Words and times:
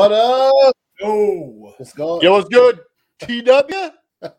What 0.00 0.12
up? 0.12 0.74
Oh, 1.02 1.74
What's 1.76 1.92
going? 1.92 2.22
Yo, 2.22 2.32
what's 2.32 2.48
good? 2.48 2.80
TW? 3.18 3.90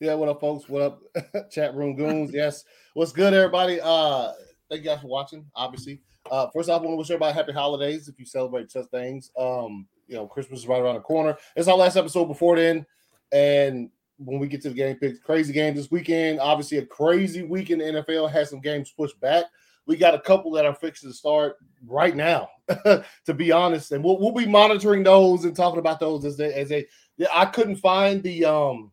Yeah, 0.00 0.14
what 0.14 0.28
up, 0.28 0.40
folks? 0.40 0.68
What 0.68 0.82
up, 0.82 1.00
chat 1.52 1.72
room 1.76 1.94
goons? 1.94 2.32
Yes, 2.34 2.64
what's 2.94 3.12
good, 3.12 3.32
everybody? 3.32 3.78
Uh, 3.80 4.32
thank 4.68 4.82
you 4.82 4.90
guys 4.90 5.00
for 5.00 5.06
watching. 5.06 5.46
Obviously, 5.54 6.00
uh, 6.32 6.48
first 6.52 6.68
off, 6.68 6.82
I 6.82 6.84
want 6.84 6.94
to 6.94 6.96
wish 6.96 7.10
everybody 7.10 7.32
happy 7.32 7.52
holidays 7.52 8.08
if 8.08 8.18
you 8.18 8.26
celebrate 8.26 8.72
such 8.72 8.86
things. 8.86 9.30
Um, 9.38 9.86
you 10.08 10.16
know, 10.16 10.26
Christmas 10.26 10.60
is 10.60 10.66
right 10.66 10.82
around 10.82 10.96
the 10.96 11.00
corner. 11.02 11.38
It's 11.54 11.68
our 11.68 11.76
last 11.76 11.96
episode 11.96 12.24
before 12.24 12.56
then, 12.56 12.84
and 13.30 13.90
when 14.18 14.40
we 14.40 14.48
get 14.48 14.62
to 14.62 14.70
the 14.70 14.74
game 14.74 14.96
picks, 14.96 15.20
crazy 15.20 15.52
game 15.52 15.76
this 15.76 15.92
weekend. 15.92 16.40
Obviously, 16.40 16.78
a 16.78 16.86
crazy 16.86 17.44
weekend 17.44 17.80
the 17.80 17.84
NFL 17.84 18.32
has 18.32 18.50
some 18.50 18.60
games 18.60 18.90
pushed 18.90 19.20
back. 19.20 19.44
We 19.86 19.96
got 19.96 20.14
a 20.14 20.20
couple 20.20 20.50
that 20.52 20.64
are 20.64 20.74
fixed 20.74 21.02
to 21.02 21.12
start 21.12 21.56
right 21.86 22.16
now, 22.16 22.48
to 22.68 23.34
be 23.34 23.52
honest, 23.52 23.92
and 23.92 24.02
we'll, 24.02 24.18
we'll 24.18 24.32
be 24.32 24.46
monitoring 24.46 25.02
those 25.02 25.44
and 25.44 25.54
talking 25.54 25.78
about 25.78 26.00
those 26.00 26.24
as 26.24 26.36
they 26.36 26.52
as 26.54 26.68
they. 26.70 26.86
Yeah, 27.16 27.28
I 27.32 27.46
couldn't 27.46 27.76
find 27.76 28.22
the 28.22 28.44
um 28.44 28.92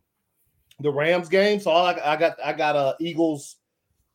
the 0.80 0.90
Rams 0.90 1.28
game, 1.28 1.60
so 1.60 1.70
all 1.70 1.86
I, 1.86 1.98
I 2.04 2.16
got 2.16 2.36
I 2.44 2.52
got 2.52 2.76
a 2.76 2.96
Eagles 3.00 3.56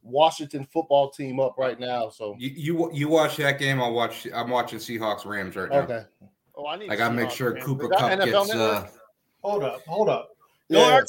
Washington 0.04 0.68
football 0.72 1.10
team 1.10 1.40
up 1.40 1.56
right 1.58 1.80
now. 1.80 2.10
So 2.10 2.36
You, 2.38 2.52
you 2.56 2.92
you 2.94 3.08
watch 3.10 3.38
that 3.38 3.60
game. 3.60 3.82
I'll 3.82 3.94
watch. 3.94 4.28
I'm 4.34 4.50
watching 4.50 4.80
Seahawks 4.80 5.26
Rams 5.26 5.56
right 5.56 5.70
now. 5.70 5.78
okay, 5.80 6.04
Oh, 6.58 6.66
I 6.66 6.76
need. 6.76 6.90
I 6.90 6.96
gotta 6.96 7.14
make 7.14 7.30
sure 7.30 7.54
man. 7.54 7.64
Cooper 7.64 7.84
Is 7.84 7.90
that 7.92 8.00
Cup 8.00 8.20
NFL 8.20 8.48
gets. 8.48 8.56
Uh, 8.56 8.88
hold 9.44 9.64
up, 9.64 9.82
hold 9.86 10.10
up. 10.10 10.30
Yeah. 10.70 10.82
Art, 10.82 11.06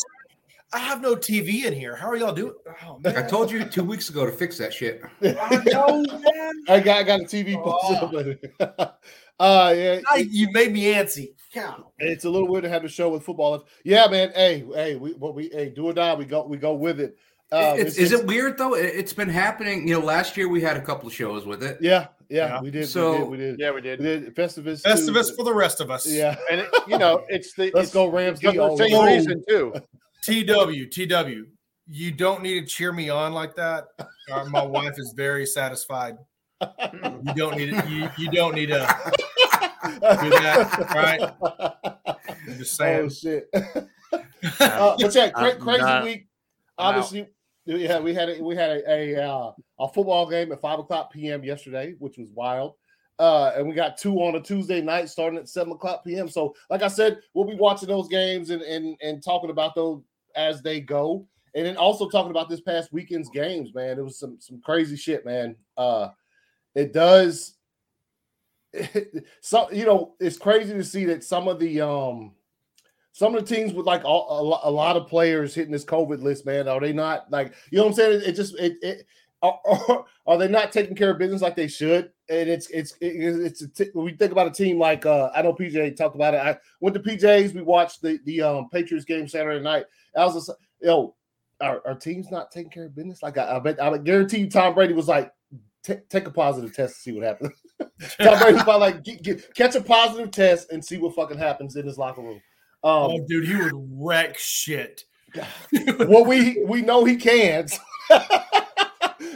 I 0.73 0.79
have 0.79 1.01
no 1.01 1.17
TV 1.17 1.65
in 1.65 1.73
here. 1.73 1.97
How 1.97 2.09
are 2.09 2.17
y'all 2.17 2.35
doing? 2.35 2.53
Oh, 2.85 2.99
man. 2.99 3.17
I 3.17 3.23
told 3.23 3.51
you 3.51 3.65
two 3.65 3.83
weeks 3.85 4.11
ago 4.11 4.27
to 4.27 4.33
fix 4.33 4.59
that 4.59 4.73
shit. 4.75 5.03
I 5.23 5.63
know, 5.65 6.03
man. 6.03 6.53
I 6.69 6.81
got 6.81 6.99
I 6.99 7.03
got 7.05 7.21
a 7.21 7.25
TV 7.25 7.55
posted 7.63 8.51
up. 8.61 9.01
uh 9.41 9.75
yeah, 9.77 10.01
I- 10.11 10.27
you 10.31 10.51
made 10.53 10.73
me 10.73 10.85
antsy. 10.93 11.29
Cow. 11.55 11.91
it's 11.99 12.27
a 12.27 12.31
little 12.31 12.47
weird 12.47 12.65
to 12.65 12.69
have 12.69 12.83
the 12.83 12.89
show 12.89 13.09
with 13.09 13.23
football. 13.23 13.65
Yeah, 13.83 14.07
man. 14.09 14.31
Hey, 14.35 14.63
hey, 14.75 14.97
we 14.97 15.13
what 15.15 15.35
we 15.35 15.49
hey 15.51 15.71
do 15.71 15.87
or 15.87 15.95
die. 15.95 16.15
We 16.15 16.27
go 16.27 16.45
we 16.47 16.59
go 16.59 16.75
with 16.75 17.01
it. 17.01 17.17
Um, 17.51 17.79
It's- 17.79 17.97
is 17.97 18.13
it 18.13 18.27
weird 18.27 18.59
though? 18.59 18.75
It, 18.75 18.95
has 18.97 19.15
been 19.15 19.31
happening. 19.31 19.89
You 19.89 19.99
know, 19.99 20.05
last 20.05 20.37
year 20.37 20.49
we 20.51 20.61
had 20.61 20.77
a 20.77 20.83
couple 20.83 21.09
of 21.09 21.15
shows 21.15 21.47
with 21.47 21.63
it. 21.63 21.79
Yeah, 21.81 22.09
yeah, 22.29 22.47
Yeah. 22.57 22.61
we 22.61 22.71
did. 22.71 22.87
So- 22.89 23.25
we 23.25 23.39
did. 23.39 23.59
Yeah, 23.59 23.71
we 23.71 23.77
We 23.77 23.81
did. 23.81 24.01
did, 24.03 24.21
we 24.21 24.27
did 24.27 24.37
Festivus. 24.37 24.83
too. 24.83 24.91
Festivus 24.91 25.35
for 25.35 25.45
the 25.47 25.55
rest 25.55 25.81
of 25.81 25.91
us. 25.91 26.07
Yeah, 26.07 26.37
And 26.51 26.61
it, 26.61 26.69
you 26.87 26.99
know, 26.99 27.25
it's 27.31 27.55
the 27.55 27.71
let's 27.73 27.87
it's 27.87 27.95
go 27.95 28.09
Rams. 28.11 28.43
for 28.43 28.53
the 28.53 28.77
same 28.77 28.95
Oh. 28.95 29.07
reason 29.07 29.43
too. 29.49 29.73
TW, 30.29 30.91
TW. 30.91 31.47
You 31.91 32.11
don't 32.13 32.43
need 32.43 32.61
to 32.61 32.67
cheer 32.67 32.93
me 32.93 33.09
on 33.11 33.33
like 33.33 33.57
that. 33.57 33.87
Uh, 34.31 34.45
my 34.51 34.63
wife 34.63 34.95
is 34.99 35.15
very 35.17 35.47
satisfied. 35.47 36.17
You 36.61 37.35
don't 37.35 37.57
need 37.57 37.73
it. 37.73 37.89
You, 37.89 38.09
you 38.19 38.31
don't 38.31 38.55
need 38.55 38.67
to. 38.67 38.81
Do 39.85 40.31
that, 40.31 40.91
right? 40.95 41.21
I'm 42.29 42.59
just 42.59 42.81
Oh 42.81 43.09
saying. 43.09 43.11
shit. 43.11 43.49
uh, 43.55 44.97
but 45.01 45.15
yeah, 45.15 45.31
cra- 45.31 45.57
crazy 45.57 45.81
not- 45.81 46.05
week. 46.05 46.29
I'm 46.77 46.95
out. 46.95 46.99
Obviously, 46.99 47.29
yeah, 47.65 47.99
we 48.01 48.13
had 48.15 48.29
a, 48.29 48.43
we 48.43 48.55
had 48.55 48.71
a 48.71 48.91
a, 49.17 49.25
uh, 49.29 49.53
a 49.81 49.89
football 49.89 50.29
game 50.29 50.53
at 50.53 50.61
five 50.61 50.79
o'clock 50.79 51.13
p.m. 51.13 51.43
yesterday, 51.43 51.95
which 51.99 52.19
was 52.19 52.31
wild. 52.33 52.75
Uh, 53.19 53.53
and 53.57 53.69
we 53.69 53.75
got 53.75 53.99
two 53.99 54.15
on 54.19 54.37
a 54.37 54.41
Tuesday 54.41 54.81
night 54.81 55.09
starting 55.09 55.39
at 55.39 55.49
seven 55.49 55.73
o'clock 55.73 56.05
p.m. 56.05 56.29
So, 56.29 56.55
like 56.71 56.83
I 56.83 56.89
said, 56.89 57.19
we'll 57.35 57.47
be 57.47 57.57
watching 57.57 57.89
those 57.89 58.09
games 58.09 58.51
and 58.51 58.63
and 58.63 58.97
and 59.03 59.23
talking 59.23 59.51
about 59.51 59.75
those 59.75 60.03
as 60.35 60.63
they 60.63 60.81
go, 60.81 61.27
and 61.55 61.67
then 61.67 61.77
also 61.77 62.09
talking 62.09 62.31
about 62.31 62.49
this 62.49 62.61
past 62.61 62.93
weekend's 62.93 63.29
games. 63.31 63.75
Man, 63.75 63.99
it 63.99 64.05
was 64.05 64.19
some 64.19 64.37
some 64.41 64.61
crazy 64.61 64.97
shit, 64.97 65.25
man. 65.25 65.57
Uh, 65.77 66.09
it 66.75 66.93
does. 66.93 67.55
so 69.41 69.71
you 69.71 69.87
know, 69.87 70.15
it's 70.21 70.39
crazy 70.39 70.73
to 70.73 70.85
see 70.85 71.05
that 71.07 71.25
some 71.25 71.49
of 71.49 71.59
the 71.59 71.81
um 71.81 72.33
some 73.13 73.35
of 73.35 73.45
the 73.45 73.55
teams 73.55 73.73
with 73.73 73.87
like 73.87 74.05
all, 74.05 74.61
a, 74.65 74.69
a 74.69 74.71
lot 74.71 74.97
of 74.97 75.09
players 75.09 75.55
hitting 75.55 75.73
this 75.73 75.85
COVID 75.85 76.23
list, 76.23 76.47
man, 76.47 76.69
are 76.69 76.81
they 76.81 76.93
not 76.93 77.31
like 77.31 77.55
you 77.71 77.79
know 77.79 77.85
what 77.85 77.91
I'm 77.91 77.95
saying? 77.97 78.21
It, 78.21 78.29
it 78.29 78.33
just 78.33 78.57
it, 78.59 78.77
it 78.83 79.07
are, 79.43 79.59
are, 79.67 80.05
are 80.27 80.39
they 80.39 80.49
not 80.49 80.73
taking 80.73 80.95
care 80.95 81.11
of 81.11 81.19
business 81.19 81.43
like 81.43 81.57
they 81.57 81.69
should? 81.69 82.13
And 82.31 82.49
it's 82.49 82.69
it's 82.71 82.93
it, 83.01 83.15
it's 83.17 83.63
a 83.63 83.69
t- 83.69 83.91
when 83.93 84.05
we 84.05 84.13
think 84.13 84.33
about 84.33 84.47
a 84.47 84.51
team 84.51 84.79
like 84.79 85.07
uh 85.07 85.31
I 85.35 85.43
know 85.43 85.55
PJ 85.55 85.97
talked 85.97 86.15
about 86.15 86.35
it. 86.35 86.39
I 86.39 86.59
went 86.81 86.95
to 86.95 87.01
PJ's. 87.01 87.55
We 87.55 87.63
watched 87.63 88.03
the 88.03 88.19
the 88.25 88.43
um 88.43 88.69
Patriots 88.71 89.07
game 89.07 89.27
Saturday 89.29 89.63
night. 89.63 89.87
I 90.17 90.25
was 90.25 90.35
just 90.35 90.51
you 90.81 90.89
know 90.89 91.15
our, 91.61 91.81
our 91.87 91.95
team's 91.95 92.31
not 92.31 92.51
taking 92.51 92.71
care 92.71 92.87
of 92.87 92.95
business. 92.95 93.23
Like 93.23 93.39
I, 93.39 93.57
I 93.57 93.59
bet 93.61 93.83
I 93.83 93.97
guarantee 93.99 94.39
you 94.41 94.51
Tom 94.51 94.75
Brady 94.75 94.95
was 94.95 95.09
like. 95.09 95.33
Take 96.11 96.27
a 96.27 96.31
positive 96.31 96.75
test 96.75 96.97
to 96.97 97.01
see 97.01 97.13
what 97.13 97.25
happens. 97.25 97.55
Tom 98.21 98.39
Brady's 98.39 98.63
probably 98.63 98.89
like 98.89 99.05
get, 99.05 99.23
get, 99.23 99.55
catch 99.55 99.75
a 99.75 99.81
positive 99.81 100.31
test 100.31 100.71
and 100.71 100.85
see 100.85 100.99
what 100.99 101.15
fucking 101.15 101.39
happens 101.39 101.77
in 101.77 101.87
his 101.87 101.97
locker 101.97 102.21
room. 102.21 102.43
Um, 102.85 102.93
Oh, 102.93 103.25
dude, 103.27 103.49
he 103.49 103.57
would 103.57 103.73
wreck 103.75 104.37
shit. 104.37 105.05
well, 105.99 106.25
we 106.25 106.63
we 106.65 106.83
know 106.83 107.05
he 107.05 107.17
can't. 107.17 107.73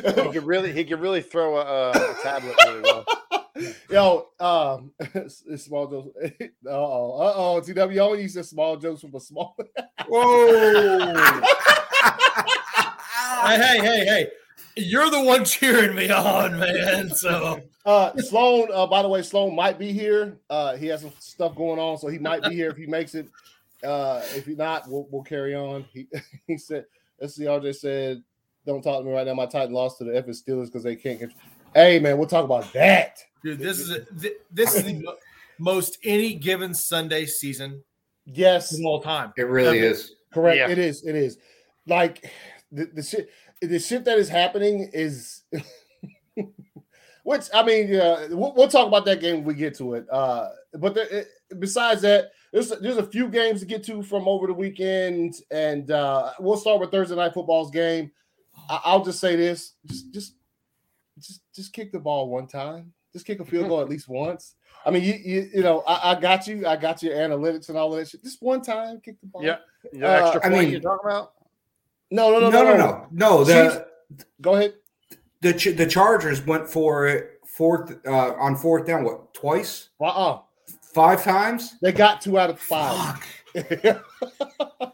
He 0.04 0.12
could 0.32 0.44
really, 0.44 0.72
he 0.72 0.84
could 0.84 1.00
really 1.00 1.22
throw 1.22 1.56
a, 1.58 1.90
a 1.90 2.14
tablet 2.22 2.56
really 2.66 2.80
well. 2.82 3.04
Yo, 3.90 4.28
um, 4.40 4.92
it's- 5.00 5.42
it's 5.46 5.64
small 5.64 5.86
jokes. 5.86 6.08
Uh 6.66 6.70
oh, 6.70 7.20
uh 7.20 7.32
oh. 7.36 7.60
TW 7.60 7.98
only 7.98 8.26
said 8.28 8.46
small 8.46 8.76
jokes 8.76 9.00
from 9.02 9.14
a 9.14 9.20
small. 9.20 9.56
Whoa. 10.08 11.12
hey, 13.46 13.56
hey, 13.58 13.78
hey, 13.80 14.04
hey. 14.06 14.28
You're 14.76 15.10
the 15.10 15.20
one 15.20 15.44
cheering 15.44 15.94
me 15.94 16.10
on, 16.10 16.58
man. 16.58 17.10
So 17.10 17.60
Uh, 17.84 18.16
Sloan. 18.16 18.68
Uh, 18.72 18.86
by 18.86 19.02
the 19.02 19.08
way, 19.08 19.20
Sloan 19.22 19.54
might 19.54 19.78
be 19.78 19.92
here. 19.92 20.38
Uh, 20.48 20.76
he 20.76 20.86
has 20.86 21.02
some 21.02 21.12
stuff 21.18 21.54
going 21.54 21.78
on, 21.78 21.98
so 21.98 22.08
he 22.08 22.18
might 22.18 22.42
be 22.42 22.54
here 22.54 22.70
if 22.70 22.76
he 22.76 22.86
makes 22.86 23.14
it. 23.14 23.26
Uh, 23.84 24.22
if 24.34 24.46
he 24.46 24.54
not, 24.54 24.88
we'll, 24.88 25.06
we'll 25.10 25.22
carry 25.24 25.54
on. 25.54 25.84
He 25.92 26.06
he 26.46 26.56
said, 26.56 26.86
"Let's 27.20 27.34
see." 27.34 27.44
RJ 27.44 27.74
said, 27.74 28.22
"Don't 28.66 28.82
talk 28.82 29.00
to 29.00 29.04
me 29.04 29.12
right 29.12 29.26
now. 29.26 29.34
My 29.34 29.46
Titan 29.46 29.72
lost 29.72 29.98
to 29.98 30.04
the 30.04 30.16
F 30.16 30.26
Steelers 30.26 30.66
because 30.66 30.82
they 30.82 30.96
can't." 30.96 31.18
Get... 31.18 31.30
Hey, 31.74 31.98
man, 31.98 32.18
we'll 32.18 32.28
talk 32.28 32.44
about 32.44 32.72
that. 32.72 33.18
dude, 33.42 33.58
this 33.58 33.78
is 33.78 33.90
a, 33.90 34.04
th- 34.20 34.36
this 34.50 34.74
is 34.74 34.84
the 34.84 35.04
most 35.58 35.98
any 36.04 36.34
given 36.34 36.74
Sunday 36.74 37.26
season 37.26 37.82
Yes, 38.24 38.72
of 38.78 38.84
all 38.84 39.00
time. 39.02 39.32
It 39.36 39.42
really 39.42 39.78
Okay. 39.78 39.86
is. 39.88 40.14
Correct. 40.32 40.56
Yeah. 40.56 40.68
It 40.70 40.78
is. 40.78 41.04
It 41.04 41.16
is. 41.16 41.38
Like 41.86 42.30
the, 42.70 42.86
the 42.86 43.02
shit. 43.02 43.30
The 43.60 43.78
shit 43.78 44.04
that 44.06 44.18
is 44.18 44.28
happening 44.28 44.90
is, 44.92 45.42
which 47.24 47.42
I 47.54 47.62
mean, 47.64 47.88
yeah, 47.88 48.26
we'll, 48.30 48.52
we'll 48.54 48.68
talk 48.68 48.88
about 48.88 49.04
that 49.04 49.20
game 49.20 49.36
when 49.36 49.44
we 49.44 49.54
get 49.54 49.76
to 49.78 49.94
it. 49.94 50.06
Uh, 50.10 50.48
but 50.74 50.94
the, 50.94 51.18
it, 51.20 51.28
besides 51.60 52.02
that, 52.02 52.32
there's 52.52 52.70
there's 52.80 52.96
a 52.96 53.06
few 53.06 53.28
games 53.28 53.60
to 53.60 53.66
get 53.66 53.84
to 53.84 54.02
from 54.02 54.26
over 54.26 54.46
the 54.48 54.52
weekend, 54.52 55.34
and 55.50 55.90
uh, 55.92 56.32
we'll 56.40 56.56
start 56.56 56.80
with 56.80 56.90
Thursday 56.90 57.14
night 57.14 57.34
football's 57.34 57.70
game. 57.70 58.10
I, 58.68 58.80
I'll 58.84 59.04
just 59.04 59.20
say 59.20 59.36
this: 59.36 59.74
just 59.86 60.12
just 60.12 60.34
just 61.18 61.42
just 61.54 61.72
kick 61.72 61.92
the 61.92 61.98
ball 62.00 62.28
one 62.28 62.46
time. 62.46 62.92
Just 63.12 63.26
kick 63.26 63.40
a 63.40 63.44
field 63.44 63.68
goal 63.68 63.80
at 63.80 63.88
least 63.88 64.08
once. 64.08 64.54
I 64.86 64.90
mean, 64.90 65.04
you 65.04 65.14
you, 65.14 65.50
you 65.54 65.62
know, 65.62 65.82
I, 65.86 66.12
I 66.12 66.20
got 66.20 66.46
you. 66.46 66.66
I 66.66 66.76
got 66.76 67.02
your 67.02 67.14
analytics 67.14 67.68
and 67.68 67.76
all 67.78 67.92
of 67.92 67.98
that 67.98 68.08
shit. 68.08 68.22
Just 68.24 68.42
one 68.42 68.62
time, 68.62 69.00
kick 69.04 69.20
the 69.20 69.26
ball. 69.26 69.44
Yeah. 69.44 69.58
The 69.92 70.06
Uh, 70.06 70.24
extra 70.26 70.40
I 70.46 70.48
point 70.48 70.62
mean- 70.62 70.70
you're 70.72 70.80
talking 70.80 71.10
about? 71.10 71.32
No, 72.10 72.30
no, 72.30 72.40
No, 72.40 72.50
no, 72.50 72.62
no, 72.64 72.76
no, 72.76 73.06
no. 73.12 73.44
The 73.44 73.86
Go 74.40 74.54
ahead. 74.54 74.74
the 75.40 75.52
the 75.76 75.86
Chargers 75.86 76.44
went 76.46 76.68
for 76.68 77.06
it 77.06 77.40
fourth 77.46 77.98
uh, 78.06 78.32
on 78.34 78.54
fourth 78.56 78.86
down. 78.86 79.04
What 79.04 79.32
twice? 79.34 79.88
Uh-uh. 80.00 80.40
Five 80.94 81.22
times? 81.24 81.76
They 81.80 81.90
got 81.92 82.20
two 82.20 82.38
out 82.38 82.50
of 82.50 82.58
five. 82.60 83.18
Fuck. 83.54 84.02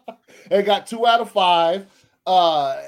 they 0.49 0.63
got 0.63 0.87
two 0.87 1.07
out 1.07 1.21
of 1.21 1.31
five. 1.31 1.87
Uh 2.27 2.81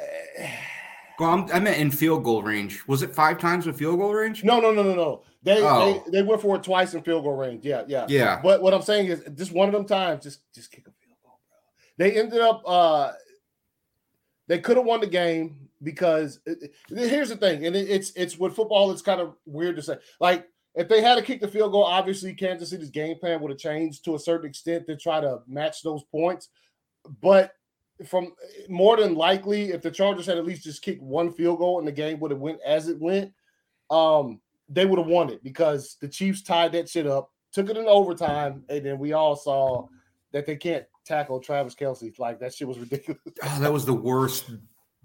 Well, 1.20 1.30
I'm, 1.30 1.52
I 1.52 1.60
meant 1.60 1.76
in 1.78 1.90
field 1.90 2.24
goal 2.24 2.42
range. 2.42 2.82
Was 2.88 3.02
it 3.02 3.14
five 3.14 3.38
times 3.38 3.66
with 3.66 3.78
field 3.78 3.98
goal 3.98 4.14
range? 4.14 4.42
no, 4.42 4.58
no, 4.58 4.72
no, 4.72 4.82
no, 4.82 4.94
no. 4.94 5.22
They 5.42 5.62
Oh. 5.62 6.02
they, 6.06 6.10
they 6.10 6.22
went 6.22 6.40
for 6.40 6.56
it 6.56 6.62
twice 6.62 6.94
in 6.94 7.02
field 7.02 7.24
goal 7.24 7.36
range. 7.36 7.64
Yeah, 7.64 7.84
yeah. 7.86 8.06
Yeah. 8.08 8.40
But 8.42 8.62
what 8.62 8.72
I'm 8.74 8.82
saying 8.82 9.06
is 9.08 9.22
just 9.34 9.52
one 9.52 9.68
of 9.68 9.74
them 9.74 9.84
times, 9.86 10.24
just 10.24 10.40
just 10.54 10.72
kick 10.72 10.86
a 10.88 10.90
field 10.90 11.16
goal, 11.22 11.38
bro. 11.48 12.04
They 12.06 12.18
ended 12.18 12.40
up 12.40 12.62
uh 12.66 13.12
they 14.48 14.58
could 14.58 14.76
have 14.78 14.86
won 14.86 15.00
the 15.00 15.06
game 15.06 15.68
because 15.82 16.40
it- 16.46 16.72
it- 16.90 17.08
here's 17.10 17.28
the 17.28 17.36
thing, 17.36 17.66
and 17.66 17.76
it, 17.76 17.88
it's 17.88 18.10
it's 18.16 18.38
with 18.38 18.54
football, 18.56 18.90
it's 18.90 19.02
kind 19.02 19.20
of 19.20 19.34
weird 19.46 19.76
to 19.76 19.82
say. 19.82 19.96
Like 20.20 20.46
if 20.74 20.88
they 20.88 21.02
had 21.02 21.16
to 21.16 21.22
kick 21.22 21.40
the 21.40 21.48
field 21.48 21.72
goal, 21.72 21.84
obviously 21.84 22.32
Kansas 22.34 22.70
City's 22.70 22.90
game 22.90 23.16
plan 23.18 23.40
would 23.40 23.50
have 23.50 23.58
changed 23.60 24.04
to 24.06 24.14
a 24.14 24.18
certain 24.18 24.48
extent 24.48 24.86
to 24.86 24.96
try 24.96 25.20
to 25.20 25.40
match 25.46 25.82
those 25.82 26.02
points. 26.04 26.48
But 27.20 27.52
from 28.06 28.32
more 28.68 28.96
than 28.96 29.14
likely, 29.14 29.72
if 29.72 29.82
the 29.82 29.90
Chargers 29.90 30.26
had 30.26 30.38
at 30.38 30.44
least 30.44 30.64
just 30.64 30.82
kicked 30.82 31.02
one 31.02 31.32
field 31.32 31.58
goal 31.58 31.78
and 31.78 31.86
the 31.86 31.92
game 31.92 32.18
would 32.20 32.30
have 32.30 32.40
went 32.40 32.60
as 32.64 32.88
it 32.88 32.98
went, 33.00 33.32
um, 33.90 34.40
they 34.68 34.86
would 34.86 34.98
have 34.98 35.08
won 35.08 35.30
it 35.30 35.42
because 35.42 35.96
the 36.00 36.08
Chiefs 36.08 36.42
tied 36.42 36.72
that 36.72 36.88
shit 36.88 37.06
up, 37.06 37.30
took 37.52 37.68
it 37.68 37.76
in 37.76 37.86
overtime, 37.86 38.64
and 38.68 38.84
then 38.84 38.98
we 38.98 39.12
all 39.12 39.36
saw 39.36 39.86
that 40.32 40.46
they 40.46 40.56
can't 40.56 40.84
tackle 41.04 41.40
Travis 41.40 41.74
Kelce. 41.74 42.18
Like 42.18 42.38
that 42.40 42.54
shit 42.54 42.68
was 42.68 42.78
ridiculous. 42.78 43.20
Oh, 43.42 43.60
that 43.60 43.72
was 43.72 43.84
the 43.84 43.94
worst. 43.94 44.50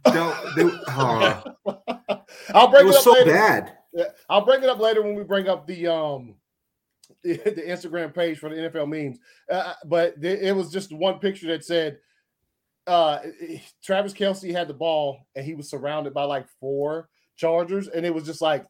No, 0.07 0.37
they, 0.55 0.63
oh, 0.89 1.43
I'll 2.53 2.67
break 2.67 2.83
it 2.83 2.85
it, 2.85 2.87
was 2.87 2.97
up 2.97 3.03
so 3.03 3.11
later. 3.13 3.31
bad. 3.31 3.77
I'll 4.29 4.45
bring 4.45 4.61
it 4.61 4.69
up 4.69 4.79
later 4.79 5.01
when 5.01 5.15
we 5.15 5.23
bring 5.23 5.47
up 5.47 5.65
the 5.65 5.87
um 5.87 6.35
the 7.23 7.37
Instagram 7.37 8.13
page 8.13 8.37
for 8.37 8.49
the 8.49 8.55
NFL 8.55 8.87
memes, 8.87 9.17
uh, 9.51 9.73
but 9.85 10.21
th- 10.21 10.39
it 10.39 10.51
was 10.51 10.71
just 10.71 10.91
one 10.91 11.17
picture 11.17 11.47
that 11.47 11.65
said 11.65 11.97
uh, 12.87 13.19
Travis 13.83 14.13
Kelce 14.13 14.51
had 14.51 14.67
the 14.67 14.73
ball 14.73 15.25
and 15.35 15.45
he 15.45 15.55
was 15.55 15.69
surrounded 15.69 16.13
by 16.13 16.23
like 16.23 16.47
four 16.59 17.09
Chargers, 17.37 17.87
and 17.87 18.05
it 18.05 18.13
was 18.13 18.25
just 18.25 18.41
like, 18.41 18.65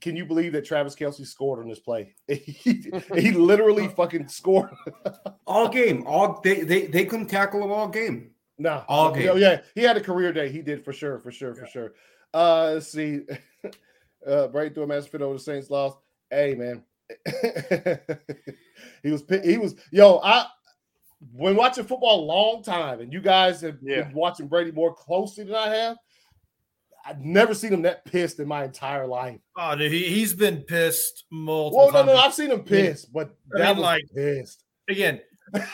can 0.00 0.16
you 0.16 0.24
believe 0.24 0.52
that 0.52 0.64
Travis 0.64 0.94
Kelce 0.94 1.26
scored 1.26 1.60
on 1.60 1.68
this 1.68 1.80
play? 1.80 2.14
he, 2.26 2.90
he 3.14 3.32
literally 3.32 3.88
fucking 3.96 4.28
scored 4.28 4.70
all 5.46 5.68
game. 5.68 6.04
All 6.06 6.40
they 6.42 6.62
they 6.62 6.86
they 6.86 7.04
couldn't 7.04 7.26
tackle 7.28 7.62
him 7.62 7.70
all 7.70 7.88
game. 7.88 8.30
No, 8.58 8.84
all 8.88 9.10
no, 9.10 9.14
game. 9.14 9.38
Yeah, 9.38 9.60
he 9.74 9.82
had 9.82 9.96
a 9.96 10.00
career 10.00 10.32
day. 10.32 10.50
He 10.50 10.62
did 10.62 10.84
for 10.84 10.92
sure, 10.92 11.18
for 11.18 11.30
sure, 11.30 11.54
for 11.54 11.66
sure. 11.66 11.94
Uh, 12.32 12.72
let's 12.74 12.88
see. 12.88 13.20
uh, 14.26 14.48
a 14.48 14.86
massive 14.86 15.10
fit 15.10 15.22
over 15.22 15.34
the 15.34 15.40
Saints 15.40 15.68
lost. 15.68 15.98
Hey, 16.30 16.54
man, 16.54 16.82
he 19.02 19.10
was 19.10 19.24
he 19.44 19.58
was 19.58 19.74
yo. 19.90 20.20
I 20.22 20.46
when 21.32 21.54
watching 21.56 21.84
football 21.84 22.20
a 22.20 22.24
long 22.24 22.62
time, 22.62 23.00
and 23.00 23.12
you 23.12 23.20
guys 23.20 23.60
have 23.60 23.78
Yeah. 23.82 24.02
been 24.02 24.14
watching 24.14 24.48
Brady 24.48 24.72
more 24.72 24.94
closely 24.94 25.44
than 25.44 25.54
I 25.54 25.68
have. 25.74 25.96
I've 27.04 27.20
never 27.20 27.52
seen 27.54 27.72
him 27.72 27.82
that 27.82 28.04
pissed 28.04 28.38
in 28.38 28.46
my 28.46 28.64
entire 28.64 29.06
life. 29.06 29.40
Oh, 29.56 29.74
dude, 29.76 29.90
he, 29.90 30.04
he's 30.08 30.34
been 30.34 30.58
pissed 30.62 31.24
multiple 31.30 31.90
Well, 31.92 32.04
no, 32.06 32.12
no. 32.14 32.18
I've 32.18 32.34
seen 32.34 32.50
him 32.50 32.62
pissed, 32.62 33.12
but 33.12 33.34
I 33.54 33.58
that 33.58 33.66
mean, 33.68 33.76
was 33.78 33.82
like- 33.84 34.04
pissed. 34.14 34.64
Again, 34.88 35.20
I, 35.54 35.64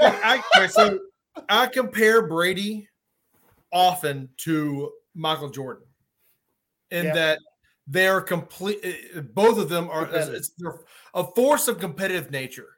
I, 0.00 0.42
I, 0.54 0.66
so 0.66 0.98
I 1.48 1.66
compare 1.66 2.26
Brady 2.26 2.88
often 3.72 4.28
to 4.38 4.90
Michael 5.14 5.50
Jordan 5.50 5.84
in 6.90 7.06
Yeah. 7.06 7.14
that 7.14 7.38
they're 7.86 8.20
complete. 8.20 8.78
uh, 9.16 9.20
Both 9.20 9.58
of 9.58 9.68
them 9.68 9.88
are 9.90 10.04
Competitive. 10.04 10.34
it's, 10.34 10.50
they're 10.58 10.80
a 11.14 11.24
force 11.24 11.68
of 11.68 11.78
competitive 11.78 12.30
nature. 12.30 12.68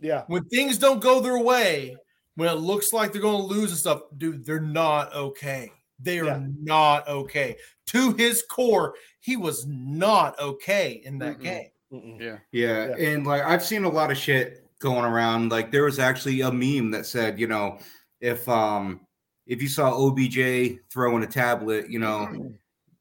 Yeah, 0.00 0.24
When 0.28 0.44
things 0.44 0.78
don't 0.78 1.00
go 1.00 1.20
their 1.20 1.38
way, 1.38 1.96
when 2.36 2.48
it 2.48 2.60
looks 2.60 2.92
like 2.92 3.12
they're 3.12 3.20
going 3.22 3.42
to 3.42 3.54
lose 3.54 3.70
and 3.70 3.78
stuff, 3.78 4.02
dude, 4.16 4.44
they're 4.44 4.60
not 4.60 5.12
okay. 5.14 5.72
They 5.98 6.20
are 6.20 6.26
Yeah. 6.26 6.46
not 6.62 7.08
okay. 7.08 7.56
To 7.86 8.12
his 8.12 8.44
core, 8.48 8.94
he 9.20 9.36
was 9.36 9.66
not 9.66 10.38
okay 10.38 11.02
in 11.04 11.18
that 11.18 11.38
Mm-mm. 11.38 11.42
game. 11.42 11.68
Mm-mm. 11.92 12.20
Yeah. 12.20 12.38
Yeah, 12.52 12.88
Yeah. 12.96 13.08
and 13.08 13.26
like 13.26 13.42
I've 13.42 13.64
seen 13.64 13.84
a 13.84 13.88
lot 13.88 14.10
of 14.12 14.16
shit 14.16 14.64
going 14.78 15.04
around. 15.04 15.50
Like 15.50 15.72
there 15.72 15.84
was 15.84 15.98
actually 15.98 16.40
a 16.42 16.52
meme 16.52 16.90
that 16.92 17.06
said, 17.06 17.40
you 17.40 17.48
know, 17.48 17.78
if 18.20 18.48
um 18.48 19.00
if 19.46 19.60
you 19.62 19.68
saw 19.68 19.90
OBJ 19.96 20.78
throwing 20.92 21.24
a 21.24 21.26
tablet, 21.26 21.88
you 21.90 21.98
know, 21.98 22.52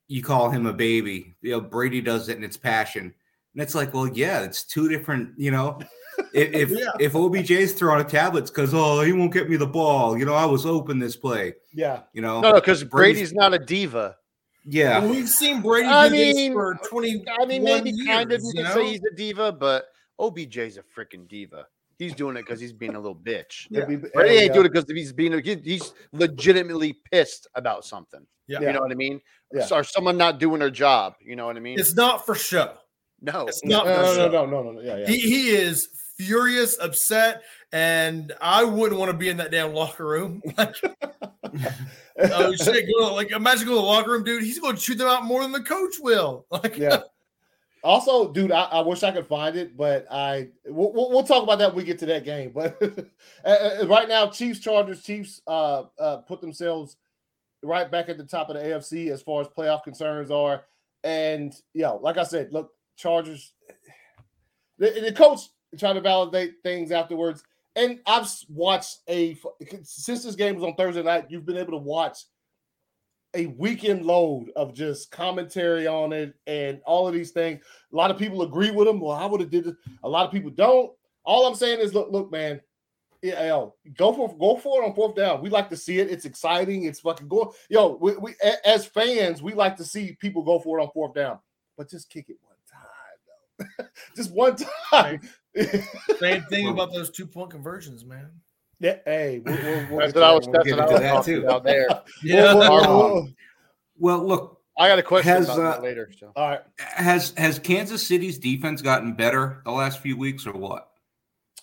you 0.07 0.23
call 0.23 0.49
him 0.49 0.65
a 0.65 0.73
baby. 0.73 1.35
You 1.41 1.51
know, 1.51 1.61
Brady 1.61 2.01
does 2.01 2.29
it 2.29 2.37
and 2.37 2.45
it's 2.45 2.57
passion. 2.57 3.13
And 3.53 3.61
it's 3.61 3.75
like, 3.75 3.93
well, 3.93 4.07
yeah, 4.07 4.41
it's 4.41 4.63
two 4.63 4.87
different, 4.89 5.37
you 5.37 5.51
know. 5.51 5.77
If 6.33 6.53
if, 6.53 6.69
Yeah. 6.71 6.91
if 6.99 7.13
OBJ's 7.13 7.73
throwing 7.73 8.01
a 8.01 8.03
tablet, 8.07 8.41
it's 8.41 8.51
because 8.51 8.73
oh 8.73 9.01
he 9.01 9.11
won't 9.13 9.31
get 9.33 9.49
me 9.49 9.55
the 9.57 9.67
ball. 9.67 10.17
You 10.17 10.25
know, 10.25 10.33
I 10.33 10.45
was 10.45 10.65
open 10.65 10.99
this 10.99 11.15
play. 11.15 11.53
Yeah, 11.73 12.01
You 12.13 12.21
know, 12.21 12.41
No, 12.41 12.49
no, 12.51 12.55
because 12.55 12.83
Brady's- 12.83 13.31
Brady's 13.31 13.33
not 13.33 13.53
a 13.53 13.59
diva. 13.59 14.15
yeah. 14.65 14.99
Well, 14.99 15.09
we've 15.11 15.29
seen 15.29 15.61
Brady 15.61 15.87
I 15.87 16.09
do 16.09 16.15
this 16.15 16.35
mean, 16.35 16.53
for 16.53 16.75
20 16.89 17.23
I 17.39 17.45
mean, 17.45 17.63
maybe 17.63 17.91
years, 17.91 18.07
kind 18.07 18.31
of 18.31 18.41
you 18.41 18.47
you 18.47 18.53
can 18.55 18.63
know? 18.63 18.73
say 18.73 18.89
he's 18.91 19.01
a 19.11 19.15
diva, 19.15 19.51
but 19.51 19.85
OBJ's 20.19 20.77
a 20.77 20.83
freaking 20.83 21.27
diva. 21.27 21.67
He's 21.99 22.13
doing 22.13 22.35
it 22.37 22.41
because 22.45 22.59
he's 22.59 22.73
being 22.73 22.93
a 22.95 22.99
little 22.99 23.15
bitch. 23.15 23.67
Yeah. 23.71 23.85
Brady 23.85 24.35
ain't 24.37 24.51
uh, 24.51 24.53
doing 24.55 24.65
it 24.67 24.73
because 24.73 24.85
he's 24.89 25.13
being 25.13 25.33
he- 25.43 25.55
he's 25.63 25.93
legitimately 26.13 26.93
pissed 27.11 27.47
about 27.55 27.85
something. 27.85 28.25
Yeah. 28.47 28.59
You 28.61 28.71
know 28.73 28.81
what 28.81 28.91
I 28.91 28.95
mean? 28.95 29.19
Yeah. 29.53 29.67
Or 29.71 29.83
someone 29.83 30.17
not 30.17 30.39
doing 30.39 30.59
their 30.59 30.69
job. 30.69 31.15
You 31.21 31.35
know 31.35 31.45
what 31.47 31.57
I 31.57 31.59
mean? 31.59 31.79
It's 31.79 31.95
not 31.95 32.25
for 32.25 32.35
show. 32.35 32.73
no. 33.21 33.47
It's 33.47 33.63
No, 33.63 33.77
not 33.77 33.85
for 33.85 33.89
no, 33.91 34.01
no, 34.01 34.13
show. 34.13 34.29
no, 34.29 34.45
no, 34.45 34.63
no, 34.63 34.71
no. 34.73 34.81
Yeah, 34.81 34.97
yeah. 34.97 35.07
He, 35.07 35.19
he 35.19 35.49
is 35.49 35.89
furious, 36.17 36.77
upset, 36.79 37.43
and 37.71 38.33
I 38.41 38.63
wouldn't 38.63 38.99
want 38.99 39.11
to 39.11 39.17
be 39.17 39.29
in 39.29 39.37
that 39.37 39.51
damn 39.51 39.73
locker 39.73 40.05
room. 40.05 40.41
Like, 42.17 42.33
oh 42.33 42.55
shit, 42.55 42.87
go, 42.87 43.13
like 43.13 43.31
imagine 43.31 43.65
going 43.67 43.77
to 43.77 43.81
the 43.81 43.87
locker 43.87 44.11
room, 44.11 44.23
dude. 44.23 44.43
He's 44.43 44.59
going 44.59 44.75
to 44.75 44.81
shoot 44.81 44.97
them 44.97 45.07
out 45.07 45.23
more 45.23 45.43
than 45.43 45.51
the 45.51 45.61
coach 45.61 45.95
will. 45.99 46.45
Like, 46.51 46.77
yeah. 46.77 47.01
Also, 47.83 48.33
dude, 48.33 48.51
I, 48.51 48.63
I 48.63 48.81
wish 48.81 49.03
I 49.03 49.11
could 49.11 49.27
find 49.27 49.55
it, 49.55 49.77
but 49.77 50.07
I 50.11 50.49
we'll, 50.65 50.91
we'll 50.93 51.23
talk 51.23 51.43
about 51.43 51.59
that 51.59 51.69
when 51.69 51.77
we 51.77 51.83
get 51.83 51.99
to 51.99 52.05
that 52.07 52.25
game. 52.25 52.51
But 52.53 52.81
right 53.87 54.09
now, 54.09 54.27
Chiefs, 54.27 54.59
Chargers, 54.59 55.03
Chiefs 55.03 55.41
uh, 55.47 55.83
uh, 55.99 56.17
put 56.17 56.41
themselves 56.41 56.97
right 57.63 57.89
back 57.89 58.09
at 58.09 58.17
the 58.17 58.25
top 58.25 58.49
of 58.49 58.55
the 58.55 58.63
AFC 58.63 59.11
as 59.11 59.21
far 59.21 59.41
as 59.41 59.47
playoff 59.47 59.83
concerns 59.83 60.31
are. 60.31 60.65
And 61.03 61.53
yeah, 61.73 61.91
like 61.91 62.17
I 62.17 62.23
said, 62.23 62.51
look, 62.51 62.71
Chargers. 62.97 63.53
The, 64.79 64.89
the 64.89 65.13
coach 65.13 65.49
tried 65.77 65.93
to 65.93 66.01
validate 66.01 66.55
things 66.63 66.91
afterwards, 66.91 67.43
and 67.75 67.99
I've 68.05 68.29
watched 68.49 68.99
a 69.07 69.37
since 69.83 70.23
this 70.23 70.35
game 70.35 70.55
was 70.55 70.63
on 70.63 70.75
Thursday 70.75 71.03
night. 71.03 71.27
You've 71.29 71.45
been 71.45 71.57
able 71.57 71.73
to 71.73 71.77
watch 71.77 72.19
a 73.33 73.45
weekend 73.47 74.03
load 74.03 74.51
of 74.55 74.73
just 74.73 75.11
commentary 75.11 75.85
on 75.85 76.11
it 76.11 76.33
and 76.47 76.81
all 76.85 77.07
of 77.07 77.13
these 77.13 77.31
things. 77.31 77.61
A 77.93 77.95
lot 77.95 78.09
of 78.09 78.17
people 78.17 78.41
agree 78.41 78.71
with 78.71 78.87
him. 78.87 78.99
Well, 78.99 79.11
I 79.11 79.25
would 79.25 79.41
have 79.41 79.51
did 79.51 79.67
it. 79.67 79.75
A 80.03 80.09
lot 80.09 80.25
of 80.25 80.31
people 80.31 80.49
don't. 80.49 80.91
All 81.23 81.45
I'm 81.45 81.55
saying 81.55 81.79
is, 81.79 81.93
look, 81.93 82.11
look, 82.11 82.31
man. 82.31 82.61
Yeah, 83.21 83.47
yo, 83.47 83.75
go 83.95 84.13
for 84.13 84.35
go 84.37 84.57
for 84.57 84.81
it 84.81 84.85
on 84.85 84.93
fourth 84.93 85.15
down. 85.15 85.41
We 85.41 85.49
like 85.49 85.69
to 85.69 85.77
see 85.77 85.99
it. 85.99 86.09
It's 86.09 86.25
exciting. 86.25 86.83
It's 86.83 86.99
fucking 86.99 87.27
go. 87.27 87.53
Yo, 87.69 87.97
we, 87.99 88.15
we 88.17 88.35
as 88.63 88.85
fans, 88.85 89.41
we 89.41 89.53
like 89.53 89.75
to 89.77 89.83
see 89.83 90.15
people 90.19 90.43
go 90.43 90.59
for 90.59 90.79
it 90.79 90.83
on 90.83 90.89
fourth 90.93 91.15
down, 91.15 91.39
but 91.77 91.89
just 91.89 92.11
kick 92.11 92.29
it 92.29 92.37
one 92.41 92.55
time, 92.71 93.67
though. 93.79 93.85
just 94.15 94.31
one 94.31 94.55
time. 94.91 95.21
Same 96.19 96.43
thing 96.43 96.67
about 96.69 96.91
those 96.93 97.09
two 97.09 97.25
point 97.27 97.49
conversions, 97.51 98.05
man. 98.05 98.29
yeah, 98.79 98.97
hey, 99.05 99.39
we'll, 99.45 99.55
we'll, 99.55 99.87
we'll 99.89 99.99
That's 99.99 100.13
get 100.13 100.19
what 100.19 100.23
I 100.23 100.29
to 100.29 100.35
was. 100.37 100.45
that 100.45 100.51
That's 100.51 100.71
what 100.71 100.79
I 100.79 100.85
was 100.85 100.91
into 100.91 100.99
that 101.01 101.13
talking 101.13 101.33
too. 101.33 101.43
about 101.43 101.63
there. 101.63 101.87
Yeah. 102.23 103.21
We'll- 103.99 104.25
look, 104.27 104.61
I 104.77 104.87
got 104.87 104.99
a 104.99 105.03
question 105.03 105.31
Has, 105.33 105.45
about 105.49 105.57
that 105.57 105.79
uh, 105.79 105.81
later. 105.81 106.11
So. 106.19 106.31
all 106.35 106.49
right. 106.51 106.61
has 106.79 107.33
has 107.37 107.57
Kansas 107.57 108.05
City's 108.05 108.37
defense 108.37 108.81
gotten 108.83 109.13
better 109.13 109.61
the 109.65 109.71
last 109.71 109.99
few 110.01 110.15
weeks 110.15 110.45
or 110.45 110.53
what? 110.53 110.89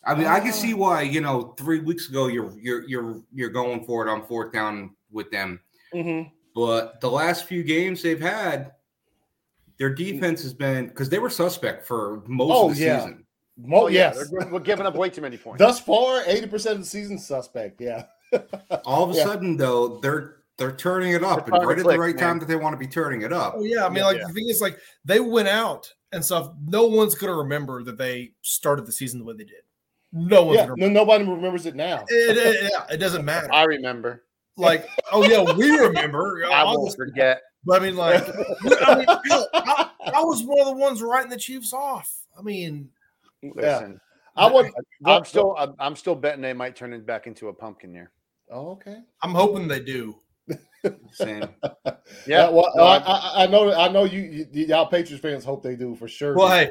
I 0.05 0.15
mean, 0.17 0.27
I 0.27 0.41
can 0.41 0.53
see 0.53 0.75
why, 0.75 1.03
you 1.03 1.21
know, 1.21 1.55
three 1.57 1.79
weeks 1.79 2.09
ago 2.09 2.27
you're 2.27 2.53
you're 2.59 2.83
you're 2.89 3.23
you're 3.33 3.51
going 3.51 3.85
for 3.85 4.05
it 4.07 4.11
on 4.11 4.27
fourth 4.27 4.53
down 4.53 4.97
with 5.13 5.31
them. 5.31 5.61
Mhm. 5.95 6.31
But 6.57 7.01
the 7.01 7.11
last 7.11 7.47
few 7.47 7.63
games 7.63 8.03
they've 8.03 8.21
had, 8.21 8.73
their 9.79 9.95
defense 9.95 10.43
has 10.43 10.53
been 10.53 10.89
because 10.89 11.09
they 11.09 11.21
were 11.21 11.31
suspect 11.31 11.87
for 11.87 12.23
most 12.27 12.51
Oh, 12.53 12.71
of 12.71 12.77
the 12.77 12.83
yeah. 12.85 12.99
season. 12.99 13.24
Mo- 13.57 13.83
Oh, 13.85 13.87
yeah, 13.89 14.13
yes. 14.15 14.29
they're- 14.31 14.49
we're 14.51 14.59
giving 14.61 14.87
up 14.87 14.95
way 14.97 15.09
too 15.11 15.21
many 15.21 15.37
points. 15.37 15.59
Thus 15.61 15.79
far, 15.81 16.23
80% 16.25 16.73
of 16.73 16.79
the 16.81 16.85
season 16.85 17.19
suspect. 17.19 17.81
Yeah. 17.81 18.05
All 18.85 19.05
of 19.05 19.11
a 19.11 19.15
Yeah. 19.19 19.25
sudden, 19.25 19.57
though, 19.57 19.99
they're 20.01 20.37
they're 20.57 20.71
turning 20.73 21.13
it 21.13 21.25
up 21.25 21.49
and 21.49 21.53
right 21.67 21.75
to 21.75 21.81
at 21.81 21.87
the 21.93 21.99
right 21.99 22.15
man. 22.15 22.23
time 22.25 22.39
that 22.39 22.47
they 22.47 22.55
want 22.55 22.75
to 22.75 22.79
be 22.79 22.87
turning 22.87 23.23
it 23.23 23.33
up. 23.33 23.55
Oh 23.57 23.65
yeah, 23.65 23.85
I 23.87 23.89
mean, 23.89 23.97
Yeah. 23.99 24.07
like 24.07 24.17
Yeah. 24.19 24.27
the 24.29 24.33
thing 24.35 24.49
is, 24.49 24.61
like 24.61 24.79
they 25.05 25.19
went 25.19 25.49
out 25.49 25.93
and 26.13 26.25
stuff. 26.25 26.53
No 26.65 26.87
one's 26.87 27.17
gonna 27.17 27.35
remember 27.35 27.83
that 27.83 27.99
they 27.99 28.33
started 28.43 28.87
the 28.87 28.93
season 28.93 29.19
the 29.19 29.25
way 29.25 29.35
they 29.37 29.43
did. 29.45 29.63
No 30.13 30.45
one's 30.45 30.59
Yeah. 30.59 30.69
No, 30.77 30.89
nobody 30.89 31.25
remembers 31.25 31.67
it 31.67 31.75
now. 31.75 32.05
It, 32.09 32.37
it- 32.37 32.71
yeah, 32.73 32.85
it 32.89 32.99
doesn't 32.99 33.25
matter. 33.25 33.53
I 33.53 33.65
remember. 33.65 34.25
Like, 34.57 34.89
oh 35.11 35.25
yeah, 35.25 35.43
we 35.55 35.71
remember. 35.77 36.45
I 36.53 36.63
won't 36.63 36.95
forget. 36.95 37.43
But 37.65 37.83
I 37.83 37.87
mean, 37.87 37.97
like, 37.97 38.23
I 38.87 38.95
mean, 38.95 39.07
I, 39.09 39.91
I 40.15 40.21
was 40.23 40.45
one 40.45 40.61
of 40.61 40.67
the 40.67 40.75
ones 40.77 41.03
writing 41.03 41.31
the 41.31 41.37
Chiefs 41.37 41.73
off. 41.73 42.13
I 42.39 42.43
mean, 42.43 42.91
Listen, 43.55 44.01
I 44.37 44.51
would. 44.51 44.71
I'm 45.05 45.25
still. 45.25 45.55
I'm, 45.59 45.75
I'm 45.79 45.97
still 45.97 46.15
betting 46.15 46.43
they 46.43 46.53
might 46.53 46.77
turn 46.77 46.93
it 46.93 47.07
back 47.07 47.27
into 47.27 47.49
a 47.49 47.53
pumpkin 47.53 47.93
year. 47.95 48.11
Oh, 48.51 48.73
okay. 48.73 48.99
I'm 49.23 49.33
hoping 49.33 49.69
they 49.69 49.81
do. 49.81 50.17
Saying, 51.13 51.49
Yeah. 52.27 52.51
well, 52.51 52.71
no, 52.77 52.83
I, 52.83 52.97
I'm- 52.97 53.03
I, 53.07 53.33
I 53.45 53.47
know. 53.47 53.73
I 53.73 53.89
know 53.89 54.05
you, 54.05 54.47
you, 54.53 54.67
y'all 54.67 54.85
Patriots 54.87 55.23
fans 55.23 55.45
hope 55.45 55.63
they 55.63 55.77
do 55.77 55.95
for 55.95 56.07
sure. 56.09 56.37
Well, 56.37 56.49
hey, 56.49 56.71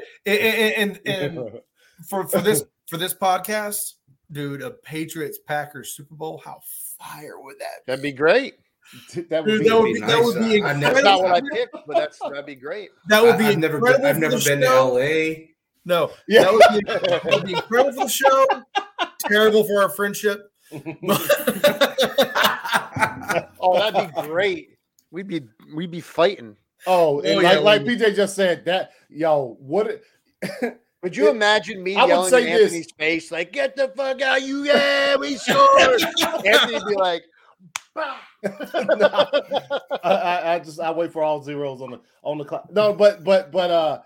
and, 0.76 1.00
and, 1.06 1.36
and 1.36 1.50
for 2.08 2.26
for 2.28 2.40
this 2.40 2.64
for 2.88 2.96
this 2.96 3.12
podcast, 3.12 3.94
dude, 4.30 4.62
a 4.62 4.70
Patriots 4.70 5.38
Packers 5.44 5.96
Super 5.96 6.14
Bowl, 6.14 6.40
how 6.44 6.60
fire 6.98 7.40
would 7.40 7.56
that? 7.58 7.84
be? 7.84 7.90
That'd 7.90 8.02
be 8.04 8.12
great. 8.12 8.54
that 9.30 9.44
would 9.44 9.46
Dude, 9.46 9.62
be. 9.62 9.68
that 9.68 9.80
would 9.80 9.84
be 9.86 9.92
be, 9.94 10.00
that 10.00 10.22
would 10.22 10.38
be 10.38 10.62
I- 10.62 10.70
I 10.70 10.74
That's 10.78 11.02
not 11.02 11.22
what 11.22 11.32
I 11.32 11.40
picked, 11.52 11.72
but 11.86 11.96
that's 11.96 12.18
that'd 12.20 12.46
be 12.46 12.54
great. 12.54 12.90
That 13.08 13.22
would 13.24 13.36
be 13.38 13.46
I, 13.46 13.50
have 13.50 13.58
never 13.58 13.80
been. 13.80 14.04
I've 14.04 14.18
never 14.18 14.38
been 14.38 14.60
to. 14.60 14.80
LA. 14.80 15.46
No, 15.84 16.10
Yeah. 16.28 16.44
that 16.44 16.52
would 16.52 16.62
be, 16.84 16.92
that 16.92 17.24
would 17.24 17.44
be 17.46 17.52
incredible 17.54 18.08
show. 18.08 18.46
Terrible 19.20 19.64
for 19.64 19.82
our 19.82 19.88
friendship. 19.90 20.50
Oh, 23.60 23.78
that'd 23.78 24.14
be 24.14 24.22
great. 24.22 24.78
We'd 25.10 25.26
be 25.26 25.42
we'd 25.74 25.90
be 25.90 26.00
fighting. 26.00 26.56
oh, 26.86 27.20
and 27.20 27.28
Oh, 27.28 27.34
like, 27.36 27.42
yeah, 27.54 27.58
like 27.58 27.82
we- 27.82 27.96
PJ 27.96 28.14
just 28.14 28.34
said, 28.36 28.64
that 28.66 28.90
yo, 29.08 29.56
what? 29.60 30.00
Would 31.02 31.16
you 31.16 31.28
It- 31.28 31.30
imagine 31.30 31.82
me 31.82 31.96
I 31.96 32.02
would 32.02 32.08
yelling 32.08 32.30
say 32.30 32.40
in 32.42 32.52
this. 32.56 32.62
Anthony's 32.64 32.92
face 32.98 33.30
like, 33.32 33.52
"Get 33.52 33.74
the 33.76 33.88
fuck 33.96 34.20
out! 34.22 34.42
You 34.42 34.64
yeah, 34.64 35.16
we 35.16 35.36
scored." 35.36 36.02
Anthony'd 36.44 36.86
be 36.86 36.94
like, 36.94 37.24
"Bah." 37.94 38.16
I, 38.44 40.10
I, 40.10 40.54
I 40.54 40.58
just 40.58 40.78
I 40.80 40.90
wait 40.90 41.12
for 41.12 41.22
all 41.22 41.42
zeros 41.42 41.80
on 41.80 41.92
the 41.92 42.00
on 42.22 42.38
the 42.38 42.44
clock. 42.44 42.70
No, 42.70 42.92
but 42.92 43.24
but 43.24 43.50
but 43.50 43.70
uh, 43.70 44.00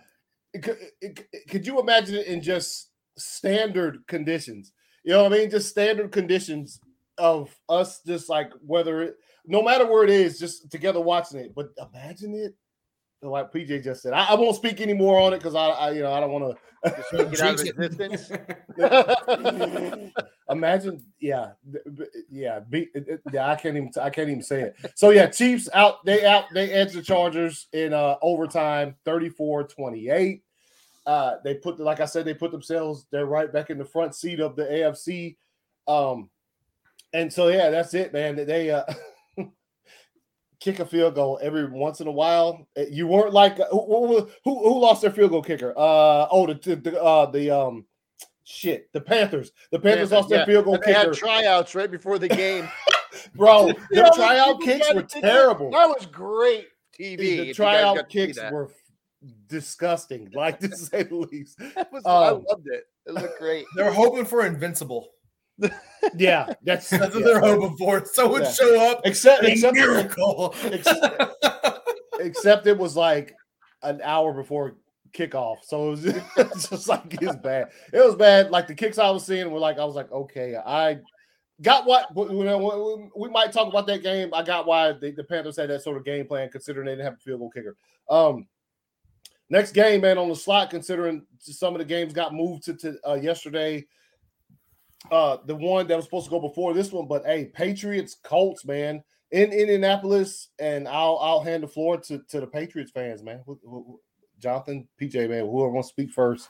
could, 0.62 1.66
you 1.66 1.80
imagine 1.80 2.16
it 2.16 2.26
in 2.26 2.42
just 2.42 2.90
standard 3.16 4.06
conditions. 4.06 4.72
You 5.04 5.12
know 5.12 5.24
what 5.24 5.32
I 5.32 5.38
mean? 5.38 5.50
Just 5.50 5.68
standard 5.68 6.12
conditions 6.12 6.80
of 7.18 7.54
us, 7.68 8.00
just 8.06 8.28
like 8.28 8.50
whether 8.64 9.02
it, 9.02 9.14
no 9.46 9.62
matter 9.62 9.86
where 9.86 10.04
it 10.04 10.10
is, 10.10 10.38
just 10.38 10.70
together 10.70 11.00
watching 11.00 11.40
it. 11.40 11.54
But 11.54 11.70
imagine 11.92 12.34
it, 12.34 12.54
like 13.22 13.52
PJ 13.52 13.82
just 13.84 14.02
said. 14.02 14.12
I, 14.12 14.26
I 14.26 14.34
won't 14.34 14.56
speak 14.56 14.80
any 14.80 14.94
more 14.94 15.20
on 15.20 15.32
it 15.32 15.38
because 15.38 15.54
I, 15.54 15.66
I, 15.68 15.90
you 15.92 16.02
know, 16.02 16.12
I 16.12 16.20
don't 16.20 16.30
want 16.30 16.56
Just 16.84 17.10
take 17.10 17.32
it 17.32 17.40
out 17.40 17.60
of 17.60 17.66
existence. 17.66 18.28
to. 18.28 20.10
imagine, 20.50 21.04
yeah, 21.20 21.50
yeah, 22.30 22.60
be, 22.60 22.88
it- 22.94 23.08
it- 23.08 23.20
yeah. 23.32 23.48
I 23.50 23.56
can't 23.56 23.76
even, 23.76 23.90
I 24.00 24.10
can't 24.10 24.28
even 24.28 24.42
say 24.42 24.62
it. 24.62 24.76
So 24.94 25.10
yeah, 25.10 25.26
Chiefs 25.26 25.68
out. 25.74 26.04
They 26.04 26.24
out. 26.24 26.44
They 26.52 26.70
edge 26.70 26.92
the 26.92 27.02
Chargers 27.02 27.66
in 27.72 27.92
uh 27.92 28.16
overtime, 28.22 28.94
34-28. 29.06 30.40
Uh, 31.06 31.36
they 31.42 31.54
put, 31.54 31.80
like 31.80 32.00
I 32.00 32.04
said, 32.04 32.24
they 32.26 32.34
put 32.34 32.50
themselves. 32.52 33.06
They're 33.10 33.26
right 33.26 33.50
back 33.52 33.70
in 33.70 33.78
the 33.78 33.84
front 33.84 34.14
seat 34.14 34.40
of 34.40 34.56
the 34.56 34.64
AFC. 34.64 35.36
Um, 35.86 36.28
and 37.14 37.32
so 37.32 37.48
yeah, 37.48 37.70
that's 37.70 37.94
it, 37.94 38.12
man. 38.12 38.36
They 38.36 38.70
uh 38.70 38.84
kick 40.60 40.78
a 40.80 40.86
field 40.86 41.14
goal 41.14 41.38
every 41.42 41.66
once 41.70 42.00
in 42.00 42.06
a 42.06 42.12
while. 42.12 42.66
Uh, 42.76 42.82
You 42.90 43.06
weren't 43.06 43.32
like 43.32 43.56
who 43.56 44.06
who, 44.08 44.28
who 44.44 44.58
who 44.62 44.80
lost 44.80 45.02
their 45.02 45.10
field 45.10 45.30
goal 45.30 45.42
kicker? 45.42 45.70
Uh 45.76 46.26
oh, 46.30 46.46
the 46.46 46.76
the 46.76 47.02
uh, 47.02 47.30
the 47.30 47.50
um 47.50 47.86
shit, 48.44 48.92
the 48.92 49.00
Panthers. 49.00 49.52
The 49.70 49.78
Panthers 49.78 50.12
lost 50.12 50.28
their 50.28 50.40
Yeah. 50.40 50.46
field 50.46 50.64
goal 50.64 50.74
And 50.74 50.82
they 50.84 50.92
had 50.92 51.04
kicker, 51.04 51.14
tryouts 51.14 51.74
right 51.74 51.90
before 51.90 52.18
the 52.18 52.28
game. 52.28 52.68
bro. 53.34 53.68
You 53.90 54.02
The 54.02 54.12
tryout 54.14 54.60
kicks 54.60 54.92
were 54.92 55.02
terrible. 55.02 55.70
That 55.70 55.88
was 55.88 56.06
great 56.06 56.66
TV. 56.98 57.18
The 57.18 57.54
tryout 57.54 57.96
got 57.96 58.10
to 58.10 58.18
see 58.20 58.26
kicks 58.26 58.38
were 58.50 58.70
disgusting, 59.48 60.30
like 60.34 60.60
to 60.60 60.74
say 60.76 61.02
the 61.04 61.14
least. 61.16 61.58
That 61.74 61.92
was, 61.92 62.04
I 62.04 62.28
um, 62.28 62.44
loved 62.48 62.66
it. 62.66 62.84
It 63.06 63.14
looked 63.14 63.38
great. 63.38 63.64
They're 63.74 63.92
hoping 63.92 64.24
for 64.24 64.44
invincible. 64.46 65.10
Yeah, 66.16 66.52
that's, 66.62 66.90
That's 66.90 67.14
what 67.14 67.20
yeah. 67.20 67.24
they're 67.24 67.40
hoping 67.40 67.76
for. 67.76 68.04
Someone 68.04 68.42
Yeah. 68.42 68.52
show 68.52 68.90
up. 68.90 69.00
Except 69.04 69.44
except 69.44 69.74
miracle. 69.76 70.54
except 72.20 72.66
it 72.66 72.76
was 72.78 72.96
like 72.96 73.34
an 73.82 74.00
hour 74.02 74.32
before 74.32 74.76
kickoff. 75.12 75.58
So 75.64 75.88
it 75.88 75.90
was 75.90 76.02
just, 76.36 76.70
just 76.70 76.88
like 76.88 77.14
it's 77.20 77.36
bad. 77.36 77.68
It 77.92 78.04
was 78.04 78.14
bad. 78.16 78.50
Like 78.50 78.66
the 78.66 78.74
kicks 78.74 78.98
I 78.98 79.10
was 79.10 79.24
seeing 79.26 79.50
were 79.50 79.58
like 79.58 79.78
I 79.78 79.84
was 79.84 79.94
like, 79.94 80.10
okay, 80.12 80.56
I 80.56 80.98
got 81.62 81.86
what 81.86 82.08
you 82.32 82.44
know. 82.44 82.58
we- 82.58 83.10
We 83.16 83.28
might 83.30 83.52
talk 83.52 83.68
about 83.68 83.86
that 83.88 84.02
game. 84.02 84.30
I 84.34 84.42
got 84.42 84.66
why 84.66 84.92
the, 84.92 85.10
the 85.12 85.24
Panthers 85.24 85.56
had 85.56 85.70
that 85.70 85.82
sort 85.82 85.96
of 85.96 86.04
game 86.04 86.26
plan, 86.26 86.48
considering 86.50 86.86
they 86.86 86.92
didn't 86.92 87.04
have 87.06 87.14
a 87.14 87.18
field 87.18 87.40
goal 87.40 87.50
kicker. 87.50 87.76
Um, 88.10 88.46
next 89.50 89.72
game, 89.72 90.00
man, 90.02 90.18
on 90.18 90.28
the 90.28 90.36
slot, 90.36 90.70
considering 90.70 91.26
some 91.40 91.74
of 91.74 91.78
the 91.78 91.84
games 91.84 92.12
got 92.12 92.34
moved 92.34 92.64
to, 92.64 92.74
to 92.74 92.96
uh, 93.08 93.14
yesterday. 93.14 93.84
Uh, 95.10 95.38
the 95.46 95.54
one 95.54 95.86
that 95.86 95.96
was 95.96 96.04
supposed 96.04 96.26
to 96.26 96.30
go 96.30 96.40
before 96.40 96.74
this 96.74 96.92
one, 96.92 97.06
but 97.06 97.24
hey, 97.24 97.46
Patriots, 97.46 98.16
Colts, 98.22 98.64
man, 98.66 99.02
in 99.30 99.52
Indianapolis, 99.52 100.48
and 100.58 100.86
I'll 100.86 101.18
I'll 101.22 101.40
hand 101.42 101.62
the 101.62 101.68
floor 101.68 101.96
to 101.98 102.18
to 102.28 102.40
the 102.40 102.46
Patriots 102.46 102.90
fans, 102.90 103.22
man. 103.22 103.40
Who- 103.46 103.58
who- 103.62 103.84
who- 103.86 104.00
Jonathan, 104.38 104.86
PJ, 105.00 105.28
man, 105.28 105.40
whoever 105.46 105.70
wants 105.70 105.88
to 105.88 105.92
speak 105.94 106.10
first. 106.12 106.48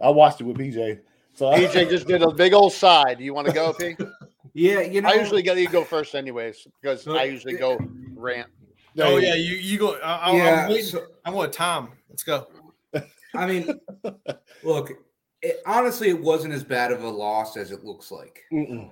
I 0.00 0.08
watched 0.10 0.40
it 0.40 0.44
with 0.44 0.56
PJ. 0.58 1.00
So 1.34 1.48
I- 1.48 1.60
PJ 1.60 1.88
just 1.88 2.06
did 2.06 2.22
a 2.22 2.30
big 2.32 2.52
old 2.52 2.72
side. 2.72 3.18
Do 3.18 3.24
you 3.24 3.34
want 3.34 3.46
to 3.48 3.52
go, 3.52 3.72
P? 3.72 3.96
Yeah, 4.54 4.80
you 4.80 5.00
know, 5.00 5.08
I 5.08 5.14
usually 5.14 5.42
go. 5.42 5.54
You 5.54 5.66
go 5.66 5.82
first, 5.82 6.14
anyways, 6.14 6.66
because 6.82 7.04
So- 7.04 7.16
I 7.16 7.24
usually 7.24 7.54
go 7.56 7.78
rant. 8.14 8.50
oh 8.98 9.16
yeah, 9.16 9.34
you 9.34 9.54
you 9.54 9.78
go. 9.78 9.94
I, 10.00 10.16
I, 10.16 10.36
yeah. 10.36 10.62
I'm 10.64 10.68
waiting. 10.70 10.84
so- 10.84 11.06
I'm 11.24 11.32
with 11.34 11.52
Tom. 11.52 11.92
Let's 12.10 12.22
go. 12.22 12.48
I 13.34 13.46
mean, 13.46 13.80
look, 14.62 14.90
it, 15.42 15.60
honestly, 15.66 16.08
it 16.08 16.20
wasn't 16.20 16.54
as 16.54 16.64
bad 16.64 16.92
of 16.92 17.02
a 17.02 17.08
loss 17.08 17.56
as 17.56 17.70
it 17.70 17.84
looks 17.84 18.10
like. 18.10 18.44
Mm-mm. 18.52 18.90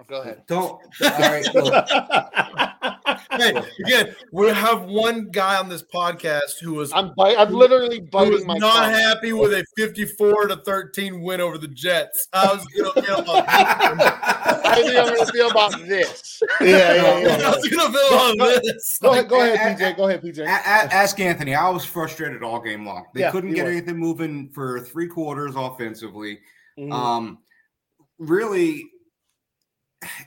Oh, 0.00 0.04
Go 0.08 0.20
ahead. 0.22 0.42
Don't. 0.46 0.80
All 1.02 1.10
right, 1.18 1.54
look, 1.54 1.74
Hey, 3.32 3.52
again, 3.84 4.14
we 4.32 4.48
have 4.48 4.84
one 4.84 5.28
guy 5.30 5.56
on 5.56 5.68
this 5.68 5.82
podcast 5.82 6.58
who 6.60 6.74
was 6.74 6.92
I'm 6.92 7.14
bite, 7.16 7.36
I'm 7.38 7.52
literally 7.52 7.96
who 7.96 8.02
was 8.02 8.10
biting 8.10 8.46
my 8.46 8.54
not 8.58 8.74
tongue. 8.74 8.92
happy 8.92 9.32
with 9.32 9.52
a 9.52 9.64
54 9.76 10.48
to 10.48 10.56
13 10.56 11.22
win 11.22 11.40
over 11.40 11.58
the 11.58 11.68
Jets. 11.68 12.28
I 12.32 12.46
was 12.52 12.64
gonna 12.66 13.06
feel 13.06 13.18
about 13.20 13.48
How 13.48 14.74
do 14.74 14.82
you 14.82 14.92
going 14.92 15.18
to 15.26 15.32
feel 15.32 15.50
about 15.50 15.72
this? 15.86 16.40
yeah, 16.60 16.66
yeah, 16.68 17.02
I 17.02 17.20
yeah. 17.20 17.50
was 17.56 17.68
gonna 17.68 17.92
feel 17.98 18.32
about 18.34 18.62
this. 18.62 18.98
Go 19.00 19.12
ahead, 19.12 19.28
go 19.28 19.40
ahead, 19.42 19.80
A- 19.80 19.84
a- 19.88 19.92
PJ. 19.92 19.96
Go 19.96 20.08
ahead, 20.08 20.22
PJ. 20.22 20.38
A- 20.40 20.42
a- 20.44 20.94
ask 20.94 21.18
Anthony. 21.20 21.54
I 21.54 21.68
was 21.70 21.84
frustrated 21.84 22.42
all 22.42 22.60
game 22.60 22.86
long. 22.86 23.04
They 23.14 23.20
Yeah, 23.22 23.30
couldn't 23.30 23.54
get 23.54 23.64
was. 23.64 23.72
anything 23.72 23.96
moving 23.98 24.48
for 24.50 24.80
three 24.80 25.08
quarters 25.08 25.54
offensively. 25.56 26.38
Mhm. 26.78 26.92
Um, 26.92 27.38
really, 28.18 28.84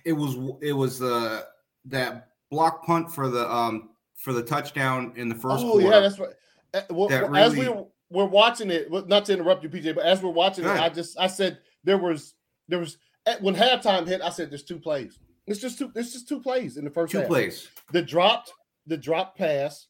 it 0.06 0.14
was 0.14 0.36
it 0.62 0.74
was 0.74 1.00
the 1.00 1.46
that 1.86 2.30
block 2.50 2.86
punt 2.86 3.12
for 3.12 3.30
the 3.30 3.50
um 3.52 3.90
for 4.18 4.34
the 4.34 4.44
touchdown 4.44 5.14
in 5.16 5.30
the 5.30 5.36
first 5.36 5.64
oh 5.66 5.72
quarter. 5.72 5.88
yeah, 5.88 6.00
that's 6.00 6.20
right. 6.20 6.34
Uh, 6.74 6.82
well, 6.92 7.08
That 7.10 7.34
as 7.36 7.54
we 7.54 7.62
really- 7.66 7.70
were, 7.78 7.86
we're 8.10 8.26
watching 8.26 8.70
it, 8.70 8.92
not 9.08 9.26
to 9.26 9.34
interrupt 9.34 9.64
you, 9.64 9.70
PJ, 9.70 9.96
but 9.96 10.06
as 10.06 10.22
we're 10.22 10.32
watching 10.32 10.66
it, 10.66 10.70
I 10.70 10.90
just 10.90 11.18
I 11.20 11.28
said 11.28 11.60
there 11.84 11.98
was 11.98 12.34
there 12.68 12.80
was 12.80 12.98
when 13.40 13.56
halftime 13.56 14.08
hit, 14.08 14.22
I 14.22 14.30
said 14.30 14.52
there's 14.52 14.64
two 14.64 14.80
plays. 14.80 15.18
It's 15.48 15.60
just 15.62 15.80
two. 15.80 15.92
It's 15.96 16.12
just 16.14 16.28
two 16.28 16.40
plays 16.42 16.78
in 16.78 16.84
the 16.86 16.92
first 16.92 17.12
two 17.12 17.20
half. 17.20 17.28
plays. 17.28 17.68
The 17.94 18.02
dropped, 18.02 18.52
the 18.86 18.98
drop 18.98 19.38
pass, 19.38 19.88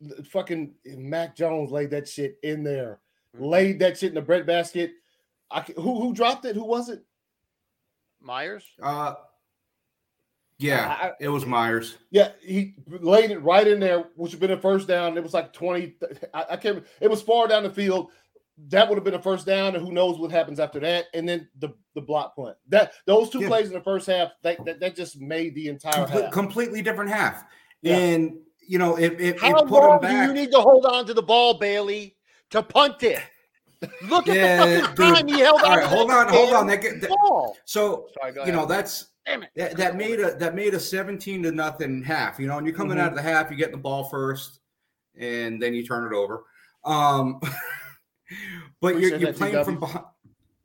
the 0.00 0.22
fucking 0.24 0.74
Mac 0.84 1.36
Jones 1.36 1.70
laid 1.70 1.90
that 1.90 2.08
shit 2.08 2.36
in 2.42 2.62
there, 2.64 3.00
Mm-hmm. 3.36 3.44
laid 3.44 3.78
that 3.78 3.96
shit 3.98 4.08
in 4.08 4.14
the 4.16 4.20
bread 4.22 4.44
basket. 4.46 4.90
I 5.50 5.60
who 5.76 6.00
who 6.00 6.12
dropped 6.12 6.44
it? 6.44 6.56
Who 6.56 6.64
was 6.64 6.88
it? 6.88 7.04
Meyers? 8.20 8.64
Uh, 8.82 9.14
yeah, 10.58 10.96
I- 11.00 11.06
I- 11.08 11.12
it 11.20 11.28
was 11.28 11.46
Meyers. 11.46 11.96
Yeah, 12.10 12.32
he 12.42 12.74
laid 12.86 13.30
it 13.30 13.38
right 13.38 13.66
in 13.66 13.80
there, 13.80 14.00
which 14.16 14.32
would 14.32 14.32
have 14.32 14.40
been 14.40 14.50
a 14.52 14.60
first 14.60 14.86
down. 14.88 15.16
It 15.16 15.22
was 15.22 15.32
like 15.34 15.52
20. 15.52 15.94
I, 16.34 16.44
I 16.50 16.56
can't 16.56 16.84
it 17.00 17.08
was 17.08 17.22
far 17.22 17.48
down 17.48 17.62
the 17.62 17.70
field. 17.70 18.10
That 18.68 18.86
would 18.88 18.96
have 18.98 19.04
been 19.04 19.14
a 19.14 19.22
first 19.22 19.46
down, 19.46 19.74
and 19.74 19.82
who 19.86 19.90
knows 19.92 20.18
what 20.18 20.30
happens 20.30 20.60
after 20.60 20.78
that. 20.80 21.06
And 21.14 21.26
then 21.26 21.48
the 21.58 21.70
the 21.94 22.02
block 22.02 22.36
punt. 22.36 22.56
That 22.68 22.92
those 23.06 23.30
two 23.30 23.40
Yeah. 23.40 23.48
plays 23.48 23.68
in 23.68 23.72
the 23.72 23.80
first 23.80 24.06
half, 24.06 24.32
that, 24.42 24.62
that, 24.66 24.80
that 24.80 24.94
just 24.94 25.18
made 25.18 25.54
the 25.54 25.68
entire 25.68 26.06
Comple- 26.06 26.22
half. 26.24 26.32
completely 26.32 26.82
different 26.82 27.10
half. 27.10 27.42
Yeah. 27.80 27.96
And 27.96 28.36
you 28.68 28.78
know, 28.78 28.96
it, 28.96 29.14
it, 29.14 29.36
it 29.36 29.38
put 29.40 29.70
long 29.70 30.02
him 30.04 30.10
do 30.10 30.16
you 30.28 30.32
need 30.34 30.52
to 30.52 30.60
hold 30.60 30.84
on 30.84 31.06
to 31.06 31.14
the 31.14 31.22
ball, 31.22 31.54
Bailey, 31.58 32.16
to 32.50 32.62
punt 32.62 33.02
it? 33.02 33.18
Look 34.08 34.28
at 34.28 34.36
Yeah, 34.36 34.64
the 34.66 34.80
fucking 34.82 34.94
dude. 34.96 35.14
time 35.16 35.28
he 35.28 35.40
held 35.40 35.60
All 35.62 35.72
on. 35.72 35.78
right, 35.78 35.86
hold 35.86 36.10
on, 36.10 36.28
hold 36.28 36.52
on. 36.54 36.66
That, 36.66 36.82
get- 36.82 37.00
that- 37.00 37.08
Ball. 37.10 37.56
so 37.64 38.06
Sorry, 38.20 38.34
you 38.46 38.52
know 38.52 38.66
that's 38.66 39.08
Damn 39.26 39.42
it. 39.42 39.50
that, 39.56 39.76
that 39.76 39.96
made 39.96 40.20
a 40.20 40.34
that 40.36 40.54
made 40.54 40.74
a 40.74 40.80
17 40.80 41.42
to 41.44 41.52
nothing 41.52 42.02
half 42.02 42.38
you 42.40 42.46
know 42.46 42.58
and 42.58 42.66
you're 42.66 42.76
coming 42.76 42.96
Mhm. 42.96 43.00
out 43.00 43.08
of 43.10 43.16
the 43.16 43.22
half 43.22 43.50
you 43.50 43.56
get 43.56 43.70
the 43.70 43.76
ball 43.78 44.04
first 44.04 44.60
and 45.18 45.60
then 45.62 45.74
you 45.74 45.84
turn 45.86 46.10
it 46.10 46.16
over 46.16 46.44
um 46.84 47.40
but 48.80 48.98
you're, 48.98 49.10
you're 49.16 49.32
that, 49.32 49.36
playing 49.36 49.64
from 49.64 49.78
behind 49.78 50.04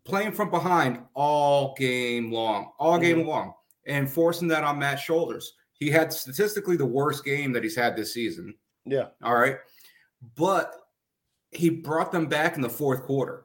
playing 0.05 0.31
from 0.31 0.50
behind 0.50 1.00
all 1.13 1.75
game 1.77 2.31
long 2.31 2.72
all 2.79 2.98
game 2.98 3.17
Mm-hmm. 3.19 3.27
long 3.29 3.53
and 3.88 4.10
forcing 4.10 4.48
that 4.50 4.63
on 4.63 4.79
matt's 4.79 5.01
shoulders 5.01 5.53
he 5.74 5.89
had 5.89 6.12
statistically 6.13 6.77
the 6.77 6.86
worst 6.86 7.25
game 7.25 7.51
that 7.53 7.63
he's 7.63 7.75
had 7.75 7.95
this 7.95 8.13
season 8.13 8.53
Yeah. 8.86 9.07
all 9.24 9.36
right 9.36 9.57
but 10.36 10.85
he 11.56 11.70
brought 11.70 12.12
them 12.12 12.28
back 12.28 12.56
in 12.56 12.62
the 12.62 12.70
fourth 12.70 13.04
quarter. 13.04 13.44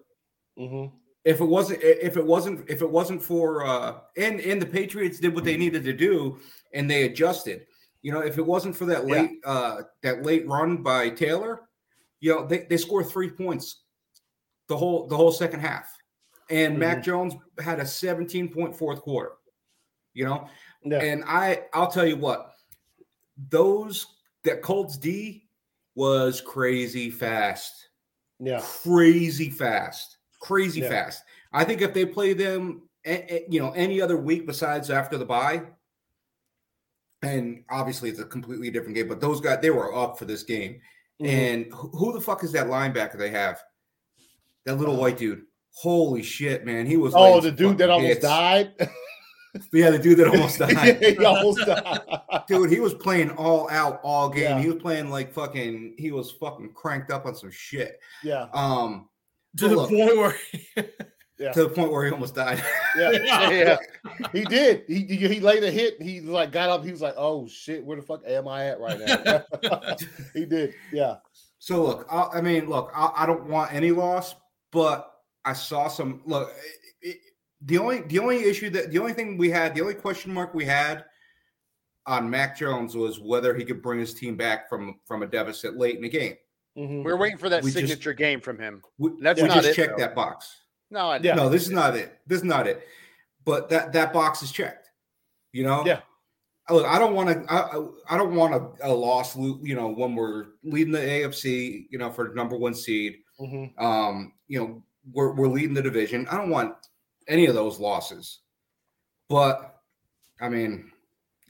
Hmm 0.58 0.86
if 1.24 1.40
it 1.40 1.44
wasn't 1.44 1.78
if 1.82 2.16
it 2.16 2.24
wasn't 2.24 2.68
if 2.68 2.80
it 2.80 2.90
wasn't 2.90 3.22
for 3.22 3.64
uh 3.66 3.98
and 4.16 4.40
and 4.40 4.60
the 4.60 4.66
patriots 4.66 5.20
did 5.20 5.34
what 5.34 5.44
they 5.44 5.56
needed 5.56 5.84
to 5.84 5.92
do 5.92 6.38
and 6.72 6.90
they 6.90 7.04
adjusted. 7.04 7.66
You 8.02 8.12
know 8.12 8.20
if 8.20 8.38
it 8.38 8.46
wasn't 8.46 8.76
for 8.76 8.86
that 8.86 9.06
Yeah. 9.06 9.12
late 9.14 9.30
uh 9.44 9.82
that 10.02 10.22
late 10.24 10.48
run 10.48 10.82
by 10.82 11.10
taylor 11.10 11.60
you 12.20 12.34
know 12.34 12.46
they, 12.46 12.66
they 12.70 12.78
scored 12.78 13.06
three 13.06 13.28
points 13.30 13.82
the 14.68 14.76
whole 14.76 15.06
the 15.08 15.16
whole 15.16 15.32
second 15.32 15.60
half. 15.60 15.94
And 16.48 16.78
mac 16.78 17.02
jones 17.02 17.34
had 17.62 17.80
a 17.80 17.86
17 17.86 18.48
point 18.48 18.74
fourth 18.74 19.02
quarter 19.02 19.32
you 20.14 20.24
know? 20.24 20.48
Yeah. 20.82 20.98
and 21.02 21.22
i 21.26 21.64
i'll 21.74 21.90
tell 21.90 22.06
you 22.06 22.16
what 22.16 22.54
those 23.50 24.06
that 24.44 24.62
colts 24.62 24.96
d 24.96 25.48
was 25.94 26.40
crazy 26.40 27.10
fast 27.10 27.89
Yeah. 28.40 28.60
crazy 28.82 29.50
fast, 29.50 30.18
crazy 30.40 30.80
Yeah. 30.80 30.88
fast. 30.88 31.22
I 31.52 31.64
think 31.64 31.82
if 31.82 31.92
they 31.94 32.06
play 32.06 32.32
them, 32.32 32.88
you 33.04 33.60
know, 33.60 33.70
any 33.72 34.00
other 34.00 34.16
week 34.16 34.46
besides 34.46 34.90
after 34.90 35.18
the 35.18 35.24
bye, 35.24 35.62
and 37.22 37.64
obviously 37.70 38.08
it's 38.10 38.20
a 38.20 38.24
completely 38.24 38.70
different 38.70 38.94
game, 38.94 39.08
but 39.08 39.20
those 39.20 39.40
guys 39.40 39.58
they 39.60 39.70
were 39.70 39.94
up 39.94 40.18
for 40.18 40.24
this 40.24 40.42
game. 40.42 40.80
Mhm. 41.20 41.26
And 41.28 41.72
who 41.72 41.88
who 41.88 42.12
the 42.12 42.20
fuck 42.20 42.42
is 42.44 42.52
that 42.52 42.66
linebacker 42.68 43.18
they 43.18 43.30
have? 43.30 43.62
That 44.64 44.76
little 44.78 44.96
white 44.96 45.18
dude. 45.18 45.42
Holy 45.72 46.22
shit, 46.22 46.64
man! 46.64 46.86
He 46.86 46.96
was. 46.96 47.12
oh, 47.14 47.40
the 47.40 47.52
dude 47.52 47.78
that 47.78 47.90
almost 47.90 48.08
hits. 48.08 48.22
died. 48.22 48.72
Yeah, 49.72 49.90
the 49.90 49.98
dude 49.98 50.18
that 50.18 50.28
almost 50.28 50.58
died. 50.60 51.02
he 51.02 51.24
almost 51.24 51.66
died. 51.66 52.00
Dude, 52.46 52.70
he 52.70 52.80
was 52.80 52.94
playing 52.94 53.30
all 53.32 53.68
out 53.70 54.00
all 54.04 54.28
game. 54.28 54.42
Yeah. 54.44 54.60
He 54.60 54.68
was 54.68 54.80
playing 54.80 55.10
like 55.10 55.32
fucking. 55.32 55.94
He 55.98 56.12
was 56.12 56.30
fucking 56.32 56.72
cranked 56.74 57.10
up 57.10 57.26
on 57.26 57.34
some 57.34 57.50
shit. 57.50 57.98
Yeah, 58.22 58.46
Um, 58.52 59.08
to 59.56 59.68
the 59.68 59.74
look- 59.76 59.90
point 59.90 60.16
where 60.16 60.36
yeah, 61.38 61.52
to 61.52 61.62
the 61.64 61.68
point 61.70 61.90
where 61.90 62.04
he 62.04 62.12
almost 62.12 62.34
died. 62.34 62.62
yeah. 62.96 63.10
Yeah. 63.50 63.78
He 64.32 64.44
did. 64.44 64.84
He 64.86 65.04
he 65.06 65.16
he 65.28 65.40
laid 65.40 65.64
a 65.64 65.70
hit. 65.70 66.00
He 66.00 66.20
like 66.20 66.52
got 66.52 66.68
up. 66.68 66.84
He 66.84 66.90
was 66.90 67.00
like, 67.00 67.14
"Oh 67.16 67.48
shit, 67.48 67.84
where 67.84 67.96
the 67.96 68.02
fuck 68.02 68.22
am 68.26 68.46
I 68.46 68.66
at 68.68 68.78
right 68.80 68.98
now?" 69.00 69.44
he 70.34 70.44
did. 70.44 70.74
Yeah. 70.92 71.16
So 71.58 71.82
look, 71.84 72.06
I, 72.10 72.28
I 72.34 72.40
mean, 72.40 72.68
look, 72.68 72.90
I, 72.94 73.10
I 73.18 73.26
don't 73.26 73.46
want 73.48 73.72
any 73.72 73.90
loss, 73.90 74.34
but 74.70 75.10
I 75.44 75.54
saw 75.54 75.88
some. 75.88 76.22
Look, 76.26 76.50
it, 77.02 77.08
it- 77.08 77.20
the 77.64 77.78
only 77.78 78.00
the 78.02 78.18
only 78.18 78.42
issue 78.44 78.70
that 78.70 78.90
the 78.90 78.98
only 78.98 79.12
thing 79.12 79.36
we 79.36 79.50
had, 79.50 79.74
the 79.74 79.80
only 79.82 79.94
question 79.94 80.32
mark 80.32 80.54
we 80.54 80.64
had 80.64 81.04
on 82.06 82.28
Mac 82.30 82.56
Jones 82.56 82.96
was 82.96 83.20
whether 83.20 83.54
he 83.54 83.64
could 83.64 83.82
bring 83.82 84.00
his 84.00 84.14
team 84.14 84.36
back 84.36 84.68
from 84.68 84.98
from 85.06 85.22
a 85.22 85.26
deficit 85.26 85.76
late 85.76 85.96
in 85.96 86.02
the 86.02 86.08
game. 86.08 86.36
Mhm. 86.78 87.04
We 87.04 87.10
are 87.10 87.16
waiting 87.16 87.38
for 87.38 87.48
that 87.48 87.62
We 87.62 87.70
just- 87.70 87.78
signature 87.80 88.14
game 88.14 88.40
from 88.40 88.58
him. 88.58 88.82
We, 88.98 89.10
That's 89.20 89.42
we 89.42 89.48
not 89.48 89.56
just 89.56 89.68
it, 89.68 89.74
checked 89.74 89.98
though. 89.98 90.04
that 90.04 90.14
box. 90.14 90.62
No, 90.90 91.10
I 91.10 91.18
Yeah. 91.18 91.34
No, 91.34 91.48
this 91.48 91.62
is 91.64 91.70
not 91.70 91.96
it. 91.96 92.18
This 92.26 92.38
is 92.38 92.44
not 92.44 92.66
it. 92.66 92.86
But 93.44 93.68
that 93.70 93.92
that 93.92 94.12
box 94.12 94.42
is 94.42 94.50
checked. 94.52 94.88
You 95.52 95.64
know. 95.64 95.84
Yeah. 95.84 96.00
Look, 96.70 96.86
I 96.86 96.98
don't 97.00 97.14
want 97.14 97.28
to. 97.46 97.52
I, 97.52 97.76
I- 97.78 98.14
I 98.14 98.16
don't 98.16 98.34
want 98.36 98.54
a, 98.54 98.88
a 98.88 98.92
loss. 98.94 99.36
You 99.36 99.74
know, 99.74 99.88
when 99.88 100.14
we're 100.14 100.46
leading 100.62 100.92
the 100.92 101.00
AFC, 101.00 101.86
you 101.90 101.98
know, 101.98 102.10
for 102.10 102.32
number 102.34 102.56
one 102.56 102.74
seed. 102.74 103.16
Mhm. 103.40 103.78
Um, 103.80 104.32
you 104.46 104.58
know, 104.60 104.82
we're 105.12 105.32
we're 105.34 105.48
leading 105.48 105.74
the 105.74 105.82
division. 105.82 106.26
I 106.30 106.36
don't 106.36 106.50
want 106.50 106.74
any 107.28 107.46
of 107.46 107.54
those 107.54 107.78
losses. 107.78 108.40
But 109.28 109.80
I 110.40 110.48
mean, 110.48 110.90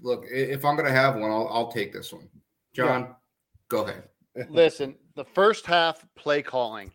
look, 0.02 0.24
if 0.30 0.64
I'm 0.64 0.76
gonna 0.76 0.90
have 0.90 1.16
one, 1.16 1.30
I'll, 1.30 1.48
I'll 1.50 1.72
take 1.72 1.92
this 1.92 2.12
one. 2.12 2.28
John, 2.74 3.14
go 3.68 3.84
ahead. 3.84 4.04
Listen, 4.48 4.94
the 5.14 5.24
first 5.24 5.66
half 5.66 6.06
play 6.14 6.42
calling 6.42 6.90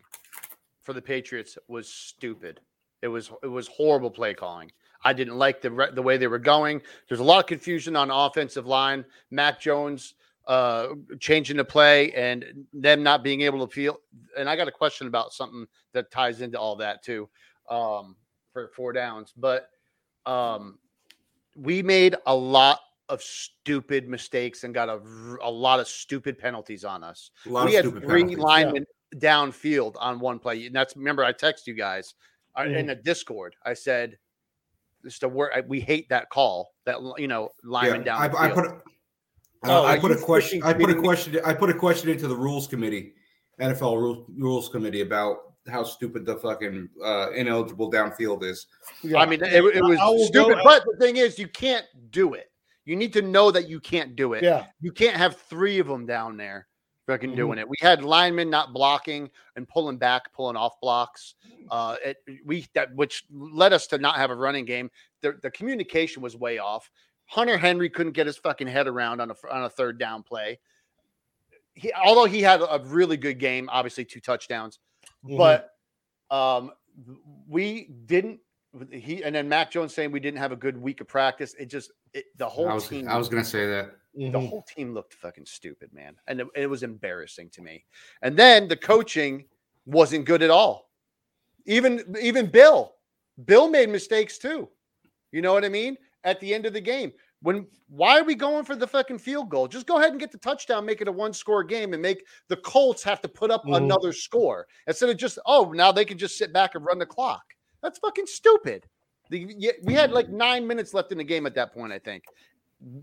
for 0.82 0.94
the 0.94 1.01
Patriots 1.01 1.58
was 1.67 1.89
stupid. 1.89 2.62
It 3.01 3.08
was 3.08 3.32
it 3.44 3.48
was 3.48 3.67
horrible 3.67 4.12
play 4.12 4.34
calling. 4.34 4.72
I 5.03 5.13
didn't 5.13 5.38
like 5.38 5.62
the 5.62 5.72
re- 5.72 5.91
the 5.94 6.01
way 6.01 6.17
they 6.17 6.27
were 6.27 6.39
going. 6.39 6.82
There's 7.08 7.20
a 7.20 7.24
lot 7.24 7.39
of 7.39 7.46
confusion 7.46 7.96
on 7.96 8.10
offensive 8.10 8.65
line. 8.65 9.05
Mac 9.32 9.60
Jones 9.60 10.15
uh 10.48 10.89
changing 11.20 11.58
the 11.58 11.65
play 11.65 12.12
and 12.13 12.65
them 12.72 13.01
not 13.03 13.24
being 13.24 13.41
able 13.41 13.65
to 13.65 13.74
feel. 13.74 13.98
And 14.38 14.48
I 14.50 14.55
got 14.55 14.67
a 14.67 14.72
question 14.72 15.08
about 15.08 15.34
something 15.34 15.65
that 15.94 16.12
ties 16.12 16.41
into 16.41 16.60
all 16.60 16.75
that 16.77 17.03
too, 17.03 17.29
um, 17.70 18.15
for 18.56 18.70
four 18.70 18.94
downs. 18.94 19.34
But 19.36 19.70
um, 20.26 20.80
we 21.58 21.84
made 21.84 22.16
a 22.26 22.34
lot 22.36 22.80
of 23.10 23.22
stupid 23.22 24.08
mistakes 24.08 24.64
and 24.64 24.74
got 24.74 24.90
a 24.90 25.52
lot 25.52 25.80
of 25.80 25.88
stupid 25.88 26.40
penalties 26.40 26.84
on 26.84 27.04
us 27.04 27.30
A 27.46 27.50
lot 27.50 27.66
we 27.68 27.75
of 27.75 27.86
had 27.86 28.01
three 28.01 28.22
penalties. 28.24 28.38
linemen 28.40 28.86
downfield 29.18 29.94
on 30.00 30.20
one 30.20 30.40
play. 30.40 30.66
And 30.66 30.75
that's 30.75 30.96
remember 30.96 31.24
I 31.24 31.32
text 31.34 31.68
you 31.68 31.75
guys 31.75 32.16
uh, 32.56 32.62
Mhm. 32.62 32.77
in 32.77 32.90
a 32.92 32.96
Discord. 32.96 33.56
I 33.64 33.74
said, 33.74 34.18
"This 35.03 35.14
is 35.16 35.20
the 35.20 35.27
word 35.27 35.51
we 35.68 35.79
hate 35.82 36.08
that 36.10 36.29
call. 36.29 36.72
That 36.86 36.98
you 37.18 37.27
know 37.27 37.50
lineman 37.64 38.01
Yeah, 38.01 38.06
down." 38.06 38.36
I, 38.36 38.46
I 38.46 38.50
put. 38.51 38.66
a- 38.66 38.82
Oh, 39.68 39.84
I 39.84 39.98
put 39.98 40.12
a 40.12 40.18
question. 40.18 40.62
I 40.64 40.74
put 40.74 40.90
a 40.92 40.96
question. 41.01 41.40
I 41.44 41.51
put 41.53 41.72
a 41.72 41.74
question 41.74 42.10
into 42.10 42.27
the 42.27 42.36
rules 42.36 42.68
committee, 42.68 43.14
NFL 43.60 43.98
rules, 44.00 44.29
rules 44.38 44.70
committee 44.70 45.01
about 45.01 45.45
how 45.68 45.84
stupid 45.84 46.25
the 46.25 46.36
fucking 46.38 46.90
uh, 47.04 47.32
ineligible 47.32 47.92
downfield 47.92 48.44
is. 48.44 48.68
Yeah. 49.01 49.20
I 49.20 49.25
mean, 49.25 49.42
it, 49.44 49.54
it 49.54 49.84
was 49.84 49.98
I 50.00 50.25
stupid. 50.28 50.56
go- 50.58 50.64
but 50.64 50.84
the 50.86 50.98
thing 50.98 51.18
is, 51.18 51.40
you 51.40 51.48
can't 51.48 51.86
do 52.12 52.34
it. 52.34 52.51
You 52.86 52.96
need 52.96 53.14
to 53.14 53.22
know 53.24 53.50
that 53.51 53.68
you 53.68 53.80
can't 53.80 54.16
do 54.16 54.34
it. 54.34 54.44
yeah. 54.44 54.68
You 54.80 54.92
can't 54.92 55.18
have 55.18 55.38
three 55.38 55.80
of 55.80 55.88
them 55.88 56.06
down 56.06 56.38
there 56.38 56.68
fucking 57.08 57.32
Mhm. 57.32 57.36
doing 57.36 57.58
it. 57.60 57.68
We 57.68 57.75
had 57.82 58.04
linemen 58.04 58.50
not 58.50 58.74
blocking 58.74 59.30
and 59.56 59.68
pulling 59.68 59.98
back, 59.98 60.32
pulling 60.34 60.56
off 60.56 60.80
blocks. 60.82 61.36
Uh, 61.72 61.96
it, 62.04 62.18
we 62.46 62.68
that 62.74 62.94
which 62.96 63.25
led 63.32 63.74
us 63.74 63.88
to 63.88 63.98
not 63.98 64.18
have 64.18 64.30
a 64.32 64.36
running 64.36 64.66
game. 64.66 64.90
The, 65.22 65.34
the 65.42 65.50
communication 65.51 66.22
was 66.22 66.36
way 66.36 66.58
off. 66.60 66.92
Hunter 67.28 67.58
Henry 67.58 67.90
couldn't 67.90 68.12
get 68.14 68.28
his 68.28 68.38
fucking 68.38 68.68
head 68.68 68.88
around 68.88 69.20
on 69.20 69.32
a 69.32 69.36
on 69.51 69.64
a 69.64 69.70
third 69.70 69.98
down 69.98 70.22
play. 70.22 70.60
He, 71.74 71.92
although 71.94 72.25
he 72.25 72.42
had 72.42 72.62
a 72.62 72.80
really 72.86 73.18
good 73.18 73.40
game, 73.40 73.68
obviously 73.72 74.06
two 74.06 74.20
touchdowns, 74.22 74.80
Mhm. 75.25 75.38
but 75.38 75.72
um, 76.29 76.72
we 77.48 77.85
didn't. 78.05 78.40
He 78.92 79.24
and 79.24 79.33
then 79.35 79.48
Mac 79.48 79.72
Jones 79.72 79.94
saying 79.94 80.11
we 80.11 80.20
didn't 80.20 80.40
have 80.40 80.51
a 80.51 80.55
good 80.57 80.77
week 80.77 81.00
of 81.01 81.07
practice. 81.07 81.53
It 81.57 81.68
just 81.68 81.92
it, 82.14 82.25
the 82.38 82.48
whole 82.48 82.68
I 82.68 82.74
was. 82.74 82.88
team. 82.90 83.07
I 83.07 83.18
was 83.18 83.29
gonna 83.29 83.44
say 83.44 83.66
that. 83.68 83.92
the 84.14 84.29
Mhm. 84.31 84.48
whole 84.50 84.64
team 84.64 84.94
looked 84.94 85.14
fucking 85.14 85.46
stupid, 85.46 85.92
man, 85.94 86.16
and 86.27 86.40
it, 86.42 86.48
it 86.55 86.68
was 86.68 86.83
embarrassing 86.83 87.50
to 87.51 87.61
me. 87.61 87.85
And 88.22 88.38
then 88.38 88.68
the 88.70 88.77
coaching 88.77 89.46
wasn't 89.85 90.25
good 90.25 90.42
at 90.42 90.50
all. 90.50 90.90
Even 91.66 92.16
even 92.22 92.48
Bill, 92.50 92.96
Bill 93.46 93.70
made 93.70 93.90
mistakes 93.90 94.38
too. 94.38 94.70
You 95.31 95.42
know 95.42 95.53
what 95.53 95.66
I 95.66 95.70
mean? 95.70 95.98
At 96.24 96.40
the 96.40 96.53
end 96.53 96.66
of 96.66 96.74
the 96.74 96.81
game, 96.81 97.14
when 97.46 97.68
why 97.90 98.20
are 98.20 98.24
we 98.24 98.34
going 98.34 98.66
for 98.66 98.75
the 98.75 98.88
fucking 98.88 99.20
field 99.20 99.50
goal? 99.50 99.68
Just 99.68 99.86
go 99.86 99.98
ahead 100.00 100.10
and 100.10 100.20
get 100.20 100.31
the 100.31 100.40
touchdown, 100.40 100.84
make 100.84 101.01
it 101.01 101.08
a 101.08 101.12
one 101.12 101.31
score 101.31 101.64
game, 101.64 101.94
and 101.94 102.01
make 102.01 102.25
the 102.48 102.58
Colts 102.58 103.03
have 103.03 103.22
to 103.22 103.27
put 103.29 103.51
up 103.51 103.64
Mhm. 103.66 103.77
another 103.77 104.12
score 104.12 104.66
instead 104.88 105.10
of 105.10 105.18
just 105.18 105.38
oh 105.46 105.72
now 105.72 105.92
they 105.92 106.03
can 106.05 106.18
just 106.18 106.38
sit 106.38 106.51
back 106.51 106.74
and 106.74 106.84
run 106.84 106.98
the 106.98 107.05
clock. 107.05 107.44
That's 107.84 108.00
fucking 108.00 108.25
stupid. 108.25 108.88
The, 109.29 109.74
we 109.84 109.94
had 109.94 110.12
like 110.12 110.29
nine 110.29 110.66
minutes 110.68 110.94
left 110.96 111.12
in 111.12 111.20
the 111.20 111.24
game 111.24 111.46
at 111.46 111.53
that 111.55 111.72
point, 111.74 111.94
I 111.94 112.00
think 112.00 112.24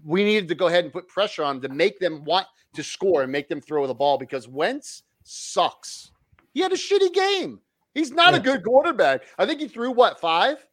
we 0.04 0.24
needed 0.24 0.48
to 0.48 0.54
go 0.54 0.66
ahead 0.66 0.84
and 0.84 0.92
put 0.92 1.06
pressure 1.08 1.42
on 1.44 1.60
them 1.60 1.70
to 1.70 1.76
make 1.76 1.98
them 2.00 2.24
want 2.24 2.46
to 2.74 2.82
score 2.82 3.22
and 3.22 3.30
make 3.32 3.48
them 3.48 3.60
throw 3.60 3.86
the 3.86 3.94
ball 3.94 4.18
because 4.18 4.46
Wentz 4.48 5.04
sucks. 5.22 6.10
He 6.52 6.60
had 6.60 6.72
a 6.72 6.76
shitty 6.76 7.12
game. 7.14 7.60
He's 7.94 8.10
not 8.10 8.34
a 8.34 8.40
good 8.40 8.64
quarterback. 8.64 9.22
I 9.38 9.46
think 9.46 9.60
he 9.60 9.68
threw 9.68 9.90
what 9.92 10.20
five, 10.20 10.66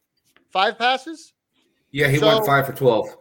five 0.50 0.76
passes. 0.78 1.34
Yeah, 1.92 2.08
he 2.08 2.18
So- 2.18 2.26
went 2.26 2.46
five 2.46 2.66
for 2.66 2.72
twelve. 2.72 3.16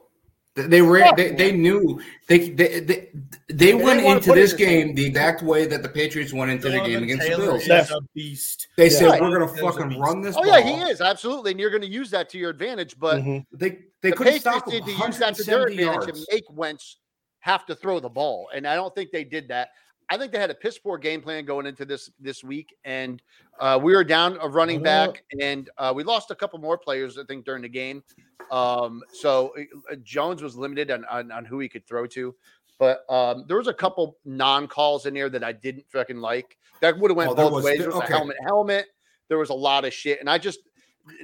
They, 0.63 0.67
they 0.67 0.81
ran. 0.81 1.15
They, 1.15 1.31
they 1.31 1.51
knew 1.51 2.01
they 2.27 2.49
they 2.49 2.79
they, 2.81 3.09
they 3.47 3.73
went 3.73 4.01
into 4.01 4.33
this 4.33 4.53
game 4.53 4.93
the 4.95 5.05
exact 5.05 5.41
way 5.41 5.65
that 5.67 5.81
the 5.83 5.89
Patriots 5.89 6.33
went 6.33 6.51
into 6.51 6.69
the 6.69 6.77
game 6.79 6.99
Jonathan 6.99 7.03
against 7.03 7.29
the 7.29 7.37
Bills. 7.37 7.61
is 7.63 7.91
a 7.91 8.01
beast. 8.13 8.67
They 8.77 8.85
Yeah. 8.85 8.89
said 8.97 9.05
Right. 9.09 9.21
we're 9.21 9.39
gonna 9.39 9.55
Taylor's 9.55 9.75
fucking 9.77 9.99
run 9.99 10.21
this. 10.21 10.35
Oh 10.37 10.45
yeah, 10.45 10.61
he 10.61 10.73
is 10.91 11.01
absolutely, 11.01 11.51
and 11.51 11.59
you're 11.59 11.69
going 11.71 11.81
to 11.81 11.87
use 11.89 12.09
that 12.11 12.29
to 12.29 12.37
your 12.37 12.49
advantage. 12.49 12.97
But 12.99 13.21
Mhm. 13.21 13.45
They 13.51 13.69
they 14.01 14.11
the 14.11 14.11
couldn't 14.15 14.33
Patriots 14.33 14.41
stop 14.41 14.67
him. 14.67 14.73
need 14.73 14.85
to 14.85 15.05
use 15.07 15.17
that 15.19 15.35
to 15.35 15.43
their 15.43 15.63
advantage 15.67 15.85
yards. 15.85 16.07
and 16.07 16.25
make 16.31 16.43
Wentz 16.51 16.97
have 17.39 17.65
to 17.67 17.75
throw 17.75 17.99
the 17.99 18.09
ball. 18.09 18.49
And 18.53 18.67
I 18.67 18.75
don't 18.75 18.93
think 18.93 19.11
they 19.11 19.23
did 19.23 19.47
that. 19.49 19.69
I 20.09 20.17
think 20.17 20.31
they 20.31 20.39
had 20.39 20.49
a 20.49 20.55
piss 20.55 20.77
poor 20.79 20.97
game 20.97 21.21
plan 21.21 21.45
going 21.45 21.65
into 21.65 21.85
this 21.85 22.09
this 22.19 22.43
week, 22.43 22.75
and 22.83 23.21
uh, 23.59 23.79
we 23.81 23.93
were 23.95 24.03
down 24.03 24.37
a 24.41 24.47
running 24.49 24.81
back, 24.81 25.23
and 25.39 25.69
uh, 25.77 25.93
we 25.95 26.03
lost 26.03 26.31
a 26.31 26.35
couple 26.35 26.57
more 26.59 26.77
players. 26.77 27.17
I 27.17 27.23
think 27.25 27.45
during 27.45 27.61
the 27.61 27.69
game, 27.69 28.03
um, 28.51 29.03
so 29.13 29.53
uh, 29.91 29.95
Jones 30.03 30.41
was 30.41 30.55
limited 30.55 30.89
on, 30.91 31.05
on 31.05 31.31
on 31.31 31.45
who 31.45 31.59
he 31.59 31.69
could 31.69 31.85
throw 31.87 32.07
to. 32.07 32.33
But 32.79 33.03
um, 33.09 33.45
there 33.47 33.57
was 33.57 33.67
a 33.67 33.73
couple 33.73 34.17
non 34.25 34.67
calls 34.67 35.05
in 35.05 35.13
there 35.13 35.29
that 35.29 35.43
I 35.43 35.51
didn't 35.51 35.85
fucking 35.91 36.17
like. 36.17 36.57
That 36.81 36.97
would 36.97 37.11
have 37.11 37.17
went 37.17 37.29
Oh, 37.31 37.35
both 37.35 37.51
was- 37.51 37.65
ways. 37.65 37.79
there- 37.79 37.87
was 37.89 37.97
okay. 37.97 38.13
a 38.13 38.17
helmet, 38.17 38.37
helmet. 38.45 38.85
There 39.27 39.37
was 39.37 39.49
a 39.49 39.53
lot 39.53 39.85
of 39.85 39.93
shit, 39.93 40.19
and 40.21 40.29
I 40.29 40.37
just 40.37 40.59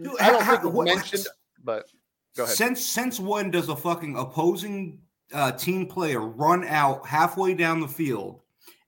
Dude, 0.01 0.19
I 0.19 0.29
don't 0.31 0.43
how- 0.43 0.51
think 0.53 0.65
it 0.65 0.73
what- 0.73 0.85
mentioned. 0.85 1.25
But 1.63 1.87
go 2.35 2.43
ahead. 2.43 2.55
Since 2.55 2.85
since 2.85 3.19
when 3.19 3.49
does 3.51 3.69
a 3.69 3.75
fucking 3.75 4.15
opposing 4.17 4.99
uh, 5.33 5.53
team 5.53 5.87
player 5.87 6.19
run 6.19 6.63
out 6.65 7.07
halfway 7.07 7.55
down 7.55 7.79
the 7.79 7.87
field 7.87 8.41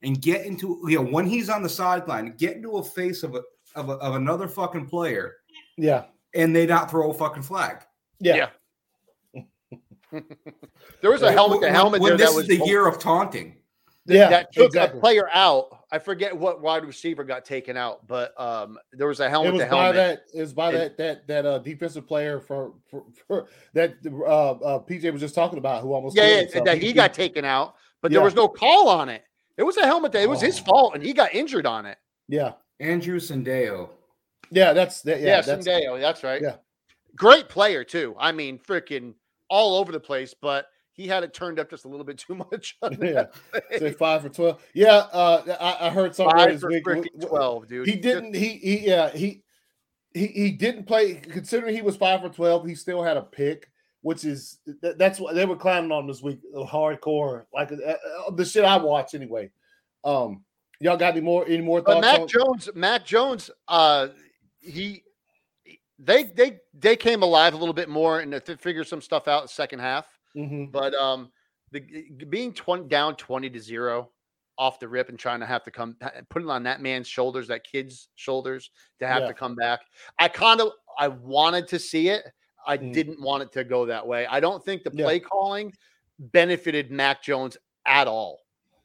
and 0.04 0.22
get 0.22 0.46
into 0.46 0.80
you 0.88 0.98
know 1.02 1.10
when 1.12 1.26
he's 1.26 1.50
on 1.50 1.64
the 1.64 1.70
sideline, 1.70 2.34
get 2.38 2.56
into 2.56 2.78
a 2.78 2.84
face 2.84 3.24
of 3.24 3.36
a 3.36 3.42
of, 3.76 3.90
a, 3.90 3.94
of 3.94 4.16
another 4.16 4.48
fucking 4.48 4.88
player, 4.88 5.36
Yeah. 5.78 6.06
and 6.34 6.56
they 6.56 6.66
not 6.66 6.90
throw 6.90 7.12
a 7.12 7.14
fucking 7.14 7.44
flag? 7.44 7.84
Yeah. 8.20 8.50
Yeah. 9.36 9.42
There 11.02 11.12
was 11.12 11.22
a 11.22 11.32
helmet 11.32 11.60
to 11.60 11.66
When- 11.68 11.74
helmet 11.74 12.02
when 12.02 12.10
there 12.12 12.18
this 12.18 12.30
that 12.32 12.36
was 12.36 12.50
is 12.50 12.60
the 12.60 12.66
year 12.66 12.88
of 12.88 12.98
taunting. 12.98 13.58
Yeah. 14.06 14.30
that 14.30 14.54
took 14.54 14.68
exactly. 14.68 15.00
a 15.00 15.02
player 15.02 15.30
out. 15.34 15.84
I 15.92 16.00
forget 16.00 16.36
what 16.36 16.62
wide 16.62 16.86
receiver 16.86 17.26
got 17.26 17.44
taken 17.44 17.76
out, 17.76 18.08
but 18.08 18.34
um, 18.40 18.80
there 18.94 19.08
was 19.08 19.20
a 19.20 19.30
helmet. 19.30 19.56
It 19.56 19.68
helmet 19.68 19.70
was 19.70 19.70
to 19.70 19.76
by 19.76 19.92
that. 19.92 20.24
It 20.34 20.42
was 20.42 20.54
by 20.54 20.70
And- 20.70 20.78
that 20.78 20.98
that 20.98 21.28
that 21.28 21.46
uh, 21.46 21.60
defensive 21.60 22.08
player 22.08 22.40
for, 22.40 22.74
for, 22.90 23.04
for 23.28 23.48
that 23.74 23.96
uh, 24.06 24.52
uh, 24.52 24.80
PJ 24.80 25.12
was 25.12 25.22
just 25.22 25.36
talking 25.36 25.60
about 25.60 25.82
who 25.84 25.92
almost 25.94 26.16
yeah, 26.16 26.28
yeah, 26.28 26.36
himself. 26.44 26.66
that 26.66 26.78
he 26.82 26.94
got 26.94 27.14
taken 27.14 27.44
out, 27.44 27.76
but 28.02 28.12
there 28.12 28.22
was 28.22 28.34
no 28.34 28.48
call 28.48 28.88
on 28.88 29.10
it. 29.10 29.24
It 29.58 29.64
was 29.64 29.78
a 29.78 29.86
helmet 29.86 30.12
that 30.12 30.22
it 30.24 30.30
was 30.30 30.42
his 30.42 30.60
Oh. 30.62 30.64
fault, 30.64 30.96
and 30.96 31.04
he 31.04 31.14
got 31.14 31.34
injured 31.34 31.66
on 31.66 31.86
it. 31.86 31.98
Yeah. 32.28 32.54
Andrew 32.80 33.20
Sendejo. 33.20 33.90
Yeah. 34.52 34.74
That's 34.74 35.02
that. 35.02 35.20
Yeah. 35.20 35.28
Yeah, 35.38 35.42
that's 35.42 35.68
Sendejo, 35.68 36.00
that's 36.00 36.24
right. 36.24 36.42
yeah. 36.42 36.56
great 37.16 37.50
player 37.50 37.84
too. 37.84 38.16
I 38.20 38.32
mean, 38.32 38.60
freaking 38.60 39.16
all 39.50 39.78
over 39.78 39.92
the 39.92 40.00
place, 40.00 40.34
but 40.40 40.68
he 40.94 41.08
had 41.08 41.24
it 41.24 41.34
turned 41.34 41.60
up 41.60 41.70
just 41.70 41.86
a 41.86 41.88
little 41.88 42.06
bit 42.06 42.18
too 42.20 42.36
much. 42.52 42.78
on 42.82 42.98
Yeah. 43.02 43.26
that 43.54 43.64
say 43.80 43.92
five 43.94 44.22
for 44.22 44.30
twelve. 44.30 44.62
Yeah. 44.74 45.08
Uh, 45.12 45.56
I, 45.60 45.88
I 45.88 45.90
heard 45.90 46.14
something 46.16 46.38
Five 46.38 46.60
for 46.60 46.70
week. 46.70 46.86
freaking 46.86 47.28
twelve, 47.28 47.68
dude. 47.68 47.88
He 47.88 47.96
didn't. 47.96 48.36
He 48.36 48.50
he 48.58 48.86
yeah 48.88 49.10
he 49.10 49.44
he 50.14 50.28
he 50.28 50.52
didn't 50.52 50.86
play. 50.86 51.16
Considering 51.16 51.74
he 51.76 51.82
was 51.82 51.96
five 51.98 52.22
for 52.22 52.30
twelve, 52.30 52.68
he 52.68 52.76
still 52.76 53.02
had 53.04 53.18
a 53.18 53.22
pick. 53.24 53.70
Which 54.08 54.24
is 54.24 54.60
that, 54.82 54.98
that's 54.98 55.20
what 55.20 55.36
they 55.36 55.44
were 55.46 55.58
clowning 55.58 55.92
on 55.92 56.08
this 56.08 56.22
week. 56.22 56.40
Hardcore, 56.56 57.44
like 57.54 57.74
uh, 57.74 57.76
uh, 57.76 58.32
the 58.32 58.46
shit 58.46 58.64
I 58.64 58.78
watch 58.78 59.14
anyway. 59.14 59.52
Um, 60.06 60.46
y'all 60.80 60.96
got 60.96 61.12
any 61.12 61.20
more 61.20 61.46
any 61.46 61.60
more 61.60 61.82
But 61.82 61.96
thoughts? 61.96 62.06
Mac 62.08 62.20
on- 62.22 62.28
Jones, 62.30 62.70
Matt 62.74 63.06
Jones, 63.06 63.52
uh, 63.68 64.08
he, 64.62 65.04
they, 66.00 66.24
they, 66.24 66.60
they 66.74 66.96
came 66.96 67.22
alive 67.22 67.54
a 67.54 67.58
little 67.58 67.74
bit 67.74 67.90
more 67.90 68.22
and 68.22 68.32
to 68.46 68.56
figure 68.56 68.86
some 68.86 69.02
stuff 69.02 69.28
out 69.28 69.42
in 69.42 69.46
the 69.46 69.50
second 69.50 69.80
half. 69.80 70.06
Mhm. 70.38 70.72
But 70.72 70.94
um, 70.94 71.30
the 71.74 71.82
being 72.30 72.54
20 72.54 72.88
down 72.88 73.18
20 73.18 73.50
to 73.50 73.60
zero 73.60 74.10
off 74.58 74.80
the 74.80 74.88
rip 74.88 75.10
and 75.10 75.20
trying 75.20 75.42
to 75.42 75.46
have 75.46 75.66
to 75.66 75.72
come 75.72 75.98
putting 76.30 76.50
on 76.50 76.64
that 76.64 76.80
man's 76.82 77.10
shoulders, 77.10 77.50
that 77.50 77.66
kid's 77.66 78.08
shoulders 78.16 78.72
to 79.00 79.08
have 79.08 79.24
Yeah. 79.24 79.28
to 79.28 79.34
come 79.34 79.56
back. 79.56 79.82
I 80.18 80.30
kind 80.30 80.62
of 80.62 80.72
I 80.98 81.10
wanted 81.10 81.68
to 81.68 81.78
see 81.80 82.08
it. 82.08 82.24
I 82.68 82.78
Mm. 82.78 82.94
didn't 82.94 83.22
want 83.22 83.44
it 83.44 83.52
to 83.54 83.64
go 83.64 83.86
that 83.86 84.06
way. 84.06 84.28
I 84.28 84.40
don't 84.40 84.64
think 84.64 84.84
the 84.84 84.92
Yeah. 84.94 85.06
play 85.06 85.20
calling 85.20 85.74
benefited 86.20 86.92
Mac 86.92 87.24
Jones 87.24 87.58
at 87.86 88.08
all. 88.08 88.42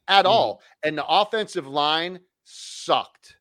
At 0.08 0.24
Mhm. 0.24 0.28
all. 0.30 0.62
And 0.82 0.96
the 0.96 1.06
offensive 1.06 1.66
line 1.66 2.20
sucked. 2.44 3.36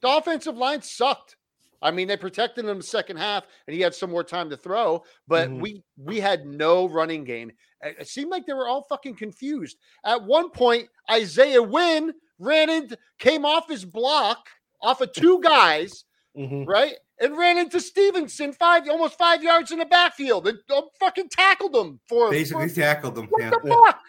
The 0.00 0.08
offensive 0.08 0.56
line 0.56 0.82
sucked. 0.82 1.36
I 1.80 1.90
mean, 1.90 2.06
they 2.08 2.16
protected 2.16 2.64
him 2.64 2.78
the 2.78 2.82
second 2.82 3.16
half, 3.16 3.44
and 3.66 3.74
he 3.74 3.82
had 3.82 3.94
some 3.94 4.10
more 4.10 4.22
time 4.24 4.48
to 4.50 4.56
throw. 4.56 5.04
But 5.26 5.48
Mhm. 5.48 5.60
we 5.60 5.84
we 5.96 6.20
had 6.20 6.46
no 6.46 6.86
running 6.88 7.24
game. 7.24 7.52
It 7.82 8.06
seemed 8.08 8.30
like 8.30 8.46
they 8.46 8.52
were 8.52 8.68
all 8.68 8.82
fucking 8.84 9.16
confused. 9.16 9.76
At 10.04 10.22
one 10.22 10.50
point, 10.50 10.88
Isaiah 11.10 11.62
Wynn 11.62 12.14
ran 12.38 12.70
into, 12.70 12.96
came 13.18 13.44
off 13.44 13.68
his 13.68 13.84
block 13.84 14.48
off 14.80 15.00
of 15.00 15.12
two 15.12 15.40
guys, 15.40 16.04
Mhm. 16.36 16.66
right, 16.66 16.96
and 17.20 17.36
ran 17.36 17.58
into 17.58 17.80
Stevenson 17.80 18.52
five 18.54 18.88
almost 18.88 19.18
five 19.18 19.42
yards 19.42 19.70
in 19.70 19.78
the 19.78 19.84
backfield 19.86 20.48
and 20.48 20.58
uh, 20.70 20.82
fucking 20.98 21.28
tackled 21.28 21.74
him 21.76 22.00
for 22.08 22.30
Basically 22.30 22.68
for- 22.68 22.74
tackled 22.80 23.18
him. 23.18 23.26
what 23.26 23.42
Yeah. 23.42 23.50
the 23.50 23.68
fuck? 23.68 24.00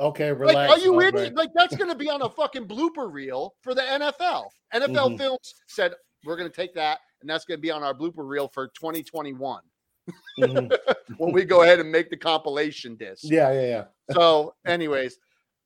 Okay, 0.00 0.32
relax. 0.32 0.54
Like, 0.54 0.70
are 0.70 0.78
you 0.84 0.92
my 0.94 1.06
idiot? 1.08 1.14
man. 1.14 1.34
Like, 1.34 1.50
that's 1.54 1.76
going 1.76 1.88
to 1.90 1.96
be 1.96 2.10
on 2.10 2.22
a 2.22 2.28
fucking 2.28 2.66
blooper 2.66 3.10
reel 3.12 3.54
for 3.62 3.74
the 3.74 3.82
NFL. 3.82 4.50
NFL 4.74 5.10
Mhm. 5.10 5.18
Films 5.18 5.54
said 5.68 5.94
we're 6.24 6.36
going 6.36 6.50
to 6.50 6.54
take 6.54 6.74
that, 6.74 6.98
and 7.20 7.30
that's 7.30 7.44
going 7.44 7.58
to 7.58 7.62
be 7.62 7.70
on 7.70 7.82
our 7.82 7.94
blooper 7.94 8.26
reel 8.28 8.48
for 8.48 8.68
2021 8.68 9.62
Mhm. 10.40 10.76
when 11.18 11.32
we 11.32 11.44
go 11.44 11.62
ahead 11.62 11.78
and 11.80 11.90
make 11.90 12.10
the 12.10 12.16
compilation 12.16 12.96
disc. 12.96 13.22
Yeah, 13.24 13.52
yeah, 13.52 13.66
yeah. 13.66 13.84
So, 14.14 14.54
anyways, 14.66 15.18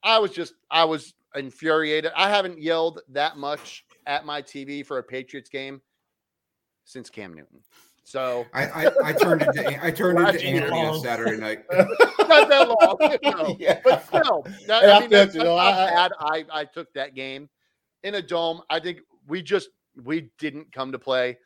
I 0.02 0.18
was 0.18 0.30
just 0.32 0.54
I 0.70 0.84
was 0.84 1.14
infuriated. 1.34 2.12
I 2.14 2.28
haven't 2.30 2.60
yelled 2.60 3.00
that 3.08 3.36
much 3.38 3.84
at 4.06 4.24
my 4.24 4.40
TV 4.42 4.84
for 4.84 4.98
a 4.98 5.02
Patriots 5.02 5.48
game 5.48 5.80
since 6.86 7.10
Cam 7.10 7.34
Newton. 7.34 7.60
So 8.04 8.46
I, 8.54 8.64
I, 8.86 8.90
I 9.06 9.12
turned 9.12 9.42
into 9.42 9.84
I 9.84 9.90
turned 9.90 10.18
into 10.18 10.32
Watching 10.32 10.56
it 10.56 10.62
Anthony 10.62 10.80
on. 10.86 11.00
Saturday 11.02 11.36
night. 11.38 11.64
not 11.72 12.48
that 12.48 12.68
long, 12.68 13.18
you 13.22 13.30
know. 13.32 13.56
Yeah. 13.60 13.80
but 13.84 14.06
still, 14.06 14.46
that, 14.68 14.84
I 14.84 14.96
I 14.96 15.00
mean, 15.00 15.10
feel 15.10 15.18
that's, 15.18 15.34
you, 15.34 15.40
that's 15.40 15.44
though. 15.44 15.56
how 15.58 15.66
I- 15.66 16.06
I- 16.06 16.10
I, 16.38 16.44
I 16.60 16.64
took 16.64 16.92
that 16.94 17.14
game 17.14 17.48
in 18.04 18.14
a 18.14 18.22
dome. 18.22 18.60
I 18.70 18.78
think 18.80 19.00
we 19.26 19.42
just 19.42 19.70
we 20.04 20.30
didn't 20.38 20.72
come 20.72 20.92
to 20.92 20.98
play, 20.98 21.36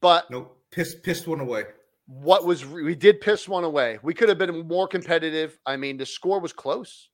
but 0.00 0.30
Nope. 0.30 0.54
Pissed 0.70 1.02
pissed 1.02 1.26
one 1.28 1.40
away. 1.40 1.64
what 2.06 2.44
was 2.46 2.64
we 2.64 2.94
did 2.94 3.20
piss 3.20 3.46
one 3.48 3.64
away. 3.64 3.98
We 4.02 4.14
could 4.14 4.28
have 4.30 4.38
been 4.38 4.66
more 4.66 4.88
competitive. 4.88 5.58
I 5.66 5.76
mean, 5.76 5.96
the 5.98 6.06
score 6.06 6.40
was 6.40 6.52
close. 6.54 7.08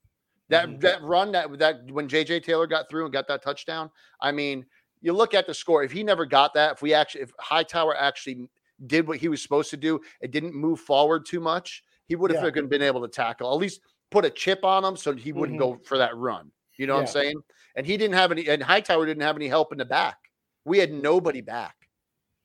That 0.49 0.67
Mhm. 0.69 0.79
that 0.81 1.01
run 1.01 1.31
that 1.33 1.57
that 1.59 1.89
when 1.91 2.07
JJ 2.07 2.43
Taylor 2.43 2.67
got 2.67 2.89
through 2.89 3.05
and 3.05 3.13
got 3.13 3.27
that 3.27 3.41
touchdown. 3.43 3.89
I 4.21 4.31
mean, 4.31 4.65
you 5.05 5.13
look 5.13 5.35
at 5.35 5.45
the 5.45 5.53
score. 5.53 5.83
If 5.83 5.91
he 5.91 6.03
never 6.03 6.25
got 6.25 6.55
that, 6.55 6.73
if 6.73 6.81
we 6.81 6.91
actually 6.91 7.21
if 7.21 7.31
Hightower 7.39 7.95
actually 7.95 8.49
did 8.87 9.07
what 9.07 9.19
he 9.19 9.27
was 9.27 9.39
supposed 9.39 9.69
to 9.69 9.77
do, 9.77 10.01
it 10.19 10.31
didn't 10.31 10.55
move 10.55 10.79
forward 10.79 11.27
too 11.27 11.39
much. 11.39 11.83
He 12.07 12.15
would 12.15 12.31
have 12.31 12.55
Yeah. 12.55 12.61
been 12.63 12.81
able 12.81 13.01
to 13.01 13.07
tackle 13.07 13.53
at 13.53 13.59
least 13.59 13.81
put 14.09 14.25
a 14.25 14.31
chip 14.31 14.65
on 14.65 14.83
him 14.83 14.97
so 14.97 15.13
he 15.13 15.31
wouldn't 15.31 15.57
Mhm. 15.57 15.77
go 15.77 15.81
for 15.85 15.99
that 15.99 16.15
run. 16.17 16.51
You 16.77 16.87
know 16.87 16.95
what 16.95 17.01
I'm 17.01 17.07
saying? 17.07 17.35
And 17.75 17.85
he 17.85 17.97
didn't 17.97 18.15
have 18.15 18.31
any. 18.31 18.49
And 18.49 18.63
Hightower 18.63 19.05
didn't 19.05 19.21
have 19.21 19.35
any 19.35 19.47
help 19.47 19.71
in 19.71 19.77
the 19.77 19.85
back. 19.85 20.17
We 20.65 20.79
had 20.79 20.91
nobody 20.91 21.41
back. 21.41 21.87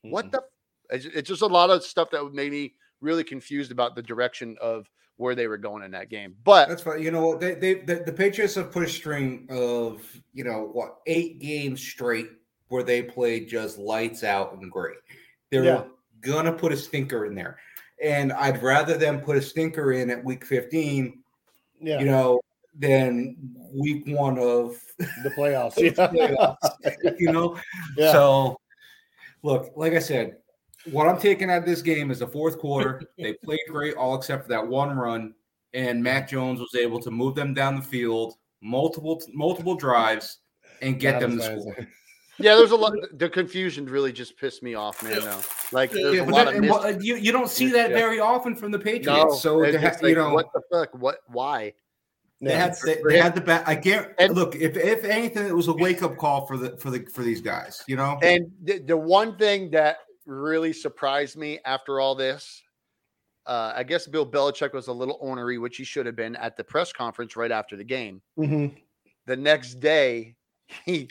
What 0.03 0.27
Mhm. 0.27 0.31
the? 0.33 0.43
It's, 0.91 1.05
it's 1.05 1.29
just 1.29 1.41
a 1.41 1.47
lot 1.47 1.71
of 1.71 1.83
stuff 1.83 2.11
that 2.11 2.31
made 2.31 2.51
me 2.51 2.75
really 3.01 3.23
confused 3.23 3.71
about 3.71 3.95
the 3.95 4.03
direction 4.03 4.55
of 4.61 4.87
where 5.17 5.33
they 5.33 5.47
were 5.47 5.57
going 5.57 5.83
in 5.83 5.91
that 5.91 6.09
game. 6.09 6.35
But 6.43 6.69
That's 6.69 6.83
fine. 6.83 7.01
You 7.01 7.11
know? 7.11 7.37
They, 7.37 7.55
they 7.55 7.73
the, 7.75 8.03
the 8.05 8.13
Patriots 8.13 8.53
have 8.55 8.71
put 8.71 8.83
a 8.83 8.89
string 8.89 9.47
of 9.49 10.03
you 10.33 10.43
know 10.43 10.69
what 10.71 10.97
eight 11.07 11.39
games 11.39 11.81
straight 11.81 12.29
where 12.71 12.83
they 12.83 13.03
played 13.03 13.49
just 13.49 13.77
lights 13.77 14.23
out 14.23 14.53
and 14.53 14.71
great. 14.71 14.97
They're 15.49 15.65
Yeah. 15.65 15.83
gonna 16.21 16.53
put 16.53 16.71
a 16.71 16.77
stinker 16.77 17.25
in 17.25 17.35
there, 17.35 17.57
and 18.01 18.31
I'd 18.31 18.63
rather 18.63 18.97
them 18.97 19.19
put 19.19 19.35
a 19.37 19.41
stinker 19.41 19.91
in 19.91 20.09
at 20.09 20.23
week 20.23 20.45
fifteen, 20.45 21.21
Yeah, 21.81 21.99
you 21.99 22.05
know, 22.05 22.39
than 22.73 23.35
week 23.73 24.03
one 24.07 24.39
of 24.39 24.81
the 24.97 25.29
playoffs. 25.37 25.75
playoffs, 25.95 27.19
you 27.19 27.31
know. 27.31 27.59
Yeah. 27.97 28.13
So, 28.13 28.57
look, 29.43 29.73
like 29.75 29.93
I 29.93 29.99
said, 29.99 30.37
what 30.91 31.07
I'm 31.07 31.19
taking 31.19 31.51
out 31.51 31.59
of 31.59 31.65
this 31.65 31.81
game 31.81 32.09
is 32.09 32.19
the 32.19 32.27
fourth 32.27 32.57
quarter. 32.57 33.01
they 33.17 33.33
played 33.43 33.59
great, 33.67 33.95
all 33.95 34.15
except 34.15 34.43
for 34.43 34.49
that 34.49 34.65
one 34.65 34.95
run, 34.97 35.33
and 35.73 36.01
Matt 36.01 36.29
Jones 36.29 36.61
was 36.61 36.73
able 36.75 36.99
to 37.01 37.11
move 37.11 37.35
them 37.35 37.53
down 37.53 37.75
the 37.75 37.81
field, 37.81 38.35
multiple 38.61 39.21
multiple 39.33 39.75
drives, 39.75 40.37
and 40.81 40.99
get 40.99 41.19
them 41.19 41.37
to 41.37 41.43
score. 41.43 41.87
As 42.39 42.45
yeah, 42.45 42.55
there's 42.55 42.71
a 42.71 42.75
lot. 42.75 42.93
The 43.13 43.29
confusion 43.29 43.85
really 43.85 44.11
just 44.11 44.37
pissed 44.37 44.63
me 44.63 44.73
off, 44.73 45.01
man. 45.03 45.19
No, 45.19 45.39
like 45.71 45.91
there's 45.91 46.15
Yeah, 46.15 46.23
a 46.23 46.25
lot 46.25 46.45
that- 46.45 46.55
of. 46.55 46.63
well, 46.63 47.01
you, 47.03 47.15
you 47.15 47.31
don't 47.31 47.49
see 47.49 47.67
that 47.71 47.91
Yeah. 47.91 47.97
very 47.97 48.19
often 48.19 48.55
from 48.55 48.71
the 48.71 48.79
Patriots. 48.79 49.07
no, 49.07 49.31
so 49.35 49.63
it's 49.63 49.77
ha- 49.77 49.89
just 49.89 50.03
you 50.03 50.15
know 50.15 50.33
what 50.33 50.47
the 50.53 50.61
fuck? 50.71 50.89
What? 50.93 51.19
Why? 51.27 51.73
they 52.43 52.55
had 52.55 52.75
they, 52.83 52.95
For 52.95 53.11
they 53.11 53.19
had 53.19 53.35
the 53.35 53.41
back. 53.41 53.67
I 53.67 53.75
can't 53.75 54.07
And- 54.17 54.33
look 54.35 54.55
if 54.55 54.75
if 54.75 55.03
anything, 55.03 55.45
it 55.47 55.55
was 55.55 55.67
a 55.67 55.73
wake 55.73 56.01
up 56.01 56.17
call 56.17 56.47
for 56.47 56.57
the 56.57 56.75
for 56.77 56.89
the 56.89 57.05
for 57.05 57.21
these 57.21 57.41
guys. 57.41 57.83
You 57.87 57.97
know, 57.97 58.17
And 58.23 58.51
the, 58.63 58.79
the 58.79 58.97
one 58.97 59.37
thing 59.37 59.69
that 59.71 59.97
really 60.25 60.73
surprised 60.73 61.35
me 61.37 61.59
after 61.65 61.99
all 61.99 62.15
this, 62.15 62.63
uh, 63.45 63.73
I 63.75 63.83
guess 63.83 64.07
Bill 64.07 64.25
Belichick 64.25 64.73
was 64.73 64.87
a 64.87 64.93
little 64.93 65.17
ornery, 65.21 65.57
which 65.59 65.77
he 65.77 65.83
should 65.83 66.05
have 66.07 66.15
been 66.15 66.35
at 66.37 66.57
the 66.57 66.63
press 66.63 66.91
conference 66.93 67.35
right 67.35 67.51
after 67.51 67.75
the 67.75 67.83
game. 67.83 68.21
Mhm. 68.39 68.75
The 69.27 69.35
next 69.35 69.75
day, 69.79 70.35
he 70.85 71.09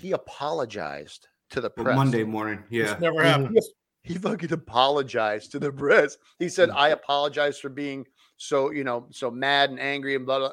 he 0.00 0.12
apologized 0.12 1.28
to 1.50 1.60
the 1.60 1.70
But 1.70 1.84
press. 1.84 1.96
Monday 1.96 2.24
morning, 2.24 2.64
yeah. 2.70 2.92
This 2.94 3.00
never 3.00 3.20
Mhm. 3.20 3.24
happened. 3.24 3.58
he 4.02 4.14
fucking 4.14 4.52
apologized 4.52 5.52
to 5.52 5.58
the 5.58 5.70
press. 5.72 6.16
He 6.38 6.48
said, 6.48 6.70
Mm. 6.70 6.76
"I 6.76 6.88
apologize 6.90 7.58
for 7.58 7.68
being 7.68 8.06
so 8.36 8.70
you 8.70 8.84
know 8.84 9.06
so 9.10 9.30
mad 9.30 9.70
and 9.70 9.78
angry 9.80 10.14
and 10.14 10.24
blah 10.26 10.38
blah." 10.38 10.52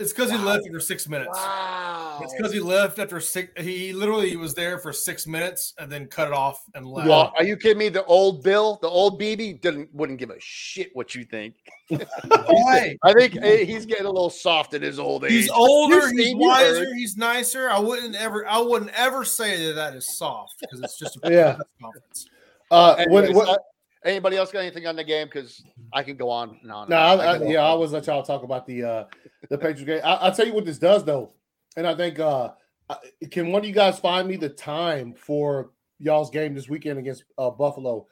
It's 0.00 0.14
because 0.14 0.30
he 0.30 0.38
left 0.38 0.64
after 0.66 0.80
six 0.80 1.06
minutes. 1.06 1.36
Wow. 1.36 2.20
It's 2.22 2.34
because 2.34 2.54
he 2.54 2.58
left 2.58 2.98
after 2.98 3.20
six. 3.20 3.52
He 3.62 3.92
literally 3.92 4.34
was 4.36 4.54
there 4.54 4.78
for 4.78 4.94
six 4.94 5.26
minutes 5.26 5.74
and 5.78 5.92
then 5.92 6.06
cut 6.06 6.28
it 6.28 6.32
off 6.32 6.64
and 6.74 6.86
left. 6.86 7.06
Well, 7.06 7.32
are 7.36 7.44
you 7.44 7.54
kidding 7.58 7.76
me? 7.76 7.90
The 7.90 8.04
old 8.06 8.42
Bill, 8.42 8.78
the 8.80 8.88
old 8.88 9.20
BB, 9.20 9.60
didn't 9.60 9.94
wouldn't 9.94 10.18
give 10.18 10.30
a 10.30 10.36
shit 10.38 10.88
what 10.94 11.14
you 11.14 11.24
think. 11.26 11.54
Why? 11.88 12.96
I 13.02 13.12
think 13.12 13.34
he's 13.44 13.84
getting 13.84 14.06
a 14.06 14.10
little 14.10 14.30
soft 14.30 14.72
at 14.72 14.80
his 14.80 14.98
old 14.98 15.24
age. 15.24 15.32
He's 15.32 15.50
older. 15.50 15.96
You've 15.96 16.10
He's 16.12 16.24
seen, 16.28 16.40
heard. 16.40 16.48
wiser. 16.48 16.94
He's 16.94 17.16
nicer. 17.18 17.68
I 17.68 17.78
wouldn't 17.78 18.14
ever. 18.14 18.48
I 18.48 18.58
wouldn't 18.58 18.92
ever 18.94 19.22
say 19.22 19.66
that 19.66 19.74
that 19.74 19.94
is 19.94 20.16
soft 20.16 20.54
because 20.60 20.80
it's 20.80 20.98
just 20.98 21.18
a 21.22 21.30
Yeah. 21.30 21.58
conference. 21.80 22.26
Uh, 22.70 22.94
Anyways, 22.98 23.34
what, 23.34 23.48
what, 23.48 23.58
uh, 23.58 23.62
anybody 24.06 24.36
else 24.38 24.50
got 24.50 24.60
anything 24.60 24.86
on 24.86 24.96
the 24.96 25.04
game? 25.04 25.26
Because 25.26 25.62
I 25.92 26.02
can 26.02 26.16
go 26.16 26.30
on 26.30 26.58
and 26.62 26.72
on. 26.72 26.88
No, 26.88 26.96
on. 26.96 27.20
I, 27.20 27.22
I 27.24 27.30
I, 27.32 27.36
can 27.38 27.46
go 27.48 27.52
yeah, 27.52 27.60
I 27.60 27.64
on. 27.64 27.70
always 27.72 27.92
let 27.92 28.06
y'all 28.06 28.22
talk 28.22 28.44
about 28.44 28.66
the 28.66 28.82
uh 28.84 29.04
the 29.48 29.58
Patriots 29.58 29.84
game. 29.84 30.00
I, 30.04 30.14
I'll 30.16 30.34
tell 30.34 30.46
you 30.46 30.52
what 30.52 30.64
this 30.64 30.78
does 30.78 31.04
though, 31.04 31.32
and 31.76 31.86
I 31.86 31.94
think 31.94 32.18
uh 32.18 32.50
I- 32.88 32.96
can 33.30 33.52
one 33.52 33.62
of 33.62 33.68
you 33.68 33.74
guys 33.74 33.98
find 33.98 34.26
me 34.28 34.36
the 34.36 34.48
time 34.48 35.14
for 35.14 35.70
y'all's 35.98 36.30
game 36.30 36.54
this 36.54 36.68
weekend 36.68 36.98
against 36.98 37.24
uh, 37.38 37.50
Buffalo? 37.50 38.06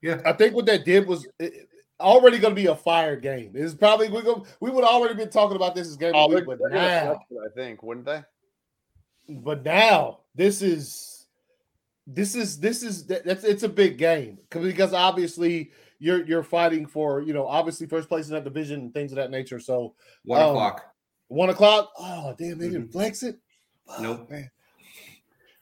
Yeah. 0.00 0.20
I 0.24 0.32
think 0.32 0.54
what 0.54 0.66
that 0.66 0.84
did 0.84 1.06
was 1.06 1.26
it, 1.38 1.68
already 2.00 2.38
going 2.38 2.54
to 2.54 2.60
be 2.60 2.66
a 2.66 2.74
fire 2.74 3.16
game. 3.16 3.52
It's 3.54 3.74
probably 3.74 4.08
we 4.08 4.22
go 4.22 4.44
we 4.60 4.70
would 4.70 4.84
already 4.84 5.14
been 5.14 5.30
talking 5.30 5.56
about 5.56 5.74
this 5.74 5.88
as 5.88 5.96
game 5.96 6.12
Oh, 6.14 6.24
of 6.24 6.30
the 6.30 6.36
week, 6.38 6.46
but 6.46 6.58
gonna 6.58 6.74
now, 6.74 7.20
I 7.44 7.48
think, 7.54 7.82
wouldn't 7.82 8.06
they? 8.06 8.22
but 9.28 9.62
now 9.64 10.18
this 10.34 10.62
is 10.62 11.26
this 12.06 12.34
is 12.34 12.58
this 12.58 12.82
is 12.82 13.06
that's 13.06 13.44
it's 13.44 13.62
a 13.62 13.68
big 13.68 13.96
game 13.98 14.38
'Cause- 14.50 14.64
because 14.64 14.92
obviously 14.92 15.70
you're 16.02 16.26
you're 16.26 16.42
fighting 16.42 16.84
for 16.86 17.20
you 17.22 17.32
know 17.32 17.46
obviously 17.46 17.86
first 17.86 18.08
place 18.08 18.26
in 18.28 18.34
that 18.34 18.44
division 18.44 18.80
and 18.80 18.92
things 18.94 19.12
of 19.12 19.16
that 19.16 19.30
nature. 19.30 19.60
So 19.60 19.94
One 20.24 20.40
Um, 20.42 20.48
o'clock. 20.50 20.84
One 21.28 21.50
o'clock. 21.50 21.90
Oh 21.98 22.34
damn, 22.36 22.58
they 22.58 22.68
didn't 22.68 22.90
flex 22.92 23.22
it. 23.22 23.38
Oh, 23.88 24.02
Nope. 24.02 24.30
man. 24.30 24.50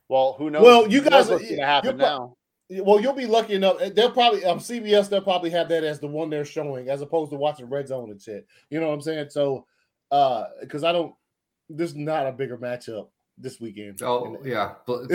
Well, 0.09 0.35
who 0.39 0.51
knows? 0.51 0.63
Well, 0.63 0.89
you 0.89 1.01
guys- 1.03 1.11
knows 1.11 1.31
what's 1.31 1.45
going 1.45 1.61
to 1.61 1.67
happen 1.67 1.99
you're 1.99 2.09
now. 2.09 2.37
Well, 2.71 3.01
you'll 3.01 3.13
be 3.15 3.27
lucky 3.27 3.55
enough. 3.55 3.79
They'll 3.95 4.13
probably 4.13 4.45
um 4.45 4.59
CBS. 4.61 5.09
They'll 5.09 5.21
probably 5.21 5.51
have 5.51 5.69
that 5.69 5.85
as 5.85 5.99
the 6.01 6.07
one 6.07 6.31
they're 6.31 6.45
showing, 6.45 6.89
as 6.89 7.01
opposed 7.03 7.31
to 7.33 7.37
watching 7.37 7.69
Red 7.69 7.89
Zone 7.89 8.11
and 8.11 8.21
shit. 8.21 8.47
You 8.71 8.81
know 8.81 8.89
what 8.89 8.95
I'm 8.95 9.01
saying? 9.01 9.31
So, 9.31 9.67
uh, 10.11 10.45
because 10.61 10.85
I 10.85 10.93
don't. 10.93 11.15
this 11.69 11.91
is 11.91 11.97
not 11.97 12.27
a 12.27 12.33
bigger 12.33 12.57
matchup 12.59 13.09
this 13.41 13.61
weekend. 13.61 14.03
Oh 14.03 14.39
yeah, 14.45 14.75
but 14.87 15.11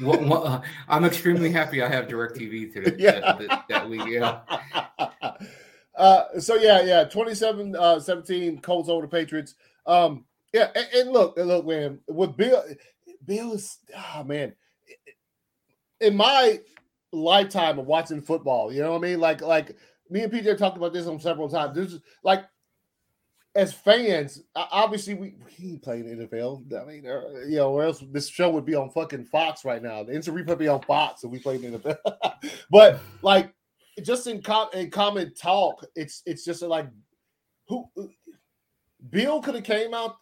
what, 0.00 0.22
what, 0.22 0.46
uh, 0.46 0.60
I'm 0.88 1.04
extremely 1.04 1.50
happy 1.50 1.82
I 1.82 1.88
have 1.88 2.06
Directv 2.06 2.72
today. 2.72 2.96
Yeah. 2.98 3.20
that, 3.20 3.38
that, 3.48 3.64
that 3.68 3.88
week. 3.88 4.02
Yeah, 4.06 4.40
Uh, 5.96 6.38
so 6.38 6.56
yeah, 6.56 6.82
yeah, 6.82 7.04
27 7.04 7.74
uh 7.74 7.98
17 7.98 8.60
Colts 8.60 8.90
over 8.90 9.06
the 9.06 9.08
Patriots. 9.08 9.54
Um, 9.86 10.26
yeah, 10.52 10.68
and, 10.74 10.86
and 10.94 11.10
look, 11.10 11.38
and 11.38 11.48
look, 11.48 11.66
man, 11.66 12.00
with 12.06 12.36
Bill, 12.36 12.62
Bill 13.24 13.54
is 13.54 13.78
oh 14.14 14.22
man, 14.22 14.54
in 16.00 16.16
my 16.16 16.60
lifetime 17.12 17.78
of 17.78 17.86
watching 17.86 18.20
football, 18.20 18.70
you 18.72 18.82
know 18.82 18.92
what 18.92 18.98
I 18.98 19.00
mean? 19.08 19.20
Like, 19.20 19.40
like 19.40 19.76
me 20.10 20.20
and 20.22 20.32
PJ 20.32 20.58
talked 20.58 20.76
about 20.76 20.92
this 20.92 21.06
on 21.06 21.18
several 21.18 21.48
times. 21.48 21.74
This 21.74 21.94
is 21.94 22.00
like 22.22 22.44
as 23.56 23.72
fans, 23.72 24.42
obviously 24.54 25.14
we, 25.14 25.34
playing 25.78 26.06
the 26.06 26.26
NFL. 26.26 26.80
I 26.80 26.84
mean, 26.84 27.06
uh, 27.06 27.46
you 27.46 27.56
know, 27.56 27.72
or 27.72 27.84
else 27.84 28.04
this 28.12 28.28
show 28.28 28.50
would 28.50 28.66
be 28.66 28.74
on 28.74 28.90
fucking 28.90 29.24
Fox 29.24 29.64
right 29.64 29.82
now. 29.82 30.02
The 30.02 30.14
instant 30.14 30.36
replay 30.36 30.48
would 30.48 30.58
be 30.58 30.68
on 30.68 30.82
Fox 30.82 31.24
if 31.24 31.30
we 31.30 31.38
played 31.38 31.62
NFL. 31.62 31.96
but 32.70 33.00
like, 33.22 33.54
just 34.02 34.26
in 34.26 34.42
com 34.42 34.68
in 34.74 34.90
common 34.90 35.32
talk, 35.34 35.84
it's 35.96 36.22
it's 36.26 36.44
just 36.44 36.60
like 36.62 36.86
who 37.66 37.88
Bill 39.10 39.40
could 39.40 39.54
have 39.54 39.64
came 39.64 39.94
out. 39.94 40.16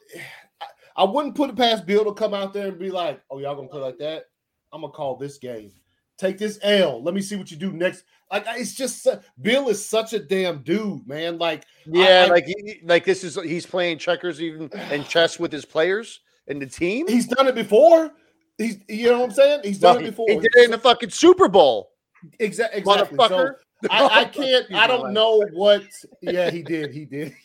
I, 0.60 0.66
I 0.96 1.04
wouldn't 1.04 1.34
put 1.34 1.50
it 1.50 1.56
past 1.56 1.86
Bill 1.86 2.04
to 2.04 2.14
come 2.14 2.34
out 2.34 2.52
there 2.52 2.68
and 2.68 2.78
be 2.78 2.90
like, 2.90 3.20
"Oh, 3.30 3.40
y'all 3.40 3.56
gonna 3.56 3.68
play 3.68 3.80
like 3.80 3.98
that? 3.98 4.26
I'm 4.72 4.82
gonna 4.82 4.92
call 4.92 5.16
this 5.16 5.38
game. 5.38 5.72
Take 6.18 6.38
this 6.38 6.60
L. 6.62 7.02
Let 7.02 7.14
me 7.14 7.20
see 7.20 7.34
what 7.36 7.50
you 7.50 7.56
do 7.56 7.72
next." 7.72 8.04
Like 8.34 8.44
it's 8.58 8.74
just 8.74 9.02
su- 9.02 9.18
Bill 9.40 9.68
is 9.68 9.84
such 9.84 10.12
a 10.12 10.18
damn 10.18 10.62
dude, 10.62 11.06
man. 11.06 11.38
Like 11.38 11.64
Yeah, 11.86 12.24
I- 12.26 12.30
like 12.30 12.46
he, 12.46 12.80
like 12.84 13.04
this 13.04 13.22
is 13.24 13.36
he's 13.42 13.64
playing 13.66 13.98
checkers 13.98 14.42
even 14.42 14.70
and 14.74 15.06
chess 15.06 15.38
with 15.38 15.52
his 15.52 15.64
players 15.64 16.20
and 16.48 16.60
the 16.60 16.66
team. 16.66 17.06
he's 17.08 17.26
done 17.26 17.46
it 17.46 17.54
before. 17.54 18.10
He's 18.58 18.78
you 18.88 19.10
know 19.10 19.20
what 19.20 19.30
I'm 19.30 19.34
saying? 19.34 19.60
He's 19.64 19.78
done 19.78 20.00
he, 20.00 20.06
it 20.06 20.10
before. 20.10 20.26
he 20.28 20.34
did 20.36 20.50
it 20.56 20.64
in 20.66 20.70
the 20.72 20.78
fucking 20.78 21.10
Super 21.10 21.48
Bowl, 21.48 21.90
exactly. 22.38 22.80
Exactly. 22.80 23.16
motherfucker. 23.16 23.54
So 23.82 23.88
I, 23.90 24.20
I 24.20 24.24
can't. 24.32 24.72
I 24.74 24.86
don't 24.86 25.12
know 25.12 25.44
what. 25.52 25.82
Yeah, 26.22 26.50
he 26.50 26.62
did. 26.62 26.92
He 26.92 27.04
did. 27.04 27.34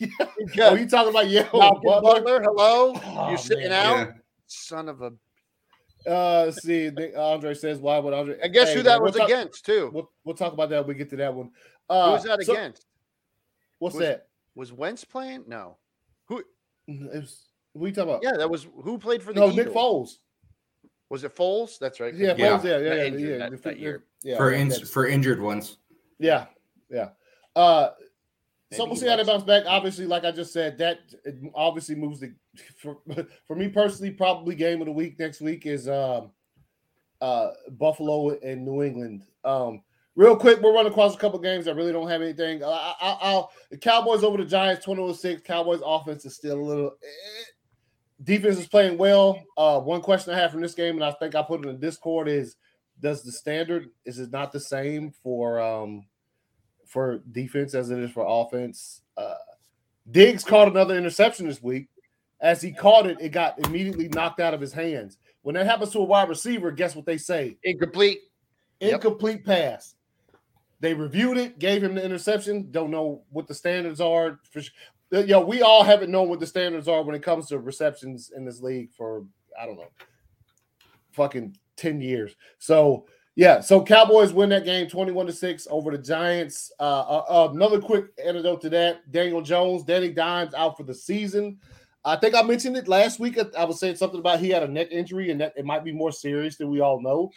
oh, 0.60 0.74
you 0.74 0.88
talking 0.88 1.10
about 1.10 1.28
yeah? 1.28 1.48
Butler? 1.52 2.00
Butler, 2.00 2.42
hello, 2.42 2.94
Oh, 3.04 3.30
you 3.30 3.36
sitting 3.36 3.68
man. 3.68 3.72
out, 3.86 4.06
Yeah. 4.08 4.12
son 4.46 4.88
of 4.88 5.02
a. 5.02 5.12
Uh, 6.06 6.50
see, 6.50 6.90
Andre 7.16 7.54
says 7.54 7.78
why 7.78 7.98
would 7.98 8.14
Andre? 8.14 8.38
I 8.42 8.48
guess 8.48 8.68
Hey, 8.68 8.76
who 8.76 8.82
that 8.84 8.96
man, 8.96 9.02
was 9.02 9.12
we'll 9.14 9.20
talk- 9.20 9.28
against 9.30 9.66
too. 9.66 9.90
We'll, 9.92 10.10
we'll 10.24 10.34
talk 10.36 10.52
about 10.52 10.70
that 10.70 10.78
when 10.86 10.88
we 10.88 10.94
get 10.94 11.10
to 11.10 11.16
that 11.16 11.34
one. 11.34 11.50
Who 11.88 11.94
Uh, 11.94 12.10
was 12.12 12.24
that 12.24 12.42
so- 12.42 12.52
against? 12.52 12.86
What's 13.78 13.96
Was- 13.96 14.04
that? 14.06 14.26
Was 14.54 14.72
Wentz 14.72 15.04
playing? 15.04 15.44
No. 15.46 15.76
Who? 16.26 16.38
It 16.88 17.20
was, 17.20 17.48
what 17.72 17.84
are 17.84 17.88
you 17.88 17.94
talking 17.94 18.10
about? 18.10 18.22
Yeah, 18.22 18.36
that 18.36 18.50
was 18.50 18.66
who 18.82 18.98
played 18.98 19.22
for 19.22 19.32
the 19.32 19.40
no, 19.40 19.46
Eagles? 19.50 19.56
Nick 19.66 19.74
Foles. 19.74 20.10
Was 21.08 21.24
it 21.24 21.34
Foles? 21.36 21.78
That's 21.78 22.00
right. 22.00 22.14
Yeah, 22.14 22.34
Yeah. 22.36 22.58
Foles. 22.58 22.64
Yeah, 22.64 22.78
yeah, 22.78 22.88
Got 22.88 22.96
yeah, 22.96 23.04
injured 23.04 23.20
yeah. 23.20 23.38
that- 23.38 23.50
The- 23.50 23.56
that 23.68 23.78
year. 23.78 24.04
yeah, 24.22 24.36
for 24.36 24.52
in, 24.52 24.70
for 24.70 25.06
injured 25.06 25.40
ones. 25.40 25.78
yeah, 26.18 26.46
yeah. 26.90 27.10
Uh, 27.56 27.90
so 28.72 28.84
we'll 28.84 28.96
see 28.96 29.08
how 29.08 29.16
they 29.16 29.24
bounce 29.24 29.42
back. 29.42 29.64
Obviously, 29.66 30.06
like 30.06 30.24
I 30.24 30.30
just 30.30 30.52
said, 30.52 30.78
that 30.78 30.98
obviously 31.54 31.96
moves 31.96 32.20
the 32.20 32.32
for, 32.76 32.98
for 33.46 33.56
me 33.56 33.68
personally. 33.68 34.12
Probably 34.12 34.54
game 34.54 34.80
of 34.80 34.86
the 34.86 34.92
week 34.92 35.18
next 35.18 35.40
week 35.40 35.66
is 35.66 35.88
um, 35.88 36.30
uh, 37.20 37.50
Buffalo 37.70 38.30
and 38.38 38.64
New 38.64 38.82
England. 38.82 39.24
Um, 39.44 39.82
real 40.14 40.36
quick, 40.36 40.60
we're 40.60 40.72
running 40.72 40.92
across 40.92 41.14
a 41.14 41.18
couple 41.18 41.38
games 41.40 41.64
that 41.64 41.74
really 41.74 41.92
don't 41.92 42.08
have 42.08 42.22
anything. 42.22 42.62
I, 42.62 42.94
I, 43.00 43.18
I'll 43.22 43.50
the 43.70 43.76
Cowboys 43.76 44.22
over 44.22 44.38
the 44.38 44.44
Giants, 44.44 44.84
twenty 44.84 45.04
to 45.06 45.14
six. 45.14 45.42
Cowboys 45.42 45.80
offense 45.84 46.24
is 46.24 46.36
still 46.36 46.60
a 46.60 46.62
little. 46.62 46.96
eh. 47.02 47.44
Defense 48.22 48.58
is 48.58 48.68
playing 48.68 48.98
well. 48.98 49.42
Uh, 49.56 49.80
one 49.80 50.02
question 50.02 50.34
I 50.34 50.38
have 50.38 50.52
from 50.52 50.60
this 50.60 50.74
game, 50.74 50.96
and 50.96 51.04
I 51.04 51.10
think 51.12 51.34
I 51.34 51.42
put 51.42 51.64
it 51.64 51.68
in 51.68 51.80
Discord 51.80 52.28
is: 52.28 52.56
Does 53.00 53.22
the 53.22 53.32
standard 53.32 53.88
is 54.04 54.18
it 54.18 54.30
not 54.30 54.52
the 54.52 54.60
same 54.60 55.12
for 55.22 55.58
um 55.60 56.04
for 56.90 57.22
defense 57.30 57.74
as 57.74 57.90
it 57.90 57.98
is 58.00 58.10
for 58.10 58.24
offense? 58.26 59.02
Uh, 59.16 59.36
Diggs 60.10 60.44
caught 60.44 60.68
another 60.68 60.98
interception 60.98 61.46
this 61.46 61.62
week. 61.62 61.88
As 62.40 62.60
he 62.60 62.72
caught 62.72 63.06
it, 63.06 63.18
it 63.20 63.28
got 63.30 63.58
immediately 63.66 64.08
knocked 64.08 64.40
out 64.40 64.54
of 64.54 64.60
his 64.60 64.72
hands. 64.72 65.18
When 65.42 65.54
that 65.54 65.66
happens 65.66 65.92
to 65.92 66.00
a 66.00 66.04
wide 66.04 66.28
receiver, 66.28 66.70
guess 66.70 66.96
what 66.96 67.06
they 67.06 67.18
say? 67.18 67.56
Incomplete. 67.64 68.20
Yep. 68.80 68.92
Incomplete 68.94 69.44
pass. 69.44 69.94
They 70.80 70.94
reviewed 70.94 71.36
it, 71.36 71.58
gave 71.58 71.82
him 71.84 71.94
the 71.94 72.04
interception. 72.04 72.70
Don't 72.70 72.90
know 72.90 73.22
what 73.30 73.46
the 73.46 73.54
standards 73.54 74.00
are. 74.00 74.40
For, 74.50 74.62
Uh, 75.12 75.18
yo, 75.20 75.40
we 75.40 75.60
all 75.60 75.84
haven't 75.84 76.10
known 76.10 76.28
what 76.28 76.40
the 76.40 76.46
standards 76.46 76.88
are 76.88 77.02
when 77.02 77.14
it 77.14 77.22
comes 77.22 77.48
to 77.48 77.58
receptions 77.58 78.32
in 78.34 78.44
this 78.44 78.60
league 78.62 78.90
for 78.92 79.24
I 79.60 79.66
don't 79.66 79.76
know, 79.76 79.90
fucking 81.12 81.56
ten 81.76 82.00
years. 82.00 82.34
So 82.58 83.06
yeah, 83.40 83.60
so 83.60 83.82
Cowboys 83.82 84.34
win 84.34 84.50
that 84.50 84.66
game 84.66 84.86
twenty-one 84.86 85.24
to 85.24 85.32
six 85.32 85.66
over 85.70 85.90
the 85.90 85.96
Giants. 85.96 86.70
Uh, 86.78 86.82
uh, 86.82 87.24
uh, 87.26 87.48
another 87.54 87.80
quick 87.80 88.08
anecdote 88.22 88.60
to 88.60 88.68
that: 88.68 89.10
Daniel 89.10 89.40
Jones, 89.40 89.82
Danny 89.82 90.10
Dimes 90.10 90.52
out 90.52 90.76
for 90.76 90.82
the 90.82 90.92
season. 90.92 91.58
I 92.04 92.16
think 92.16 92.34
I 92.34 92.42
mentioned 92.42 92.76
it 92.76 92.86
last 92.86 93.18
week. 93.18 93.38
I 93.56 93.64
was 93.64 93.80
saying 93.80 93.96
something 93.96 94.20
about 94.20 94.40
he 94.40 94.50
had 94.50 94.62
a 94.62 94.68
neck 94.68 94.88
injury 94.90 95.30
and 95.30 95.40
that 95.40 95.54
it 95.56 95.64
might 95.64 95.84
be 95.84 95.90
more 95.92 96.12
serious 96.12 96.56
than 96.56 96.70
we 96.70 96.80
all 96.80 97.00
know. 97.00 97.30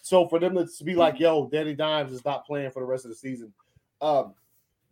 So 0.00 0.26
for 0.28 0.38
them 0.38 0.54
to 0.54 0.84
be 0.84 0.94
like, 0.94 1.20
"Yo, 1.20 1.46
Danny 1.52 1.74
Dimes 1.74 2.12
is 2.12 2.24
not 2.24 2.46
playing 2.46 2.70
for 2.70 2.80
the 2.80 2.86
rest 2.86 3.04
of 3.04 3.10
the 3.10 3.16
season," 3.16 3.52
um, 4.00 4.32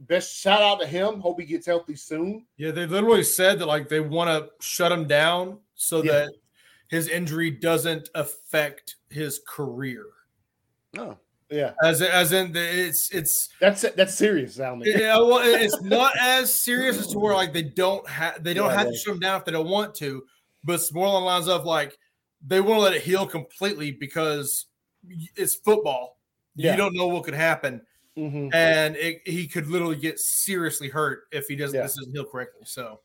best 0.01 0.37
shout 0.37 0.61
out 0.61 0.81
to 0.81 0.87
him. 0.87 1.19
Hope 1.21 1.41
he 1.41 1.47
gets 1.47 1.65
healthy 1.65 1.97
soon. 1.97 2.45
Yeah, 2.59 2.73
they 2.73 2.85
literally 2.85 3.25
said 3.25 3.59
that 3.61 3.67
like 3.67 3.89
they 3.89 4.01
want 4.01 4.29
to 4.29 4.51
shut 4.63 4.93
him 4.93 5.07
down 5.09 5.61
so 5.77 6.03
Yeah. 6.03 6.13
that 6.13 6.33
his 6.89 7.09
injury 7.09 7.51
doesn't 7.53 8.11
affect 8.15 8.97
his 9.09 9.41
career. 9.49 10.05
No. 10.99 11.19
Yeah, 11.51 11.73
As 11.83 12.03
as 12.03 12.33
in 12.33 12.53
the, 12.53 12.61
it's 12.61 13.11
it's 13.11 13.49
that's 13.59 13.81
that's 13.97 14.15
serious 14.15 14.57
sounding. 14.57 14.93
yeah 14.99 15.17
well 15.17 15.39
it's 15.43 15.81
not 15.81 16.13
as 16.19 16.53
serious 16.53 16.99
as 16.99 17.07
to 17.07 17.19
where 17.19 17.35
like 17.35 17.55
they 17.55 17.63
don't 17.63 18.07
have 18.07 18.45
they 18.45 18.53
don't 18.53 18.69
Yeah, 18.69 18.77
have 18.77 18.87
yeah. 18.89 18.93
to 18.93 18.99
shut 18.99 19.15
him 19.15 19.21
down 19.21 19.39
if 19.39 19.47
they 19.47 19.53
don't 19.53 19.67
want 19.69 19.95
to, 19.95 20.25
but 20.63 20.75
it's 20.75 20.93
more 20.93 21.07
along 21.07 21.23
the 21.23 21.27
lines 21.27 21.49
of 21.49 21.65
like 21.65 21.97
they 22.47 22.61
won't 22.61 22.83
let 22.83 22.93
it 22.93 23.01
heal 23.01 23.27
completely 23.27 23.93
because 23.93 24.67
it's 25.37 25.55
football. 25.55 26.19
Yeah. 26.55 26.73
You 26.73 26.77
don't 26.77 26.95
know 26.95 27.07
what 27.07 27.25
could 27.25 27.33
happen, 27.33 27.81
Mhm. 28.19 28.53
and 28.55 28.97
it, 28.97 29.23
he 29.25 29.47
could 29.47 29.69
literally 29.69 29.97
get 29.97 30.19
seriously 30.19 30.91
hurt 30.91 31.29
if 31.33 31.47
he 31.47 31.57
doesn't 31.57 31.75
Yeah. 31.75 31.85
this 31.85 31.97
doesn't 31.97 32.13
heal 32.13 32.27
correctly. 32.27 32.63
So. 32.67 33.01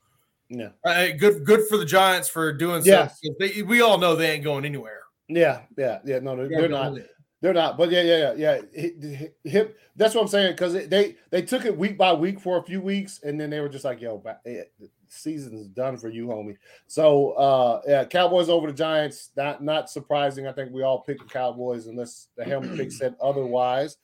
Yeah, 0.50 0.70
Uh, 0.84 1.08
good, 1.18 1.46
good 1.46 1.62
for 1.70 1.78
the 1.78 1.86
Giants 1.86 2.28
for 2.28 2.52
doing 2.52 2.84
Yeah. 2.86 3.08
so. 3.08 3.34
They, 3.40 3.62
we 3.62 3.80
all 3.82 3.98
know 3.98 4.16
they 4.18 4.32
ain't 4.32 4.44
going 4.44 4.66
anywhere. 4.66 5.00
yeah, 5.30 5.62
yeah, 5.78 6.00
yeah. 6.06 6.20
No, 6.20 6.36
they're, 6.36 6.50
they're 6.50 6.68
not. 6.68 6.98
They're 7.44 7.54
not. 7.54 7.78
But 7.78 7.92
yeah, 7.92 8.02
yeah, 8.04 8.34
yeah, 8.38 8.62
yeah. 8.74 8.88
Hi- 9.20 9.32
hi- 9.52 9.68
That's 9.98 10.16
what 10.16 10.22
I'm 10.22 10.28
saying 10.30 10.54
because 10.54 10.74
they 10.88 11.18
they 11.30 11.42
took 11.42 11.66
it 11.66 11.78
week 11.78 11.98
by 11.98 12.14
week 12.14 12.40
for 12.40 12.58
a 12.58 12.64
few 12.64 12.80
weeks, 12.80 13.20
and 13.22 13.38
then 13.38 13.50
they 13.50 13.60
were 13.60 13.68
just 13.68 13.84
like, 13.84 14.00
"Yo, 14.00 14.18
ba- 14.18 14.40
eh, 14.46 14.62
the 14.80 14.90
season's 15.10 15.68
done 15.68 15.98
for 15.98 16.08
you, 16.08 16.28
homie." 16.28 16.56
So 16.88 17.32
uh 17.32 17.82
yeah, 17.86 18.06
Cowboys 18.06 18.48
over 18.48 18.68
the 18.68 18.74
Giants. 18.74 19.32
Not 19.36 19.62
not 19.62 19.90
surprising. 19.90 20.48
I 20.48 20.54
think 20.54 20.72
we 20.72 20.84
all 20.84 21.02
picked 21.02 21.20
the 21.20 21.28
Cowboys 21.28 21.88
unless 21.88 22.30
the 22.38 22.46
helmet 22.46 22.78
pick 22.78 22.94
said 22.94 23.14
otherwise. 23.22 23.98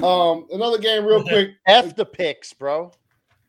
Um, 0.00 0.46
another 0.52 0.78
game, 0.78 1.04
real 1.04 1.24
quick. 1.24 1.50
F 1.66 1.96
the 1.96 2.04
picks, 2.04 2.52
bro. 2.52 2.92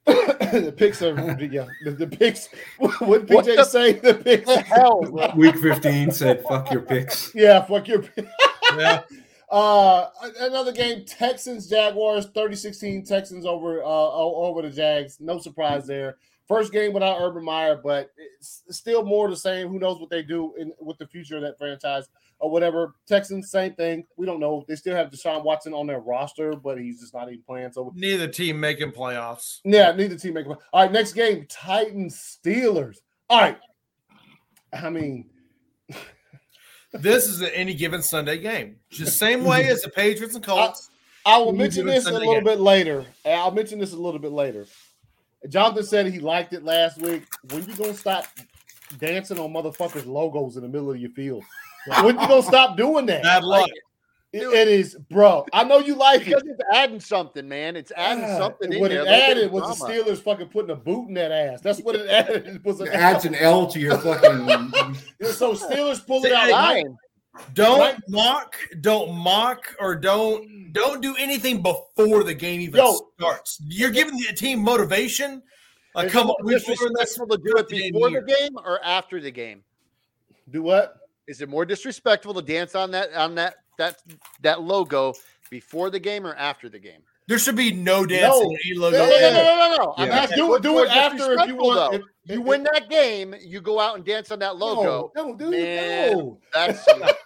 the 0.08 0.74
picks 0.76 1.04
are 1.04 1.16
yeah. 1.40 1.68
The, 1.84 1.92
the 1.92 2.08
picks. 2.08 2.50
What 2.80 3.00
What 3.02 3.28
PJ 3.28 3.56
the- 3.58 3.64
say? 3.64 3.94
The 3.94 4.16
picks. 4.16 4.48
The 4.48 4.62
hell? 4.62 5.02
bro? 5.02 5.32
Week 5.36 5.56
15 5.56 6.12
said, 6.12 6.42
fuck 6.50 6.72
your 6.72 6.82
picks. 6.82 7.32
Yeah, 7.36 7.64
fuck 7.64 7.88
your. 7.88 8.04
Yeah, 8.78 9.04
Uh, 9.50 10.08
another 10.40 10.72
game: 10.72 11.06
Texans 11.06 11.70
Jaguars 11.70 12.28
30-16 12.28 13.08
Texans 13.08 13.46
over 13.46 13.84
uh 13.84 13.86
over 13.88 14.62
the 14.62 14.70
Jags. 14.70 15.18
No 15.20 15.40
surprise 15.40 15.86
there. 15.86 16.18
First 16.48 16.72
game 16.72 16.94
without 16.94 17.20
Urban 17.22 17.44
Meyer, 17.44 17.80
but 17.84 18.12
it's 18.18 18.64
still 18.70 19.04
more 19.04 19.30
the 19.30 19.36
same. 19.36 19.68
Who 19.68 19.80
knows 19.80 20.00
what 20.00 20.10
they 20.12 20.22
do 20.22 20.54
in 20.58 20.74
with 20.80 20.98
the 21.00 21.08
future 21.08 21.38
of 21.38 21.42
that 21.42 21.58
franchise 21.58 22.08
or 22.40 22.52
whatever. 22.52 22.94
Texans, 23.08 23.50
same 23.50 23.74
thing. 23.74 24.06
We 24.18 24.28
don't 24.28 24.40
know. 24.40 24.64
They 24.68 24.76
still 24.76 24.96
have 24.96 25.10
Deshaun 25.10 25.44
Watson 25.44 25.74
on 25.74 25.88
their 25.88 26.00
roster, 26.00 26.54
but 26.56 26.78
he's 26.78 27.00
just 27.00 27.14
not 27.14 27.30
even 27.30 27.42
playing. 27.44 27.72
So 27.72 27.92
neither 27.96 28.28
team 28.28 28.60
making 28.60 28.92
playoffs. 28.92 29.60
yeah, 29.64 29.92
neither 29.92 30.18
team 30.18 30.36
make. 30.36 30.46
All 30.48 30.60
right, 30.74 30.92
next 30.92 31.14
game: 31.14 31.46
Titans 31.50 32.40
Steelers. 32.44 32.98
All 33.30 33.42
right. 33.42 33.58
I 34.74 34.90
mean, 34.90 35.30
This 37.00 37.28
is 37.28 37.42
an 37.42 37.50
any 37.54 37.74
given 37.74 38.02
Sunday 38.02 38.38
game, 38.38 38.78
just 38.90 39.18
same 39.18 39.44
way 39.44 39.68
as 39.68 39.82
the 39.82 39.90
Patriots 39.90 40.36
and 40.36 40.44
Colts. 40.44 40.90
I 41.26 41.38
will 41.38 41.54
mention 41.54 41.88
this 41.88 42.06
a 42.06 42.12
little 42.12 42.36
game. 42.36 42.44
bit 42.44 42.60
later. 42.60 43.06
I'll 43.26 43.52
mention 43.52 43.80
this 43.80 43.94
a 43.94 43.98
little 43.98 44.20
bit 44.20 44.32
later. 44.32 44.68
Jonathan 45.50 45.84
said 45.84 46.08
he 46.08 46.20
liked 46.20 46.54
it 46.54 46.64
last 46.64 47.00
week. 47.02 47.24
When 47.50 47.66
you 47.66 47.76
gonna 47.76 47.94
stop 47.94 48.26
dancing 49.00 49.40
on 49.40 49.52
motherfuckers' 49.52 50.06
logos 50.06 50.56
in 50.56 50.64
the 50.64 50.70
middle 50.70 50.92
of 50.92 50.98
your 50.98 51.12
field? 51.12 51.44
When 52.02 52.20
you 52.20 52.28
gonna 52.28 52.44
stop 52.44 52.78
doing 52.78 53.06
that? 53.08 53.24
Bad 53.24 53.44
luck. 53.44 53.70
It- 54.36 54.54
it 54.54 54.68
is, 54.68 54.96
bro. 55.10 55.46
I 55.54 55.64
know 55.64 55.80
you 55.80 55.96
like 55.96 56.22
it. 56.22 56.26
Because 56.26 56.44
it's 56.46 56.62
adding 56.74 57.00
something, 57.00 57.48
man. 57.48 57.76
It's 57.76 57.92
adding 57.96 58.26
God, 58.26 58.38
something 58.38 58.74
in 58.74 58.80
what 58.80 58.92
it 58.92 58.96
a 58.96 59.04
little 59.04 59.14
bit 59.18 59.30
added 59.30 59.44
of 59.46 59.52
was 59.52 59.80
the. 59.80 59.86
Steelers 59.86 60.22
fucking 60.22 60.48
putting 60.50 60.72
a 60.72 60.76
boot 60.76 61.08
in 61.08 61.14
that 61.16 61.32
ass. 61.32 61.62
That's 61.62 61.80
what 61.82 61.96
it 61.96 62.10
added. 62.10 62.48
It 62.48 62.64
was 62.66 62.82
It 62.82 62.90
a, 62.90 62.94
adds 62.96 63.26
an 63.26 63.36
L 63.36 63.68
to 63.68 63.80
your 63.80 63.98
fucking. 63.98 64.48
so 65.32 65.54
Steelers 65.54 66.06
pull 66.06 66.26
it 66.26 66.32
out. 66.34 66.46
hey, 66.48 66.52
Lying. 66.52 66.98
Don't 67.54 67.80
Right. 67.80 67.98
mock, 68.08 68.56
don't 68.80 69.14
mock, 69.14 69.76
or 69.82 69.94
don't 69.96 70.72
don't 70.72 71.02
do 71.02 71.16
anything 71.18 71.62
before 71.62 72.24
the 72.24 72.34
game 72.34 72.62
even 72.62 72.80
Yo. 72.80 72.98
starts. 73.18 73.60
You're 73.68 73.92
giving 73.92 74.16
the 74.18 74.34
team 74.34 74.60
motivation. 74.60 75.44
Like, 75.96 76.12
come 76.12 76.30
on, 76.30 76.36
we've 76.44 76.66
learned 76.68 76.96
disrespectful 76.96 77.28
to 77.28 77.38
do 77.38 77.58
it 77.58 77.68
before 77.70 78.10
the 78.10 78.22
game 78.22 78.58
or 78.66 78.84
after 78.84 79.20
the 79.20 79.32
game? 79.32 79.64
Do 80.50 80.62
what? 80.62 80.96
Is 81.28 81.42
it 81.42 81.50
more 81.50 81.66
disrespectful 81.66 82.34
to 82.36 82.42
dance 82.42 82.74
on 82.76 82.92
that 82.92 83.12
on 83.14 83.36
that 83.36 83.56
that 83.78 83.98
that 84.42 84.62
logo 84.62 85.14
before 85.50 85.90
the 85.90 86.00
game 86.00 86.26
or 86.26 86.34
after 86.36 86.70
the 86.70 86.80
game? 86.80 87.02
There 87.28 87.40
should 87.40 87.56
be 87.56 87.72
no 87.72 88.06
dancing 88.06 88.56
No. 88.76 88.82
logo. 88.82 88.98
No, 88.98 89.06
no, 89.06 89.20
no, 89.20 89.44
no, 89.44 89.76
no, 89.78 89.84
no. 89.84 89.94
I'm 89.98 90.10
Yeah. 90.10 90.16
asking, 90.16 90.38
Do 90.38 90.54
it- 90.56 90.62
do 90.62 90.80
it 90.84 90.90
after 90.90 91.34
if 91.40 91.48
you 91.48 91.56
want- 91.56 91.92
though? 91.92 91.98
if- 91.98 92.04
you 92.36 92.42
win 92.42 92.64
that 92.74 92.88
game, 92.90 93.36
you 93.42 93.62
go 93.62 93.80
out 93.80 93.96
and 93.96 94.06
dance 94.06 94.30
on 94.32 94.40
that 94.40 94.58
logo. 94.58 95.12
No, 95.16 95.24
no, 95.30 95.36
dude, 95.36 95.52
Man. 95.52 96.18
no. 96.18 96.38
That's 96.54 96.86
that's 96.86 97.18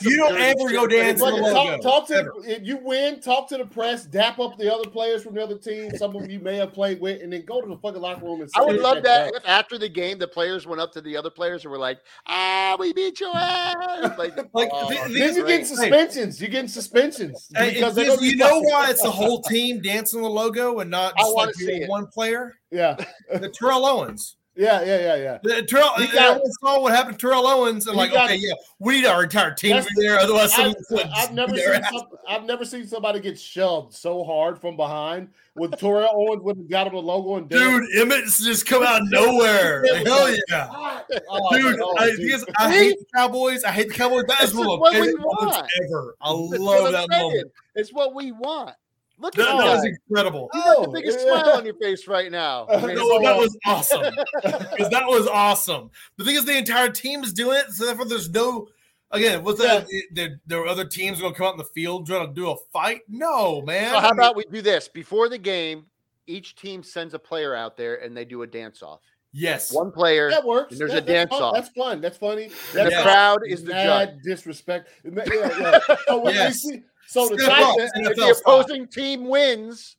You 0.00 0.16
don't 0.16 0.36
ever 0.36 0.70
go 0.72 0.86
dance 0.86 1.20
Look, 1.20 1.34
on 1.34 1.52
talk, 1.52 1.80
talk 1.80 2.08
to 2.08 2.14
ever. 2.16 2.32
if 2.44 2.62
you 2.64 2.78
win, 2.78 3.20
talk 3.20 3.48
to 3.50 3.56
the 3.56 3.64
press, 3.64 4.04
dap 4.04 4.38
up 4.40 4.58
the 4.58 4.72
other 4.72 4.90
players 4.90 5.22
from 5.22 5.34
the 5.34 5.42
other 5.42 5.56
team, 5.56 5.96
some 5.96 6.16
of 6.16 6.28
you 6.30 6.40
may 6.40 6.56
have 6.56 6.72
played 6.72 7.00
with, 7.00 7.22
and 7.22 7.32
then 7.32 7.44
go 7.44 7.60
to 7.60 7.68
the 7.68 7.76
fucking 7.76 8.00
locker 8.00 8.24
room 8.24 8.40
and 8.40 8.50
I 8.56 8.62
would 8.62 8.80
love 8.80 9.02
that 9.04 9.26
down. 9.32 9.34
if 9.36 9.46
after 9.48 9.78
the 9.78 9.88
game 9.88 10.18
the 10.18 10.26
players 10.26 10.66
went 10.66 10.80
up 10.80 10.92
to 10.92 11.00
the 11.00 11.16
other 11.16 11.30
players 11.30 11.64
and 11.64 11.70
were 11.70 11.78
like, 11.78 11.98
"Ah, 12.26 12.76
we 12.80 12.92
beat 12.92 13.20
your 13.20 13.34
ass!" 13.36 14.18
Like, 14.18 14.36
Like, 14.54 14.70
oh, 14.72 14.88
the- 14.88 15.08
the- 15.12 15.18
Then 15.18 15.36
you 15.36 15.42
great. 15.44 15.58
get 15.58 15.66
suspensions. 15.68 16.40
You 16.40 16.48
getting 16.48 16.68
suspensions 16.68 17.48
Hey, 17.54 17.74
because 17.74 17.96
it's- 17.96 17.96
they're 17.96 18.06
gonna 18.06 18.20
be 18.20 18.28
you 18.28 18.36
know 18.36 18.48
fucking- 18.48 18.64
why 18.70 18.90
it's 18.90 19.02
the 19.02 19.10
whole 19.10 19.40
team 19.48 19.80
dancing 19.80 20.22
the 20.22 20.28
logo 20.30 20.80
and 20.80 20.90
not 20.90 21.16
just 21.16 21.34
wanna 21.34 21.46
like 21.48 21.54
see 21.54 21.76
you 21.76 21.82
it. 21.84 21.88
one 21.88 22.06
player? 22.08 22.54
Yeah, 22.72 22.96
The 23.32 23.48
Terrell 23.48 23.86
Owens. 23.86 24.36
Yeah, 24.60 24.82
yeah, 24.82 24.98
yeah, 25.00 25.16
yeah. 25.16 25.38
The 25.42 25.62
Terrell, 25.62 25.94
He 25.96 26.04
uh, 26.04 26.12
got- 26.12 26.30
everyone 26.32 26.52
saw 26.52 26.82
what 26.82 26.92
happened 26.94 27.18
to 27.18 27.26
Terrell 27.26 27.46
Owens 27.46 27.86
and 27.86 27.94
He 27.94 28.00
like, 28.02 28.12
got- 28.12 28.26
okay, 28.26 28.36
yeah, 28.36 28.52
we 28.78 29.00
need 29.00 29.06
our 29.06 29.22
entire 29.22 29.54
team 29.54 29.82
there. 29.96 30.18
Otherwise, 30.18 30.52
I've, 30.58 30.74
I've 31.14 31.32
never 31.32 31.56
seen 31.56 31.82
some, 31.82 32.06
I've 32.28 32.44
never 32.44 32.64
seen 32.66 32.86
somebody 32.86 33.20
get 33.20 33.40
shoved 33.40 33.94
so 33.94 34.22
hard 34.22 34.60
from 34.60 34.76
behind 34.76 35.28
with 35.54 35.78
Terrell 35.78 36.10
Owens 36.12 36.42
would 36.42 36.58
have 36.58 36.68
got 36.68 36.86
him 36.88 36.92
the 36.92 37.00
logo 37.00 37.36
and 37.36 37.48
Dude, 37.48 37.84
Emmitt's 37.96 38.44
just 38.44 38.66
come 38.66 38.82
out 38.82 39.00
of 39.00 39.10
nowhere. 39.10 39.82
Hell 40.04 40.30
yeah. 40.30 40.68
Ah. 40.70 41.04
Oh, 41.10 41.18
oh, 41.30 41.56
Dude, 41.56 41.80
oh, 41.80 41.96
I, 41.98 42.10
dude. 42.10 42.18
because 42.20 42.44
I 42.58 42.70
hate 42.70 42.98
the 42.98 43.06
Cowboys. 43.16 43.64
I 43.64 43.70
hate 43.72 43.88
the 43.88 43.94
Cowboys. 43.94 44.24
That 44.28 44.42
is 44.42 44.54
one 44.54 44.68
of 44.68 44.80
we 44.80 44.90
favorite 44.90 45.20
moments 45.20 45.58
ever. 45.86 46.16
I 46.20 46.32
love 46.32 46.92
that 46.92 47.06
saying. 47.10 47.22
moment. 47.22 47.52
It's 47.76 47.94
what 47.94 48.14
we 48.14 48.32
want. 48.32 48.74
Look 49.20 49.34
That, 49.34 49.48
at 49.48 49.58
that 49.58 49.64
that. 49.64 49.74
was 49.76 49.84
incredible. 49.84 50.48
You 50.54 50.60
got 50.60 50.82
the 50.82 50.88
biggest 50.90 51.18
yeah. 51.20 51.40
smile 51.42 51.56
on 51.58 51.64
your 51.64 51.74
face 51.74 52.08
right 52.08 52.32
now. 52.32 52.66
I 52.68 52.80
No, 52.94 53.22
that 53.22 53.36
was 53.36 53.56
awesome. 53.66 54.02
Because 54.42 54.88
that 54.90 55.06
was 55.06 55.26
awesome. 55.26 55.90
The 56.16 56.24
thing 56.24 56.36
is, 56.36 56.44
the 56.44 56.56
entire 56.56 56.88
team 56.90 57.22
is 57.22 57.32
doing 57.32 57.58
it, 57.58 57.70
so 57.72 57.84
therefore, 57.86 58.06
there's 58.06 58.30
no. 58.30 58.68
Again, 59.12 59.42
was 59.42 59.58
that 59.58 59.88
there, 60.12 60.40
there 60.46 60.60
were 60.60 60.68
other 60.68 60.84
teams 60.84 61.20
going 61.20 61.32
to 61.32 61.36
come 61.38 61.48
out 61.48 61.52
in 61.54 61.58
the 61.58 61.64
field 61.64 62.06
trying 62.06 62.28
to 62.28 62.32
do 62.32 62.48
a 62.50 62.56
fight? 62.72 63.00
No, 63.08 63.60
man. 63.62 63.92
So 63.92 63.98
how 64.00 64.10
about 64.10 64.36
we 64.36 64.44
do 64.44 64.62
this 64.62 64.86
before 64.88 65.28
the 65.28 65.36
game? 65.38 65.86
Each 66.28 66.54
team 66.54 66.84
sends 66.84 67.12
a 67.12 67.18
player 67.18 67.54
out 67.56 67.76
there 67.76 67.96
and 67.96 68.16
they 68.16 68.24
do 68.24 68.42
a 68.42 68.46
dance 68.46 68.84
off. 68.84 69.00
yes? 69.32 69.72
One 69.72 69.90
player, 69.90 70.30
That 70.30 70.44
works. 70.46 70.70
And 70.72 70.80
there's 70.80 70.92
That- 70.92 71.02
a 71.02 71.06
dance 71.06 71.32
off. 71.32 71.54
That's 71.54 71.70
fun. 71.70 72.00
That's 72.00 72.18
funny. 72.18 72.50
That's 72.72 72.90
the 72.90 72.96
Yeah. 72.96 73.02
crowd 73.02 73.40
is 73.44 73.64
the 73.64 73.72
judge. 73.72 74.10
disrespect. 74.22 74.88
Yeah, 75.04 75.24
yeah. 75.26 75.96
So, 76.06 76.18
when 76.18 76.32
we 76.32 76.38
Yes. 76.38 76.62
see, 76.62 76.82
so 77.10 77.28
the 77.28 77.38
Step 77.38 77.50
Titans, 77.52 77.90
up. 77.96 77.96
If 77.96 78.16
the 78.16 78.22
NFL 78.22 78.34
style. 78.34 78.54
opposing 78.60 78.86
team 78.88 79.28
wins, 79.28 79.96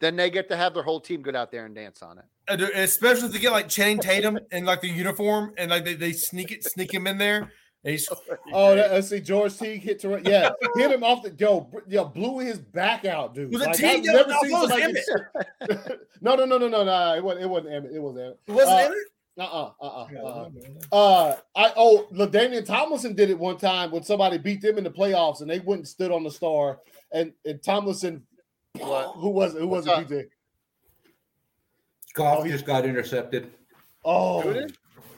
then 0.00 0.16
they 0.16 0.30
get 0.30 0.48
to 0.50 0.56
have 0.56 0.74
their 0.74 0.82
whole 0.82 1.00
team 1.00 1.22
go 1.22 1.34
out 1.34 1.50
there 1.50 1.64
and 1.66 1.74
dance 1.74 2.02
on 2.02 2.18
it. 2.18 2.24
Especially 2.74 3.26
if 3.26 3.32
they 3.32 3.38
get 3.38 3.52
like 3.52 3.68
Channing 3.68 3.98
Tatum 3.98 4.38
in 4.52 4.64
like 4.64 4.80
the 4.80 4.88
uniform 4.88 5.52
and 5.58 5.70
like 5.70 5.84
they, 5.84 5.94
they 5.94 6.12
sneak 6.12 6.52
it, 6.52 6.62
sneak 6.64 6.92
him 6.92 7.06
in 7.06 7.18
there. 7.18 7.50
He's 7.82 8.08
Oh, 8.52 8.74
that, 8.74 8.90
let's 8.92 9.08
see. 9.08 9.20
George 9.20 9.56
Teague 9.56 9.82
hit 9.82 10.00
to 10.00 10.20
yeah, 10.24 10.50
hit 10.76 10.90
him 10.90 11.02
off 11.04 11.22
the 11.22 11.30
yo, 11.38 11.60
br- 11.60 11.78
yo, 11.88 12.04
blew 12.04 12.38
his 12.40 12.58
back 12.58 13.04
out, 13.04 13.34
dude. 13.34 13.52
Was 13.52 13.62
it 13.62 13.66
Like, 13.66 13.76
Teague? 13.76 13.86
I've 14.00 14.04
No, 14.04 14.12
never 14.12 14.28
no, 14.28 14.38
seen 14.42 14.50
it 14.50 14.52
was 14.52 14.70
somebody 14.70 14.92
Emmitt. 14.92 15.88
get- 15.88 15.98
no, 16.20 16.34
no, 16.34 16.44
no, 16.44 16.58
no, 16.58 16.68
no, 16.68 16.84
no. 16.84 17.14
It 17.14 17.22
wasn't. 17.24 17.44
It 17.44 17.48
wasn't 17.48 17.72
Emmitt. 17.72 17.94
It 17.94 18.00
wasn't 18.00 18.18
Emmitt. 18.24 18.36
it 18.48 18.52
wasn't 18.52 18.72
Uh, 18.76 18.86
in 18.86 18.92
it. 18.92 18.98
Uh-uh, 19.38 19.70
uh-uh, 19.80 20.06
uh-uh. 20.24 20.48
Uh, 20.96 21.36
I 21.54 21.72
oh, 21.76 22.06
LaDainian 22.12 22.64
Tomlinson 22.64 23.14
did 23.14 23.28
it 23.28 23.38
one 23.38 23.58
time 23.58 23.90
when 23.90 24.02
somebody 24.02 24.38
beat 24.38 24.62
them 24.62 24.78
in 24.78 24.84
the 24.84 24.90
playoffs 24.90 25.42
and 25.42 25.50
they 25.50 25.60
went 25.60 25.80
and 25.80 25.88
stood 25.88 26.10
on 26.10 26.24
the 26.24 26.30
star, 26.30 26.80
and 27.12 27.32
and 27.44 27.62
Tomlinson, 27.62 28.22
What? 28.78 29.12
who 29.16 29.28
was 29.28 29.52
who 29.52 29.66
was 29.66 29.86
What's 29.86 30.10
it? 30.10 30.14
PJ? 30.18 30.24
Goff 32.14 32.38
Oh, 32.38 32.42
he- 32.44 32.50
just 32.50 32.64
got 32.64 32.86
intercepted. 32.86 33.52
Oh, 34.04 34.40
Who 34.40 34.54
did? 34.54 34.76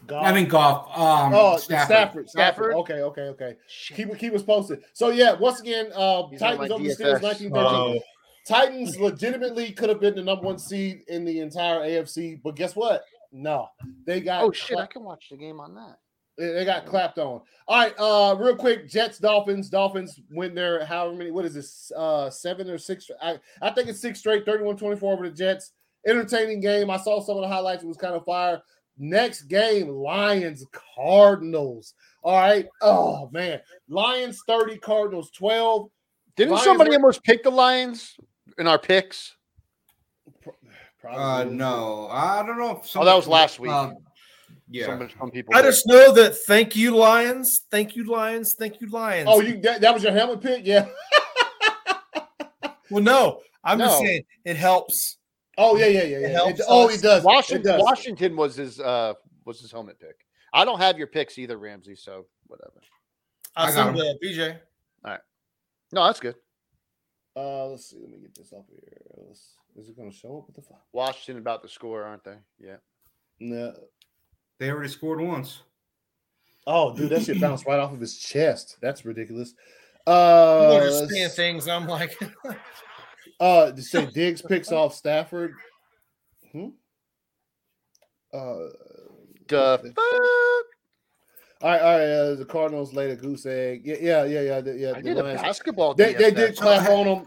God. 0.09 0.25
I 0.25 0.33
mean, 0.33 0.49
Goff. 0.49 0.89
Um, 0.99 1.35
oh, 1.35 1.59
Stafford. 1.59 1.87
Stafford. 1.87 2.31
Stafford. 2.31 2.31
Stafford? 2.31 2.75
Okay, 2.75 3.03
okay, 3.03 3.21
okay. 3.23 3.57
Keep 3.95 4.19
keep 4.19 4.33
us 4.35 4.43
posted. 4.43 4.83
So 4.95 5.11
yeah, 5.11 5.35
once 5.35 5.61
again, 5.61 5.93
uh, 5.95 6.27
He's 6.31 6.41
Titans 6.41 6.71
over 6.73 6.83
the 6.83 6.91
Steelers, 6.91 7.23
nineteen 7.23 7.51
thirteen. 7.51 7.55
Oh, 7.55 8.01
Titans 8.49 8.99
legitimately 8.99 9.73
could 9.73 9.91
have 9.91 10.01
been 10.01 10.15
the 10.17 10.23
number 10.23 10.47
one 10.47 10.59
seed 10.59 11.03
in 11.09 11.25
the 11.27 11.41
entire 11.41 11.81
AFC, 11.81 12.41
but 12.43 12.57
guess 12.57 12.75
what? 12.75 13.05
No, 13.33 13.69
they 14.07 14.21
got 14.21 14.43
Oh 14.45 14.53
shit! 14.53 14.79
I 14.79 14.87
can 14.87 15.03
watch 15.05 15.27
the 15.31 15.37
game 15.37 15.61
on 15.61 15.75
that. 15.75 15.99
They 16.39 16.53
they 16.53 16.65
got 16.65 16.87
clapped 16.87 17.19
on. 17.19 17.43
All 17.67 17.79
right, 17.79 17.95
uh, 17.99 18.37
real 18.39 18.57
quick, 18.57 18.89
Jets, 18.89 19.19
Dolphins. 19.19 19.69
Dolphins 19.69 20.21
win 20.31 20.55
their 20.55 20.85
however 20.85 21.15
many, 21.15 21.31
what 21.31 21.45
is 21.45 21.55
this, 21.55 21.93
uh, 21.97 22.31
seven 22.31 22.71
or 22.71 22.79
six? 22.79 23.11
I, 23.21 23.39
I 23.61 23.71
think 23.71 23.89
it's 23.89 24.01
six 24.01 24.21
straight, 24.21 24.47
31-24 24.47 25.03
over 25.03 25.29
the 25.29 25.35
Jets. 25.35 25.73
Entertaining 26.07 26.61
game. 26.61 26.89
I 26.91 26.97
saw 26.97 27.21
some 27.21 27.37
of 27.37 27.43
the 27.43 27.49
highlights. 27.49 27.83
It 27.83 27.89
was 27.89 27.97
kind 27.97 28.15
of 28.15 28.25
fire. 28.25 28.63
Next 28.97 29.43
game, 29.43 29.89
Lions, 29.89 30.65
Cardinals. 30.97 31.95
All 32.23 32.37
right. 32.37 32.67
Oh 32.81 33.29
man. 33.33 33.61
Lions 33.89 34.41
30, 34.47 34.79
Cardinals 34.79 35.31
12. 35.33 35.91
Didn't 36.37 36.53
Lions 36.53 36.65
somebody 36.65 36.91
were- 36.91 36.97
almost 36.97 37.23
pick 37.25 37.43
the 37.43 37.51
Lions 37.51 38.17
in 38.59 38.67
our 38.67 38.79
picks? 38.79 39.37
Probably. 41.15 41.53
Uh, 41.53 41.57
no, 41.57 42.09
I 42.11 42.45
don't 42.45 42.59
know. 42.59 42.81
If 42.83 42.97
Oh, 42.97 43.05
that 43.05 43.15
was 43.15 43.27
last 43.27 43.59
week. 43.59 43.71
Um, 43.71 43.97
yeah. 44.71 44.87
Some, 44.87 45.09
some 45.19 45.31
people. 45.31 45.55
I 45.55 45.63
did. 45.63 45.69
just 45.69 45.87
know 45.87 46.13
that. 46.13 46.37
Thank 46.47 46.77
you, 46.77 46.95
Lions. 46.97 47.63
Thank 47.71 47.97
you, 47.97 48.05
Lions. 48.05 48.55
Thank 48.55 48.81
you, 48.81 48.89
Lions. 48.91 49.29
Oh, 49.31 49.41
you 49.41 49.61
that, 49.63 49.81
that 49.81 49.95
was 49.95 50.03
your 50.03 50.13
helmet 50.13 50.43
pick? 50.43 50.67
Yeah. 50.67 50.87
well, 52.91 53.03
no. 53.03 53.41
I'm 53.65 53.79
just 53.79 53.99
saying 53.99 54.23
it 54.45 54.57
helps. 54.57 55.19
Oh, 55.57 55.77
yeah, 55.77 55.87
yeah, 55.87 56.05
yeah, 56.05 56.19
yeah. 56.19 56.29
helps 56.29 56.61
It- 56.61 56.67
oh, 56.69 56.89
it 56.89 57.03
does. 57.03 57.23
It 57.23 57.27
Washington. 57.27 57.73
does. 57.73 57.83
Washington 57.83 58.37
was 58.37 58.57
his 58.57 58.79
uh 58.79 59.15
was 59.45 59.61
his 59.61 59.73
helmet 59.73 59.99
pick. 59.99 60.17
I 60.53 60.65
don't 60.65 60.79
have 60.79 60.99
your 60.99 61.07
picks 61.07 61.39
either, 61.39 61.57
Ramsey. 61.59 61.95
So 61.97 62.27
whatever. 62.47 62.81
I, 63.57 63.65
I 63.65 63.67
got 63.67 63.75
sent 63.75 63.97
the 63.97 64.19
BJ. 64.23 64.59
All 65.05 65.11
right, 65.11 65.21
no, 65.93 66.05
that's 66.05 66.21
good. 66.21 66.37
Uh, 67.35 67.67
let's 67.69 67.91
see. 67.91 67.99
Let 68.01 68.11
me 68.11 68.19
get 68.19 68.35
this 68.35 68.53
up 68.53 68.67
here. 68.69 69.01
Let's, 69.27 69.55
is 69.79 69.89
it 69.89 69.97
going 69.97 70.11
to 70.11 70.17
show 70.17 70.39
up? 70.39 70.45
What 70.49 70.55
the 70.57 70.63
fuck? 70.63 70.83
Washington 70.93 71.39
about 71.41 71.63
to 71.63 71.69
score, 71.69 72.03
aren't 72.05 72.25
they? 72.25 72.37
Yeah. 72.59 72.77
No. 73.41 73.73
They 74.59 74.71
already 74.71 74.89
scored 74.89 75.21
once. 75.21 75.61
Oh, 76.67 76.95
dude, 76.95 77.11
that 77.11 77.23
shit 77.23 77.41
bounced 77.41 77.67
right 77.67 77.79
off 77.79 77.93
of 77.93 78.01
his 78.01 78.19
chest. 78.19 78.77
That's 78.83 79.05
ridiculous. 79.05 79.55
Uh, 80.07 80.61
People 80.71 80.77
are 80.77 80.87
just 80.89 81.13
let's- 81.13 81.37
things. 81.37 81.69
I'm 81.69 81.87
like, 81.87 82.19
uh, 83.41 83.71
to 83.73 83.83
say 83.83 84.07
Diggs 84.07 84.43
picks 84.43 84.73
off 84.73 84.95
Stafford. 84.95 85.55
Hmm. 86.53 86.69
Uh, 88.33 88.57
The 89.49 89.93
fuck? 89.95 89.99
all 91.63 91.71
right, 91.71 91.81
all 91.81 91.99
right. 91.99 92.03
Uh, 92.05 92.35
the 92.35 92.45
Cardinals 92.45 92.93
laid 92.93 93.11
a 93.11 93.17
goose 93.17 93.47
egg. 93.47 93.83
Yeah, 93.85 93.97
yeah, 94.01 94.25
yeah, 94.25 94.41
yeah. 94.41 94.61
the- 94.61 94.77
yeah 94.77 94.91
I 94.91 94.95
the 94.95 95.03
did 95.03 95.19
a 95.19 95.23
basketball. 95.23 95.95
They, 95.95 96.15
they 96.15 96.31
did 96.31 96.57
clap 96.57 96.89
on 96.91 97.07
them. 97.07 97.27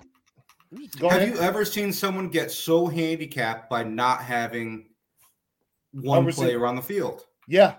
Go 0.99 1.09
Have 1.09 1.22
ahead. 1.22 1.34
you 1.36 1.39
ever 1.41 1.65
seen 1.65 1.91
someone 1.91 2.30
get 2.30 2.49
so 2.51 2.88
handicapped 2.88 3.69
by 3.69 3.84
not 3.84 4.22
having 4.24 4.88
one 5.91 6.19
Ever 6.19 6.32
seen- 6.32 6.45
player 6.45 6.65
on 6.65 6.76
the 6.76 6.82
field? 6.82 7.26
Yeah. 7.47 7.76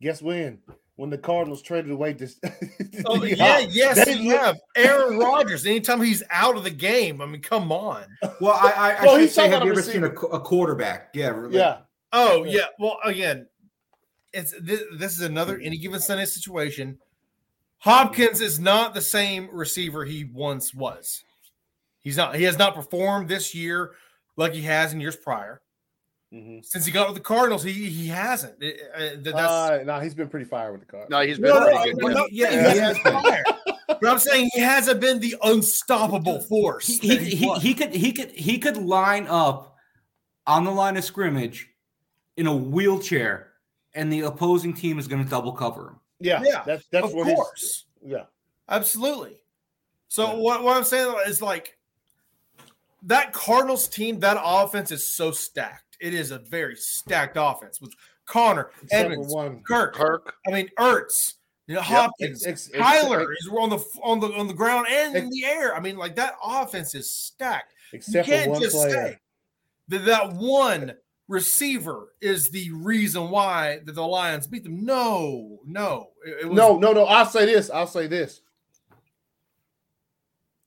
Guess 0.00 0.22
when? 0.22 0.58
When 0.96 1.10
the 1.10 1.18
Cardinals 1.18 1.60
traded 1.62 1.90
away 1.90 2.12
this. 2.14 2.38
oh 3.06 3.22
yeah, 3.24 3.58
yes, 3.58 4.04
They 4.04 4.14
you 4.14 4.30
have 4.36 4.58
Aaron 4.76 5.18
Rodgers. 5.18 5.66
Anytime 5.66 6.00
he's 6.02 6.22
out 6.30 6.56
of 6.56 6.64
the 6.64 6.70
game, 6.70 7.20
I 7.20 7.26
mean, 7.26 7.42
come 7.42 7.70
on. 7.72 8.04
Well, 8.40 8.52
I, 8.54 8.70
I, 8.70 8.90
I 9.00 9.04
Well, 9.04 9.18
should 9.18 9.30
say, 9.30 9.48
have 9.48 9.64
you 9.64 9.72
ever 9.72 9.82
seen 9.82 10.04
a, 10.04 10.10
a 10.10 10.40
quarterback? 10.40 11.10
Yeah, 11.14 11.30
like- 11.30 11.52
Yeah. 11.52 11.78
Oh 12.12 12.44
Yeah. 12.44 12.52
yeah. 12.52 12.64
Well, 12.78 12.98
again, 13.04 13.46
it's 14.32 14.54
this, 14.60 14.82
this 14.98 15.12
is 15.12 15.20
another 15.22 15.58
any 15.58 15.76
given 15.78 16.00
Sunday 16.00 16.24
situation. 16.24 16.98
Hopkins 17.78 18.40
is 18.40 18.58
not 18.60 18.94
the 18.94 19.00
same 19.00 19.48
receiver 19.52 20.04
he 20.04 20.24
once 20.24 20.74
was. 20.74 21.24
He's 22.02 22.16
not. 22.16 22.34
He 22.36 22.44
has 22.44 22.58
not 22.58 22.74
performed 22.74 23.28
this 23.28 23.54
year 23.54 23.92
like 24.36 24.52
he 24.54 24.62
has 24.62 24.92
in 24.92 25.00
years 25.00 25.16
prior. 25.16 25.60
Mhm. 26.32 26.64
Since 26.64 26.86
he 26.86 26.92
got 26.92 27.08
with 27.08 27.16
the 27.16 27.22
Cardinals, 27.22 27.62
he 27.62 27.72
he 27.72 28.06
hasn't. 28.08 28.62
It- 28.62 28.80
uh, 28.94 29.16
that's 29.22 29.36
Uh, 29.36 29.82
no, 29.84 29.98
he's 30.00 30.14
been 30.14 30.28
pretty 30.28 30.46
fire 30.46 30.70
with 30.72 30.80
the 30.82 30.86
Cardinals. 30.86 31.10
No, 31.10 31.26
he's 31.26 31.38
been 31.38 31.50
no, 31.50 31.58
no, 31.60 31.66
pretty 31.66 31.90
I'm 31.90 31.96
good. 31.98 32.14
not 32.14 32.32
Yeah, 32.32 32.50
saying 32.50 32.72
he 32.74 32.78
has 32.78 32.98
been 33.00 33.12
fire. 33.22 33.44
but 33.88 34.06
I'm 34.06 34.18
saying 34.18 34.50
he 34.54 34.60
hasn't 34.60 35.00
been 35.00 35.18
the 35.18 35.34
unstoppable 35.42 36.40
force. 36.42 36.86
he, 36.86 37.08
that 37.08 37.20
he, 37.20 37.34
he, 37.36 37.54
he 37.58 37.74
could 37.74 37.92
he 37.94 38.12
could 38.12 38.30
he 38.30 38.58
could 38.58 38.76
line 38.76 39.26
up 39.28 39.76
on 40.46 40.64
the 40.64 40.70
line 40.70 40.96
of 40.96 41.04
scrimmage 41.04 41.68
in 42.36 42.46
a 42.46 42.54
wheelchair, 42.56 43.52
and 43.94 44.12
the 44.12 44.20
opposing 44.20 44.72
team 44.72 44.98
is 45.00 45.08
going 45.08 45.22
to 45.22 45.28
double 45.28 45.52
cover 45.52 45.88
him. 45.88 46.00
Yeah, 46.20 46.42
Yeah, 46.44 46.62
that's 46.64 46.86
that's 46.92 47.06
of 47.06 47.12
what 47.12 47.26
his 47.26 47.34
course. 47.34 47.84
Yeah. 48.02 48.24
Absolutely. 48.68 49.42
So 50.08 50.26
Yeah. 50.28 50.34
what, 50.34 50.62
what 50.62 50.76
I'm 50.76 50.84
saying 50.84 51.12
is 51.26 51.42
like 51.42 51.76
that 53.04 53.32
Cardinals 53.32 53.88
team, 53.88 54.20
that 54.20 54.38
offense 54.42 54.90
is 54.90 55.14
so 55.14 55.30
stacked. 55.30 55.96
It 56.00 56.14
is 56.14 56.30
a 56.30 56.38
very 56.38 56.76
stacked 56.76 57.36
offense 57.38 57.80
with 57.80 57.92
Conner, 58.26 58.70
Except 58.82 59.10
Edmonds, 59.10 59.34
one. 59.34 59.62
Kirk, 59.62 59.94
Kirk. 59.94 60.34
I 60.46 60.50
mean 60.50 60.68
Ertz, 60.78 61.34
you 61.66 61.74
know, 61.74 61.80
Hopkins, 61.82 62.46
Ex- 62.46 62.70
ex- 62.72 62.78
Kyler 62.78 63.22
ex- 63.22 63.44
is 63.44 63.50
on 63.52 63.68
the 63.70 63.78
on 64.02 64.20
the 64.20 64.28
on 64.28 64.46
the 64.46 64.54
ground 64.54 64.86
and 64.90 65.16
in 65.16 65.30
the 65.30 65.44
air. 65.44 65.74
I 65.74 65.80
mean, 65.80 65.96
like 65.96 66.16
that 66.16 66.34
offense 66.44 66.94
is 66.94 67.10
stacked. 67.10 67.72
Except 67.92 68.26
you 68.28 68.34
can't 68.34 68.50
one 68.50 68.62
just 68.62 68.76
player. 68.76 68.90
say 68.90 69.18
that 69.88 70.04
that 70.06 70.32
one 70.32 70.94
receiver 71.28 72.14
is 72.20 72.50
the 72.50 72.70
reason 72.72 73.30
why 73.30 73.80
that 73.84 73.94
the 73.94 74.06
Lions 74.06 74.46
beat 74.46 74.64
them. 74.64 74.84
No, 74.84 75.58
no, 75.64 76.08
it, 76.24 76.42
it 76.42 76.48
was, 76.48 76.56
No, 76.56 76.78
no, 76.78 76.92
no. 76.92 77.04
I'll 77.04 77.26
say 77.26 77.46
this. 77.46 77.70
I'll 77.70 77.86
say 77.86 78.06
this. 78.06 78.40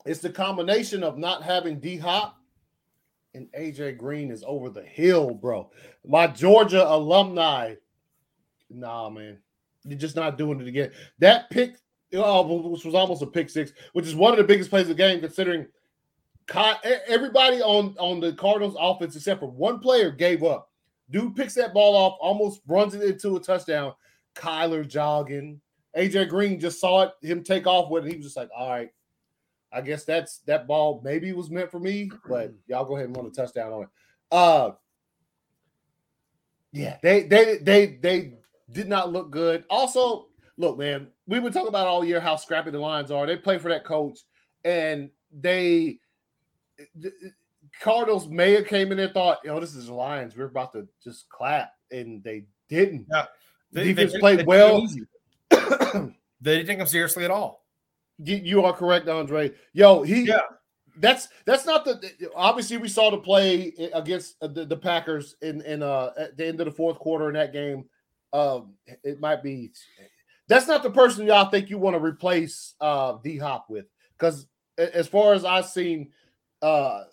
It's 0.06 0.20
the 0.20 0.30
combination 0.30 1.04
of 1.04 1.18
not 1.18 1.44
having 1.44 1.80
D 1.80 1.98
Hop 1.98 2.38
and 3.34 3.48
AJ 3.58 3.98
Green 3.98 4.32
is 4.32 4.44
over 4.46 4.70
the 4.70 4.84
hill, 4.84 5.32
bro. 5.32 5.72
My 6.06 6.28
Georgia 6.28 6.88
alumni, 6.88 7.76
nah, 8.70 9.10
man, 9.10 9.40
you're 9.84 9.98
just 9.98 10.16
not 10.16 10.38
doing 10.38 10.62
it 10.62 10.68
again. 10.68 10.92
That 11.20 11.50
pick, 11.50 11.76
which 12.12 12.86
was 12.86 12.96
almost 12.96 13.22
a 13.22 13.28
pick 13.28 13.50
six, 13.50 13.72
which 13.94 14.06
is 14.06 14.16
one 14.16 14.32
of 14.34 14.38
the 14.38 14.44
biggest 14.44 14.70
plays 14.70 14.84
of 14.84 14.90
the 14.90 14.94
game, 14.96 15.20
considering 15.20 15.68
everybody 17.08 17.62
on 17.62 17.96
on 17.98 18.20
the 18.20 18.34
Cardinals 18.34 18.76
offense 18.80 19.16
except 19.16 19.40
for 19.40 19.50
one 19.50 19.80
player 19.80 20.12
gave 20.12 20.44
up. 20.44 20.70
Dude 21.10 21.36
picks 21.36 21.54
that 21.56 21.74
ball 21.74 21.96
off, 21.96 22.18
almost 22.22 22.62
runs 22.68 22.94
it 22.94 23.02
into 23.02 23.36
a 23.36 23.40
touchdown. 23.40 23.94
Kyler 24.36 24.88
jogging. 24.88 25.60
AJ 25.96 26.30
Green 26.30 26.60
just 26.60 26.80
saw 26.80 27.04
it, 27.04 27.12
him 27.22 27.44
take 27.44 27.68
off 27.68 27.90
with 27.90 28.06
it. 28.06 28.12
He 28.12 28.18
was 28.18 28.26
just 28.26 28.38
like, 28.38 28.50
all 28.58 28.70
right, 28.70 28.90
I 29.74 29.82
guess 29.82 30.06
that's 30.06 30.40
that 30.40 30.68
ball 30.68 31.02
maybe 31.04 31.32
was 31.34 31.50
meant 31.50 31.72
for 31.72 31.80
me, 31.80 32.12
but 32.28 32.54
y'all 32.68 32.86
go 32.86 32.96
ahead 32.96 33.08
and 33.08 33.18
run 33.18 33.26
a 33.26 33.30
touchdown 33.30 33.72
on 33.72 33.84
it. 33.84 33.90
Uh 34.32 34.72
yeah, 36.72 36.98
they 37.04 37.24
they 37.24 37.58
they 37.58 37.86
they 38.02 38.34
did 38.72 38.88
not 38.88 39.12
look 39.12 39.30
good. 39.30 39.64
Also, 39.70 40.28
look, 40.58 40.78
man, 40.78 41.08
we 41.28 41.40
been 41.40 41.54
talking 41.54 41.68
about 41.68 41.88
all 41.88 42.04
year 42.04 42.20
how 42.20 42.36
scrappy 42.36 42.72
the 42.72 42.80
Lions 42.80 43.12
are. 43.12 43.26
They 43.28 43.38
play 43.38 43.60
for 43.60 43.70
that 43.70 43.86
coach, 43.86 44.20
and 44.64 45.10
they 45.32 46.00
the 46.96 47.12
Cardinals 47.80 48.28
may 48.28 48.54
have 48.54 48.66
came 48.68 48.92
in 48.92 49.00
and 49.00 49.14
thought, 49.14 49.40
yo, 49.44 49.60
this 49.60 49.76
is 49.76 49.88
the 49.88 49.94
Lions. 49.94 50.36
We're 50.36 50.46
about 50.46 50.74
to 50.74 50.88
just 51.04 51.30
clap, 51.30 51.74
and 51.92 52.24
they 52.24 52.46
didn't. 52.70 53.06
Yeah. 53.12 53.26
They- 53.72 53.86
Defense 53.86 54.14
they- 54.14 54.20
played 54.20 54.40
they 54.40 54.44
well. 54.44 54.88
They 56.44 56.58
didn't 56.58 56.68
take 56.68 56.78
them 56.78 56.88
seriously 56.88 57.24
at 57.24 57.32
all. 57.32 57.63
You, 58.20 58.64
are 58.64 58.74
correct, 58.74 59.08
Andre. 59.08 59.52
Yo, 59.74 60.04
he. 60.04 60.24
Yeah. 60.24 60.40
That's 60.98 61.28
that's 61.46 61.66
not 61.66 61.86
the. 61.86 62.30
Obviously, 62.36 62.78
we 62.78 62.88
saw 62.88 63.10
the 63.10 63.18
play 63.18 63.74
against 63.94 64.40
the, 64.40 64.66
the 64.66 64.78
Packers 64.78 65.36
in 65.42 65.62
in 65.62 65.82
uh 65.82 66.12
at 66.16 66.38
the 66.38 66.46
end 66.46 66.62
of 66.62 66.66
the 66.66 66.72
fourth 66.72 67.00
quarter 67.00 67.30
in 67.30 67.34
that 67.34 67.52
game. 67.52 67.86
Um, 68.32 68.76
it 69.04 69.20
might 69.20 69.42
be. 69.42 69.72
That's 70.48 70.68
not 70.68 70.84
the 70.84 70.92
person 70.92 71.26
y'all 71.26 71.50
think 71.50 71.72
you 71.72 71.80
want 71.80 71.96
to 71.96 72.00
replace 72.00 72.76
uh 72.80 73.18
D 73.24 73.40
Hop 73.40 73.66
with, 73.70 73.86
because 74.20 74.46
as 74.78 75.08
far 75.08 75.34
as 75.34 75.46
I've 75.46 75.66
seen, 75.66 76.12
uh, 76.62 77.06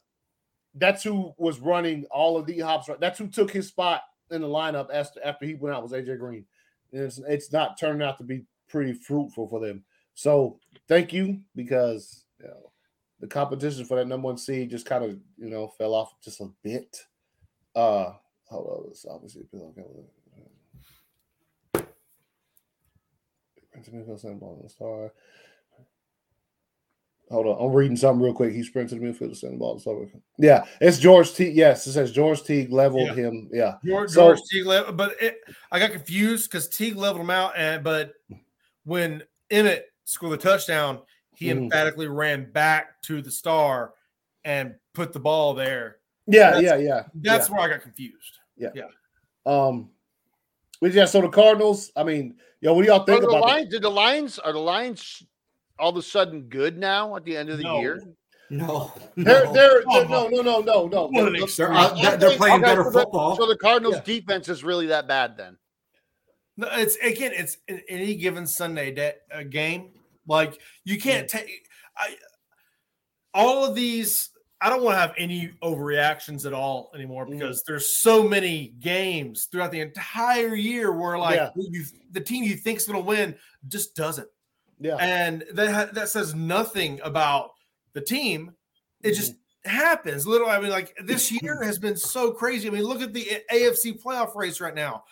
that's 0.75 1.03
who 1.03 1.33
was 1.39 1.59
running 1.61 2.05
all 2.11 2.37
of 2.37 2.47
D 2.47 2.59
Hop's. 2.59 2.91
That's 3.01 3.19
who 3.19 3.29
took 3.29 3.51
his 3.51 3.69
spot 3.69 4.03
in 4.31 4.43
the 4.43 4.49
lineup 4.49 4.89
after 4.93 5.21
after 5.25 5.47
he 5.47 5.55
went 5.55 5.75
out 5.75 5.83
was 5.83 5.93
AJ 5.93 6.19
Green. 6.19 6.45
And 6.93 7.03
it's 7.03 7.21
it's 7.29 7.53
not 7.53 7.79
turning 7.79 8.07
out 8.07 8.19
to 8.19 8.25
be 8.25 8.45
pretty 8.69 8.93
fruitful 8.93 9.49
for 9.49 9.61
them. 9.61 9.85
So 10.21 10.59
thank 10.87 11.15
you 11.15 11.41
because 11.57 12.27
you 12.39 12.47
know, 12.47 12.71
the 13.21 13.27
competition 13.27 13.87
for 13.87 13.97
that 13.97 14.07
number 14.07 14.27
one 14.27 14.37
seed 14.37 14.69
just 14.69 14.85
kind 14.85 15.03
of 15.03 15.13
you 15.39 15.49
know 15.49 15.69
fell 15.79 15.95
off 15.95 16.13
just 16.23 16.43
a 16.43 16.51
bit. 16.63 16.95
Uh, 17.75 18.13
hold 18.45 18.85
on, 18.85 18.91
it's 18.91 19.07
obviously. 19.09 19.45
Hold 27.31 27.47
on, 27.47 27.57
I'm 27.59 27.73
reading 27.75 27.97
something 27.97 28.23
real 28.23 28.35
quick. 28.35 28.53
He 28.53 28.63
sprinted 28.63 29.01
the 29.01 29.07
midfield 29.07 29.31
to 29.31 29.35
send 29.35 29.55
the 29.55 29.59
ball 29.59 29.81
to. 29.81 30.11
Yeah, 30.37 30.67
it's 30.83 30.99
George 30.99 31.33
T. 31.33 31.49
Yes, 31.49 31.87
it 31.87 31.93
says 31.93 32.13
George 32.13 32.43
Teague 32.43 32.71
leveled 32.71 33.07
Yeah. 33.09 33.15
him. 33.15 33.49
Yeah, 33.51 33.77
George, 33.87 34.11
So- 34.11 34.35
George 34.35 34.41
Teague, 34.53 34.67
le- 34.67 34.93
but 34.93 35.15
it, 35.23 35.39
I 35.73 35.79
got 35.79 35.93
confused 35.93 36.51
because 36.51 36.69
Teague 36.69 36.97
leveled 36.97 37.23
him 37.23 37.31
out, 37.31 37.55
and 37.57 37.83
but 37.83 38.13
when 38.85 39.23
Emmitt 39.51 39.85
scored 40.11 40.33
the 40.33 40.37
touchdown, 40.43 41.01
he 41.35 41.47
Mhm. 41.47 41.59
emphatically 41.65 42.09
ran 42.09 42.51
back 42.51 43.01
to 43.03 43.23
the 43.23 43.31
star 43.31 43.95
and 44.45 44.75
put 44.93 45.13
the 45.13 45.21
ball 45.21 45.55
there. 45.55 45.99
yeah, 46.27 46.59
yeah, 46.59 46.77
yeah. 46.77 47.03
That's 47.15 47.49
where 47.51 47.61
I 47.61 47.69
got 47.69 47.81
confused. 47.83 48.39
Yeah, 48.57 48.69
yeah. 48.75 48.85
Um, 49.47 49.91
but 50.81 50.93
yeah, 50.93 51.05
so 51.07 51.21
the 51.21 51.29
Cardinals. 51.29 51.91
I 51.97 52.05
mean, 52.05 52.37
yo, 52.61 52.73
what 52.75 52.83
do 52.83 52.89
y'all 52.89 53.05
think 53.05 53.19
Are 53.19 53.23
the 53.23 53.29
about? 53.29 53.43
Lions? 53.43 53.71
Did 53.71 53.83
the 53.83 53.91
Lions? 53.91 54.39
Are 54.39 54.53
the 54.53 54.59
Lions 54.59 55.23
all 55.79 55.91
of 55.91 55.97
a 55.97 56.03
sudden 56.03 56.43
good 56.49 56.77
now 56.79 57.17
at 57.17 57.25
the 57.25 57.37
end 57.37 57.49
of 57.49 57.57
the 57.59 57.65
No. 57.65 57.81
year? 57.81 58.03
No, 58.51 58.93
they're, 59.17 59.45
no. 59.47 59.53
they're, 59.53 59.83
they're 59.87 60.09
no, 60.09 60.29
no, 60.29 60.41
no, 60.43 60.61
no, 60.61 60.87
no. 60.89 61.07
What 61.07 61.27
an 61.29 61.33
The- 61.33 61.39
the- 61.39 61.45
extreme. 61.45 61.69
They're, 61.73 61.79
uh, 61.79 61.95
they're- 61.95 62.17
they're 62.17 62.37
playing 62.37 62.57
Okay, 62.65 62.65
better 62.75 62.91
football. 62.93 63.37
So 63.37 63.47
the 63.47 63.57
Cardinals' 63.57 63.97
Yeah. 63.97 64.03
defense 64.03 64.49
is 64.49 64.63
really 64.65 64.87
that 64.87 65.07
bad 65.07 65.37
then? 65.37 65.57
No, 66.57 66.69
it's 66.73 66.97
again, 66.97 67.33
it's 67.35 67.57
any 67.89 68.15
given 68.17 68.47
Sunday 68.47 68.91
day, 68.93 69.15
uh, 69.33 69.45
game. 69.45 69.93
Like 70.31 70.61
you 70.85 70.99
can't 70.99 71.29
take. 71.29 71.67
I 71.97 72.15
all 73.35 73.65
of 73.65 73.75
these. 73.75 74.31
I 74.63 74.69
don't 74.69 74.83
want 74.83 74.95
to 74.95 75.01
have 75.01 75.15
any 75.17 75.51
overreactions 75.63 76.45
at 76.47 76.53
all 76.53 76.91
anymore 76.95 77.27
Mhm. 77.27 77.31
because 77.31 77.63
there's 77.67 77.99
so 77.99 78.29
many 78.29 78.75
games 78.79 79.49
throughout 79.51 79.71
the 79.73 79.81
entire 79.81 80.55
year 80.55 80.93
where 80.93 81.19
like 81.19 81.37
Yeah. 81.37 81.51
you, 81.57 81.85
the 82.13 82.21
team 82.21 82.45
you 82.45 82.57
think's 82.57 82.85
going 82.85 82.99
to 82.99 83.05
win 83.05 83.35
just 83.69 83.97
doesn't, 83.97 84.29
yeah, 84.79 84.97
and 84.97 85.45
that 85.53 85.95
that 85.95 86.11
says 86.11 86.35
nothing 86.35 87.01
about 87.03 87.53
the 87.95 88.03
team. 88.03 88.55
It 89.03 89.15
just 89.15 89.35
happens. 89.65 90.27
Literally, 90.27 90.53
I 90.53 90.61
mean, 90.61 90.71
like 90.71 90.95
this 91.05 91.33
year 91.43 91.63
has 91.63 91.79
been 91.79 91.97
so 91.97 92.31
crazy. 92.31 92.69
I 92.69 92.71
mean, 92.71 92.85
look 92.85 93.01
at 93.01 93.15
the 93.15 93.43
AFC 93.51 93.93
playoff 94.01 94.37
race 94.37 94.61
right 94.61 94.75
now. 94.75 95.05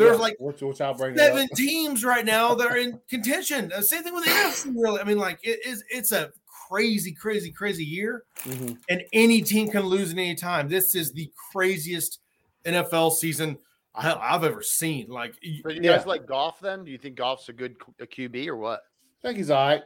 There's 0.00 0.16
Yeah, 0.16 0.22
like 0.22 0.36
which, 0.40 0.62
which 0.62 0.80
I'll 0.80 0.94
bring 0.94 1.16
seven 1.16 1.48
teams 1.54 2.04
right 2.04 2.24
now 2.24 2.54
that 2.54 2.66
are 2.70 2.76
in 2.76 2.98
contention. 3.08 3.70
Uh, 3.72 3.80
Same 3.82 4.02
thing 4.02 4.14
with 4.14 4.24
the 4.24 4.30
NFC. 4.30 4.72
Really, 4.74 5.00
I 5.00 5.04
mean, 5.04 5.18
like 5.18 5.38
it 5.42 5.60
is. 5.66 5.84
It's 5.90 6.12
a 6.12 6.32
crazy, 6.68 7.12
crazy, 7.12 7.50
crazy 7.50 7.84
year, 7.84 8.24
Mhm. 8.44 8.78
and 8.88 9.02
any 9.12 9.42
team 9.42 9.68
can 9.68 9.82
lose 9.82 10.10
at 10.12 10.18
any 10.18 10.34
time. 10.34 10.68
This 10.68 10.94
is 10.94 11.12
the 11.12 11.30
craziest 11.52 12.20
NFL 12.64 13.10
season 13.12 13.58
I, 13.94 14.14
I've 14.14 14.44
ever 14.44 14.62
seen. 14.62 15.08
Like, 15.08 15.34
y- 15.44 15.60
But 15.64 15.74
you 15.74 15.82
Yeah. 15.82 15.96
guys 15.96 16.06
like 16.06 16.26
golf 16.26 16.60
then? 16.60 16.84
Do 16.84 16.90
you 16.92 16.98
think 16.98 17.16
Goff's 17.16 17.48
a 17.48 17.52
good 17.52 17.76
Q- 17.78 17.94
a 18.00 18.06
QB 18.06 18.46
or 18.48 18.56
what? 18.56 18.80
I 19.22 19.26
think 19.28 19.36
he's 19.38 19.50
all 19.50 19.66
right. 19.66 19.82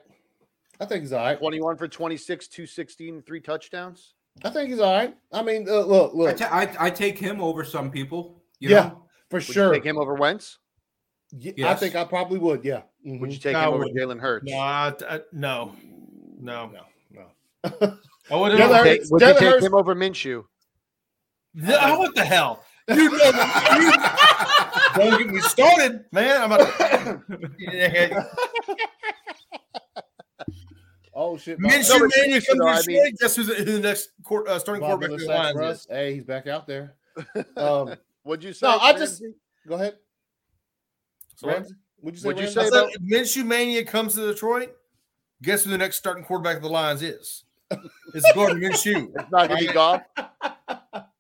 I 0.80 0.84
think 0.84 1.00
he's 1.02 1.12
all 1.12 1.24
right. 1.24 1.38
21 1.38 1.76
for 1.76 1.88
26, 1.88 2.48
216, 2.48 3.22
three 3.22 3.40
touchdowns. 3.40 4.14
I 4.44 4.50
think 4.50 4.68
he's 4.70 4.80
all 4.80 4.92
right. 4.92 5.16
I 5.32 5.42
mean, 5.42 5.66
uh, 5.68 5.80
look, 5.86 6.12
I, 6.12 6.16
look, 6.16 6.36
ta- 6.36 6.48
I, 6.52 6.86
I 6.86 6.90
take 6.90 7.16
him 7.18 7.40
over 7.40 7.64
some 7.64 7.90
people. 7.90 8.42
You 8.58 8.70
Yeah. 8.70 8.80
know? 8.88 9.03
For 9.42 9.48
Would 9.50 9.54
sure. 9.54 9.66
you 9.68 9.80
take 9.80 9.84
him 9.86 9.98
over 9.98 10.14
Wentz? 10.14 10.58
Yeah, 11.36 11.70
I 11.70 11.74
think 11.74 11.94
I 11.96 12.04
probably 12.04 12.38
would. 12.38 12.64
Yeah. 12.64 12.82
Mhm. 13.06 13.20
Would 13.20 13.32
you 13.32 13.38
take 13.38 13.54
No, 13.54 13.60
him 13.60 13.64
I 13.64 13.68
over. 13.68 13.84
Jalen 13.86 14.20
Hurts? 14.20 14.46
no, 14.50 14.56
I, 14.58 14.94
I- 15.08 15.20
no, 15.32 15.74
no. 16.40 16.70
No, 16.70 16.80
no. 17.10 17.26
I 18.30 18.36
wouldn't. 18.36 18.60
Jalen 18.60 18.70
know. 18.70 18.84
Take- 18.84 19.02
would 19.10 19.20
you 19.20 19.26
Jalen 19.28 19.38
take 19.38 19.48
Hurts- 19.48 19.66
him 19.66 19.74
over 19.74 19.94
Minshew? 19.94 20.44
No, 21.54 21.98
what 21.98 22.14
the 22.14 22.24
hell? 22.24 22.64
You 22.88 22.96
know, 22.96 23.02
you, 23.80 23.92
don't 24.96 25.18
get 25.18 25.28
me 25.28 25.40
started, 25.40 26.04
man. 26.12 26.42
I'm 26.42 26.52
about 26.52 26.78
to. 26.78 28.26
oh 31.14 31.36
shit. 31.36 31.58
Bob- 31.58 31.70
Minshew 31.72 32.00
but 32.00 32.10
Mania 32.16 32.40
seriously 32.40 32.58
comes 32.58 32.58
though, 32.58 32.64
to 32.66 32.70
I 32.70 32.76
Detroit. 32.78 32.86
mean- 33.04 33.14
Guess 33.20 33.36
who's 33.36 33.46
the, 33.46 33.54
who 33.54 33.64
the 33.64 33.80
next 33.80 34.10
court, 34.24 34.48
uh, 34.48 34.58
starting 34.58 34.80
Bob 34.82 35.00
quarterback 35.00 35.10
Miller 35.10 35.18
for 35.20 35.52
the 35.54 35.60
Lions 35.60 35.80
is? 35.80 35.86
Hey, 35.90 36.14
he's 36.14 36.24
back 36.24 36.46
out 36.46 36.66
there. 36.66 36.94
Um, 37.56 37.94
What'd 38.24 38.42
you 38.44 38.52
say? 38.52 38.66
no, 38.66 38.78
I 38.78 38.92
just 38.94 39.22
go 39.68 39.76
ahead. 39.76 39.94
So 41.36 41.46
what? 41.46 41.56
Ramsey? 41.56 41.74
Would 42.02 42.14
you 42.14 42.20
say? 42.20 42.28
What'd 42.28 42.42
you 42.42 42.50
say 42.50 42.68
about- 42.68 42.90
if 42.92 43.02
Minshew 43.02 43.46
Mania 43.46 43.84
comes 43.84 44.14
to 44.14 44.26
Detroit. 44.26 44.74
Guess 45.42 45.64
who 45.64 45.70
the 45.70 45.78
next 45.78 45.96
starting 45.96 46.24
quarterback 46.24 46.56
of 46.56 46.62
the 46.62 46.68
Lions 46.70 47.02
is? 47.02 47.44
It's 48.14 48.32
Gardner 48.34 48.60
Minshew. 48.60 49.12
It's 49.18 49.30
not 49.30 49.48
gonna 49.48 49.60
be 49.60 49.66
Goff. 49.66 50.02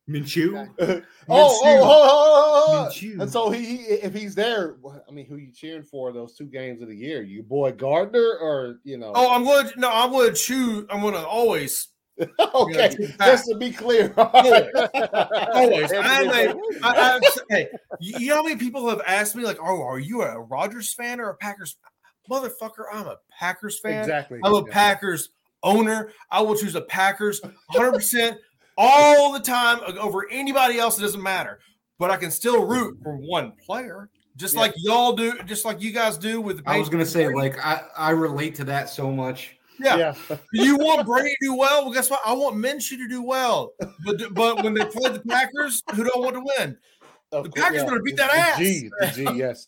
Minshew. 0.08 0.68
Oh, 1.26 1.36
oh, 1.36 1.60
oh, 1.64 1.80
oh, 1.82 1.86
oh, 1.86 2.64
oh, 2.66 2.86
oh, 2.86 2.88
Minshew. 2.90 3.18
And 3.20 3.30
so 3.30 3.48
he, 3.48 3.64
he, 3.64 3.76
if 3.76 4.12
he's 4.12 4.34
there, 4.34 4.76
I 5.08 5.10
mean, 5.10 5.24
who 5.24 5.36
you 5.36 5.50
cheering 5.52 5.82
for 5.82 6.12
those 6.12 6.36
two 6.36 6.44
games 6.44 6.82
of 6.82 6.88
the 6.88 6.94
year? 6.94 7.22
You 7.22 7.42
boy 7.42 7.72
Gardner 7.72 8.36
or 8.40 8.76
you 8.84 8.98
know? 8.98 9.12
Oh, 9.14 9.30
I'm 9.34 9.42
going 9.42 9.68
to 9.68 9.80
no, 9.80 9.90
I'm 9.90 10.10
going 10.10 10.28
to 10.28 10.34
choose. 10.38 10.84
I'm 10.90 11.00
going 11.00 11.14
to 11.14 11.26
always, 11.26 11.88
okay. 12.54 12.94
yeah, 12.98 13.06
Just 13.26 13.46
to 13.46 13.56
be 13.58 13.70
clear. 13.72 14.12
always. 14.16 15.92
Anthony's 15.92 15.92
I'm 15.92 16.28
a, 16.28 16.30
like, 16.30 16.56
I, 16.82 17.18
I, 17.18 17.20
hey, 17.50 17.68
you 18.00 18.18
you 18.18 18.28
know 18.28 18.36
how 18.36 18.42
many 18.44 18.56
people 18.56 18.88
have 18.88 19.00
asked 19.06 19.34
me 19.34 19.44
like, 19.44 19.58
"Oh, 19.60 19.82
are 19.82 19.98
you 19.98 20.22
a 20.22 20.38
Rodgers 20.40 20.92
fan 20.94 21.20
or 21.20 21.30
a 21.30 21.36
Packers?" 21.36 21.76
motherfucker, 22.30 22.84
I'm 22.92 23.06
a 23.06 23.16
Packers 23.38 23.80
fan. 23.80 24.00
Exactly. 24.00 24.40
I'm 24.44 24.54
a 24.54 24.64
Yeah. 24.64 24.72
Packers 24.72 25.30
owner. 25.62 26.10
I 26.30 26.40
will 26.40 26.54
choose 26.56 26.74
a 26.74 26.80
Packers 26.82 27.40
100% 27.74 28.36
all 28.78 29.32
the 29.32 29.40
time 29.40 29.80
over 29.98 30.26
anybody 30.30 30.78
else. 30.78 30.98
It 30.98 31.02
doesn't 31.02 31.22
matter. 31.22 31.58
But 31.98 32.10
I 32.10 32.16
can 32.16 32.30
still 32.30 32.64
root 32.66 32.98
for 33.02 33.16
one 33.16 33.52
player, 33.64 34.08
just 34.36 34.54
Yeah. 34.54 34.60
like 34.60 34.74
y'all 34.76 35.12
do, 35.12 35.38
just 35.44 35.64
like 35.64 35.80
you 35.80 35.92
guys 35.92 36.16
do 36.18 36.40
with 36.40 36.64
the 36.64 36.70
I 36.70 36.78
was 36.78 36.88
gonna 36.88 37.06
say, 37.06 37.28
like, 37.28 37.58
I 37.64 37.82
I 37.96 38.10
relate 38.10 38.54
to 38.56 38.64
that 38.64 38.88
so 38.88 39.10
much. 39.12 39.56
Yeah. 39.80 40.14
Yeah. 40.28 40.36
you 40.52 40.76
want 40.76 41.06
Brady 41.06 41.30
to 41.30 41.36
do 41.40 41.54
well? 41.54 41.84
Well, 41.84 41.92
guess 41.92 42.10
what? 42.10 42.20
I 42.24 42.32
want 42.32 42.56
Minshew 42.56 42.96
to 42.96 43.08
do 43.08 43.22
well. 43.22 43.72
But 44.04 44.34
but 44.34 44.62
when 44.62 44.74
they 44.74 44.84
play 44.84 45.10
the 45.10 45.20
Packers, 45.20 45.82
who 45.94 46.04
don't 46.04 46.22
want 46.22 46.34
to 46.34 46.40
win? 46.58 46.76
Of 47.32 47.44
The 47.44 47.50
course, 47.50 47.64
Packers 47.64 47.84
better 47.84 48.02
beat 48.02 48.16
that 48.16 48.30
The 48.30 48.36
ass. 48.38 48.58
G, 48.58 48.90
the 49.00 49.06
G, 49.08 49.38
yes. 49.38 49.66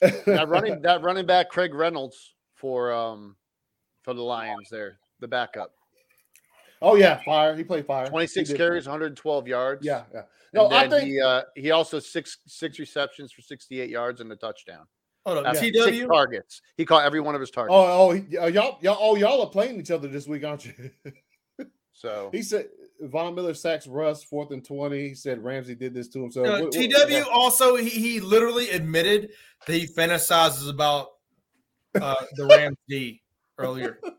that 0.00 0.48
running 0.48 0.82
that 0.82 1.02
running 1.02 1.26
back 1.26 1.48
Craig 1.48 1.74
Reynolds 1.74 2.34
for 2.54 2.92
um 2.92 3.36
for 4.02 4.14
the 4.14 4.22
Lions 4.22 4.68
there, 4.70 4.98
the 5.20 5.28
backup. 5.28 5.72
Oh 6.80 6.94
yeah, 6.94 7.20
fire. 7.24 7.56
He 7.56 7.64
played 7.64 7.86
fire. 7.86 8.06
26 8.06 8.52
carries, 8.52 8.86
112 8.86 9.48
yards. 9.48 9.84
Yeah, 9.84 10.04
yeah. 10.14 10.22
No, 10.54 10.68
No, 10.68 10.76
I 10.76 10.88
think 10.88 11.08
he 11.08 11.20
uh, 11.20 11.42
he 11.56 11.70
also 11.72 11.98
six 11.98 12.38
six 12.46 12.78
receptions 12.78 13.32
for 13.32 13.42
68 13.42 13.90
yards 13.90 14.20
and 14.20 14.30
a 14.32 14.36
touchdown. 14.36 14.86
Hold 15.26 15.38
on, 15.38 15.46
Uh, 15.46 15.54
Six 15.54 15.76
TW. 15.76 16.06
targets. 16.06 16.62
He 16.76 16.84
caught 16.84 17.04
every 17.04 17.20
one 17.20 17.34
of 17.34 17.40
his 17.40 17.50
targets. 17.50 17.74
Oh, 17.74 18.10
oh, 18.10 18.12
y'all, 18.12 18.78
y'all, 18.80 18.96
oh, 19.00 19.16
y'all 19.16 19.42
are 19.42 19.50
playing 19.50 19.78
each 19.80 19.90
other 19.90 20.08
this 20.08 20.26
week, 20.26 20.44
aren't 20.44 20.64
you? 20.66 20.72
so 21.92 22.30
he 22.32 22.42
said 22.42 22.68
Von 23.00 23.34
Miller 23.34 23.54
sacks 23.54 23.86
Russ 23.86 24.22
fourth 24.24 24.50
and 24.52 24.64
twenty. 24.64 25.08
He 25.08 25.14
said 25.14 25.42
Ramsey 25.44 25.74
did 25.74 25.92
this 25.94 26.08
to 26.08 26.22
himself. 26.22 26.46
So 26.46 26.52
Uh, 26.54 26.60
what- 26.62 26.74
what- 26.74 27.08
TW 27.08 27.28
also 27.30 27.76
he, 27.76 27.90
he 27.90 28.20
literally 28.20 28.70
admitted 28.70 29.30
that 29.66 29.72
he 29.74 29.86
fantasizes 29.86 30.70
about 30.70 31.08
uh, 32.00 32.14
the 32.36 32.46
Rams 32.46 32.76
D 32.88 33.22
earlier. 33.58 34.00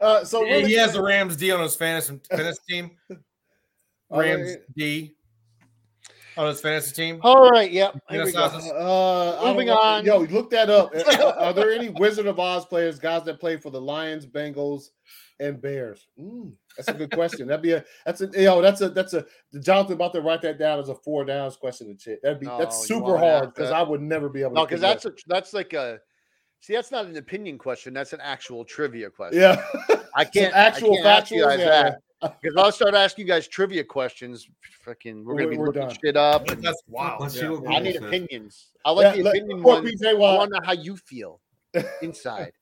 Uh, 0.00 0.24
so 0.24 0.44
He- 0.44 0.50
really, 0.50 0.66
he 0.70 0.74
has 0.74 0.94
the 0.94 1.00
Rams 1.00 1.36
D 1.36 1.52
on 1.52 1.60
his 1.60 1.76
fantasy 1.76 2.18
fantasy 2.28 2.58
team. 2.68 2.90
Rams 4.10 4.50
yeah. 4.50 4.56
D 4.76 5.14
on 6.36 6.46
his 6.46 6.60
fantasy 6.60 6.94
team. 6.94 7.20
all 7.22 7.48
right, 7.50 7.70
yep. 7.70 7.98
Here 8.08 8.24
we 8.24 8.32
go. 8.32 8.44
Uh, 8.44 9.40
Moving 9.44 9.70
on. 9.70 10.04
Yo, 10.04 10.18
look 10.18 10.50
that 10.50 10.70
up. 10.70 10.94
are, 10.94 11.38
are 11.38 11.52
there 11.52 11.72
any 11.72 11.90
Wizard 11.90 12.26
of 12.26 12.38
Oz 12.38 12.64
players, 12.64 12.98
guys 12.98 13.24
that 13.24 13.40
play 13.40 13.56
for 13.56 13.70
the 13.70 13.80
Lions, 13.80 14.26
Bengals, 14.26 14.90
and 15.40 15.60
Bears? 15.60 16.08
Mm, 16.18 16.52
that's 16.76 16.88
a 16.88 16.94
good 16.94 17.10
question. 17.12 17.46
That'd 17.46 17.62
be 17.62 17.72
a 17.72 17.84
that's 18.06 18.20
a 18.20 18.28
yo. 18.34 18.62
That's 18.62 18.80
a 18.80 18.90
that's 18.90 19.14
a 19.14 19.26
Jonathan 19.60 19.94
about 19.94 20.12
to 20.14 20.20
write 20.20 20.42
that 20.42 20.58
down 20.58 20.78
as 20.78 20.88
a 20.88 20.94
four 20.94 21.24
downs 21.24 21.56
question 21.56 21.88
and 21.88 22.00
shit. 22.00 22.20
That'd 22.22 22.40
be 22.40 22.46
No, 22.46 22.58
that's 22.58 22.86
super 22.86 23.18
hard 23.18 23.54
because 23.54 23.70
I 23.70 23.82
would 23.82 24.00
never 24.00 24.28
be 24.28 24.40
able. 24.40 24.50
To. 24.50 24.54
No, 24.56 24.66
because 24.66 24.80
that's 24.80 25.04
that. 25.04 25.14
a 25.14 25.22
that's 25.26 25.52
like 25.52 25.72
a 25.72 26.00
see, 26.60 26.74
that's 26.74 26.90
not 26.90 27.06
an 27.06 27.16
opinion 27.16 27.58
question. 27.58 27.92
That's 27.92 28.12
an 28.12 28.20
actual 28.22 28.64
trivia 28.64 29.10
question. 29.10 29.40
yeah. 29.40 29.62
I 30.14 30.24
can't 30.24 30.54
actual 30.54 30.92
I 30.92 30.96
can't 30.96 31.06
ask 31.06 31.30
you 31.30 31.44
guys 31.44 31.58
yeah, 31.58 31.66
that 31.66 32.02
because 32.22 32.56
I'll 32.56 32.72
start 32.72 32.94
asking 32.94 33.26
you 33.26 33.32
guys 33.32 33.48
trivia 33.48 33.84
questions. 33.84 34.48
Fucking, 34.84 35.24
we're 35.24 35.36
gonna 35.36 35.48
be 35.50 35.56
we're 35.56 35.66
looking 35.66 35.82
done. 35.88 35.96
shit 36.04 36.16
up. 36.16 36.46
But 36.46 36.56
And 36.56 36.64
That's 36.64 36.82
wild. 36.88 37.20
Let's 37.20 37.34
see 37.34 37.40
Yeah. 37.40 37.50
what 37.50 37.68
I 37.68 37.78
need 37.80 37.92
Google 37.94 38.10
says. 38.10 38.20
opinions. 38.20 38.70
I 38.84 38.90
like 38.90 39.16
Yeah, 39.16 39.22
the 39.22 39.28
opinion 39.30 39.62
poor 39.62 39.74
one. 39.74 39.84
PJ 39.84 40.06
I 40.08 40.14
Watt. 40.14 40.38
want 40.38 40.52
to 40.52 40.60
know 40.60 40.66
how 40.66 40.72
you 40.72 40.96
feel 40.96 41.40
inside. 42.02 42.52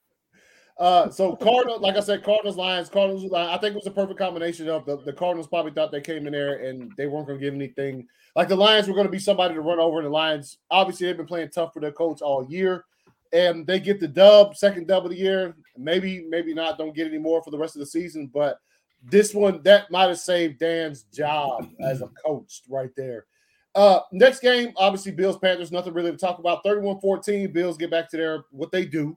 Uh, 0.79 1.11
so 1.11 1.37
Cardinals, 1.37 1.83
like 1.83 1.97
I 1.97 2.01
said, 2.01 2.25
Cardinals, 2.25 2.57
Lions, 2.57 2.89
Cardinals. 2.89 3.31
I 3.35 3.59
think 3.59 3.73
it 3.73 3.77
was 3.77 3.87
a 3.87 3.91
perfect 3.91 4.19
combination 4.19 4.67
of 4.71 4.87
the, 4.87 4.97
the 5.03 5.13
Cardinals 5.13 5.47
probably 5.47 5.73
thought 5.73 5.93
they 5.93 6.01
came 6.01 6.27
in 6.27 6.33
there 6.33 6.65
and 6.65 6.91
they 6.97 7.05
weren't 7.07 7.27
going 7.27 7.39
to 7.39 7.45
give 7.45 7.53
anything. 7.53 8.07
Like 8.35 8.49
the 8.49 8.57
Lions 8.57 8.89
were 8.89 8.95
going 8.95 9.07
to 9.07 9.11
be 9.13 9.19
somebody 9.19 9.53
to 9.55 9.61
run 9.61 9.79
over, 9.79 9.99
and 9.99 10.07
the 10.07 10.11
Lions 10.11 10.57
obviously 10.71 11.07
they've 11.07 11.17
been 11.19 11.27
playing 11.27 11.51
tough 11.51 11.75
for 11.75 11.81
their 11.81 11.93
coach 11.93 12.23
all 12.23 12.47
year, 12.49 12.87
and 13.33 13.67
they 13.67 13.79
get 13.79 14.01
the 14.01 14.09
dub, 14.09 14.57
second 14.57 14.87
dub 14.87 15.05
of 15.05 15.11
the 15.11 15.19
year. 15.19 15.55
Maybe, 15.77 16.25
maybe 16.31 16.55
not. 16.55 16.79
Don't 16.79 16.95
get 16.95 17.09
any 17.09 17.19
more 17.19 17.43
for 17.43 17.51
the 17.51 17.59
rest 17.59 17.77
of 17.77 17.81
the 17.81 17.87
season, 17.87 18.31
but 18.33 18.59
this 19.03 19.33
one 19.35 19.63
that 19.63 19.91
might 19.91 20.09
have 20.09 20.19
saved 20.19 20.59
Dan's 20.59 21.05
job 21.05 21.69
as 21.81 22.03
a 22.03 22.09
coach 22.25 22.63
right 22.69 22.91
there. 22.97 23.27
Uh, 23.75 24.01
next 24.13 24.41
game, 24.41 24.73
obviously 24.77 25.13
Bills 25.13 25.39
Panthers. 25.39 25.71
Nothing 25.73 25.95
really 25.95 26.11
to 26.11 26.17
talk 26.17 26.39
about. 26.39 26.65
31-14. 26.65 27.53
Bills 27.53 27.77
get 27.77 27.91
back 27.91 28.11
to 28.11 28.17
their 28.17 28.45
what 28.51 28.73
they 28.73 28.85
do. 28.85 29.17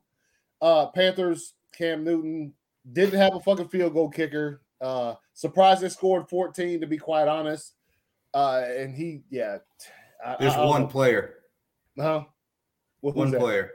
Uh, 0.62 0.88
Panthers, 0.88 1.54
Cam 1.76 2.04
Newton 2.04 2.54
didn't 2.94 3.20
have 3.20 3.36
a 3.36 3.40
fucking 3.40 3.70
field 3.70 3.94
goal 3.94 4.10
kicker. 4.10 4.62
Uh, 4.80 5.16
surprised 5.34 5.82
they 5.82 5.90
scored 5.90 6.30
14, 6.30 6.82
to 6.82 6.88
be 6.88 6.98
quite 6.98 7.28
honest. 7.28 7.74
Uh, 8.34 8.64
and 8.68 8.94
he, 8.96 9.24
yeah. 9.30 9.58
I- 10.26 10.36
There's 10.40 10.54
I- 10.54 10.66
one 10.66 10.82
know. 10.84 10.88
player. 10.88 11.36
Huh? 12.00 12.24
What, 13.02 13.16
One 13.16 13.32
player. 13.32 13.72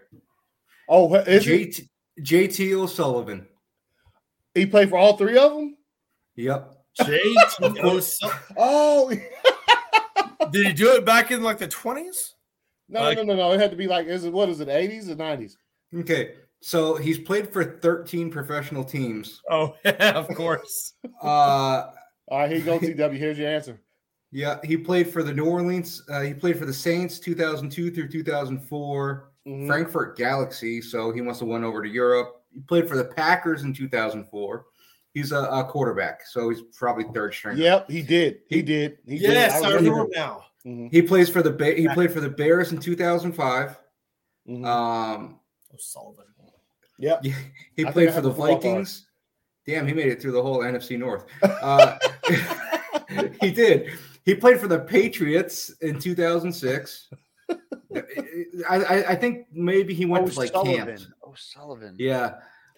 Oh, 0.88 1.14
is? 1.14 1.44
JT, 1.44 1.88
JT 2.22 2.72
O'Sullivan. 2.72 3.46
he 4.54 4.64
played 4.66 4.88
for 4.88 4.96
all 4.96 5.16
three 5.16 5.36
of 5.36 5.52
them? 5.54 5.76
Yep. 6.39 6.72
JT 7.01 7.80
O'Sul- 7.84 8.30
Oh, 8.57 9.11
Did 10.53 10.66
he 10.68 10.72
do 10.72 10.93
it 10.95 11.05
back 11.05 11.30
in 11.30 11.43
like 11.43 11.59
the 11.59 11.66
twenties? 11.68 12.34
no, 12.89 13.03
Like- 13.03 13.18
no, 13.18 13.24
no, 13.24 13.34
no. 13.34 13.53
It 13.53 13.61
had 13.61 13.70
to 13.72 13.76
be 13.76 13.86
like, 13.89 14.07
is 14.07 14.24
it 14.24 14.32
what 14.32 14.49
is 14.49 14.61
it, 14.61 14.68
80s 14.68 15.09
or 15.11 15.16
90s? 15.16 15.57
Okay. 16.01 16.34
So 16.61 16.97
he's 16.97 17.18
played 17.18 17.53
for 17.53 17.78
13 17.80 18.30
professional 18.30 18.84
teams. 18.84 19.43
Oh 19.51 19.76
yeah, 19.84 20.12
of 20.12 20.28
course. 20.34 20.95
Uh 21.22 21.26
All 22.28 22.39
right, 22.41 22.49
here 22.51 22.59
you 22.59 22.64
go, 22.64 22.78
TW. 22.78 23.16
Here's 23.16 23.39
your 23.39 23.49
answer. 23.49 23.80
yeah, 24.30 24.59
he 24.64 24.76
played 24.76 25.12
for 25.12 25.22
the 25.24 25.32
New 25.32 25.45
Orleans. 25.47 26.03
Uh, 26.11 26.20
he 26.22 26.34
played 26.34 26.59
for 26.59 26.66
the 26.66 26.72
Saints 26.72 27.18
2002 27.18 27.91
through 27.91 28.09
2004. 28.09 29.30
Mhm. 29.47 29.66
Frankfurt 29.66 30.16
Galaxy, 30.18 30.80
so 30.82 31.11
he 31.11 31.20
must 31.20 31.41
have 31.41 31.49
went 31.49 31.64
over 31.64 31.82
to 31.82 31.89
Europe. 31.89 32.43
He 32.53 32.61
played 32.61 32.89
for 32.89 32.97
the 32.97 33.05
Packers 33.05 33.62
in 33.64 33.72
2004. 33.72 34.66
He's 35.14 35.32
a, 35.32 35.38
a 35.44 35.64
quarterback, 35.64 36.26
so 36.26 36.50
he's 36.50 36.62
probably 36.76 37.04
third 37.14 37.34
string. 37.34 37.56
Yep, 37.59 37.90
he 37.90 38.02
did. 38.02 38.40
He 38.48 38.62
did. 38.62 38.98
He 39.06 39.18
did. 39.18 39.30
yes, 39.32 39.62
I 39.62 39.68
remember. 39.70 39.90
remember 39.90 40.11
now. 40.14 40.44
Mhm, 40.66 40.90
He 40.92 41.02
plays 41.02 41.28
for 41.30 41.42
the 41.42 41.50
ba- 41.50 41.74
he 41.74 41.88
played 41.88 42.12
for 42.12 42.20
the 42.20 42.28
Bears 42.28 42.72
in 42.72 42.78
2005. 42.78 43.78
mhm. 44.48 44.66
Um, 44.66 45.40
O'Sullivan. 45.74 46.24
Yep. 46.98 47.24
he 47.76 47.86
I 47.86 47.92
played 47.92 48.12
for 48.12 48.20
the 48.20 48.28
the 48.28 48.34
football 48.34 48.46
card. 48.48 48.62
Vikings. 48.62 49.06
Damn, 49.66 49.86
he 49.86 49.92
made 49.92 50.09
it 50.09 50.20
through 50.20 50.32
the 50.32 50.42
whole 50.42 50.59
NFC 50.61 50.98
North. 50.98 51.24
Uh, 51.42 51.98
he 53.40 53.50
did. 53.50 53.90
He 54.24 54.34
played 54.34 54.61
for 54.61 54.66
the 54.68 54.78
Patriots 54.80 55.70
in 55.80 55.98
2006. 55.98 57.09
I, 57.50 58.00
I, 58.68 59.11
I 59.11 59.14
think 59.14 59.46
maybe 59.52 59.94
he 59.94 60.04
went 60.06 60.30
to 60.30 60.38
like 60.38 60.52
camp. 60.52 60.66
camps. 60.88 61.09
O'Sullivan. 61.26 61.94
Yeah. 61.98 62.34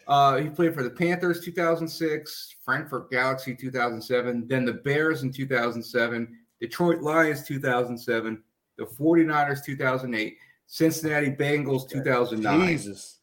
Uh, 0.07 0.39
he 0.39 0.49
played 0.49 0.75
for 0.75 0.83
the 0.83 0.91
Panthers 0.91 1.41
2006, 1.41 2.57
Frankfurt 2.65 3.11
Galaxy 3.11 3.55
2007, 3.55 4.47
then 4.49 4.65
the 4.65 4.73
Bears 4.73 5.23
in 5.23 5.33
2007, 5.33 6.37
Detroit 6.61 7.01
Lions 7.01 7.45
2007, 7.45 8.43
the 8.77 8.85
49ers 8.85 9.65
2008, 9.65 10.37
Cincinnati 10.67 11.31
Bengals 11.31 11.89
2009, 11.89 12.69
Jesus. 12.69 13.19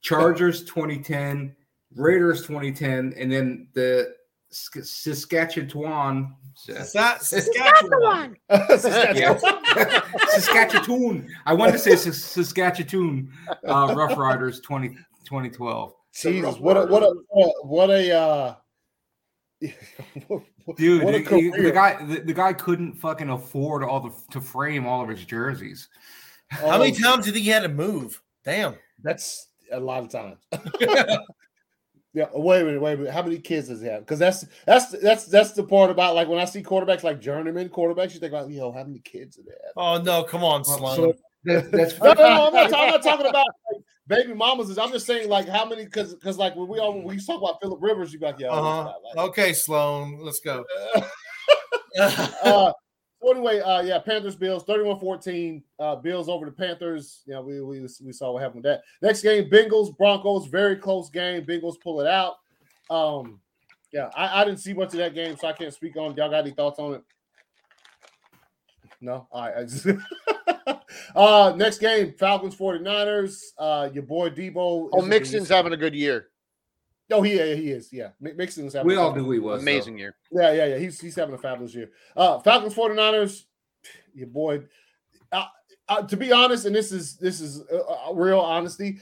Chargers 0.00 0.64
2010, 0.64 1.54
Raiders 1.94 2.42
2010, 2.42 3.14
and 3.16 3.32
then 3.32 3.68
the 3.74 4.14
Sk- 4.50 4.84
Saskatchewan. 4.84 6.34
Sa- 6.54 7.16
Saskatchewan. 7.20 8.36
Yeah. 8.48 9.38
Saskatchewan. 10.28 11.28
I 11.46 11.54
wanted 11.54 11.72
to 11.72 11.78
say 11.78 11.96
Saskatchewan 11.96 13.32
uh, 13.66 13.94
Rough 13.96 14.16
Riders 14.16 14.60
20, 14.60 14.90
2012. 15.24 15.92
Jesus, 16.14 16.58
what 16.58 16.76
a 16.76 16.86
what 16.86 17.02
a 17.02 17.14
what 17.64 17.90
a 17.90 18.12
uh 18.12 18.54
Dude, 20.76 21.02
what 21.02 21.14
a 21.14 21.18
the, 21.18 21.50
the- 21.50 21.62
the 21.62 21.70
guy 21.72 22.04
the, 22.04 22.20
the 22.20 22.34
guy 22.34 22.52
couldn't 22.52 22.94
fucking 22.94 23.30
afford 23.30 23.82
all 23.82 24.00
the 24.00 24.12
to 24.30 24.40
frame 24.40 24.86
all 24.86 25.02
of 25.02 25.08
his 25.08 25.24
jerseys. 25.24 25.88
How 26.48 26.78
many 26.78 26.92
Oh, 26.92 27.02
times 27.02 27.24
do 27.24 27.30
you 27.30 27.34
think 27.34 27.44
he 27.44 27.50
had 27.50 27.62
to 27.62 27.68
move? 27.68 28.22
Damn. 28.44 28.76
That's 29.02 29.48
a 29.72 29.80
lot 29.80 30.02
of 30.04 30.10
times. 30.10 30.38
yeah, 32.14 32.26
wait 32.32 32.62
a 32.62 32.64
minute, 32.64 32.80
wait 32.80 32.92
a 32.92 32.96
minute. 32.96 33.12
How 33.12 33.22
many 33.22 33.38
kids 33.38 33.68
does 33.68 33.80
he 33.80 33.88
have? 33.88 34.00
Because 34.00 34.18
that's 34.18 34.44
that's 34.66 34.90
that's 34.90 35.26
that's 35.26 35.52
the 35.52 35.64
part 35.64 35.90
about 35.90 36.14
like 36.14 36.28
when 36.28 36.38
I 36.38 36.44
see 36.44 36.62
quarterbacks 36.62 37.02
like 37.02 37.20
journeyman 37.20 37.70
quarterbacks, 37.70 38.14
you 38.14 38.20
think 38.20 38.32
about 38.32 38.50
yo, 38.50 38.70
how 38.72 38.84
many 38.84 39.00
kids 39.00 39.36
do 39.36 39.42
they 39.42 39.50
have? 39.50 39.72
Oh 39.76 40.00
no, 40.02 40.22
come 40.22 40.44
on, 40.44 40.64
Slum. 40.64 40.78
Sloan. 40.78 40.94
so 40.96 41.14
that, 41.44 41.72
that's 41.72 42.00
No, 42.00 42.12
no, 42.12 42.22
no, 42.22 42.46
I'm 42.46 42.52
not, 42.54 42.74
I'm 42.74 42.90
not 42.90 43.02
talking 43.02 43.26
about 43.26 43.46
like, 43.72 43.73
baby 44.06 44.34
mamas. 44.34 44.70
Is. 44.70 44.78
I'm 44.78 44.92
just 44.92 45.06
saying 45.06 45.28
like 45.28 45.48
how 45.48 45.64
many 45.64 45.84
because 45.84 46.14
because 46.14 46.38
like 46.38 46.56
when 46.56 46.68
we 46.68 46.78
all 46.78 46.94
when 46.94 47.04
we 47.04 47.24
talk 47.24 47.40
about 47.40 47.60
Philip 47.60 47.78
Rivers, 47.82 48.12
you 48.12 48.18
got 48.18 48.34
like, 48.34 48.40
yeah, 48.40 48.48
uh-huh. 48.48 48.92
Okay, 49.24 49.52
Sloan, 49.52 50.18
let's 50.20 50.40
go. 50.40 50.64
uh, 52.00 52.72
so 53.24 53.30
anyway, 53.30 53.60
uh, 53.60 53.82
yeah, 53.82 53.98
Panthers 53.98 54.36
Bills 54.36 54.64
31-14. 54.64 55.62
Uh, 55.78 55.96
Bills 55.96 56.28
over 56.28 56.44
the 56.44 56.52
Panthers. 56.52 57.22
You 57.26 57.34
know, 57.34 57.42
we, 57.42 57.60
we 57.60 57.80
we 57.80 58.12
saw 58.12 58.32
what 58.32 58.42
happened 58.42 58.64
with 58.64 58.72
that. 58.72 58.82
Next 59.00 59.22
game, 59.22 59.48
Bengals 59.48 59.96
Broncos, 59.96 60.46
very 60.46 60.76
close 60.76 61.08
game. 61.10 61.44
Bengals 61.44 61.80
pull 61.80 62.00
it 62.00 62.06
out. 62.06 62.34
Um, 62.90 63.40
yeah, 63.92 64.10
I, 64.14 64.42
I 64.42 64.44
didn't 64.44 64.60
see 64.60 64.74
much 64.74 64.88
of 64.88 64.98
that 64.98 65.14
game, 65.14 65.36
so 65.36 65.48
I 65.48 65.52
can't 65.52 65.72
speak 65.72 65.96
on. 65.96 66.12
it. 66.12 66.18
Y'all 66.18 66.28
got 66.28 66.40
any 66.40 66.50
thoughts 66.50 66.78
on 66.78 66.94
it? 66.94 67.02
No, 69.00 69.26
all 69.30 69.50
right. 69.50 69.68
I 70.46 70.56
just, 70.66 71.16
uh, 71.16 71.54
next 71.56 71.78
game, 71.78 72.14
Falcons 72.18 72.56
49ers. 72.56 73.40
Uh, 73.58 73.88
your 73.92 74.02
boy 74.02 74.30
Deebo. 74.30 74.90
Oh, 74.92 75.02
is 75.02 75.06
Mixon's 75.06 75.48
having 75.48 75.72
a 75.72 75.76
good 75.76 75.94
year. 75.94 76.28
Oh, 77.10 77.22
he, 77.22 77.36
yeah, 77.36 77.54
he 77.54 77.70
is. 77.70 77.92
Yeah. 77.92 78.10
Mi- 78.20 78.32
Mixon's 78.32 78.72
having 78.72 78.86
We 78.86 78.96
a 78.96 79.00
all 79.00 79.14
knew 79.14 79.30
he 79.30 79.38
was. 79.38 79.62
Amazing 79.62 79.98
year. 79.98 80.16
Yeah, 80.32 80.52
yeah, 80.52 80.66
yeah. 80.66 80.78
He's 80.78 81.00
he's 81.00 81.14
having 81.14 81.34
a 81.34 81.38
fabulous 81.38 81.74
year. 81.74 81.90
Uh, 82.16 82.38
Falcons 82.40 82.74
49ers, 82.74 83.44
your 84.14 84.28
boy. 84.28 84.62
Uh, 85.30 85.46
uh, 85.88 86.02
to 86.02 86.16
be 86.16 86.32
honest, 86.32 86.64
and 86.64 86.74
this 86.74 86.92
is 86.92 87.16
this 87.16 87.40
is 87.40 87.62
uh, 87.70 88.08
uh, 88.10 88.14
real 88.14 88.40
honesty, 88.40 88.98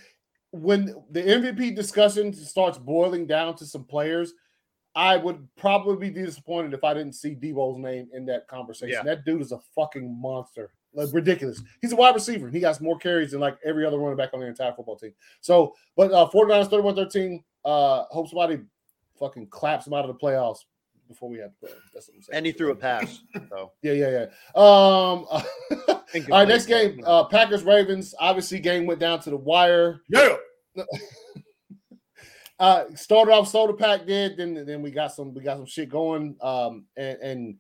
when 0.51 0.95
the 1.11 1.22
MVP 1.22 1.76
discussion 1.76 2.32
starts 2.32 2.76
boiling 2.76 3.26
down 3.26 3.55
to 3.57 3.66
some 3.66 3.84
players, 3.84 4.34
I 4.95 5.16
would 5.16 5.47
probably 5.57 6.11
be 6.11 6.22
disappointed 6.22 6.74
if 6.74 6.84
I 6.84 6.95
didn't 6.95 7.14
see 7.14 7.34
Deebo's 7.34 7.78
name 7.78 8.09
in 8.12 8.26
that 8.26 8.49
conversation. 8.49 8.95
Yeah. 8.95 9.03
That 9.03 9.24
dude 9.24 9.40
is 9.40 9.53
a 9.53 9.61
fucking 9.74 10.20
monster. 10.20 10.72
Like 10.95 11.09
ridiculous. 11.12 11.62
He's 11.80 11.93
a 11.93 11.97
wide 11.97 12.14
receiver. 12.14 12.49
He 12.49 12.61
got 12.61 12.80
more 12.80 12.99
carries 12.99 13.30
than 13.30 13.40
like 13.40 13.59
every 13.64 13.86
other 13.86 13.99
running 13.99 14.16
back 14.16 14.30
on 14.34 14.40
the 14.40 14.47
entire 14.47 14.72
football 14.72 14.97
team. 14.97 15.12
So, 15.40 15.74
but 15.97 16.12
uh 16.12 16.28
49ers 16.28 16.70
31-13. 16.70 17.43
Uh 17.64 18.05
hope 18.11 18.28
somebody 18.28 18.61
fucking 19.18 19.47
claps 19.49 19.86
him 19.86 19.95
out 19.95 20.05
of 20.05 20.09
the 20.09 20.14
playoffs 20.14 20.59
before 21.09 21.30
we 21.30 21.38
have 21.38 21.51
to 21.53 21.57
play. 21.61 21.70
That's 21.95 22.09
what 22.09 22.16
I'm 22.16 22.22
saying. 22.22 22.36
And 22.36 22.47
he 22.47 22.53
threw 22.53 22.72
a 22.72 22.74
pass. 22.74 23.20
So 23.49 23.72
Yeah, 23.82 23.93
yeah, 23.93 24.11
yeah. 24.11 24.26
Um 24.55 25.24
all 25.28 26.03
right, 26.30 26.49
next 26.49 26.66
game, 26.66 27.03
uh 27.07 27.24
Packers 27.24 27.64
Ravens. 27.64 28.14
Obviously, 28.18 28.61
game 28.61 28.86
went 28.86 29.01
down 29.01 29.20
to 29.20 29.30
the 29.30 29.36
wire. 29.36 30.03
Yeah. 30.09 30.36
uh 32.59 32.84
started 32.95 33.32
off 33.32 33.49
soda 33.49 33.72
pack 33.72 34.07
did 34.07 34.36
then 34.36 34.64
then 34.66 34.82
we 34.82 34.90
got 34.90 35.12
some 35.12 35.32
we 35.32 35.43
got 35.43 35.57
some 35.57 35.66
shit 35.66 35.88
going 35.88 36.36
um 36.43 36.84
and 36.97 37.18
and 37.20 37.57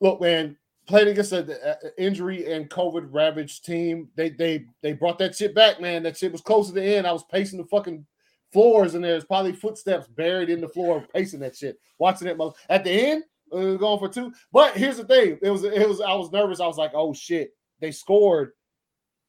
look 0.00 0.20
man 0.20 0.56
playing 0.88 1.08
against 1.08 1.32
an 1.32 1.54
injury 1.98 2.52
and 2.52 2.70
covid 2.70 3.06
ravaged 3.10 3.64
team 3.64 4.08
they 4.16 4.30
they 4.30 4.64
they 4.82 4.92
brought 4.92 5.18
that 5.18 5.36
shit 5.36 5.54
back 5.54 5.80
man 5.80 6.02
that 6.02 6.16
shit 6.16 6.32
was 6.32 6.40
close 6.40 6.66
to 6.66 6.72
the 6.72 6.82
end 6.82 7.06
i 7.06 7.12
was 7.12 7.24
pacing 7.30 7.58
the 7.58 7.66
fucking 7.66 8.04
floors 8.52 8.94
and 8.94 9.04
there's 9.04 9.24
probably 9.24 9.52
footsteps 9.52 10.08
buried 10.08 10.48
in 10.48 10.60
the 10.60 10.68
floor 10.68 11.06
pacing 11.14 11.40
that 11.40 11.54
shit 11.54 11.78
watching 11.98 12.26
it 12.26 12.36
mo- 12.36 12.54
at 12.70 12.82
the 12.82 12.90
end 12.90 13.22
were 13.52 13.76
going 13.76 13.98
for 13.98 14.08
two 14.08 14.32
but 14.52 14.76
here's 14.76 14.96
the 14.96 15.04
thing 15.04 15.38
it 15.42 15.50
was 15.50 15.64
it 15.64 15.88
was 15.88 16.00
i 16.00 16.14
was 16.14 16.32
nervous 16.32 16.60
i 16.60 16.66
was 16.66 16.78
like 16.78 16.92
oh 16.94 17.12
shit 17.12 17.50
they 17.80 17.90
scored 17.92 18.52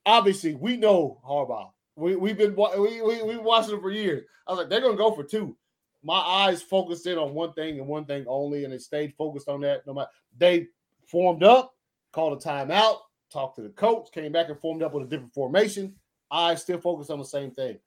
obviously 0.05 0.55
we 0.55 0.78
know 0.78 1.22
Harbaugh. 1.26 1.70
We 1.95 2.16
we've 2.16 2.38
been 2.38 2.55
we 2.55 3.01
we 3.01 3.24
we 3.24 3.38
watching 3.38 3.72
them 3.72 3.82
for 3.82 3.91
years. 3.91 4.24
I 4.47 4.51
was 4.51 4.60
like, 4.60 4.70
they're 4.70 4.82
gonna 4.82 4.97
go 4.97 5.12
for 5.12 5.24
two. 5.24 5.55
My 6.03 6.18
eyes 6.18 6.62
focused 6.62 7.05
in 7.07 7.18
on 7.18 7.34
one 7.34 7.53
thing 7.53 7.78
and 7.78 7.88
one 7.88 8.05
thing 8.05 8.26
only, 8.28 8.64
and 8.64 8.74
it 8.74 8.82
stayed 8.82 9.14
focused 9.18 9.49
on 9.49 9.62
that. 9.62 9.86
No 9.86 9.93
matter 9.93 10.10
they 10.38 10.68
formed 11.10 11.43
up, 11.43 11.74
called 12.12 12.34
a 12.34 12.47
timeout, 12.47 12.97
talked 13.32 13.55
to 13.55 13.62
the 13.62 13.70
coach, 13.70 14.10
came 14.12 14.32
back 14.32 14.49
and 14.49 14.60
formed 14.60 14.84
up 14.84 14.93
with 14.93 15.03
a 15.03 15.07
different 15.07 15.34
formation. 15.34 15.95
I 16.32 16.55
still 16.55 16.80
focused 16.80 17.12
on 17.12 17.20
the 17.20 17.26
same 17.26 17.51
thing. 17.51 17.78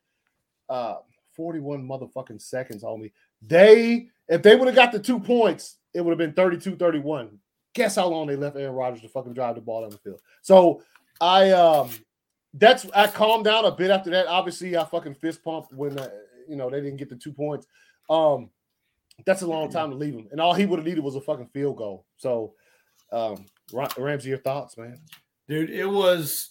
Uh 0.68 0.96
41 1.36 1.86
motherfucking 1.86 2.42
seconds, 2.42 2.82
homie. 2.84 3.12
They 3.40 4.08
if 4.28 4.42
they 4.42 4.56
would 4.56 4.68
have 4.68 4.76
got 4.76 4.92
the 4.92 4.98
two 4.98 5.18
points, 5.18 5.78
it 5.94 6.00
would 6.00 6.10
have 6.10 6.18
been 6.18 6.32
32-31. 6.32 7.30
Guess 7.74 7.96
how 7.96 8.08
long 8.08 8.26
they 8.26 8.36
left 8.36 8.56
Aaron 8.56 8.74
Rodgers 8.74 9.00
to 9.02 9.08
fucking 9.08 9.32
drive 9.32 9.54
the 9.54 9.60
ball 9.60 9.82
down 9.82 9.90
the 9.90 9.98
field. 9.98 10.20
So 10.42 10.82
I 11.20 11.50
um 11.50 11.90
that's 12.54 12.86
I 12.94 13.06
calmed 13.06 13.44
down 13.44 13.64
a 13.64 13.70
bit 13.70 13.90
after 13.90 14.10
that. 14.10 14.26
Obviously, 14.26 14.76
I 14.76 14.84
fucking 14.84 15.14
fist 15.14 15.42
pumped 15.42 15.72
when 15.72 15.98
uh, 15.98 16.10
you 16.48 16.56
know 16.56 16.68
they 16.68 16.80
didn't 16.80 16.98
get 16.98 17.08
the 17.08 17.16
two 17.16 17.32
points. 17.32 17.66
Um, 18.10 18.50
that's 19.24 19.42
a 19.42 19.46
long 19.46 19.70
time 19.70 19.90
to 19.90 19.96
leave 19.96 20.14
him, 20.14 20.28
and 20.32 20.40
all 20.40 20.54
he 20.54 20.66
would 20.66 20.78
have 20.78 20.86
needed 20.86 21.04
was 21.04 21.16
a 21.16 21.20
fucking 21.20 21.48
field 21.52 21.76
goal. 21.76 22.04
So, 22.16 22.54
um, 23.12 23.46
Ramsey, 23.72 24.30
your 24.30 24.38
thoughts, 24.38 24.76
man? 24.76 24.98
Dude, 25.48 25.70
it 25.70 25.86
was 25.86 26.50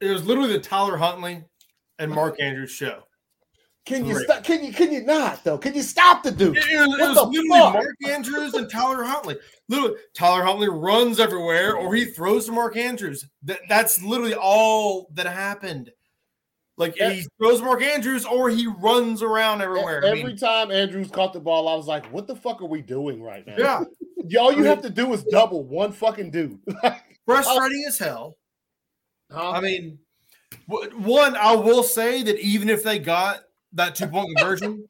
it 0.00 0.10
was 0.10 0.26
literally 0.26 0.52
the 0.52 0.60
Tyler 0.60 0.96
Huntley 0.96 1.44
and 1.98 2.10
Mark 2.10 2.36
Andrews 2.40 2.70
show. 2.70 3.02
Can 3.86 4.04
you 4.04 4.18
stop? 4.18 4.42
Can 4.42 4.64
you 4.64 4.72
can 4.72 4.92
you 4.92 5.04
not 5.04 5.44
though? 5.44 5.56
Can 5.56 5.72
you 5.72 5.82
stop 5.82 6.24
the 6.24 6.32
dude? 6.32 6.56
It, 6.56 6.64
it 6.66 6.88
was, 6.88 6.98
it 6.98 7.08
was 7.08 7.16
the 7.16 7.22
literally 7.24 7.48
fuck? 7.48 7.74
Mark 7.74 7.96
Andrews 8.08 8.54
and 8.54 8.68
Tyler 8.68 9.04
Huntley. 9.04 9.36
Literally, 9.68 9.94
Tyler 10.12 10.42
Huntley 10.42 10.68
runs 10.68 11.20
everywhere, 11.20 11.76
or 11.76 11.94
he 11.94 12.06
throws 12.06 12.46
to 12.46 12.52
Mark 12.52 12.76
Andrews. 12.76 13.24
That, 13.44 13.60
that's 13.68 14.02
literally 14.02 14.34
all 14.34 15.08
that 15.14 15.26
happened. 15.26 15.92
Like 16.76 16.98
Yeah. 16.98 17.10
he 17.10 17.26
throws 17.38 17.62
Mark 17.62 17.80
Andrews, 17.80 18.26
or 18.26 18.50
he 18.50 18.66
runs 18.66 19.22
around 19.22 19.62
everywhere. 19.62 20.04
I 20.04 20.08
Every 20.08 20.24
mean, 20.24 20.36
time 20.36 20.72
Andrews 20.72 21.08
caught 21.08 21.32
the 21.32 21.40
ball, 21.40 21.68
I 21.68 21.76
was 21.76 21.86
like, 21.86 22.06
"What 22.12 22.26
the 22.26 22.34
fuck 22.36 22.60
are 22.60 22.66
we 22.66 22.82
doing 22.82 23.22
right 23.22 23.46
now?" 23.46 23.54
yeah, 23.56 23.84
all 24.38 24.52
you 24.52 24.64
have 24.64 24.82
to 24.82 24.90
do 24.90 25.12
is 25.12 25.22
double 25.24 25.62
one 25.64 25.92
fucking 25.92 26.30
dude. 26.30 26.58
frustrating 27.26 27.84
as 27.86 27.98
hell. 27.98 28.36
Huh? 29.30 29.50
I 29.52 29.60
mean, 29.60 29.98
one, 30.66 31.36
I 31.36 31.54
will 31.54 31.82
say 31.82 32.22
that 32.22 32.38
even 32.40 32.68
if 32.68 32.82
they 32.82 32.98
got 32.98 33.40
that 33.72 33.94
two 33.94 34.06
point 34.06 34.28
conversion, 34.36 34.86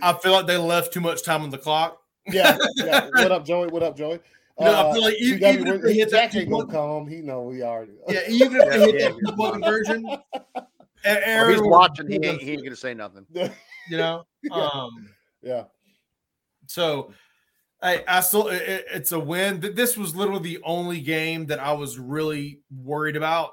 I 0.00 0.12
feel 0.14 0.32
like 0.32 0.46
they 0.46 0.56
left 0.56 0.92
too 0.92 1.00
much 1.00 1.22
time 1.24 1.42
on 1.42 1.50
the 1.50 1.58
clock. 1.58 1.98
yeah, 2.28 2.56
yeah. 2.76 3.08
What 3.14 3.32
up, 3.32 3.44
Joey? 3.44 3.68
What 3.68 3.82
up, 3.82 3.96
Joey? 3.96 4.20
Uh, 4.60 4.88
I 4.90 4.92
feel 4.92 5.02
like 5.02 5.14
e- 5.14 5.32
CW, 5.38 5.52
even 5.54 5.66
if 5.68 5.82
they 5.82 5.94
hit 5.94 6.10
that 6.10 6.30
Jack 6.30 6.40
ain't 6.40 6.50
gonna 6.50 6.64
two-point- 6.66 6.70
come. 6.70 7.06
He 7.08 7.20
know 7.22 7.42
we 7.42 7.62
already. 7.62 7.92
Yeah, 8.08 8.20
even 8.28 8.60
if 8.60 8.70
they 8.70 8.78
hit 8.80 8.94
Yeah, 9.00 9.08
that 9.08 9.18
two 9.26 9.32
point 9.36 9.52
conversion, 9.54 10.06
A- 11.04 11.16
Or 11.16 11.20
Aaron 11.24 11.52
he's 11.52 11.62
watching. 11.62 12.06
He 12.08 12.24
ain't, 12.24 12.40
he 12.40 12.52
ain't 12.52 12.62
gonna 12.62 12.76
say 12.76 12.94
nothing. 12.94 13.26
you 13.34 13.96
know. 13.96 14.24
Yeah. 14.44 14.68
Um, 14.72 15.08
yeah. 15.42 15.64
so 16.66 17.12
I, 17.82 18.04
I 18.06 18.20
still, 18.20 18.48
it, 18.48 18.62
it- 18.62 18.86
it's 18.92 19.12
a 19.12 19.18
win. 19.18 19.60
This 19.60 19.96
was 19.96 20.14
literally 20.14 20.42
the 20.42 20.60
only 20.64 21.00
game 21.00 21.46
that 21.46 21.58
I 21.58 21.72
was 21.72 21.98
really 21.98 22.60
worried 22.74 23.16
about. 23.16 23.50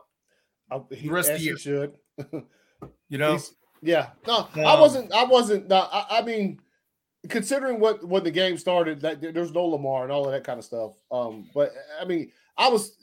I, 0.71 0.79
he, 0.91 1.07
The 1.07 1.13
rest 1.13 1.29
of 1.29 1.35
as 1.35 1.41
the 1.41 1.43
he 1.43 1.49
year. 1.49 1.57
should. 1.57 1.93
You 3.09 3.17
know, 3.17 3.31
He's- 3.31 3.53
yeah. 3.81 4.09
No, 4.27 4.47
I 4.55 4.73
Um, 4.75 4.79
wasn't. 4.81 5.11
I 5.13 5.23
wasn't. 5.23 5.67
No, 5.67 5.77
I, 5.91 6.19
I 6.19 6.21
mean, 6.21 6.59
considering 7.27 7.79
what 7.79 8.03
when 8.07 8.23
the 8.23 8.31
game 8.31 8.57
started, 8.57 9.01
that 9.01 9.19
there's 9.21 9.51
no 9.53 9.65
Lamar 9.65 10.03
and 10.03 10.11
all 10.11 10.25
of 10.25 10.31
that 10.31 10.43
kind 10.43 10.59
of 10.59 10.65
stuff. 10.65 10.93
Um, 11.11 11.49
but 11.55 11.73
I 11.99 12.05
mean, 12.05 12.31
I 12.57 12.67
was 12.69 12.97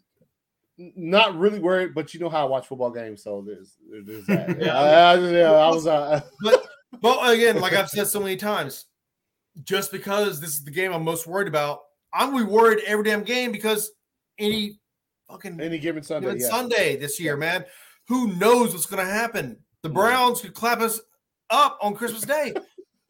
not 0.78 1.36
really 1.36 1.58
worried. 1.58 1.94
But 1.94 2.14
you 2.14 2.20
know 2.20 2.28
how 2.28 2.42
I 2.42 2.48
watch 2.48 2.66
football 2.66 2.90
games, 2.90 3.22
so 3.24 3.42
there's 3.46 3.76
there's 4.04 4.26
that. 4.26 4.60
Yeah. 4.60 4.78
I, 4.78 5.12
I, 5.14 5.18
yeah, 5.18 5.50
I 5.52 5.68
was. 5.70 5.86
Uh, 5.86 6.20
but 7.02 7.30
again, 7.34 7.60
like 7.60 7.72
I've 7.72 7.88
said 7.90 8.06
so 8.06 8.20
many 8.20 8.36
times, 8.36 8.84
just 9.64 9.92
because 9.92 10.40
this 10.40 10.50
is 10.50 10.64
the 10.64 10.70
game 10.70 10.92
I'm 10.92 11.04
most 11.04 11.26
worried 11.26 11.48
about, 11.48 11.80
I'm 12.12 12.32
gonna 12.32 12.44
be 12.44 12.50
worried 12.50 12.82
every 12.86 13.04
damn 13.04 13.22
game 13.22 13.52
because 13.52 13.90
any 14.38 14.78
fucking 15.30 15.60
any 15.60 15.78
given 15.78 16.02
Sunday. 16.02 16.26
given 16.28 16.40
yeah. 16.40 16.48
Sunday 16.48 16.96
this 16.96 17.20
year, 17.20 17.36
man, 17.36 17.64
who 18.08 18.34
knows 18.34 18.72
what's 18.72 18.86
gonna 18.86 19.04
happen? 19.04 19.58
The 19.82 19.88
Browns 19.88 20.40
could 20.40 20.54
clap 20.54 20.80
us 20.80 21.00
up 21.50 21.78
on 21.80 21.94
Christmas 21.94 22.22
Day. 22.22 22.54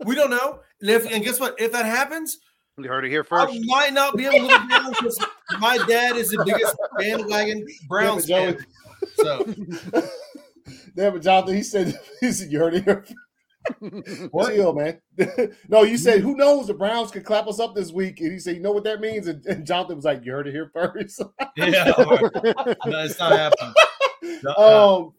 we 0.05 0.15
don't 0.15 0.31
know. 0.31 0.61
And 0.81 0.91
if 0.91 1.11
and 1.11 1.25
guess 1.25 1.41
what? 1.41 1.55
If 1.59 1.73
that 1.73 1.87
happens, 1.87 2.39
You 2.77 2.89
heard 2.89 3.05
it 3.05 3.11
here 3.11 3.25
first. 3.25 3.55
I 3.55 3.61
might 3.65 3.93
not 3.93 4.17
be 4.17 4.27
able 4.27 4.39
to 4.39 4.47
look 4.47 4.71
down 4.71 4.91
because 4.91 5.19
my 5.59 5.79
dad 5.89 6.17
is 6.17 6.29
the 6.29 6.45
biggest 6.45 6.77
bandwagon 6.99 7.67
Browns 7.89 8.29
Yeah, 8.29 8.53
fan. 8.53 8.67
So 9.17 9.55
Yeah, 10.97 11.11
but 11.11 11.23
Jonathan, 11.23 11.55
he 11.55 11.63
said, 11.63 11.99
he 12.21 12.33
said 12.33 12.51
you 12.51 12.59
heard 12.59 12.75
it 12.75 12.85
here. 12.85 13.05
What? 14.31 14.55
Chill, 14.55 14.75
man. 14.75 15.01
no, 15.69 15.83
you 15.83 15.97
said, 15.97 16.21
who 16.21 16.37
knows? 16.37 16.67
The 16.67 16.75
Browns 16.75 17.11
could 17.11 17.25
clap 17.25 17.47
us 17.47 17.61
up 17.61 17.75
this 17.75 17.93
week. 17.93 18.21
And 18.21 18.33
he 18.33 18.39
said, 18.39 18.57
you 18.57 18.63
know 18.63 18.73
what 18.73 18.85
that 18.85 19.01
means? 19.01 19.27
And, 19.27 19.45
and 19.47 19.67
Jonathan 19.67 19.97
was 19.97 20.05
like, 20.05 20.25
you 20.25 20.33
heard 20.33 20.47
it 20.47 20.53
here 20.53 20.71
first. 20.73 21.23
yeah, 21.57 21.93
no, 21.99 22.31
it's 22.85 23.19
not 23.19 23.33
happening. 23.33 23.75
Uh, 24.45 24.99
um, 24.99 25.13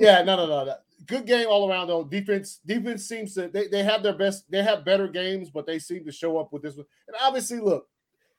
yeah, 0.00 0.22
no, 0.22 0.36
no, 0.36 0.46
no, 0.46 0.64
no. 0.64 0.74
Good 1.06 1.26
game 1.26 1.46
all 1.48 1.68
around 1.68 1.88
though. 1.88 2.02
Defense, 2.02 2.60
defense 2.64 3.06
seems 3.06 3.34
to 3.34 3.48
they, 3.48 3.66
they 3.68 3.82
have 3.82 4.02
their 4.02 4.16
best, 4.16 4.44
they 4.50 4.62
have 4.62 4.84
better 4.84 5.06
games, 5.06 5.50
but 5.50 5.66
they 5.66 5.78
seem 5.78 6.04
to 6.04 6.12
show 6.12 6.38
up 6.38 6.52
with 6.52 6.62
this 6.62 6.76
one. 6.76 6.86
And 7.06 7.16
obviously, 7.20 7.58
look, 7.58 7.86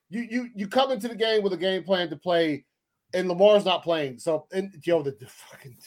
you 0.10 0.28
you 0.30 0.50
you 0.56 0.68
come 0.68 0.92
into 0.92 1.08
the 1.08 1.16
game 1.16 1.44
with 1.44 1.54
a 1.54 1.58
game 1.58 1.84
plan 1.84 2.10
to 2.10 2.16
play, 2.16 2.66
and 3.14 3.28
Lamar's 3.28 3.66
not 3.66 3.84
playing. 3.84 4.18
So 4.20 4.48
and 4.52 4.74
yo, 4.84 5.04
the, 5.04 5.12
the 5.12 5.28
fucking 5.28 5.78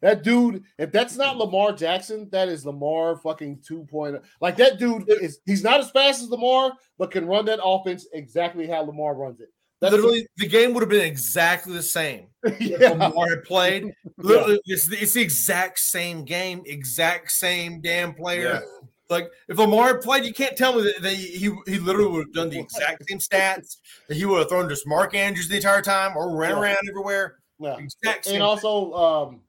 that 0.00 0.22
dude, 0.22 0.62
if 0.78 0.92
that's 0.92 1.16
not 1.16 1.36
Lamar 1.36 1.72
Jackson, 1.72 2.28
that 2.32 2.48
is 2.48 2.64
Lamar 2.66 3.16
fucking 3.16 3.58
2.0. 3.68 4.22
Like 4.40 4.56
that 4.56 4.78
dude 4.78 5.04
is 5.08 5.40
he's 5.46 5.62
not 5.64 5.80
as 5.80 5.90
fast 5.90 6.22
as 6.22 6.28
Lamar, 6.30 6.72
but 6.98 7.10
can 7.10 7.26
run 7.26 7.44
that 7.46 7.60
offense 7.64 8.06
exactly 8.12 8.66
how 8.66 8.82
Lamar 8.82 9.14
runs 9.14 9.40
it. 9.40 9.48
That's 9.80 9.92
Literally, 9.92 10.26
the 10.38 10.46
game 10.48 10.72
would 10.72 10.80
have 10.82 10.88
been 10.88 11.04
exactly 11.04 11.74
the 11.74 11.82
same. 11.82 12.28
if 12.44 12.80
yeah. 12.80 12.90
Lamar 12.90 13.28
had 13.28 13.44
played. 13.44 13.92
Literally, 14.16 14.60
it's, 14.66 14.88
the- 14.88 14.96
it's 14.98 15.12
the 15.12 15.20
exact 15.22 15.78
same 15.78 16.24
game, 16.24 16.62
exact 16.66 17.30
same 17.32 17.80
damn 17.82 18.14
player. 18.14 18.62
Like 19.10 19.28
if 19.48 19.58
Lamar 19.58 19.98
played, 19.98 20.24
you 20.24 20.32
can't 20.32 20.56
tell 20.56 20.74
me 20.74 20.82
that, 20.84 21.02
that 21.02 21.12
he 21.12 21.50
he 21.66 21.78
literally 21.78 22.10
would 22.10 22.26
have 22.28 22.32
done 22.32 22.48
the 22.48 22.58
exact 22.58 23.02
same 23.06 23.18
stats. 23.30 23.76
That 24.08 24.14
he 24.16 24.24
would 24.24 24.38
have 24.38 24.48
thrown 24.48 24.66
just 24.70 24.86
Mark 24.86 25.14
Andrews 25.14 25.48
the 25.48 25.56
entire 25.56 25.82
time 25.82 26.16
or 26.16 26.34
ran 26.34 26.52
Yeah. 26.52 26.60
around 26.62 26.78
everywhere. 26.88 27.36
Yeah. 27.58 27.76
Exact 27.76 28.24
same. 28.24 28.34
and 28.36 28.42
also 28.42 28.92
um 28.94 29.40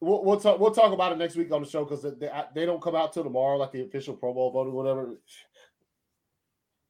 we'll, 0.00 0.24
we'll 0.24 0.40
talk 0.40 0.58
we'll 0.60 0.70
talk 0.70 0.92
about 0.92 1.12
it 1.12 1.18
next 1.18 1.36
week 1.36 1.50
on 1.52 1.62
the 1.62 1.68
show 1.68 1.84
because 1.84 2.02
they, 2.02 2.30
they 2.54 2.66
don't 2.66 2.82
come 2.82 2.94
out 2.94 3.12
till 3.12 3.24
tomorrow 3.24 3.56
like 3.56 3.72
the 3.72 3.82
official 3.82 4.14
pro 4.14 4.32
bowl 4.32 4.50
vote 4.50 4.66
or 4.68 4.70
whatever 4.70 5.14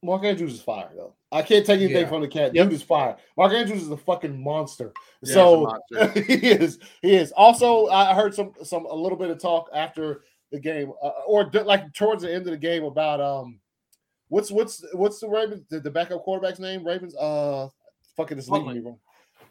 Mark 0.01 0.23
Andrews 0.23 0.53
is 0.53 0.61
fire 0.61 0.89
though. 0.95 1.13
I 1.31 1.41
can't 1.41 1.65
take 1.65 1.81
anything 1.81 2.03
Yeah. 2.03 2.07
from 2.07 2.21
the 2.21 2.27
cat. 2.29 2.55
Yep. 2.55 2.67
Dude 2.67 2.73
is 2.73 2.83
fire. 2.83 3.17
Mark 3.37 3.51
Andrews 3.51 3.81
is 3.81 3.91
a 3.91 3.97
fucking 3.97 4.41
monster. 4.41 4.93
Yeah, 5.23 5.33
so 5.33 5.61
monster. 5.91 6.21
he 6.21 6.33
is. 6.51 6.79
He 7.01 7.15
is. 7.15 7.33
Also, 7.33 7.87
I 7.87 8.13
heard 8.13 8.33
some 8.33 8.53
some 8.63 8.85
a 8.85 8.93
little 8.95 9.17
bit 9.17 9.29
of 9.29 9.39
talk 9.41 9.69
after 9.73 10.23
the 10.51 10.59
game, 10.59 10.93
uh, 11.03 11.11
or 11.27 11.43
d- 11.49 11.59
like 11.63 11.93
towards 11.93 12.23
the 12.23 12.33
end 12.33 12.45
of 12.47 12.51
the 12.51 12.57
game 12.57 12.85
about 12.85 13.19
um, 13.19 13.59
what's 14.29 14.51
what's 14.51 14.85
what's 14.93 15.19
the 15.19 15.27
Ravens 15.27 15.63
the, 15.69 15.81
the 15.81 15.91
backup 15.91 16.23
quarterback's 16.23 16.59
name? 16.59 16.87
Ravens. 16.87 17.13
Uh, 17.17 17.67
fucking 18.15 18.37
this 18.37 18.47
leaving 18.47 18.67
Huntley. 18.67 18.81
me 18.81 18.89
wrong. 18.89 18.99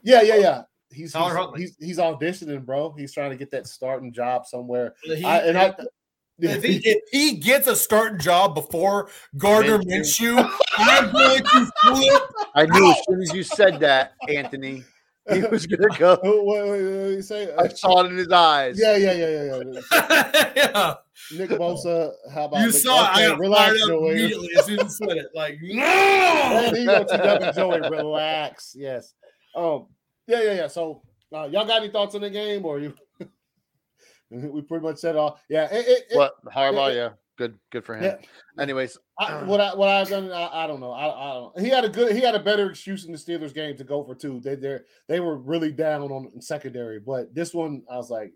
Yeah, 0.02 0.22
yeah, 0.22 0.36
yeah. 0.36 0.62
He's 0.90 1.12
Tyler 1.12 1.28
he's, 1.30 1.36
Huntley. 1.36 1.60
he's 1.60 1.76
he's 1.78 1.98
auditioning, 1.98 2.64
bro. 2.64 2.92
He's 2.96 3.12
trying 3.12 3.30
to 3.30 3.36
get 3.36 3.50
that 3.50 3.66
starting 3.66 4.12
job 4.12 4.46
somewhere. 4.46 4.94
He- 5.04 5.24
I, 5.24 5.38
and 5.40 5.58
I. 5.58 5.74
if, 6.40 6.62
he, 6.62 6.76
if 6.88 7.02
he 7.10 7.34
gets 7.36 7.66
a 7.66 7.74
starting 7.76 8.18
job 8.18 8.54
before 8.54 9.10
Gardner 9.36 9.78
Minshew, 9.80 10.38
I'm 10.78 11.10
going 11.12 11.42
to 11.42 11.70
flip. 11.82 12.22
I 12.54 12.64
knew 12.66 12.90
as 12.90 12.96
soon 13.08 13.22
as 13.22 13.32
you 13.34 13.42
said 13.42 13.80
that, 13.80 14.12
Anthony, 14.28 14.84
he 15.32 15.40
was 15.50 15.66
gonna 15.66 15.88
go. 15.98 16.16
What, 16.22 16.44
what, 16.44 16.68
what 16.68 16.76
did 16.78 17.16
you 17.16 17.22
say? 17.22 17.54
I 17.54 17.68
saw 17.68 18.04
it 18.04 18.12
in 18.12 18.16
his 18.16 18.30
eyes. 18.30 18.78
Yeah, 18.80 18.96
yeah, 18.96 19.12
yeah, 19.12 19.42
yeah, 19.42 19.62
yeah. 19.92 20.52
yeah. 20.56 20.94
Nick 21.36 21.50
Bosa, 21.50 22.12
how 22.32 22.44
about 22.44 22.60
You 22.60 22.66
Nick- 22.68 22.76
saw 22.76 23.04
it. 23.04 23.08
I 23.08 23.12
okay, 23.24 23.28
got 23.30 23.38
relax, 23.40 23.66
fired 23.66 23.82
up 23.82 23.88
Joey. 23.88 24.10
immediately 24.12 24.48
as 24.58 24.64
soon 24.64 24.78
as 24.80 24.84
you 25.00 25.06
said 25.08 25.16
it. 25.18 25.26
Like, 25.34 25.58
no! 25.60 26.70
here 26.72 26.76
you 26.76 26.86
go, 26.86 27.04
TW 27.04 27.54
Joey. 27.54 27.90
Relax. 27.90 28.74
Yes. 28.74 29.12
Um. 29.54 29.86
Yeah, 30.28 30.42
yeah, 30.42 30.52
yeah. 30.52 30.66
So, 30.68 31.02
uh, 31.34 31.48
y'all 31.50 31.64
got 31.66 31.82
any 31.82 31.88
thoughts 31.90 32.14
on 32.14 32.20
the 32.20 32.30
game, 32.30 32.64
or 32.64 32.78
you? 32.78 32.94
we 34.30 34.60
pretty 34.62 34.84
much 34.84 34.98
said 34.98 35.16
all. 35.16 35.40
Yeah. 35.48 35.64
It, 35.72 35.86
it, 35.88 36.06
it- 36.10 36.16
What 36.16 36.34
Harbaugh? 36.44 36.90
it- 36.92 36.96
Yeah, 36.96 37.08
good, 37.36 37.58
good 37.70 37.84
for 37.84 37.96
him. 37.96 38.04
Yeah. 38.04 38.62
Anyways, 38.62 38.98
I, 39.18 39.42
what 39.44 39.60
I 39.60 39.74
what 39.74 39.88
I've 39.88 40.08
done, 40.08 40.30
I, 40.30 40.64
I 40.64 40.66
don't 40.66 40.80
know. 40.80 40.92
I, 40.92 41.06
I 41.06 41.32
don't. 41.34 41.58
He 41.60 41.68
had 41.70 41.84
a 41.84 41.88
good. 41.88 42.14
He 42.14 42.20
had 42.20 42.34
a 42.34 42.38
better 42.40 42.68
excuse 42.70 43.04
in 43.06 43.12
the 43.12 43.18
Steelers 43.18 43.54
game 43.54 43.76
to 43.78 43.84
go 43.84 44.04
for 44.04 44.14
two. 44.14 44.38
They 44.40 44.54
they 44.54 44.78
they 45.08 45.20
were 45.20 45.36
really 45.38 45.72
down 45.72 46.02
on 46.02 46.40
secondary, 46.42 47.00
but 47.00 47.34
this 47.34 47.54
one 47.54 47.82
I 47.90 47.96
was 47.96 48.10
like, 48.10 48.32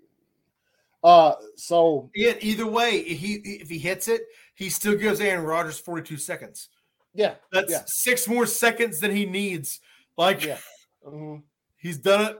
uh. 1.05 1.34
So 1.57 2.11
Yet 2.14 2.38
either 2.43 2.66
way, 2.66 2.99
if 3.01 3.18
he 3.18 3.34
if 3.45 3.68
he 3.68 3.78
hits 3.78 4.09
it, 4.09 4.22
he 4.55 4.70
still 4.70 4.97
gives 4.97 5.20
Aaron 5.20 5.45
Rodgers 5.45 5.78
42 5.78 6.16
seconds. 6.16 6.68
yeah, 7.12 7.34
That's 7.53 7.70
Yeah. 7.70 7.82
six 7.86 8.26
more 8.26 8.47
seconds 8.47 9.01
than 9.01 9.11
he 9.14 9.26
needs. 9.26 9.80
Like 10.16 10.43
yeah. 10.45 10.59
Mhm. 11.07 11.43
He's 11.83 11.99
done 11.99 12.37
it 12.37 12.39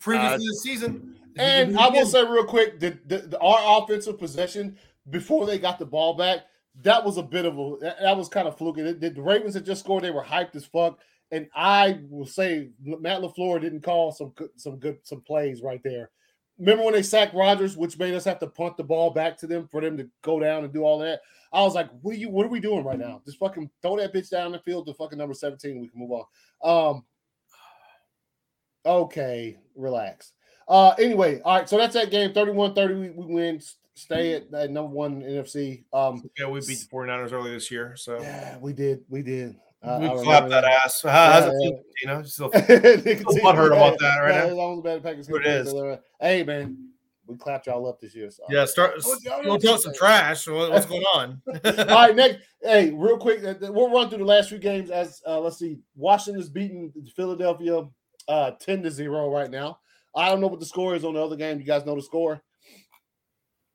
previously 0.00 0.46
Uh, 0.46 0.50
this 0.50 0.62
season. 0.62 1.16
And 1.38 1.78
I 1.78 1.88
will 1.88 2.04
say 2.04 2.22
real 2.26 2.44
quick 2.44 2.78
that 2.80 3.08
the, 3.08 3.18
the, 3.20 3.38
our 3.40 3.82
offensive 3.82 4.18
possession 4.18 4.76
before 5.08 5.46
they 5.46 5.58
got 5.58 5.78
the 5.78 5.86
ball 5.86 6.12
back, 6.12 6.40
that 6.82 7.02
was 7.02 7.16
a 7.16 7.22
bit 7.22 7.46
of 7.46 7.58
a 7.58 7.76
that, 7.80 7.96
that 8.02 8.16
was 8.16 8.28
kind 8.28 8.46
of 8.46 8.58
fluky. 8.58 8.82
The, 8.82 9.08
the 9.08 9.22
Ravens 9.22 9.54
had 9.54 9.64
just 9.64 9.82
scored; 9.82 10.04
they 10.04 10.10
were 10.10 10.22
hyped 10.22 10.54
as 10.56 10.66
fuck. 10.66 10.98
And 11.30 11.48
I 11.54 12.00
will 12.10 12.26
say 12.26 12.68
Matt 12.82 13.22
LaFleur 13.22 13.62
didn't 13.62 13.80
call 13.80 14.12
some 14.12 14.28
good, 14.36 14.50
some 14.56 14.78
good 14.78 14.98
some 15.04 15.22
plays 15.22 15.62
right 15.62 15.80
there. 15.82 16.10
Remember 16.58 16.84
when 16.84 16.92
they 16.92 17.02
sacked 17.02 17.34
Rodgers, 17.34 17.78
which 17.78 17.98
made 17.98 18.12
us 18.12 18.26
have 18.26 18.38
to 18.40 18.46
punt 18.46 18.76
the 18.76 18.84
ball 18.84 19.10
back 19.10 19.38
to 19.38 19.46
them 19.46 19.66
for 19.68 19.80
them 19.80 19.96
to 19.96 20.06
go 20.20 20.38
down 20.38 20.64
and 20.64 20.72
do 20.72 20.84
all 20.84 20.98
that. 20.98 21.22
I 21.50 21.62
was 21.62 21.74
like, 21.74 21.88
"What 22.02 22.14
are 22.14 22.18
you? 22.18 22.28
What 22.28 22.44
are 22.44 22.50
we 22.50 22.60
doing 22.60 22.84
right 22.84 22.98
now? 22.98 23.22
Just 23.24 23.38
fucking 23.38 23.70
throw 23.80 23.96
that 23.96 24.12
bitch 24.12 24.28
down 24.28 24.52
the 24.52 24.58
field 24.58 24.86
to 24.86 24.92
fucking 24.92 25.16
number 25.16 25.32
seventeen. 25.32 25.80
We 25.80 25.88
can 25.88 25.98
move 25.98 26.12
on." 26.12 26.24
Um, 26.62 27.04
okay, 28.84 29.58
relax. 29.74 30.32
Uh, 30.68 30.94
anyway, 30.98 31.40
all 31.44 31.58
right. 31.58 31.68
So 31.68 31.76
that's 31.76 31.94
that 31.94 32.10
game. 32.10 32.32
31-30, 32.32 33.00
we, 33.00 33.10
we 33.10 33.34
win. 33.34 33.60
Stay 33.94 34.34
at, 34.34 34.50
number 34.70 34.90
one 34.90 35.20
NFC. 35.20 35.84
Um, 35.92 36.28
yeah, 36.38 36.48
we 36.48 36.60
beat 36.60 36.78
the 36.78 36.86
49ers 36.90 37.32
early 37.32 37.50
this 37.50 37.70
year, 37.70 37.94
so 37.94 38.20
yeah, 38.20 38.56
we 38.58 38.72
did. 38.72 39.04
We 39.10 39.22
did. 39.22 39.56
Uh, 39.82 39.98
we 40.00 40.22
clapped 40.22 40.48
that 40.48 40.64
ass. 40.64 41.02
How, 41.02 41.10
how's 41.32 41.44
it 41.44 41.52
Yeah, 41.60 41.70
feel, 41.70 41.82
you 42.00 42.06
know? 42.08 42.22
Still, 42.22 42.50
Nigga, 42.52 43.22
butthurt 43.22 43.66
about 43.66 43.98
that 43.98 44.18
right 44.18 44.34
yeah, 44.34 44.46
now. 44.46 44.54
Long 44.54 44.78
as 44.78 44.82
bad 44.82 45.02
Packers 45.02 45.28
it 45.28 45.46
is. 45.46 45.74
Hey 46.20 46.42
man, 46.42 46.88
we 47.26 47.36
clapped 47.36 47.66
y'all 47.66 47.86
up 47.86 48.00
this 48.00 48.14
year. 48.14 48.30
So. 48.30 48.44
yeah, 48.48 48.64
start. 48.64 48.94
We'll 49.44 49.58
talk 49.58 49.80
some 49.80 49.92
trash. 49.94 50.46
What's 50.46 50.86
going 50.86 51.02
on? 51.14 51.42
All 51.46 51.86
right, 51.86 52.16
next. 52.16 52.38
Hey, 52.62 52.92
real 52.92 53.18
quick, 53.18 53.44
uh, 53.44 53.54
we'll 53.72 53.90
run 53.90 54.08
through 54.08 54.18
the 54.18 54.24
last 54.24 54.48
few 54.48 54.58
games. 54.58 54.90
As 54.90 55.20
uh, 55.26 55.40
let's 55.40 55.58
see, 55.58 55.80
Washington's 55.96 56.48
beating 56.48 56.92
Philadelphia 57.14 57.84
uh, 58.28 58.52
ten 58.60 58.82
to 58.82 58.90
zero 58.90 59.30
right 59.30 59.50
now. 59.50 59.78
I 60.14 60.28
don't 60.28 60.40
know 60.40 60.46
what 60.46 60.60
the 60.60 60.66
score 60.66 60.94
is 60.94 61.04
on 61.04 61.14
the 61.14 61.24
other 61.24 61.36
game. 61.36 61.58
You 61.58 61.64
guys 61.64 61.84
know 61.86 61.94
the 61.94 62.02
score? 62.02 62.40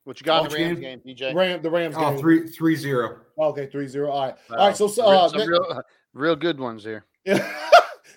what 0.03 0.21
you 0.21 0.25
got 0.25 0.45
in 0.45 0.49
the 0.51 0.55
Rams 0.55 0.79
game, 0.79 1.01
PJ? 1.05 1.35
Ram, 1.35 1.61
the 1.61 1.69
Rams 1.69 1.95
Oh, 1.97 2.11
game. 2.11 2.19
three 2.19 2.47
three 2.47 2.77
zero. 2.77 3.19
Okay, 3.37 3.67
3-0. 3.67 4.09
All 4.09 4.21
right. 4.27 4.35
Wow. 4.49 4.57
All 4.57 4.67
right. 4.67 4.77
So, 4.77 4.87
so 4.87 5.09
Real- 5.11 5.19
uh, 5.19 5.27
some 5.29 5.37
next- 5.39 5.49
real, 5.51 5.81
real 6.13 6.35
good 6.37 6.59
ones 6.61 6.83
here. 6.85 7.05
yeah, 7.25 7.35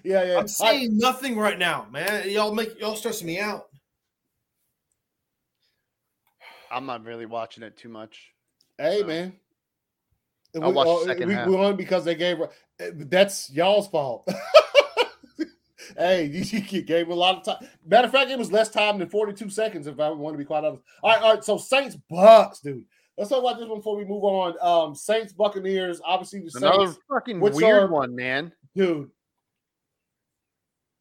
yeah, 0.04 0.22
yeah. 0.22 0.30
I'm 0.30 0.36
All 0.36 0.40
right. 0.42 0.48
seeing 0.50 0.96
nothing 0.98 1.36
right 1.36 1.58
now, 1.58 1.88
man. 1.90 2.30
Y'all 2.30 2.54
make 2.54 2.78
y'all 2.80 2.94
stressing 2.94 3.26
me 3.26 3.40
out. 3.40 3.66
I'm 6.70 6.86
not 6.86 7.04
really 7.04 7.26
watching 7.26 7.64
it 7.64 7.76
too 7.76 7.88
much. 7.88 8.32
Hey, 8.78 9.00
So, 9.00 9.06
man. 9.06 9.32
I'll 10.62 10.68
We- 10.68 10.74
watch 10.74 10.86
the 10.86 10.90
oh, 10.92 11.04
second 11.06 11.28
we, 11.28 11.34
half. 11.34 11.48
we 11.48 11.56
won 11.56 11.76
because 11.76 12.04
they 12.04 12.14
gave. 12.14 12.40
eh, 12.78 12.90
That's 12.94 13.50
y'all's 13.50 13.88
fault. 13.88 14.28
hey, 15.96 16.24
you, 16.32 16.60
you 16.68 16.82
gave 16.82 17.08
a 17.08 17.14
lot 17.14 17.36
of 17.38 17.44
time. 17.44 17.68
Matter 17.86 18.06
of 18.06 18.12
fact, 18.12 18.30
it 18.30 18.38
was 18.38 18.52
less 18.52 18.68
time 18.70 18.98
than 18.98 19.08
42 19.08 19.50
seconds, 19.50 19.86
if 19.86 19.98
I 20.00 20.10
want 20.10 20.34
to 20.34 20.38
be 20.38 20.44
quite 20.44 20.64
honest. 20.64 20.82
All 21.02 21.10
right, 21.10 21.22
all 21.22 21.34
right. 21.34 21.44
So 21.44 21.56
Saints 21.58 21.96
Bucks, 22.08 22.60
dude. 22.60 22.84
Let's 23.18 23.28
talk 23.30 23.40
about 23.40 23.58
this 23.58 23.68
one 23.68 23.78
before 23.78 23.96
we 23.96 24.04
move 24.04 24.24
on. 24.24 24.54
Um, 24.62 24.94
Saints 24.94 25.32
Buccaneers. 25.32 26.00
Obviously, 26.04 26.40
the 26.40 26.52
Another 26.56 26.86
Saints, 26.86 26.98
fucking 27.12 27.40
which 27.40 27.54
weird 27.54 27.82
are- 27.84 27.88
one, 27.92 28.14
man. 28.14 28.52
dude. 28.74 29.10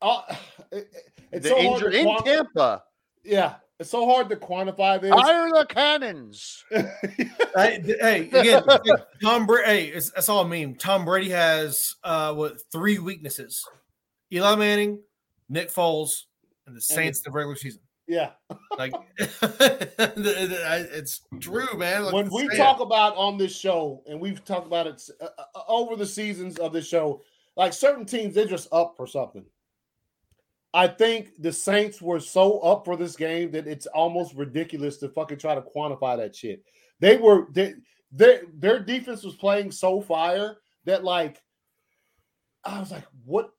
Uh, 0.02 0.22
it- 0.72 0.90
it- 0.92 1.12
it's 1.32 1.44
the 1.44 1.50
so 1.50 1.56
hard 1.62 1.74
injury 1.84 1.92
to 1.92 2.00
in 2.00 2.06
quan- 2.06 2.24
Tampa. 2.24 2.84
Yeah, 3.24 3.56
it's 3.80 3.90
so 3.92 4.06
hard 4.10 4.30
to 4.30 4.36
quantify 4.36 5.00
this. 5.00 5.12
Fire 5.12 5.50
the 5.52 5.66
cannons. 5.68 6.64
Hey, 7.56 7.82
hey, 8.00 8.30
again, 8.32 8.64
Tom 9.22 9.46
Brady. 9.46 9.66
Hey, 9.68 9.86
it's, 9.88 10.12
that's 10.12 10.30
all 10.30 10.42
a 10.42 10.48
meme. 10.48 10.76
Tom 10.76 11.04
Brady 11.04 11.30
has 11.32 11.96
uh 12.04 12.34
what 12.34 12.58
three 12.72 12.98
weaknesses: 13.00 13.64
Eli 14.32 14.56
Manning, 14.56 15.00
Nick 15.50 15.72
Foles, 15.72 16.24
and 16.68 16.76
the 16.76 16.82
Saints 16.82 17.20
in 17.20 17.24
the 17.26 17.36
regular 17.36 17.56
season. 17.56 17.82
yeah. 18.08 18.32
Like, 18.78 18.94
it's 19.18 21.22
true, 21.42 21.78
man. 21.78 22.06
Like, 22.06 22.14
when 22.14 22.30
we 22.30 22.48
sad. 22.48 22.58
talk 22.58 22.80
about 22.80 23.18
on 23.18 23.38
this 23.38 23.54
show, 23.54 24.04
and 24.08 24.22
we've 24.22 24.46
talked 24.46 24.68
about 24.68 24.88
it 24.88 25.02
uh, 25.20 25.28
uh, 25.38 25.60
over 25.68 25.98
the 25.98 26.06
seasons 26.06 26.58
of 26.60 26.72
this 26.72 26.88
show, 26.88 27.22
like 27.58 27.74
certain 27.74 28.06
teams, 28.06 28.36
they're 28.36 28.46
just 28.46 28.70
up 28.72 28.94
for 28.96 29.06
something. 29.06 29.44
I 30.74 30.88
think 30.88 31.32
the 31.40 31.52
Saints 31.52 32.02
were 32.02 32.22
so 32.22 32.60
up 32.60 32.86
for 32.86 32.96
this 32.96 33.18
game 33.18 33.52
that 33.52 33.68
it's 33.68 33.88
almost 33.88 34.36
ridiculous 34.36 34.98
to 34.98 35.10
fucking 35.10 35.40
try 35.40 35.56
to 35.56 35.62
quantify 35.62 36.16
that 36.18 36.36
shit. 36.36 36.64
They 37.00 37.18
were 37.18 37.48
they, 37.52 37.74
they 38.12 38.42
their 38.54 38.80
defense 38.80 39.24
was 39.24 39.36
playing 39.36 39.72
so 39.72 40.00
fire 40.00 40.58
that 40.86 41.04
like 41.04 41.42
I 42.64 42.80
was 42.80 42.92
like, 42.92 43.06
what? 43.26 43.52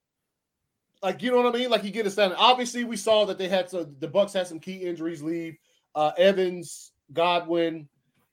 Like 1.02 1.22
you 1.22 1.30
know 1.30 1.42
what 1.42 1.54
I 1.54 1.58
mean? 1.58 1.70
Like 1.70 1.84
you 1.84 1.90
get 1.90 2.06
a 2.06 2.10
stand. 2.10 2.34
Obviously, 2.36 2.84
we 2.84 2.96
saw 2.96 3.24
that 3.24 3.38
they 3.38 3.48
had 3.48 3.70
some. 3.70 3.94
The 4.00 4.08
Bucks 4.08 4.32
had 4.32 4.46
some 4.46 4.60
key 4.60 4.76
injuries 4.84 5.22
leave. 5.22 5.56
Uh, 5.94 6.12
Evans, 6.18 6.92
Godwin. 7.12 7.88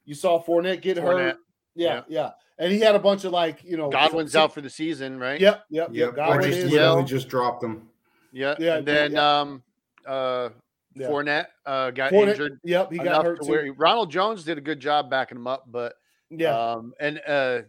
You 0.06 0.16
saw 0.16 0.42
Fournette 0.44 0.82
get 0.82 0.98
Fournette, 0.98 1.18
hurt. 1.32 1.38
Yeah, 1.76 1.94
yeah. 1.96 2.02
yeah, 2.08 2.32
and 2.60 2.72
he 2.72 2.80
had 2.80 2.96
a 2.96 3.00
bunch 3.00 3.24
of 3.24 3.32
like 3.32 3.64
you 3.64 3.78
know 3.78 3.90
Godwin's 3.90 4.36
out 4.36 4.54
for 4.54 4.62
the 4.62 4.70
season, 4.70 5.18
right? 5.20 5.40
Yep, 5.40 5.66
yep, 5.70 5.90
yep. 5.90 5.96
Yep. 5.96 6.10
Or 6.10 6.12
Godwin 6.16 6.42
just 6.52 6.58
is. 6.60 6.72
literally 6.72 7.00
Yeah. 7.02 7.06
just 7.08 7.30
dropped 7.30 7.62
them. 7.62 7.90
Yeah. 8.34 8.56
Yeah, 8.60 8.76
And 8.78 8.86
then 8.88 9.12
yeah. 9.14 9.40
um 9.40 9.64
uh 10.06 10.50
Yeah. 10.96 11.08
Fournette 11.08 11.46
uh 11.66 11.92
got 11.92 12.12
Fournette- 12.12 12.30
injured. 12.32 12.60
Yep, 12.64 12.92
he 12.92 12.98
got 13.00 13.26
hurt 13.26 13.40
to 13.42 13.46
too. 13.46 13.52
where 13.52 13.74
Ronald 13.74 14.12
Jones 14.12 14.44
did 14.44 14.58
a 14.58 14.62
good 14.62 14.80
job 14.80 15.10
backing 15.10 15.38
him 15.38 15.48
up, 15.48 15.66
but 15.68 15.94
yeah, 16.30 16.58
um 16.58 16.94
and 17.00 17.22
uh 17.28 17.62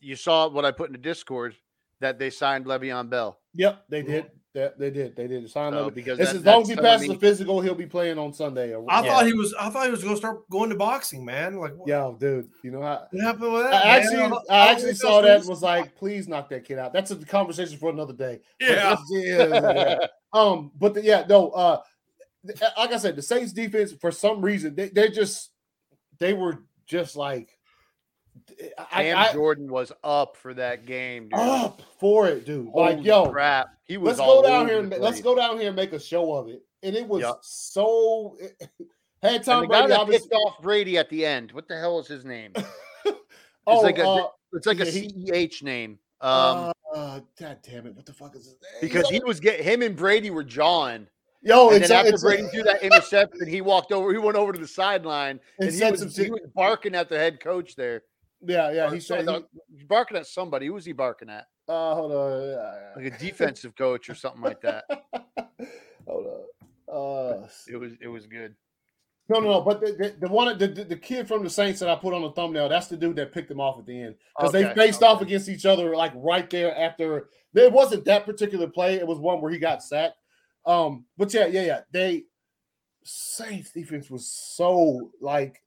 you 0.00 0.16
saw 0.16 0.48
what 0.48 0.64
I 0.64 0.70
put 0.72 0.88
in 0.88 0.92
the 0.92 0.98
Discord 0.98 1.54
that 2.00 2.18
they 2.18 2.30
signed 2.30 2.66
Le'Veon 2.66 3.08
Bell. 3.08 3.38
Yep, 3.54 3.84
they 3.88 4.02
did. 4.02 4.30
That 4.54 4.78
they 4.78 4.90
did. 4.90 5.16
They 5.16 5.26
did. 5.28 5.48
Sign 5.50 5.72
So, 5.72 5.86
up. 5.86 5.94
because 5.94 6.18
It's 6.18 6.30
that- 6.32 6.38
as 6.40 6.44
long 6.44 6.60
as 6.60 6.68
he 6.68 6.74
that's 6.74 6.84
telling 6.84 6.98
passes 7.00 7.08
the 7.08 7.18
physical, 7.18 7.60
he'll 7.62 7.74
be 7.74 7.86
playing 7.86 8.18
on 8.18 8.34
Sunday. 8.34 8.74
or- 8.74 8.84
I 8.90 9.02
yeah. 9.02 9.10
thought 9.14 9.26
he 9.26 9.32
was. 9.32 9.54
I 9.58 9.70
thought 9.70 9.86
he 9.86 9.90
was 9.90 10.02
going 10.02 10.14
to 10.14 10.18
start 10.18 10.46
going 10.50 10.68
to 10.68 10.76
boxing, 10.76 11.24
man. 11.24 11.56
Like, 11.58 11.74
what, 11.74 11.88
Yo, 11.88 12.18
dude, 12.20 12.50
you 12.62 12.70
know 12.70 12.82
how 12.82 13.06
what 13.10 13.22
happened 13.24 13.50
with 13.54 13.62
that? 13.62 13.82
I 13.82 13.88
man? 13.88 14.00
actually, 14.02 14.16
don't- 14.18 14.50
I 14.50 14.68
actually 14.72 14.94
saw 14.94 15.22
that 15.22 15.40
and 15.40 15.48
was 15.48 15.62
like, 15.62 15.96
please 15.96 16.28
knock 16.28 16.50
that 16.50 16.66
kid 16.66 16.78
out. 16.78 16.92
That's 16.92 17.10
a 17.12 17.16
conversation 17.16 17.78
for 17.78 17.88
another 17.88 18.12
day. 18.12 18.40
Yeah. 18.60 18.74
that's- 18.74 18.98
yeah, 19.10 19.46
yeah, 19.46 19.72
yeah. 19.74 20.06
Um, 20.34 20.70
but 20.78 20.94
the, 20.94 21.02
yeah, 21.02 21.24
no. 21.28 21.48
Uh, 21.50 21.80
like 22.76 22.92
I 22.92 22.96
said, 22.98 23.16
the 23.16 23.22
Saints 23.22 23.52
defense 23.52 23.92
for 23.92 24.10
some 24.10 24.42
reason 24.42 24.74
they 24.74 24.88
they 24.88 25.08
just 25.08 25.50
they 26.18 26.32
were 26.34 26.64
just 26.86 27.16
like 27.16 27.48
I, 27.48 27.61
Cam 28.90 29.16
I, 29.16 29.28
I 29.28 29.32
Jordan 29.32 29.70
was 29.70 29.92
up 30.04 30.36
for 30.36 30.54
that 30.54 30.86
game, 30.86 31.24
dude. 31.28 31.38
up 31.38 31.82
for 31.98 32.28
it, 32.28 32.44
dude. 32.46 32.68
Holy 32.68 32.96
like 32.96 33.04
yo, 33.04 33.28
crap. 33.30 33.68
He 33.84 33.96
was 33.96 34.18
let's 34.18 34.20
all 34.20 34.42
go 34.42 34.48
down 34.48 34.68
here 34.68 34.78
and 34.78 34.90
let's 34.98 35.20
go 35.20 35.34
down 35.34 35.58
here 35.58 35.68
and 35.68 35.76
make 35.76 35.92
a 35.92 36.00
show 36.00 36.34
of 36.34 36.48
it. 36.48 36.62
And 36.82 36.96
it 36.96 37.06
was 37.06 37.22
Yep. 37.22 37.36
so 37.42 38.36
had 39.22 39.44
Tom 39.44 39.66
Brady 39.66 39.88
that 39.88 39.98
obviously. 40.00 40.30
off 40.36 40.60
Brady 40.62 40.98
at 40.98 41.08
the 41.10 41.24
end. 41.26 41.52
What 41.52 41.68
the 41.68 41.78
hell 41.78 41.98
is 41.98 42.06
his 42.08 42.24
name? 42.24 42.52
Oh, 43.64 43.78
like 43.78 43.98
a- 43.98 44.04
uh, 44.08 44.26
it's 44.54 44.66
like 44.66 44.80
a 44.80 44.84
yeah, 44.86 44.90
he- 44.90 45.30
CEH 45.30 45.62
name. 45.62 45.98
Um, 46.20 46.72
uh, 46.94 47.20
God 47.38 47.58
damn 47.62 47.86
it! 47.86 47.94
What 47.94 48.06
the 48.06 48.12
fuck 48.12 48.34
is 48.34 48.44
his 48.46 48.56
name? 48.60 48.80
because 48.80 49.08
he 49.08 49.20
was 49.20 49.38
getting 49.38 49.64
him 49.64 49.82
and 49.82 49.94
Brady 49.94 50.30
were 50.30 50.42
jawing. 50.42 51.06
yo, 51.42 51.68
and 51.68 51.76
it's, 51.78 51.88
then 51.88 51.98
after 51.98 52.14
it's 52.14 52.22
Brady 52.24 52.42
threw 52.48 52.64
that 52.64 52.82
interception, 52.82 53.46
he 53.46 53.60
walked 53.60 53.92
over. 53.92 54.10
He 54.12 54.18
went 54.18 54.36
over 54.36 54.52
to 54.52 54.58
the 54.60 54.66
sideline 54.66 55.38
and 55.60 55.68
and 55.68 55.78
he 55.78 55.90
was, 55.92 56.00
some 56.14 56.24
he 56.24 56.28
was 56.30 56.40
barking 56.56 56.96
at 56.96 57.08
the 57.08 57.16
head 57.16 57.38
coach 57.38 57.76
there. 57.76 58.02
Yeah, 58.44 58.70
yeah. 58.72 58.88
Or 58.90 58.94
He 58.94 59.00
said, 59.00 59.28
uh, 59.28 59.40
he's 59.72 59.84
barking 59.84 60.16
at 60.16 60.26
somebody. 60.26 60.66
Who 60.66 60.74
was 60.74 60.84
he 60.84 60.92
barking 60.92 61.30
at? 61.30 61.46
uh, 61.68 61.94
hold 61.94 62.12
on. 62.12 62.48
yeah, 62.50 62.90
Like 62.96 63.14
a 63.14 63.18
defensive 63.18 63.74
coach 63.76 64.08
or 64.10 64.14
something 64.14 64.42
like 64.42 64.60
that. 64.62 64.84
yeah. 64.88 65.44
hold 66.06 66.26
on. 66.26 66.42
Uh, 67.42 67.48
It 67.68 67.76
was 67.76 67.92
it 68.00 68.08
was 68.08 68.26
good. 68.26 68.54
no, 69.28 69.40
no, 69.40 69.50
no. 69.52 69.60
But 69.62 69.80
the, 69.80 69.92
the, 69.92 70.26
the 70.26 70.32
one, 70.32 70.58
the, 70.58 70.66
the 70.66 70.96
kid 70.96 71.26
from 71.28 71.44
the 71.44 71.48
Saints 71.50 71.80
that 71.80 71.88
I 71.88 71.94
put 71.94 72.12
on 72.12 72.22
the 72.22 72.32
thumbnail, 72.32 72.68
that's 72.68 72.88
the 72.88 72.96
dude 72.96 73.16
that 73.16 73.32
picked 73.32 73.50
him 73.50 73.60
off 73.60 73.78
at 73.78 73.86
the 73.86 74.02
end 74.02 74.16
because 74.36 74.52
they 74.52 74.64
Okay, 74.66 74.74
faced 74.74 75.02
off 75.02 75.22
against 75.22 75.48
each 75.48 75.64
other 75.64 75.94
like 75.96 76.12
right 76.16 76.48
there 76.50 76.76
after. 76.76 77.28
It 77.54 77.72
wasn't 77.72 78.04
that 78.06 78.24
particular 78.26 78.66
play. 78.66 78.96
It 78.96 79.06
was 79.06 79.18
one 79.18 79.40
where 79.40 79.52
he 79.52 79.58
got 79.58 79.82
sacked. 79.82 80.16
Um, 80.66 81.04
but 81.16 81.32
yeah, 81.32 81.46
yeah, 81.46 81.62
yeah. 81.64 81.80
They 81.92 82.24
Saints 83.04 83.70
defense 83.72 84.10
was 84.10 84.26
so 84.26 85.10
like 85.20 85.61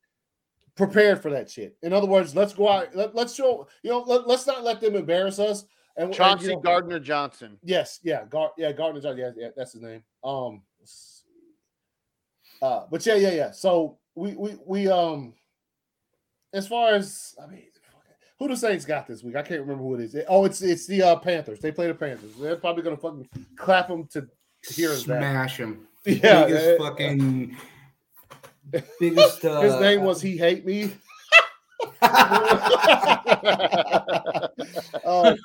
prepared 0.76 1.22
for 1.22 1.32
that 1.32 1.50
shit. 1.50 1.78
In 1.82 1.94
other 1.94 2.08
words, 2.08 2.36
let's 2.36 2.54
go 2.54 2.70
out. 2.70 2.96
Let, 2.96 3.16
let's 3.16 3.34
show 3.34 3.68
you 3.84 3.92
know. 3.92 4.00
Let, 4.02 4.28
us 4.28 4.48
not 4.48 4.64
let 4.64 4.82
them 4.82 4.96
embarrass 4.96 5.40
us. 5.40 5.66
And 5.98 6.06
and, 6.06 6.14
you 6.14 6.18
Chauncey 6.18 6.48
know- 6.56 6.60
Gardner 6.60 7.00
Johnson. 7.00 7.58
Yes, 7.64 8.00
yeah, 8.04 8.26
Gar- 8.30 8.52
yeah, 8.58 8.72
Gardner 8.72 9.02
Johnson. 9.02 9.18
Yeah, 9.20 9.44
yeah, 9.44 9.50
that's 9.56 9.74
his 9.74 9.82
name. 9.82 10.04
Um, 10.24 10.62
let's 10.80 11.24
uh, 12.62 12.86
but 12.90 13.06
yeah, 13.06 13.16
yeah, 13.16 13.32
yeah. 13.32 13.52
So 13.52 13.98
we 14.16 14.36
we 14.36 14.58
we 14.66 14.88
um, 14.88 15.34
as 16.54 16.68
far 16.68 16.94
as 16.94 17.36
I 17.42 17.48
mean, 17.48 17.64
who 18.40 18.48
the 18.48 18.58
Saints 18.58 18.86
got 18.86 19.08
this 19.08 19.24
week? 19.24 19.36
I 19.36 19.42
can't 19.42 19.62
remember 19.62 19.84
who 19.84 19.96
it 19.96 20.02
is. 20.02 20.16
Oh, 20.28 20.46
it's 20.46 20.62
it's 20.62 20.88
the 20.88 21.02
uh, 21.02 21.16
Panthers. 21.18 21.60
They 21.60 21.72
play 21.72 21.88
the 21.88 21.94
Panthers. 21.94 22.36
They're 22.36 22.56
probably 22.58 22.84
gonna 22.84 22.98
fucking 22.98 23.30
clap 23.56 23.88
them 23.88 24.08
to 24.08 24.28
hear 24.70 24.90
that. 24.90 24.98
Smash 24.98 25.58
him. 25.58 25.88
Yeah, 26.08 26.46
biggest 26.46 26.78
fucking 26.80 27.58
biggest. 29.00 29.44
Uh, 29.46 29.62
his 29.64 29.80
name 29.80 30.04
was 30.04 30.22
he 30.22 30.38
hate 30.38 30.66
me. 30.66 30.92
oh, 35.06 35.36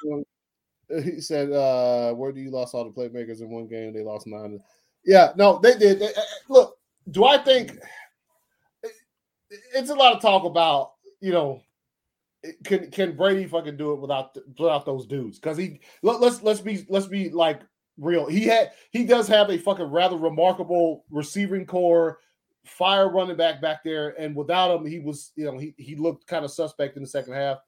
he 1.03 1.21
said, 1.21 1.53
uh, 1.53 2.13
"Where 2.15 2.33
do 2.33 2.41
you 2.41 2.51
lost 2.51 2.75
all 2.75 2.85
the 2.85 2.91
playmakers 2.91 3.41
in 3.41 3.51
one 3.51 3.67
game? 3.69 3.93
They 3.93 4.03
lost 4.03 4.27
nine. 4.27 4.61
Yeah, 5.05 5.33
no, 5.37 5.59
they 5.59 5.77
did. 5.79 6.01
They- 6.01 6.15
uh, 6.15 6.23
look, 6.49 6.77
do 7.11 7.25
I 7.25 7.39
think 7.39 7.79
it's 9.75 9.91
a 9.91 9.95
lot 9.95 10.15
of 10.15 10.23
talk 10.23 10.45
about 10.45 10.93
you 11.21 11.33
know 11.33 11.63
can 12.65 12.91
can 12.91 13.17
Brady 13.17 13.47
fucking 13.47 13.77
do 13.77 13.93
it 13.93 14.01
without 14.01 14.37
without 14.59 14.87
those 14.87 15.07
dudes? 15.07 15.39
Because 15.39 15.57
he 15.57 15.81
let, 16.03 16.21
let's 16.21 16.43
let's 16.43 16.61
be 16.61 16.85
let's 16.89 17.07
be 17.07 17.31
like 17.31 17.61
real. 17.99 18.27
He 18.27 18.45
had 18.45 18.73
he 18.91 19.05
does 19.05 19.29
have 19.29 19.51
a 19.51 19.59
fucking 19.59 19.91
rather 19.91 20.17
remarkable 20.17 21.05
receiving 21.11 21.67
core, 21.67 22.19
fire 22.65 23.09
running 23.09 23.37
back 23.37 23.61
back 23.61 23.83
there, 23.85 24.15
and 24.19 24.35
without 24.35 24.75
him, 24.75 24.87
he 24.87 24.99
was 24.99 25.33
you 25.37 25.45
know 25.47 25.59
he 25.59 25.75
he 25.79 25.97
looked 25.97 26.27
kind 26.27 26.45
of 26.45 26.51
suspect 26.51 26.97
in 26.97 27.03
the 27.03 27.09
second 27.09 27.35
half. 27.35 27.59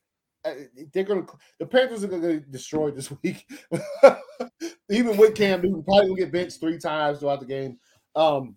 Uh, 0.45 0.55
They're 0.93 1.05
gonna 1.05 1.26
the 1.59 1.66
Panthers 1.66 2.05
are 2.05 2.09
gonna 2.09 2.34
get 2.34 2.51
destroyed 2.51 2.97
this 2.97 3.12
week. 3.22 3.47
Even 4.90 5.16
with 5.16 5.34
Cam 5.34 5.62
Newton, 5.62 5.82
probably 5.82 6.09
gonna 6.09 6.20
get 6.20 6.32
benched 6.32 6.61
three 6.61 6.78
times 6.78 7.20
throughout 7.20 7.40
the 7.40 7.47
game. 7.47 7.78
Um, 8.14 8.57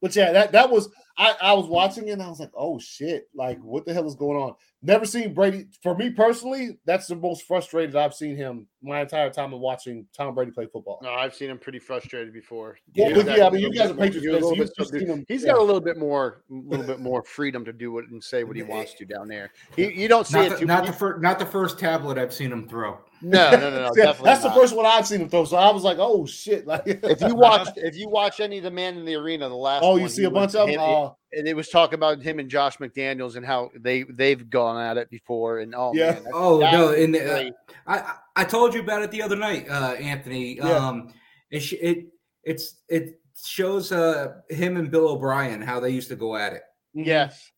but 0.00 0.14
yeah, 0.14 0.32
that 0.32 0.52
that 0.52 0.70
was 0.70 0.88
I, 1.16 1.34
I 1.40 1.52
was 1.52 1.66
watching 1.66 2.08
it 2.08 2.12
and 2.12 2.22
I 2.22 2.28
was 2.28 2.40
like, 2.40 2.50
oh 2.56 2.78
shit, 2.78 3.28
like 3.34 3.58
what 3.62 3.84
the 3.86 3.94
hell 3.94 4.06
is 4.06 4.16
going 4.16 4.36
on? 4.40 4.54
Never 4.82 5.06
seen 5.06 5.32
Brady. 5.32 5.66
For 5.82 5.96
me 5.96 6.10
personally, 6.10 6.78
that's 6.84 7.06
the 7.06 7.16
most 7.16 7.46
frustrated 7.46 7.94
I've 7.96 8.14
seen 8.14 8.36
him 8.36 8.66
my 8.82 9.00
entire 9.00 9.30
time 9.30 9.54
of 9.54 9.60
watching 9.60 10.06
Tom 10.14 10.34
Brady 10.34 10.50
play 10.50 10.66
football. 10.66 10.98
No, 11.02 11.10
I've 11.10 11.34
seen 11.34 11.48
him 11.50 11.58
pretty 11.58 11.78
frustrated 11.78 12.32
before. 12.34 12.76
Well, 12.96 13.08
He 13.08 13.14
but 13.22 13.38
yeah, 13.38 13.46
I 13.46 13.50
mean, 13.50 13.62
you 13.62 13.72
guys 13.72 13.90
are 13.90 13.94
little 13.94 14.02
Patriots 14.04 14.26
more- 14.26 14.32
fans, 14.32 14.44
so 14.48 14.54
he 14.54 14.60
was 14.60 14.70
a 14.70 14.74
you've 14.76 14.78
little 14.78 14.92
bit 14.92 15.00
seen 15.00 15.08
him- 15.08 15.24
He's 15.28 15.42
yeah. 15.44 15.52
got 15.52 15.58
a 15.60 15.62
little 15.62 15.80
bit 15.80 15.96
more, 15.98 16.42
a 16.50 16.54
little 16.54 16.86
bit 16.86 17.00
more 17.00 17.22
freedom 17.22 17.64
to 17.64 17.72
do 17.72 17.92
what 17.92 18.04
and 18.10 18.22
say 18.22 18.44
what 18.44 18.56
he 18.56 18.62
wants 18.74 18.94
to 18.94 19.04
down 19.06 19.28
there. 19.28 19.52
He, 19.76 19.92
you 19.92 20.08
don't 20.08 20.26
see 20.26 20.36
not 20.38 20.46
it 20.46 20.50
the, 20.50 20.56
too 20.58 20.66
not 20.66 20.86
the 20.86 20.92
first 20.92 21.22
not 21.22 21.38
the 21.38 21.46
first 21.46 21.78
tablet 21.78 22.18
I've 22.18 22.34
seen 22.34 22.52
him 22.52 22.68
throw. 22.68 22.98
No, 23.24 23.50
no, 23.52 23.58
no, 23.58 23.70
no. 23.70 23.90
Yeah, 23.96 24.04
definitely 24.04 24.24
that's 24.30 24.44
not. 24.44 24.54
the 24.54 24.60
first 24.60 24.76
one 24.76 24.86
I've 24.86 25.06
seen 25.06 25.20
him 25.22 25.28
throw. 25.28 25.44
So 25.44 25.56
I 25.56 25.70
was 25.72 25.82
like, 25.82 25.98
oh 26.00 26.26
shit. 26.26 26.66
Like 26.66 26.82
If 26.86 27.20
you 27.20 27.34
watch, 27.34 27.68
if 27.76 27.96
you 27.96 28.08
watch 28.08 28.40
any 28.40 28.58
of 28.58 28.64
the 28.64 28.70
man 28.70 28.96
in 28.98 29.04
the 29.04 29.14
arena, 29.14 29.48
the 29.48 29.54
last. 29.54 29.82
oh, 29.84 29.96
you 29.96 30.08
see 30.08 30.24
a 30.24 30.30
bunch 30.30 30.54
was- 30.54 30.56
of 30.56 30.66
them. 30.68 30.74
him- 30.74 30.80
Uh, 30.80 31.10
and 31.36 31.48
it 31.48 31.54
was 31.56 31.68
talking 31.68 31.94
about 31.94 32.22
him 32.22 32.38
and 32.38 32.48
Josh 32.48 32.76
McDaniels 32.78 33.34
and 33.36 33.44
how 33.44 33.70
they 33.80 34.04
they've 34.04 34.48
gone 34.48 34.80
at 34.80 34.96
it 34.98 35.10
before. 35.10 35.58
And 35.58 35.74
oh 35.74 35.92
Yeah. 35.94 36.12
man, 36.12 36.24
Oh 36.32 36.58
no! 36.60 36.92
And 36.92 37.16
uh, 37.16 37.50
I 37.86 37.98
I- 37.98 38.14
I 38.36 38.44
told 38.44 38.72
you 38.74 38.80
about 38.80 39.02
it 39.02 39.10
the 39.10 39.22
other 39.22 39.36
night, 39.36 39.68
uh, 39.68 39.94
Anthony. 39.94 40.56
Yeah. 40.56 40.64
Um, 40.76 41.12
it 41.50 41.72
it 41.72 42.06
it's 42.44 42.76
it 42.88 43.20
shows 43.44 43.90
uh 43.90 44.34
him 44.48 44.76
and 44.76 44.90
Bill 44.90 45.08
O'Brien 45.08 45.60
how 45.60 45.80
they 45.80 45.90
used 45.90 46.08
to 46.08 46.16
go 46.16 46.36
at 46.36 46.52
it, 46.52 46.62
mhm. 46.96 47.04
yes, 47.06 47.50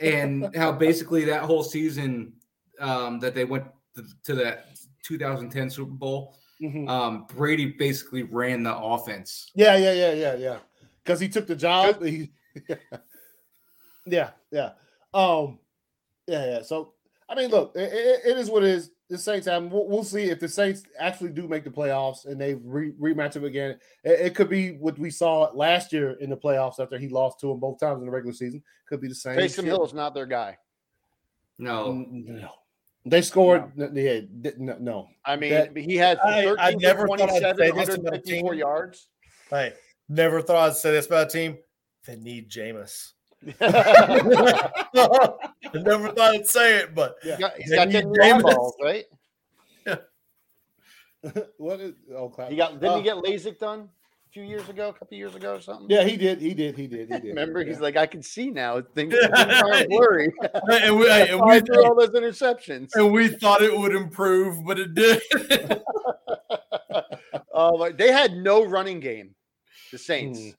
and 0.00 0.54
how 0.56 0.72
basically 0.72 1.24
that 1.26 1.42
whole 1.42 1.62
season 1.62 2.32
um 2.80 3.20
that 3.20 3.34
they 3.34 3.44
went 3.44 3.64
to, 3.94 4.04
to 4.24 4.34
that 4.36 4.68
2010 5.08 5.70
Super 5.70 5.90
Bowl, 5.90 6.36
Mhm. 6.62 6.88
um 6.88 7.26
Brady 7.34 7.66
basically 7.66 8.22
ran 8.24 8.62
the 8.62 8.76
offense. 8.76 9.50
Yeah, 9.54 9.76
yeah, 9.76 9.92
yeah, 9.92 10.12
yeah, 10.12 10.34
yeah. 10.34 10.58
Because 11.02 11.18
he 11.20 11.28
took 11.28 11.46
the 11.46 11.56
job. 11.56 12.02
He, 12.04 12.30
yeah, 14.06 14.30
yeah. 14.50 14.72
Um, 15.14 15.58
yeah, 16.26 16.44
yeah. 16.46 16.62
So 16.62 16.94
I 17.28 17.34
mean, 17.34 17.50
look, 17.50 17.72
it, 17.74 17.92
it- 17.92 18.20
it 18.32 18.38
is 18.38 18.50
what 18.50 18.62
it 18.64 18.70
is. 18.70 18.90
The 19.10 19.16
Saints 19.16 19.46
have. 19.46 19.64
We'll, 19.64 19.88
we'll 19.88 20.04
see 20.04 20.24
if 20.24 20.38
the 20.38 20.48
Saints 20.48 20.82
actually 20.98 21.30
do 21.30 21.48
make 21.48 21.64
the 21.64 21.70
playoffs 21.70 22.26
and 22.26 22.38
they 22.38 22.54
re- 22.56 22.92
rematch 23.00 23.32
them 23.32 23.44
again. 23.44 23.78
It, 24.04 24.20
it 24.20 24.34
could 24.34 24.50
be 24.50 24.72
what 24.72 24.98
we 24.98 25.08
saw 25.10 25.50
last 25.54 25.94
year 25.94 26.10
in 26.20 26.28
the 26.28 26.36
playoffs 26.36 26.78
after 26.78 26.98
he 26.98 27.08
lost 27.08 27.40
to 27.40 27.50
him 27.50 27.58
both 27.58 27.80
times 27.80 28.00
in 28.00 28.04
the 28.04 28.10
regular 28.10 28.34
season. 28.34 28.62
Could 28.86 29.00
be 29.00 29.08
the 29.08 29.14
same. 29.14 29.38
Taysom 29.38 29.54
shit. 29.56 29.64
Hill's 29.64 29.94
not 29.94 30.12
their 30.14 30.26
guy. 30.26 30.58
No, 31.58 31.92
No. 32.10 32.50
They 33.10 33.22
scored. 33.22 33.72
n- 33.80 33.92
Yeah, 33.94 34.20
d- 34.40 34.52
no, 34.58 34.76
no. 34.78 35.08
I 35.24 35.36
mean, 35.36 35.50
That- 35.52 35.76
he 35.76 35.96
had 35.96 36.18
I- 36.18 36.44
13 36.44 36.58
I 36.58 36.72
for 36.72 36.78
never 36.80 37.06
thought 37.08 37.20
I'd 37.20 37.28
27, 37.28 37.56
say 37.58 37.70
this 37.70 37.88
about 37.88 37.88
a 37.88 38.02
154 38.02 38.50
team. 38.52 38.58
yards. 38.58 39.08
Hey, 39.50 39.72
never 40.08 40.42
thought 40.42 40.70
I'd 40.70 40.76
say 40.76 40.90
this 40.92 41.06
about 41.06 41.26
a 41.28 41.30
team. 41.30 41.58
They 42.06 42.16
need 42.16 42.50
Jameis. 42.50 43.12
I 43.60 43.60
never 45.74 46.08
thought 46.10 46.34
I'd 46.34 46.46
say 46.46 46.78
it, 46.78 46.94
but 46.94 47.16
He's 47.22 47.36
got, 47.36 47.54
he's 47.56 47.70
They 47.70 47.76
got 47.76 47.88
need 47.88 47.92
ten 47.94 48.10
new 48.10 48.18
Jameis. 48.20 48.34
eyeballs, 48.38 48.76
right? 48.82 49.04
what 51.56 51.80
is? 51.80 51.94
Oh, 52.14 52.28
clap. 52.28 52.50
He 52.50 52.56
got 52.56 52.72
didn't 52.80 52.92
Uh, 52.92 52.96
he 52.98 53.02
get 53.02 53.16
LASIK 53.16 53.58
done 53.58 53.80
a 53.80 53.88
few 54.32 54.42
years 54.42 54.68
ago, 54.68 54.88
a 54.88 54.92
couple 54.92 55.16
years 55.16 55.34
ago 55.34 55.54
or 55.54 55.60
something? 55.60 55.86
Yeah, 55.88 56.04
he 56.04 56.16
did. 56.16 56.40
He 56.40 56.54
did. 56.54 56.76
He 56.76 56.86
did. 56.86 57.12
He 57.12 57.18
did. 57.18 57.28
Remember, 57.28 57.60
yeah. 57.60 57.68
he's 57.68 57.80
like, 57.80 57.96
I 57.96 58.06
can 58.06 58.22
see 58.22 58.50
now. 58.50 58.80
Things, 58.94 59.14
things 59.20 59.32
aren't 59.34 59.88
blurry. 59.88 60.32
and 60.52 60.98
we, 60.98 61.10
and, 61.10 61.40
we 61.40 61.60
threw 61.60 61.84
all 61.84 61.94
those 61.94 62.10
interceptions. 62.10 62.90
and 62.94 63.12
we 63.12 63.28
thought 63.28 63.62
it 63.62 63.76
would 63.76 63.94
improve, 63.94 64.64
but 64.64 64.78
it 64.78 64.94
did. 64.94 65.22
Oh, 67.60 67.76
my- 67.76 67.90
they 67.90 68.12
had 68.12 68.36
no 68.36 68.64
running 68.64 69.00
game. 69.00 69.34
The 69.90 69.98
Saints. 69.98 70.38
Mm. 70.38 70.54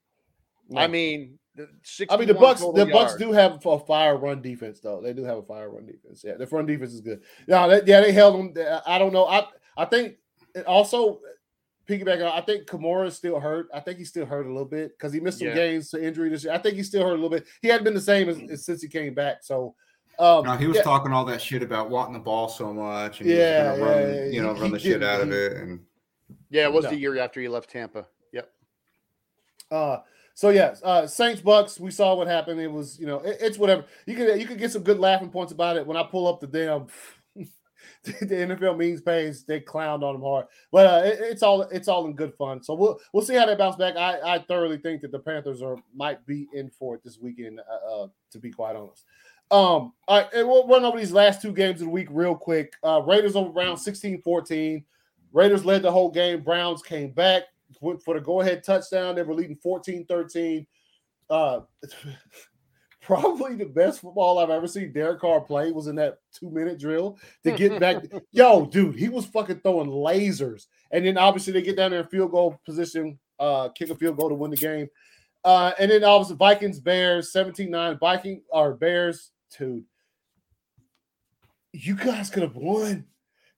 I 0.76 0.88
mean, 0.88 1.40
the 1.56 1.68
I 2.10 2.18
mean, 2.18 2.28
the 2.28 2.34
Bucks. 2.34 2.60
The 2.60 2.90
Bucks 2.92 3.16
do 3.16 3.32
have 3.32 3.66
a 3.66 3.80
fire 3.80 4.18
run 4.18 4.42
defense, 4.42 4.82
though. 4.82 5.02
They 5.02 5.14
do 5.14 5.24
have 5.24 5.38
a 5.38 5.44
fire 5.44 5.70
run 5.70 5.86
defense. 5.86 6.24
Yeah, 6.26 6.36
the 6.36 6.46
front 6.46 6.68
defense 6.68 6.94
is 6.94 7.02
good. 7.02 7.22
Yeah, 7.48 7.68
they, 7.68 7.82
yeah, 7.86 8.02
they 8.02 8.12
held 8.12 8.56
them. 8.56 8.82
I 8.86 9.00
don't 9.00 9.14
know. 9.14 9.26
I 9.26 9.48
I 9.78 9.86
think 9.86 10.16
also 10.68 11.20
piggyback. 11.90 12.18
on- 12.26 12.38
I 12.38 12.42
think 12.42 12.66
Kamara 12.68 13.08
is 13.08 13.16
still 13.16 13.40
hurt. 13.40 13.68
I 13.74 13.80
think 13.80 13.98
he's 13.98 14.10
still 14.10 14.26
hurt 14.26 14.46
a 14.46 14.50
little 14.50 14.66
bit 14.66 14.92
because 14.98 15.12
he 15.12 15.20
missed 15.20 15.40
some 15.40 15.48
Yeah. 15.48 15.56
games 15.56 15.90
to 15.92 16.04
injury 16.04 16.30
this 16.30 16.44
year. 16.44 16.54
I 16.54 16.60
think 16.60 16.76
he's 16.76 16.88
still 16.88 17.02
hurt 17.04 17.12
a 17.14 17.16
little 17.16 17.30
bit. 17.30 17.46
He 17.62 17.68
hadn't 17.68 17.84
been 17.84 17.94
the 17.96 18.02
same 18.02 18.30
as, 18.30 18.40
as 18.50 18.66
since 18.66 18.82
he 18.82 18.88
came 18.88 19.14
back. 19.14 19.38
So, 19.44 19.76
um, 20.20 20.46
no, 20.46 20.56
he 20.56 20.68
was 20.68 20.78
yeah, 20.78 20.84
talking 20.84 21.12
all 21.12 21.26
that 21.26 21.42
shit 21.42 21.64
about 21.64 21.90
wanting 21.90 22.14
the 22.14 22.20
ball 22.20 22.48
so 22.50 22.72
much, 22.74 23.22
and 23.22 23.30
Yeah, 23.30 23.64
he 23.64 23.70
was 23.70 23.80
gonna 23.90 23.92
run, 24.06 24.14
yeah, 24.16 24.26
you 24.26 24.42
know, 24.44 24.54
he- 24.54 24.62
run 24.62 24.70
he 24.70 24.74
the 24.74 24.80
shit 24.80 25.00
did- 25.00 25.04
out 25.04 25.22
of 25.22 25.32
it, 25.32 25.54
and 25.58 25.80
Yeah, 26.52 26.66
it 26.66 26.74
was 26.74 26.84
No. 26.86 26.92
the 26.92 26.96
year 26.98 27.18
after 27.20 27.42
he 27.42 27.48
left 27.48 27.70
Tampa. 27.72 28.06
Yep. 28.34 28.52
Uh, 29.72 29.98
so 30.36 30.50
yeah, 30.50 30.76
uh, 30.84 31.06
Saints 31.08 31.42
Bucks. 31.42 31.80
We 31.80 31.92
saw 31.92 32.16
what 32.16 32.28
happened. 32.28 32.60
It 32.60 32.72
was 32.72 33.00
you 33.00 33.06
know 33.08 33.20
it- 33.20 33.38
it's 33.42 33.58
whatever. 33.58 33.86
You 34.06 34.16
could 34.16 34.40
you 34.40 34.46
could 34.48 34.58
get 34.58 34.72
some 34.72 34.84
good 34.84 35.00
laughing 35.00 35.30
points 35.30 35.52
about 35.52 35.78
it 35.78 35.86
when 35.86 35.98
I 35.98 36.04
pull 36.04 36.28
up 36.28 36.40
the 36.40 36.48
damn 36.48 36.88
the 38.04 38.14
NFL 38.26 38.78
means 38.78 39.02
pays. 39.02 39.44
They 39.44 39.60
clowned 39.60 40.04
on 40.04 40.14
them 40.16 40.22
hard, 40.22 40.46
but 40.72 40.86
uh, 40.86 41.06
it- 41.06 41.20
it's 41.20 41.44
all 41.44 41.62
it's 41.64 41.88
all 41.88 42.06
in 42.06 42.14
good 42.16 42.34
fun. 42.36 42.64
So 42.64 42.74
we'll 42.74 43.00
we'll 43.14 43.24
see 43.26 43.36
how 43.36 43.46
they 43.46 43.56
bounce 43.56 43.76
back. 43.76 43.96
I, 43.98 44.20
I 44.36 44.40
thoroughly 44.40 44.78
think 44.78 45.02
that 45.02 45.12
the 45.12 45.20
Panthers 45.20 45.62
are 45.62 45.78
might 45.94 46.26
be 46.26 46.48
in 46.54 46.70
for 46.70 46.96
it 46.96 47.04
this 47.04 47.18
weekend. 47.20 47.60
Uh, 47.60 48.04
uh, 48.04 48.08
to 48.32 48.40
be 48.40 48.52
quite 48.52 48.76
honest. 48.76 49.06
Um, 49.52 49.94
all 50.08 50.20
right, 50.20 50.28
and 50.34 50.48
we'll 50.48 50.68
run 50.68 50.86
over 50.86 50.98
these 50.98 51.12
last 51.12 51.42
two 51.42 51.52
games 51.52 51.82
of 51.82 51.88
the 51.88 51.92
week 51.92 52.08
real 52.12 52.36
quick. 52.36 52.74
Uh, 52.84 53.02
Raiders 53.02 53.36
over 53.36 53.50
Browns 53.50 53.84
16-14. 53.84 54.84
Raiders 55.34 55.66
led 55.66 55.82
the 55.82 55.92
whole 55.92 56.12
game. 56.12 56.42
Browns 56.44 56.84
came 56.84 57.10
back 57.10 57.44
went 57.82 58.02
for 58.04 58.14
the 58.14 58.22
go-ahead 58.22 58.64
touchdown. 58.64 59.16
They 59.16 59.24
were 59.24 59.34
leading 59.34 59.58
14-13. 59.58 60.66
Uh, 61.30 61.62
probably 63.10 63.56
the 63.56 63.66
best 63.66 64.02
football 64.02 64.38
I've 64.38 64.52
ever 64.52 64.68
seen 64.68 64.94
Derek 64.94 65.20
Carr 65.20 65.42
play 65.42 65.72
was 65.72 65.88
in 65.88 65.96
that 65.96 66.20
two 66.32 66.52
minute 66.52 66.78
drill 66.78 67.18
to 67.44 67.52
get 67.52 67.80
back. 67.80 68.04
Yo, 68.32 68.68
dude, 68.68 68.96
he 68.96 69.10
was 69.10 69.26
fucking 69.26 69.62
throwing 69.62 69.90
lasers. 69.90 70.68
And 70.92 71.04
then 71.04 71.18
obviously 71.18 71.52
they 71.52 71.64
get 71.64 71.76
down 71.76 71.90
there 71.90 72.02
in 72.02 72.08
field 72.08 72.30
goal 72.30 72.62
position, 72.64 73.18
uh, 73.40 73.70
kick 73.70 73.90
a 73.90 73.96
field 73.96 74.16
goal 74.16 74.30
to 74.30 74.36
win 74.36 74.52
the 74.52 74.58
game. 74.58 74.90
Uh, 75.44 75.72
and 75.80 75.90
then 75.90 76.04
obviously 76.04 76.36
Vikings, 76.36 76.80
Bears, 76.80 77.34
17 77.34 77.72
9, 77.72 77.98
Viking 77.98 78.44
or 78.52 78.76
Bears, 78.76 79.32
dude. 79.58 79.86
You 81.74 81.96
guys 81.96 82.30
could 82.30 82.44
have 82.44 82.56
won. 82.56 83.06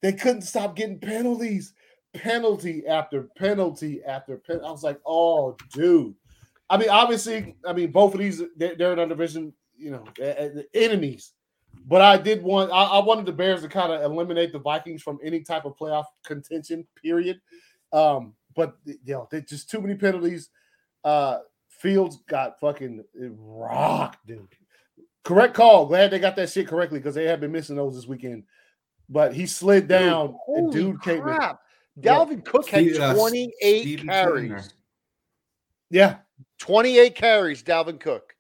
They 0.02 0.14
couldn't 0.14 0.44
stop 0.44 0.78
getting 0.78 1.00
penalties, 1.00 1.74
penalty 2.14 2.88
after 2.88 3.24
penalty 3.36 4.02
after 4.02 4.38
penalty. 4.38 4.66
I 4.66 4.72
was 4.72 4.84
like, 4.84 5.02
oh, 5.06 5.58
dude. 5.74 6.16
I 6.72 6.78
mean, 6.78 6.90
obviously, 6.90 7.58
I 7.68 7.74
mean, 7.74 7.92
both 7.92 8.14
of 8.14 8.22
these 8.22 8.42
they're, 8.56 8.76
they're 8.76 8.94
in 8.94 9.00
our 9.00 9.06
division, 9.06 9.54
you 9.78 9.92
know, 9.92 10.06
enemies. 10.74 11.34
But 11.86 12.02
I 12.02 12.16
did 12.16 12.42
want 12.42 12.72
I, 12.72 12.84
I 12.84 13.04
wanted 13.04 13.26
the 13.26 13.34
Bears 13.34 13.62
to 13.62 13.68
kind 13.68 13.92
of 13.92 14.02
eliminate 14.10 14.54
the 14.54 14.60
Vikings 14.60 15.04
from 15.04 15.20
any 15.22 15.42
type 15.42 15.66
of 15.66 15.78
playoff 15.78 16.06
contention. 16.26 16.88
Period. 17.02 17.42
Um, 17.92 18.36
but 18.56 18.78
you 18.86 18.98
know, 19.08 19.28
they 19.30 19.42
just 19.42 19.70
too 19.70 19.82
many 19.82 19.96
penalties. 19.96 20.50
Uh, 21.04 21.40
Fields 21.68 22.20
got 22.30 22.58
fucking 22.62 23.04
rocked, 23.16 24.26
dude. 24.26 24.48
Correct 25.26 25.54
call. 25.54 25.88
Glad 25.88 26.12
they 26.12 26.20
got 26.20 26.38
that 26.38 26.50
shit 26.50 26.70
correctly 26.70 27.00
because 27.00 27.16
they 27.16 27.26
have 27.26 27.42
been 27.42 27.52
missing 27.52 27.76
those 27.76 27.96
this 27.96 28.08
weekend. 28.08 28.44
But 29.10 29.34
he 29.34 29.46
slid 29.46 29.90
down, 29.90 30.38
dude, 30.48 30.58
and 30.58 30.72
dude 30.72 31.02
came 31.02 31.28
in. 31.28 31.38
Dalvin 32.00 32.46
Cook 32.46 32.70
had 32.70 32.96
uh, 32.96 33.14
28 33.14 34.06
carries. 34.06 34.74
Yeah. 35.90 36.18
28 36.62 37.16
carries, 37.16 37.64
Dalvin 37.64 38.00
Cook. 38.00 38.36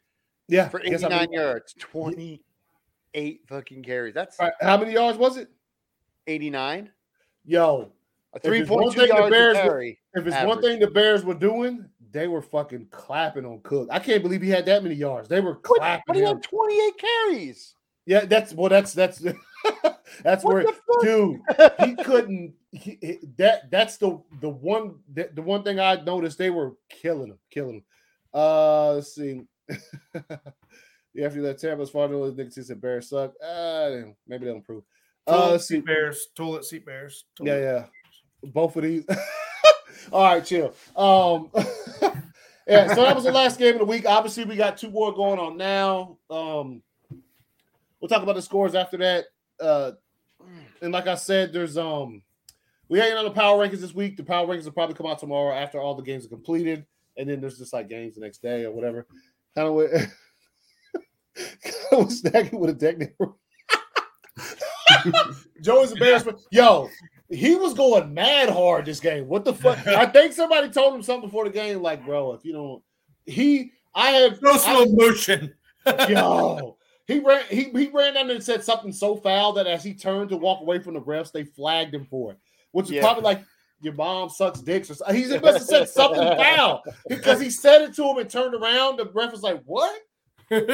Yeah. 0.48 0.70
For 0.70 0.80
89 0.80 1.12
I 1.12 1.20
mean, 1.22 1.34
yards. 1.34 1.74
28 1.80 3.42
fucking 3.48 3.84
carries. 3.84 4.14
That's 4.14 4.38
right, 4.40 4.54
how 4.62 4.78
many 4.78 4.94
yards 4.94 5.18
was 5.18 5.38
it? 5.38 5.50
89. 6.28 6.92
Yo. 7.46 7.92
A 8.34 8.40
3.2 8.40 9.08
yards 9.08 9.30
Bears 9.32 9.58
carry. 9.58 10.00
Were, 10.14 10.22
if 10.22 10.28
it's 10.28 10.36
average. 10.36 10.48
one 10.56 10.62
thing 10.62 10.80
the 10.80 10.92
Bears 10.92 11.26
were 11.26 11.34
doing, 11.34 11.90
they 12.12 12.28
were 12.28 12.44
fucking 12.44 12.90
clapping 12.92 13.44
on 13.44 13.60
Cook. 13.64 13.90
I 13.92 13.98
can't 13.98 14.22
believe 14.22 14.44
he 14.44 14.50
had 14.50 14.68
that 14.68 14.84
many 14.84 14.96
yards. 14.96 15.28
They 15.28 15.42
were 15.42 15.56
clapping. 15.56 16.04
But 16.06 16.16
he 16.16 16.22
had 16.22 16.44
28 16.44 16.94
carries. 17.00 17.74
Yeah, 18.06 18.26
that's 18.26 18.54
well, 18.54 18.70
that's 18.70 18.94
that's 18.94 19.20
that's 20.24 20.44
what 20.44 20.54
where 20.54 20.66
dude 21.02 21.40
he 21.86 21.96
couldn't 22.04 22.54
he, 22.72 23.20
that 23.38 23.70
that's 23.70 23.98
the 23.98 24.20
the 24.42 24.50
one 24.50 24.96
the, 25.14 25.30
the 25.34 25.42
one 25.42 25.64
thing 25.64 25.80
I 25.80 26.02
noticed 26.02 26.38
they 26.38 26.50
were 26.50 26.74
killing 26.90 27.30
him, 27.30 27.40
killing 27.52 27.76
him. 27.76 27.84
Uh 28.34 28.94
let's 28.94 29.16
see. 29.16 29.42
yeah, 31.14 31.26
after 31.26 31.42
that 31.42 31.60
Tampa's 31.60 31.90
father 31.90 32.32
Nick 32.32 32.52
said 32.52 32.82
Bears 32.82 33.10
suck. 33.10 33.34
Uh 33.44 33.92
maybe 34.28 34.46
they'll 34.46 34.56
improve. 34.56 34.84
Uh 35.28 35.52
let's 35.52 35.68
see. 35.68 35.80
Bears, 35.80 36.28
toilet 36.36 36.66
seat 36.66 36.86
bears. 36.86 37.26
Toilet. 37.36 37.52
Yeah, 37.52 37.60
yeah. 37.60 37.86
Both 38.52 38.76
of 38.76 38.84
these. 38.84 39.06
All 40.12 40.24
right, 40.24 40.44
chill. 40.44 40.74
Um, 40.96 41.50
yeah, 42.68 42.94
so 42.94 43.04
that 43.04 43.16
was 43.16 43.24
the 43.24 43.32
last 43.32 43.60
game 43.60 43.74
of 43.74 43.80
the 43.80 43.86
week. 43.86 44.06
Obviously, 44.06 44.46
we 44.46 44.56
got 44.56 44.78
two 44.78 44.90
more 44.90 45.14
going 45.14 45.40
on 45.40 45.58
now. 45.58 46.18
Um, 46.30 46.82
we'll 48.00 48.10
talk 48.10 48.24
about 48.24 48.36
the 48.36 48.42
scores 48.42 48.76
after 48.76 48.98
that. 48.98 49.26
Uh, 49.60 49.92
and 50.82 50.92
like 50.92 51.08
I 51.08 51.16
said, 51.16 51.54
there's 51.54 51.78
um, 51.78 52.24
we 52.90 53.00
hanging 53.00 53.18
on 53.18 53.26
the 53.26 53.32
power 53.32 53.66
rankings 53.66 53.82
this 53.82 53.94
week. 53.94 54.18
The 54.18 54.24
power 54.24 54.48
rankings 54.48 54.66
will 54.66 54.72
probably 54.72 54.96
come 54.96 55.08
out 55.08 55.20
tomorrow 55.20 55.54
after 55.54 55.80
all 55.80 55.96
the 55.96 56.02
games 56.02 56.26
are 56.26 56.30
completed, 56.30 56.86
and 57.22 57.30
then 57.30 57.40
there's 57.40 57.60
just 57.60 57.72
like 57.72 57.88
games 57.88 58.16
the 58.16 58.22
next 58.22 58.42
day 58.42 58.66
or 58.66 58.72
whatever. 58.72 59.06
Kind 59.56 59.68
of 59.68 59.76
with, 59.76 59.92
kind 61.92 62.04
of 62.04 62.12
stacking 62.12 62.60
with 62.60 62.72
a 62.72 62.74
deck. 62.74 63.14
Joey's 65.62 65.92
embarrassment. 65.92 66.42
Yo, 66.52 66.90
he 67.30 67.54
was 67.54 67.76
going 67.76 68.12
mad 68.12 68.50
hard 68.50 68.86
this 68.86 69.00
game. 69.00 69.28
What 69.28 69.46
the 69.46 69.54
fuck? 69.54 69.86
I 69.88 70.06
think 70.12 70.34
somebody 70.34 70.70
told 70.70 70.96
him 70.96 71.04
something 71.04 71.30
before 71.30 71.46
the 71.46 71.52
game, 71.52 71.82
like, 71.82 72.04
bro, 72.04 72.34
if 72.34 72.44
you 72.44 72.54
don't, 72.54 72.82
he, 73.26 73.72
I 73.94 74.10
have 74.10 74.42
no 74.42 74.58
slow 74.58 74.86
motion. 74.88 75.54
yo, 76.10 76.76
he 77.06 77.20
ran, 77.20 77.44
he 77.50 77.66
he 77.66 77.90
ran 77.90 78.16
down 78.16 78.32
and 78.32 78.44
said 78.44 78.64
something 78.64 78.92
so 78.92 79.16
foul 79.16 79.54
that 79.54 79.68
as 79.68 79.84
he 79.84 79.94
turned 79.94 80.30
to 80.32 80.38
walk 80.38 80.62
away 80.62 80.80
from 80.80 80.96
the 80.96 81.02
refs, 81.02 81.32
they 81.32 81.44
flagged 81.44 81.94
him 81.94 82.06
for 82.06 82.32
it, 82.32 82.40
which 82.72 82.88
is 82.88 82.94
yeah. 82.94 83.02
probably 83.02 83.24
like 83.24 83.44
your 83.82 83.94
mom 83.94 84.30
sucks 84.30 84.62
dicks 84.62 84.90
or 84.90 84.96
something. 84.96 85.16
He 85.16 85.28
must 85.40 85.58
have 85.58 85.62
said 85.64 85.90
something 85.90 86.22
foul 86.38 86.84
because 87.08 87.40
he 87.42 87.50
said 87.50 87.82
it 87.82 87.96
to 87.96 88.04
him 88.04 88.18
and 88.18 88.30
turned 88.30 88.54
around. 88.54 88.98
The 88.98 89.10
ref 89.14 89.32
was 89.32 89.42
like, 89.42 89.62
"What?" 89.66 89.92
they 90.50 90.60
showed 90.60 90.70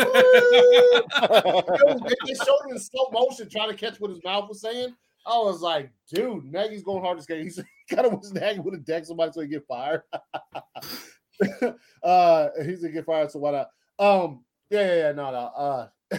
him 2.65 2.71
in 2.71 2.79
slow 2.79 3.09
motion 3.11 3.47
trying 3.49 3.69
to 3.69 3.75
catch 3.75 3.99
what 3.99 4.09
his 4.09 4.23
mouth 4.23 4.49
was 4.49 4.61
saying. 4.61 4.95
I 5.25 5.37
was 5.39 5.61
like, 5.61 5.91
dude, 6.11 6.45
Nagy's 6.45 6.83
going 6.83 7.03
hard 7.03 7.17
this 7.17 7.25
game. 7.25 7.43
He's 7.43 7.61
kind 7.89 8.07
of 8.07 8.13
was 8.13 8.31
Nagy 8.33 8.59
would 8.59 8.73
have 8.73 8.85
decked 8.85 9.07
somebody 9.07 9.31
so 9.33 9.41
he 9.41 9.47
get 9.47 9.67
fired. 9.67 10.01
uh, 12.03 12.49
he's 12.65 12.81
gonna 12.81 12.93
get 12.93 13.05
fired, 13.05 13.29
so 13.29 13.39
why 13.39 13.51
not? 13.51 13.69
Um, 13.99 14.43
yeah, 14.69 14.81
yeah, 14.81 14.95
yeah, 14.95 15.11
no, 15.11 15.31
no. 15.31 15.37
Uh, 15.37 15.87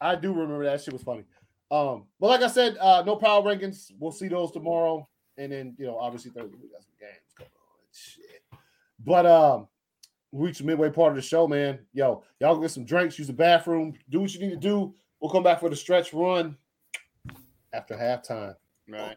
I 0.00 0.14
do 0.16 0.32
remember 0.32 0.64
that 0.64 0.82
shit 0.82 0.92
was 0.92 1.02
funny. 1.02 1.24
Um, 1.72 2.04
but 2.20 2.28
like 2.28 2.42
I 2.42 2.48
said, 2.48 2.76
uh, 2.78 3.02
no 3.06 3.16
power 3.16 3.42
rankings. 3.42 3.90
We'll 3.98 4.12
see 4.12 4.28
those 4.28 4.52
tomorrow, 4.52 5.08
and 5.38 5.50
then 5.50 5.74
you 5.78 5.86
know, 5.86 5.98
obviously 5.98 6.30
Thursday 6.30 6.58
we 6.62 6.68
got 6.68 6.82
some 6.82 6.92
games 7.00 7.32
going 7.38 7.48
on. 7.48 7.78
Shit, 7.92 8.42
but 9.02 9.24
um, 9.24 9.68
we 10.32 10.48
reach 10.48 10.58
the 10.58 10.64
midway 10.64 10.90
part 10.90 11.12
of 11.12 11.16
the 11.16 11.22
show, 11.22 11.48
man. 11.48 11.78
Yo, 11.94 12.24
y'all 12.40 12.60
get 12.60 12.70
some 12.70 12.84
drinks, 12.84 13.18
use 13.18 13.26
the 13.26 13.32
bathroom, 13.32 13.94
do 14.10 14.20
what 14.20 14.34
you 14.34 14.40
need 14.40 14.50
to 14.50 14.56
do. 14.56 14.94
We'll 15.18 15.30
come 15.30 15.42
back 15.42 15.60
for 15.60 15.70
the 15.70 15.76
stretch 15.76 16.12
run 16.12 16.58
after 17.72 17.96
halftime. 17.96 18.54
Right. 18.86 19.16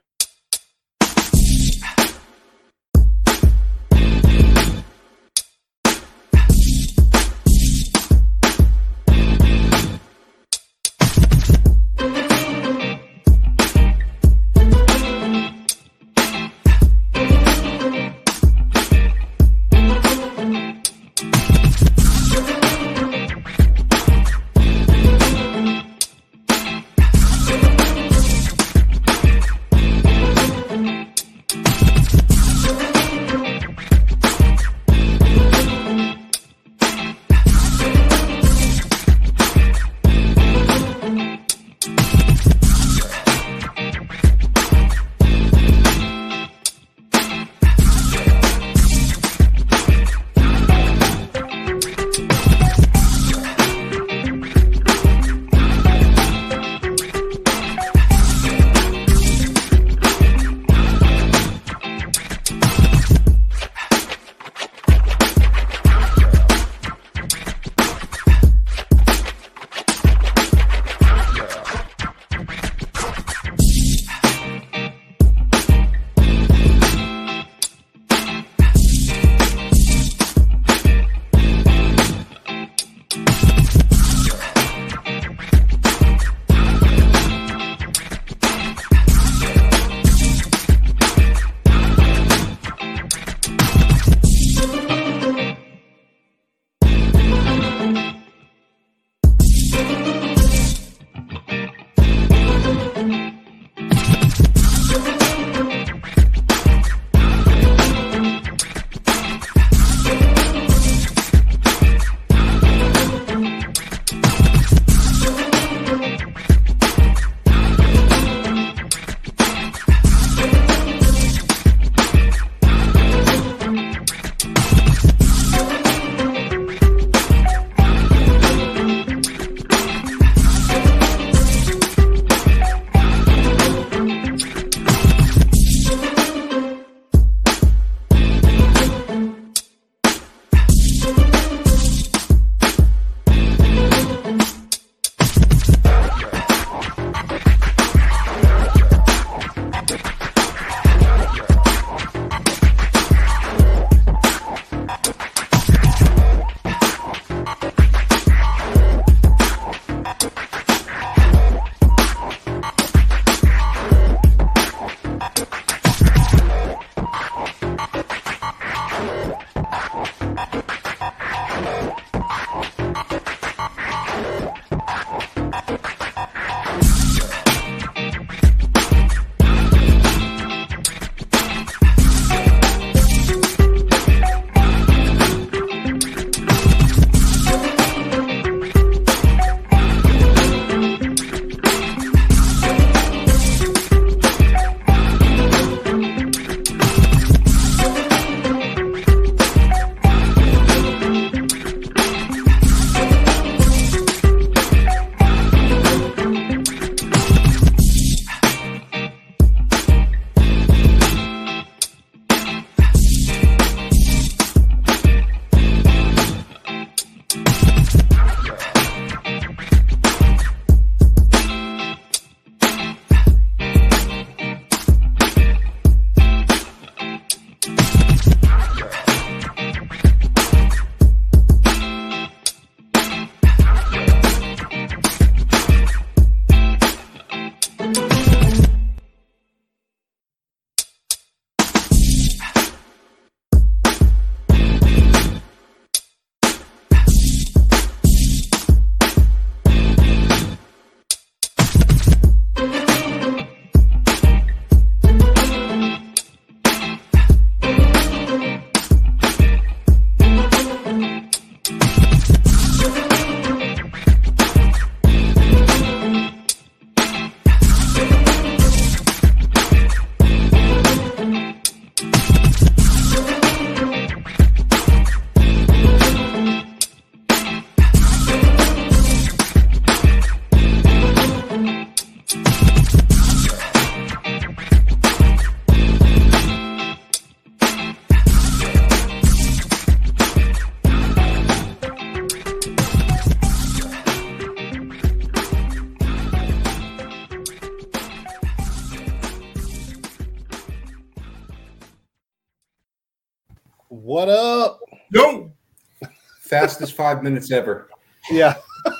Fastest 306.76 306.98
five 306.98 307.24
minutes 307.24 307.52
ever. 307.52 307.90
Yeah. 308.30 308.56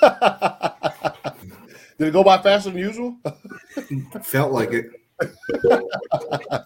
Did 1.98 2.08
it 2.08 2.12
go 2.14 2.24
by 2.24 2.38
faster 2.38 2.70
than 2.70 2.78
usual? 2.78 3.18
Felt 4.22 4.50
like 4.50 4.70
it. 4.72 4.86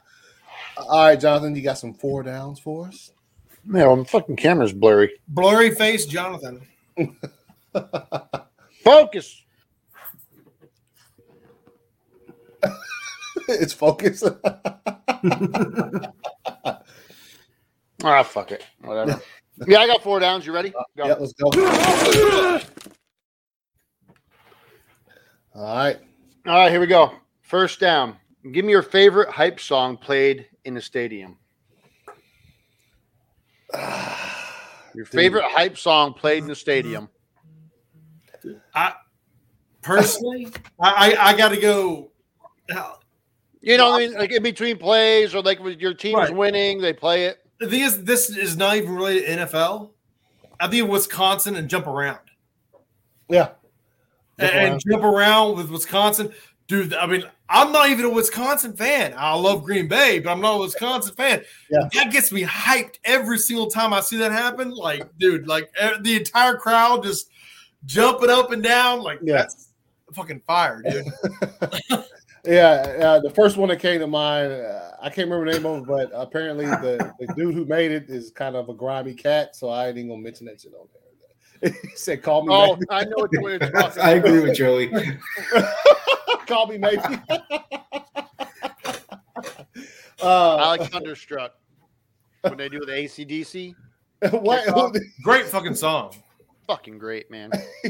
All 0.77 1.07
right, 1.07 1.19
Jonathan, 1.19 1.57
you 1.57 1.63
got 1.63 1.79
some 1.79 1.95
four 1.95 2.23
downs 2.23 2.61
for 2.61 2.87
us. 2.87 3.11
Man, 3.65 3.99
my 3.99 4.05
fucking 4.05 4.37
camera's 4.37 4.73
blurry. 4.73 5.11
Blurry 5.27 5.75
face, 5.75 6.07
Jonathan. 6.07 6.65
Focus. 8.85 9.43
it's 13.49 13.73
focus. 13.73 14.23
Ah, 18.05 18.23
fuck 18.23 18.53
it. 18.53 18.65
Whatever. 18.81 19.21
Yeah, 19.67 19.79
I 19.79 19.87
got 19.87 20.03
four 20.03 20.21
downs. 20.21 20.47
You 20.47 20.53
ready? 20.53 20.75
Uh, 20.75 20.83
go. 20.97 21.07
yeah, 21.07 21.15
let's 21.15 21.33
go. 21.35 21.51
All 25.55 25.77
right. 25.77 25.99
All 26.47 26.55
right, 26.55 26.71
here 26.71 26.81
we 26.81 26.87
go. 26.87 27.13
First 27.43 27.81
down. 27.81 28.17
Give 28.53 28.65
me 28.65 28.71
your 28.71 28.83
favorite 28.83 29.29
hype 29.29 29.61
song 29.61 29.97
played 29.97 30.47
in 30.65 30.75
the 30.75 30.81
stadium. 30.81 31.37
Your 34.95 35.05
favorite 35.05 35.45
hype 35.45 35.79
song 35.79 36.15
played 36.15 36.43
in 36.43 36.49
the 36.49 36.57
stadium. 36.57 37.09
I 38.75 38.95
personally, 39.83 40.49
I 40.81 41.15
I, 41.15 41.29
I 41.29 41.37
got 41.37 41.51
to 41.51 41.61
go. 41.61 42.11
Uh, 42.75 42.95
you 43.61 43.77
know, 43.77 43.93
I 43.93 43.99
mean, 44.01 44.15
like 44.15 44.33
in 44.33 44.43
between 44.43 44.79
plays, 44.79 45.35
or 45.35 45.43
like 45.43 45.61
when 45.63 45.79
your 45.79 45.95
team's 45.95 46.17
Right. 46.17 46.35
winning, 46.35 46.81
they 46.81 46.93
play 46.93 47.27
it. 47.27 47.40
The 47.61 47.67
thing 47.69 47.81
is, 47.81 48.05
this 48.05 48.31
is 48.31 48.57
not 48.57 48.77
even 48.77 48.95
related 48.95 49.27
to 49.27 49.47
NFL. 49.47 49.91
I 50.59 50.67
think 50.69 50.91
Wisconsin 50.91 51.57
and 51.57 51.69
jump 51.69 51.87
around 51.87 52.19
Yeah. 53.29 53.51
and, 54.39 54.51
and 54.51 54.83
jump 54.91 55.05
around 55.05 55.57
with 55.57 55.71
Wisconsin, 55.71 56.33
dude. 56.69 56.93
I 56.95 57.07
mean, 57.07 57.23
I'm 57.49 57.73
not 57.73 57.89
even 57.91 58.05
a 58.07 58.11
Wisconsin 58.11 58.75
fan. 58.77 59.15
I 59.17 59.35
love 59.35 59.65
Green 59.65 59.89
Bay, 59.89 60.19
but 60.21 60.31
I'm 60.31 60.41
not 60.41 60.57
a 60.57 60.61
Wisconsin 60.61 61.15
fan. 61.15 61.43
Yeah. 61.71 61.89
That 61.95 62.13
gets 62.13 62.31
me 62.33 62.43
hyped 62.45 62.97
every 63.05 63.39
single 63.39 63.71
time 63.71 63.93
I 63.93 64.01
see 64.01 64.17
that 64.19 64.33
happen. 64.33 64.71
Like, 64.71 65.07
dude, 65.19 65.47
like 65.47 65.71
the 66.01 66.17
entire 66.17 66.57
crowd 66.57 67.03
just 67.03 67.29
jumping 67.87 68.31
up 68.31 68.53
and 68.53 68.63
down. 68.63 69.01
Like, 69.03 69.19
Yeah. 69.23 69.39
that's 69.39 69.69
fucking 70.13 70.41
fire, 70.47 70.83
dude. 70.83 71.07
Yeah, 72.45 72.97
uh, 73.01 73.21
the 73.21 73.31
first 73.31 73.57
one 73.57 73.69
that 73.69 73.81
came 73.81 74.01
to 74.01 74.07
mind, 74.07 74.53
uh, 74.53 74.93
I 75.01 75.11
can't 75.11 75.29
remember 75.31 75.51
the 75.53 75.59
name 75.59 75.67
of 75.67 75.83
it, 75.83 75.87
but 75.87 76.11
apparently 76.15 76.65
the, 76.67 77.13
the 77.19 77.27
dude 77.37 77.55
who 77.55 77.65
made 77.67 77.91
it 77.91 78.09
is 78.09 78.31
kind 78.31 78.57
of 78.57 78.69
a 78.69 78.75
grimy 78.75 79.15
cat, 79.15 79.55
so 79.55 79.69
I 79.69 79.89
ain't 79.89 79.99
even 79.99 80.11
gonna 80.11 80.23
mention 80.23 80.47
that 80.47 80.61
shit 80.61 80.73
on 80.73 80.87
there. 80.93 81.01
he 81.83 81.97
said, 81.97 82.23
"Call 82.23 82.47
me, 82.47 82.55
Oh, 82.55 82.75
maybe. 82.77 82.87
I 82.89 83.05
know 83.05 83.17
what 83.17 83.33
you're 83.33 83.59
talking 83.59 84.03
I 84.03 84.13
agree 84.13 84.41
with 84.41 84.57
Joey. 84.57 84.91
call 86.47 86.67
me, 86.67 86.79
maybe." 86.79 87.03
I 90.23 90.23
uh, 90.23 90.77
like 90.79 90.91
Thunderstruck 90.91 91.53
when 92.43 92.57
they 92.57 92.69
do 92.71 92.81
the 92.81 92.93
ACDC. 92.93 93.75
what? 94.31 94.97
Great 95.23 95.47
fucking 95.47 95.75
song. 95.75 96.15
Fucking 96.71 96.99
great, 96.99 97.31
man. 97.33 97.51
he 97.83 97.89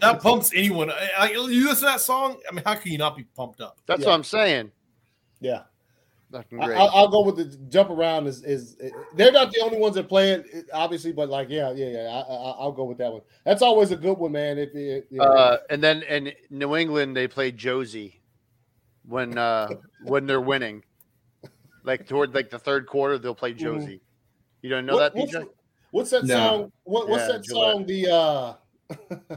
That 0.00 0.20
pumps 0.22 0.52
anyone. 0.54 0.90
I, 0.90 1.10
I- 1.18 1.30
you 1.30 1.42
listen 1.68 1.80
to 1.80 1.84
that 1.86 2.00
song. 2.00 2.36
I 2.48 2.54
mean, 2.54 2.62
how 2.64 2.74
can 2.76 2.92
you 2.92 2.98
not 2.98 3.16
be 3.16 3.24
pumped 3.36 3.60
up? 3.60 3.78
That's 3.86 4.02
Yeah. 4.02 4.06
what 4.08 4.14
I'm 4.14 4.22
saying. 4.24 4.70
yeah, 5.40 5.62
Fucking 6.30 6.60
I, 6.62 6.66
great. 6.66 6.78
I'll, 6.78 6.90
I'll 6.94 7.08
go 7.08 7.24
with 7.24 7.36
the 7.38 7.44
jump 7.68 7.90
around. 7.90 8.28
Is 8.28 8.44
is 8.44 8.76
they're 9.16 9.32
not 9.32 9.50
the 9.52 9.60
only 9.62 9.78
ones 9.78 9.96
that 9.96 10.08
play 10.08 10.30
it, 10.30 10.46
it- 10.52 10.66
obviously, 10.72 11.10
but 11.10 11.28
like, 11.28 11.48
yeah, 11.50 11.72
yeah, 11.72 11.86
yeah. 11.88 11.98
I, 12.08 12.20
I, 12.20 12.50
I'll 12.60 12.70
go 12.70 12.84
with 12.84 12.98
that 12.98 13.12
one. 13.12 13.22
That's 13.44 13.62
always 13.62 13.90
a 13.90 13.96
good 13.96 14.16
one, 14.16 14.30
man. 14.30 14.58
If 14.58 14.74
it, 14.76 15.08
you 15.10 15.18
know, 15.18 15.24
Uh, 15.24 15.56
and 15.68 15.82
then 15.82 16.02
in 16.04 16.32
New 16.50 16.76
England, 16.76 17.16
they 17.16 17.26
play 17.26 17.50
Josie 17.50 18.20
when 19.08 19.36
uh, 19.38 19.70
when 20.04 20.26
they're 20.26 20.40
winning. 20.40 20.84
Like 21.82 22.06
toward 22.06 22.32
like 22.32 22.48
the 22.50 22.58
third 22.60 22.86
quarter, 22.86 23.18
they'll 23.18 23.34
play 23.34 23.54
Josie. 23.54 24.00
You 24.62 24.70
don't 24.70 24.86
know 24.86 24.94
What- 24.94 25.14
that, 25.14 25.48
what's, 25.90 26.10
that 26.10 26.24
No. 26.24 26.34
song? 26.34 26.72
What, 26.84 27.08
what's 27.08 27.26
Yeah, 27.26 27.32
that 27.32 27.44
Gillette. 27.44 27.74
song? 27.74 27.86
The 27.86 28.06
uh, 28.10 28.54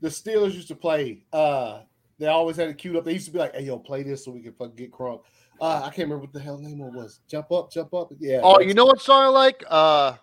the 0.00 0.08
Steelers 0.08 0.54
used 0.54 0.68
to 0.68 0.74
play. 0.76 1.24
Uh, 1.32 1.82
they 2.18 2.26
always 2.26 2.56
had 2.56 2.68
it 2.68 2.78
queued 2.78 2.96
up. 2.96 3.04
They 3.04 3.14
used 3.14 3.26
to 3.26 3.32
be 3.32 3.38
like, 3.38 3.54
"Hey, 3.54 3.62
yo, 3.64 3.78
play 3.78 4.02
this 4.02 4.24
so 4.24 4.30
we 4.30 4.42
can 4.42 4.52
fucking 4.52 4.76
get 4.76 4.92
crunk." 4.92 5.22
Uh, 5.60 5.80
I 5.84 5.86
can't 5.86 6.08
remember 6.08 6.22
what 6.22 6.32
the 6.32 6.40
hell 6.40 6.58
name 6.58 6.80
it 6.80 6.92
was. 6.92 7.20
Jump 7.28 7.50
up, 7.52 7.70
jump 7.72 7.94
up. 7.94 8.10
Yeah. 8.18 8.40
Oh, 8.42 8.60
you 8.60 8.74
know 8.74 8.84
what 8.84 9.00
song 9.00 9.22
I 9.24 9.28
like? 9.28 9.64
Uh, 9.68 10.14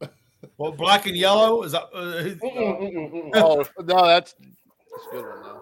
Well, 0.58 0.72
black 0.72 1.06
and 1.06 1.16
yellow 1.16 1.62
is 1.62 1.72
that? 1.72 1.84
Uh, 1.92 2.22
Mm-mm, 2.22 2.40
mm-mm, 2.42 3.12
mm-mm. 3.12 3.30
oh 3.34 3.64
no, 3.82 4.06
that's 4.06 4.34
that's 4.90 5.06
a 5.06 5.14
good 5.14 5.26
one 5.26 5.42
though. 5.42 5.60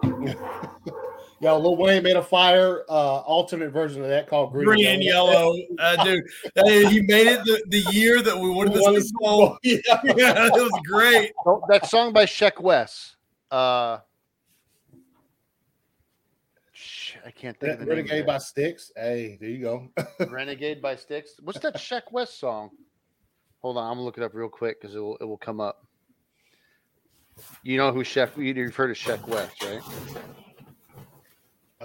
Yeah, 1.41 1.51
Lil 1.53 1.75
Wayne 1.75 2.01
made 2.01 2.15
a 2.15 2.23
fire 2.23 2.85
uh, 2.87 3.19
alternate 3.19 3.71
version 3.71 4.01
of 4.01 4.07
that 4.07 4.27
called 4.27 4.53
Green, 4.53 4.65
green 4.65 4.87
and 4.87 5.03
yellow, 5.03 5.57
uh, 5.79 6.03
dude. 6.03 6.23
he 6.55 7.01
made 7.01 7.27
it 7.27 7.43
the, 7.43 7.61
the 7.67 7.79
year 7.91 8.21
that 8.21 8.37
we 8.37 8.49
won 8.49 8.71
the 8.71 8.81
Won 8.81 8.93
the 8.93 9.01
Super 9.01 9.19
Bowl. 9.19 9.57
Yeah. 9.63 9.75
Yeah, 10.15 10.45
it 10.47 10.53
was 10.53 10.81
great. 10.87 11.33
Oh, 11.45 11.61
that 11.67 11.87
song 11.87 12.13
by 12.13 12.25
Sheck 12.25 12.61
Wes. 12.61 13.15
Uh, 13.51 13.99
sh- 16.71 17.15
I 17.25 17.31
can't 17.31 17.59
think 17.59 17.73
of 17.73 17.79
the. 17.79 17.85
Renegade 17.85 18.21
of 18.21 18.27
by 18.27 18.37
Styx. 18.37 18.91
Hey, 18.95 19.37
there 19.41 19.49
you 19.49 19.61
go. 19.61 19.89
Renegade 20.29 20.81
by 20.81 20.95
Styx. 20.95 21.33
What's 21.43 21.59
that 21.59 21.75
Sheck 21.75 22.11
Wes 22.11 22.33
song? 22.33 22.69
Hold 23.61 23.77
on, 23.77 23.83
I'm 23.83 23.95
gonna 23.95 24.03
look 24.03 24.17
it 24.17 24.23
up 24.23 24.33
real 24.33 24.47
quick 24.47 24.79
because 24.79 24.95
it 24.95 24.99
will 24.99 25.17
it 25.17 25.25
will 25.25 25.37
come 25.37 25.59
up. 25.59 25.85
You 27.63 27.77
know 27.77 27.91
who 27.91 28.03
Sheck? 28.03 28.37
You've 28.37 28.75
heard 28.75 28.91
of 28.91 28.97
Sheck 28.97 29.27
Wes, 29.27 29.49
right? 29.63 29.81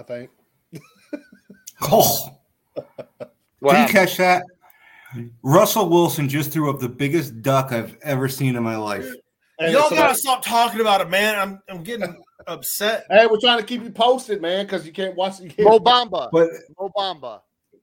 I 0.01 0.03
think. 0.03 0.29
Oh, 1.83 2.37
What 3.59 3.73
did 3.73 3.87
you 3.87 3.93
catch 3.93 4.17
that? 4.17 4.43
Russell 5.43 5.89
Wilson 5.89 6.29
just 6.29 6.51
threw 6.51 6.69
up 6.69 6.79
the 6.79 6.87
biggest 6.89 7.41
duck 7.41 7.71
I've 7.71 7.97
ever 8.03 8.27
seen 8.29 8.55
in 8.55 8.61
my 8.63 8.77
life. 8.77 9.07
Hey, 9.59 9.71
Y'all 9.73 9.89
so- 9.89 9.95
gotta 9.95 10.15
stop 10.15 10.43
talking 10.43 10.79
about 10.81 11.01
it, 11.01 11.09
man. 11.09 11.37
I'm 11.39 11.59
I'm 11.69 11.83
getting 11.83 12.15
upset. 12.47 13.05
hey, 13.09 13.25
we're 13.27 13.39
trying 13.39 13.57
to 13.59 13.65
keep 13.65 13.83
you 13.83 13.89
posted, 13.91 14.41
man, 14.41 14.65
because 14.65 14.85
you 14.85 14.91
can't 14.93 15.15
watch. 15.15 15.39
You 15.39 15.49
can't, 15.49 15.67
Mo 15.67 15.79
Bamba. 15.79 16.29
But 16.31 16.49
Mo 16.79 16.91
Bamba. 16.95 17.41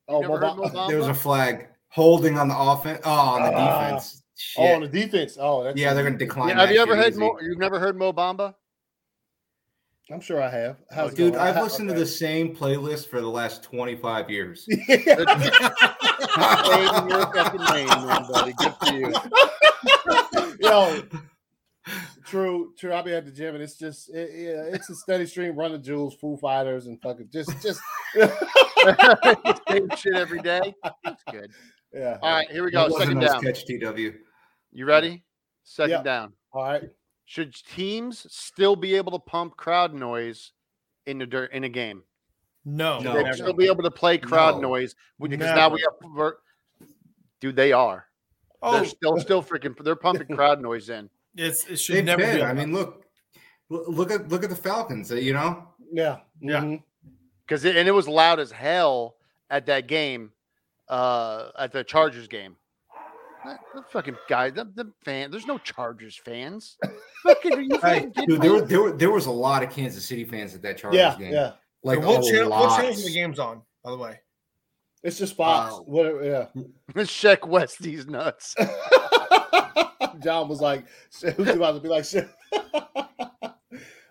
oh, 0.08 0.22
Mo 0.22 0.38
Bamba. 0.38 0.72
Bamba? 0.72 0.88
there 0.88 0.98
was 0.98 1.08
a 1.08 1.14
flag 1.14 1.66
holding 1.88 2.38
on 2.38 2.48
the 2.48 2.56
offense. 2.58 3.00
Oh, 3.04 3.10
on 3.10 3.42
the 3.42 3.52
Ah. 3.56 3.84
defense. 3.84 4.22
Oh, 4.56 4.74
on 4.74 4.80
the 4.82 4.88
defense. 4.88 5.36
Oh, 5.40 5.64
that's 5.64 5.76
yeah, 5.78 5.92
they're 5.92 6.04
gonna 6.04 6.16
decline. 6.18 6.50
Yeah, 6.50 6.60
have 6.60 6.70
you 6.70 6.80
ever 6.80 6.94
heard 6.96 7.12
easy. 7.12 7.20
Mo? 7.20 7.36
You've 7.42 7.58
never 7.58 7.78
heard 7.80 7.96
Mo 7.96 8.12
Bamba? 8.12 8.54
I'm 10.10 10.20
sure 10.20 10.40
I 10.42 10.48
have. 10.48 10.76
Oh, 10.90 10.94
How's 10.94 11.12
it 11.12 11.16
Dude, 11.16 11.34
going? 11.34 11.46
I've 11.46 11.56
How- 11.56 11.64
listened 11.64 11.88
to 11.90 11.94
the 11.94 12.06
same 12.06 12.54
playlist 12.56 13.08
for 13.08 13.20
the 13.20 13.28
last 13.28 13.62
25 13.62 14.30
years. 14.30 14.64
Stay 14.84 14.94
in 14.94 15.08
your 17.08 17.32
fucking 17.32 17.60
lane, 17.60 17.86
man, 17.88 18.24
buddy. 18.30 18.52
Good 18.54 18.74
for 18.80 18.94
you. 18.94 19.12
Yo, 20.60 21.02
true, 22.26 22.72
true. 22.78 22.92
I'll 22.92 23.02
be 23.02 23.14
at 23.14 23.24
the 23.26 23.30
gym 23.32 23.54
and 23.54 23.62
it's 23.62 23.76
just, 23.78 24.08
it, 24.14 24.30
yeah, 24.34 24.74
it's 24.74 24.88
a 24.90 24.94
steady 24.94 25.26
stream. 25.26 25.54
Run 25.56 25.72
the 25.72 25.78
jewels, 25.78 26.14
Foo 26.14 26.36
Fighters, 26.38 26.86
and 26.86 27.00
fucking 27.02 27.28
just, 27.32 27.50
just, 27.62 27.80
Same 29.68 29.88
shit 29.96 30.14
every 30.14 30.40
day. 30.40 30.74
That's 31.04 31.22
good. 31.30 31.50
yeah. 31.92 32.18
All 32.22 32.30
right, 32.32 32.50
here 32.50 32.64
we 32.64 32.70
go. 32.70 32.88
Second 32.98 33.20
down. 33.20 33.42
catch, 33.42 33.64
TW. 33.66 34.14
You 34.72 34.84
ready? 34.86 35.22
Second 35.64 35.90
Yeah. 35.90 36.02
down. 36.02 36.32
All 36.52 36.64
right. 36.64 36.82
Should 37.30 37.54
teams 37.54 38.26
still 38.34 38.74
be 38.74 38.94
able 38.94 39.12
to 39.12 39.18
pump 39.18 39.54
crowd 39.54 39.92
noise 39.92 40.52
in 41.04 41.18
the 41.18 41.26
dirt 41.26 41.52
in 41.52 41.62
a 41.62 41.68
game? 41.68 42.02
No, 42.64 43.00
No. 43.00 43.12
They 43.12 43.22
never. 43.22 43.36
still 43.36 43.52
be 43.52 43.66
able 43.66 43.82
to 43.82 43.90
play 43.90 44.16
crowd 44.16 44.54
No. 44.62 44.68
noise 44.70 44.94
because 45.20 45.38
now 45.54 45.68
we 45.68 45.82
have. 45.82 46.32
Dude, 47.38 47.54
they 47.54 47.72
are. 47.72 48.06
Oh, 48.62 48.72
They're 48.72 48.86
still 48.86 49.20
still 49.20 49.42
freaking. 49.42 49.76
They're 49.84 49.94
pumping 49.94 50.34
crowd 50.34 50.62
noise 50.62 50.88
in. 50.88 51.10
it's 51.36 51.66
it 51.66 51.76
should 51.78 51.96
They've 51.96 52.04
never 52.06 52.22
been. 52.22 52.36
be. 52.36 52.42
I 52.42 52.54
mean, 52.54 52.72
look, 52.72 53.04
look 53.68 54.10
at 54.10 54.28
look 54.30 54.42
at 54.42 54.48
the 54.48 54.56
Falcons. 54.56 55.10
You 55.10 55.34
know, 55.34 55.68
Yeah. 55.92 56.20
Yeah. 56.40 56.78
because 57.46 57.66
it, 57.66 57.76
and 57.76 57.86
it 57.86 57.92
was 57.92 58.08
loud 58.08 58.40
as 58.40 58.50
hell 58.50 59.16
at 59.50 59.66
that 59.66 59.86
game, 59.86 60.32
uh, 60.88 61.50
at 61.58 61.72
the 61.72 61.84
Chargers 61.84 62.26
game. 62.26 62.56
That, 63.44 63.60
the 63.74 63.82
fucking 63.90 64.16
guy, 64.28 64.50
the, 64.50 64.64
the 64.64 64.92
fan. 65.04 65.30
There's 65.30 65.46
no 65.46 65.58
Chargers 65.58 66.16
fans. 66.24 66.76
Fucking, 67.24 67.54
are 67.54 67.60
you 67.60 67.78
Hey, 67.80 68.06
dude, 68.26 68.40
there 68.42 68.52
were, 68.52 68.60
there 68.62 68.82
were 68.82 68.92
there 68.92 69.10
was 69.10 69.26
a 69.26 69.30
lot 69.30 69.62
of 69.62 69.70
Kansas 69.70 70.04
City 70.04 70.24
fans 70.24 70.54
at 70.54 70.62
that 70.62 70.76
Chargers 70.78 70.98
Yeah. 70.98 71.16
game. 71.18 71.32
Yeah. 71.32 71.52
like 71.82 72.00
what 72.00 72.24
channel? 72.24 72.50
What 72.50 72.60
lot. 72.68 72.80
channels 72.80 73.04
the 73.04 73.12
games 73.12 73.38
on? 73.38 73.62
By 73.84 73.90
the 73.92 73.96
way, 73.96 74.20
It's 75.02 75.18
just 75.18 75.36
Fox. 75.36 75.72
Wow. 75.72 75.84
Whatever. 75.86 76.24
Yeah. 76.24 76.62
Sheck 77.04 77.46
Westy's 77.46 78.06
nuts. 78.06 78.54
John 80.20 80.48
was 80.48 80.60
like, 80.60 80.84
"Who's 81.36 81.48
about 81.50 81.72
to 81.72 81.80
be 81.80 81.88
like 81.88 82.04
shit?" 82.04 82.28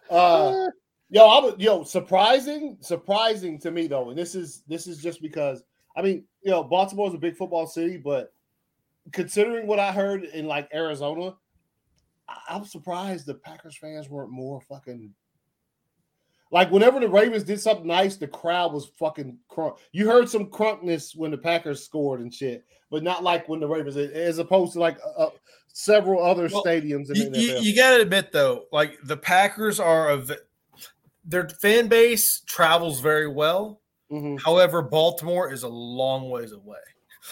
uh, 0.10 0.68
yo, 1.10 1.28
I 1.28 1.40
was 1.40 1.56
yo 1.58 1.84
surprising, 1.84 2.78
surprising 2.80 3.60
to 3.60 3.72
me 3.72 3.88
though, 3.88 4.10
and 4.10 4.18
this 4.18 4.36
is 4.36 4.64
this 4.68 4.88
is 4.88 5.00
just 5.02 5.22
because 5.22 5.64
I 5.96 6.02
mean, 6.02 6.24
you 6.42 6.52
know, 6.52 6.64
Baltimore's 6.64 7.14
a 7.14 7.18
big 7.18 7.36
football 7.36 7.68
city, 7.68 7.98
but 7.98 8.34
considering 9.12 9.68
what 9.68 9.80
I 9.80 9.92
heard 9.92 10.24
in 10.24 10.48
like 10.48 10.70
Arizona, 10.74 11.36
I- 12.28 12.40
I'm 12.50 12.66
surprised 12.66 13.26
the 13.26 13.36
Packers 13.36 13.78
fans 13.78 14.10
weren't 14.10 14.32
more 14.32 14.62
fucking 14.62 15.14
like 16.50 16.72
whenever 16.72 17.00
the 17.02 17.10
Ravens 17.10 17.44
did 17.44 17.60
something 17.60 17.88
nice, 17.88 18.16
the 18.16 18.28
crowd 18.28 18.72
was 18.72 18.90
fucking 18.98 19.38
crunk. 19.52 19.78
You 19.92 20.10
heard 20.10 20.30
some 20.30 20.46
crunkness 20.50 21.14
when 21.16 21.30
the 21.32 21.38
Packers 21.38 21.84
scored 21.84 22.22
and 22.22 22.34
shit, 22.34 22.66
but 22.90 23.04
not 23.04 23.22
like 23.22 23.50
when 23.50 23.60
the 23.60 23.68
Ravens, 23.68 23.98
as 23.98 24.38
opposed 24.40 24.72
to 24.74 24.80
like 24.80 24.98
uh, 25.06 25.24
uh, 25.26 25.30
several 25.74 26.24
other 26.24 26.48
Well, 26.50 26.64
stadiums 26.64 27.10
in 27.10 27.16
You, 27.18 27.24
you, 27.42 27.52
NFL. 27.54 27.64
you 27.64 27.76
got 27.76 27.98
to 27.98 28.02
admit 28.02 28.32
though, 28.32 28.66
like 28.72 28.98
the 29.04 29.18
Packers 29.18 29.78
are 29.80 30.10
of 30.10 30.32
their 31.26 31.50
fan 31.50 31.90
base 31.90 32.40
travels 32.46 33.02
very 33.02 33.28
well. 33.28 33.82
Mhm. 34.10 34.40
However, 34.42 34.82
Baltimore 34.82 35.52
is 35.52 35.64
a 35.64 35.68
long 35.68 36.30
ways 36.30 36.54
away. 36.54 36.78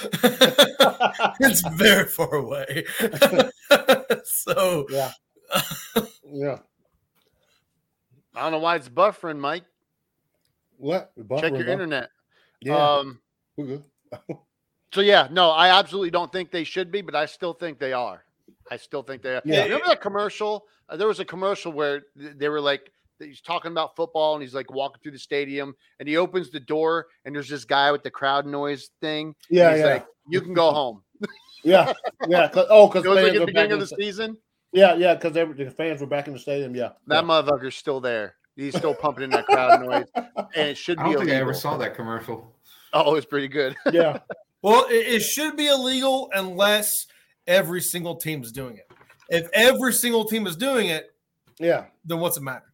it's 1.39 1.61
very 1.75 2.05
far 2.05 2.33
away. 2.35 2.85
so 4.23 4.85
yeah, 4.89 5.11
yeah. 6.31 6.59
I 8.35 8.41
don't 8.41 8.51
know 8.51 8.59
why 8.59 8.75
it's 8.75 8.89
buffering, 8.89 9.39
Mike. 9.39 9.63
What? 10.77 11.11
Check 11.39 11.53
your 11.53 11.63
bro. 11.63 11.71
internet. 11.73 12.09
Yeah, 12.61 12.75
Um, 12.75 13.19
we're 13.55 13.65
good. 13.65 13.83
so 14.93 15.01
yeah, 15.01 15.27
no, 15.31 15.51
I 15.51 15.69
absolutely 15.77 16.11
don't 16.11 16.31
think 16.31 16.51
they 16.51 16.63
should 16.63 16.91
be, 16.91 17.01
but 17.01 17.15
I 17.15 17.25
still 17.25 17.53
think 17.53 17.79
they 17.79 17.93
are. 17.93 18.23
I 18.69 18.77
still 18.77 19.03
think 19.03 19.21
they 19.21 19.35
are. 19.35 19.41
Yeah. 19.45 19.63
Remember 19.63 19.85
that 19.87 20.01
commercial? 20.01 20.65
Uh, 20.89 20.97
there 20.97 21.07
was 21.07 21.19
a 21.19 21.25
commercial 21.25 21.71
where 21.71 22.03
they 22.15 22.49
were 22.49 22.61
like, 22.61 22.91
he's 23.19 23.41
talking 23.41 23.71
about 23.71 23.95
football 23.95 24.33
and 24.33 24.41
he's 24.43 24.53
like 24.53 24.71
walking 24.71 24.99
through 25.01 25.11
the 25.13 25.19
stadium 25.19 25.73
and 25.99 26.07
he 26.09 26.17
opens 26.17 26.51
the 26.51 26.59
door 26.59 27.07
and 27.23 27.35
there's 27.35 27.49
this 27.49 27.65
guy 27.65 27.91
with 27.91 28.03
the 28.03 28.11
crowd 28.11 28.45
noise 28.45 28.89
thing. 29.01 29.35
Yeah, 29.49 29.71
he's 29.71 29.79
yeah, 29.79 29.85
like, 29.85 30.05
you 30.29 30.41
can 30.41 30.53
go 30.53 30.71
home. 30.71 31.03
yeah, 31.63 31.93
yeah. 32.27 32.47
'cause- 32.49 32.67
oh, 32.69 32.87
because 32.87 33.05
It 33.05 33.09
was 33.09 33.23
like 33.23 33.33
at 33.33 33.39
the 33.39 33.45
beginning 33.45 33.71
of 33.73 33.79
the 33.79 33.85
the 33.85 34.03
season. 34.03 34.37
Yeah, 34.73 34.95
yeah, 34.95 35.15
because 35.15 35.33
the 35.33 35.73
fans 35.77 36.01
were 36.01 36.07
back 36.07 36.27
in 36.27 36.33
the 36.33 36.39
stadium. 36.39 36.75
Yeah, 36.75 36.89
That 37.07 37.23
motherfucker's 37.23 37.75
still 37.75 38.01
there. 38.01 38.35
He's 38.57 38.75
still 38.75 38.93
pumping 38.93 39.23
in 39.25 39.29
that 39.31 39.45
crowd 39.45 39.81
noise, 39.85 40.05
and 40.15 40.69
it 40.69 40.77
should 40.77 40.97
I 40.99 41.03
be. 41.03 41.11
don't 41.13 41.19
think 41.25 41.31
I 41.31 41.35
ever 41.35 41.53
saw 41.53 41.77
that 41.77 41.95
commercial. 41.95 42.53
Oh, 42.93 43.15
it's 43.15 43.25
pretty 43.25 43.47
good. 43.47 43.75
yeah, 43.93 44.19
Well, 44.61 44.85
it, 44.89 45.07
it 45.15 45.19
should 45.21 45.55
be 45.57 45.67
illegal 45.67 46.29
unless 46.33 46.91
every 47.47 47.81
single 47.81 48.15
team 48.15 48.41
is 48.43 48.51
doing 48.51 48.77
it. 48.77 48.89
If 49.29 49.49
every 49.53 49.91
single 49.93 50.25
team 50.25 50.47
is 50.47 50.55
doing 50.55 50.87
it, 50.89 51.13
yeah. 51.59 51.85
then 52.05 52.19
what's 52.19 52.35
the 52.35 52.41
matter? 52.43 52.65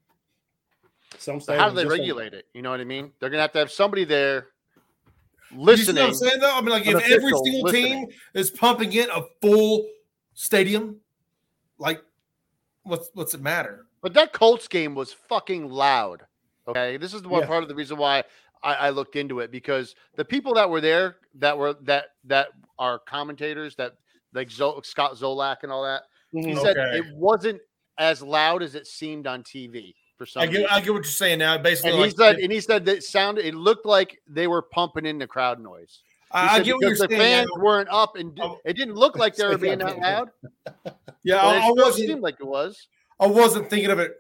Some 1.18 1.40
So 1.40 1.56
how 1.58 1.70
do 1.70 1.76
they 1.76 1.84
just 1.84 1.90
don't- 1.90 2.00
regulate 2.00 2.34
it? 2.34 2.48
You 2.54 2.62
know 2.62 2.72
what 2.72 2.80
I 2.80 2.84
mean? 2.86 3.12
They're 3.20 3.30
gonna 3.30 3.42
have 3.42 3.52
to 3.54 3.60
have 3.60 3.72
somebody 3.72 4.04
there 4.06 4.48
You 5.50 5.56
see 5.56 5.58
what 5.58 5.66
listening. 5.78 6.04
I'm 6.04 6.14
saying 6.14 6.40
though? 6.40 6.56
I 6.56 6.62
mean, 6.62 6.70
like 6.70 6.88
if 6.88 6.96
every 6.96 7.32
single 7.32 7.62
listening. 7.64 8.08
team 8.08 8.18
is 8.34 8.52
pumping 8.52 8.94
in 8.94 9.10
a 9.10 9.22
full 9.42 9.88
stadium, 10.34 11.00
like 11.78 12.02
what's 12.84 13.10
what's 13.14 13.34
it 13.34 13.42
matter? 13.42 13.86
But 14.02 14.14
that 14.16 14.34
Colts 14.34 14.68
game 14.68 14.96
was 14.96 15.14
fucking 15.14 15.70
loud. 15.70 16.24
Okay, 16.68 16.98
this 16.98 17.14
is 17.14 17.22
the 17.22 17.28
one 17.30 17.42
Yeah. 17.42 17.48
part 17.48 17.64
of 17.64 17.70
the 17.70 17.76
reason 17.76 17.98
why 17.98 18.24
I, 18.64 18.76
I 18.76 18.90
looked 18.92 19.16
into 19.16 19.40
it 19.40 19.52
because 19.52 19.96
the 20.16 20.26
people 20.26 20.54
that 20.56 20.70
were 20.70 20.82
there 20.82 21.18
that 21.36 21.58
were 21.58 21.74
that 21.82 22.06
that 22.26 22.50
are 22.80 23.00
commentators 23.00 23.76
that 23.76 23.96
like 24.34 24.50
Zo- 24.50 24.80
Scott 24.84 25.14
Zolak 25.16 25.58
and 25.64 25.72
all 25.72 25.84
that, 25.84 26.04
he 26.32 26.56
said 26.56 26.78
Okay. 26.78 27.00
it 27.00 27.16
wasn't 27.16 27.60
as 27.98 28.22
loud 28.22 28.64
as 28.64 28.74
it 28.76 28.88
seemed 28.88 29.28
on 29.28 29.44
TV 29.44 29.94
for 30.22 30.28
some 30.28 30.44
I 30.44 30.46
get. 30.46 30.72
I 30.72 30.80
get 30.82 30.94
what 30.94 30.98
you're 30.98 31.04
saying 31.06 31.40
now. 31.40 31.58
Basically, 31.58 31.94
and 31.94 32.04
he 32.06 32.12
said, 32.12 32.36
and 32.38 32.52
he 32.52 32.62
said 32.62 32.86
that 32.86 32.98
it 32.98 33.04
sounded, 33.04 33.44
it 33.44 33.56
looked 33.56 33.88
like 33.88 34.22
they 34.28 34.46
were 34.46 34.62
pumping 34.62 35.08
in 35.08 35.18
the 35.18 35.26
crowd 35.26 35.60
noise. 35.60 36.02
He 36.32 36.38
I, 36.38 36.46
I 36.46 36.58
said 36.58 36.66
get 36.66 36.76
what 36.76 36.82
you're 36.82 36.90
because 36.92 37.00
the 37.00 37.08
saying. 37.10 37.20
fans 37.20 37.50
now. 37.56 37.64
weren't 37.64 37.90
up, 37.90 38.16
and 38.18 38.36
d- 38.36 38.42
Oh. 38.44 38.60
it 38.64 38.74
didn't 38.74 38.94
look 38.94 39.18
like 39.18 39.36
they 39.36 39.48
were 39.48 39.58
being 39.58 39.80
that 39.80 39.98
loud. 39.98 40.30
Yeah, 41.24 41.38
I, 41.38 41.58
it 41.58 41.62
I 41.62 41.72
wasn't. 41.72 42.08
seemed 42.08 42.22
like 42.22 42.38
it 42.40 42.48
was. 42.48 42.88
I 43.20 43.28
wasn't 43.28 43.70
thinking 43.70 43.92
of 43.92 44.00
it 44.00 44.14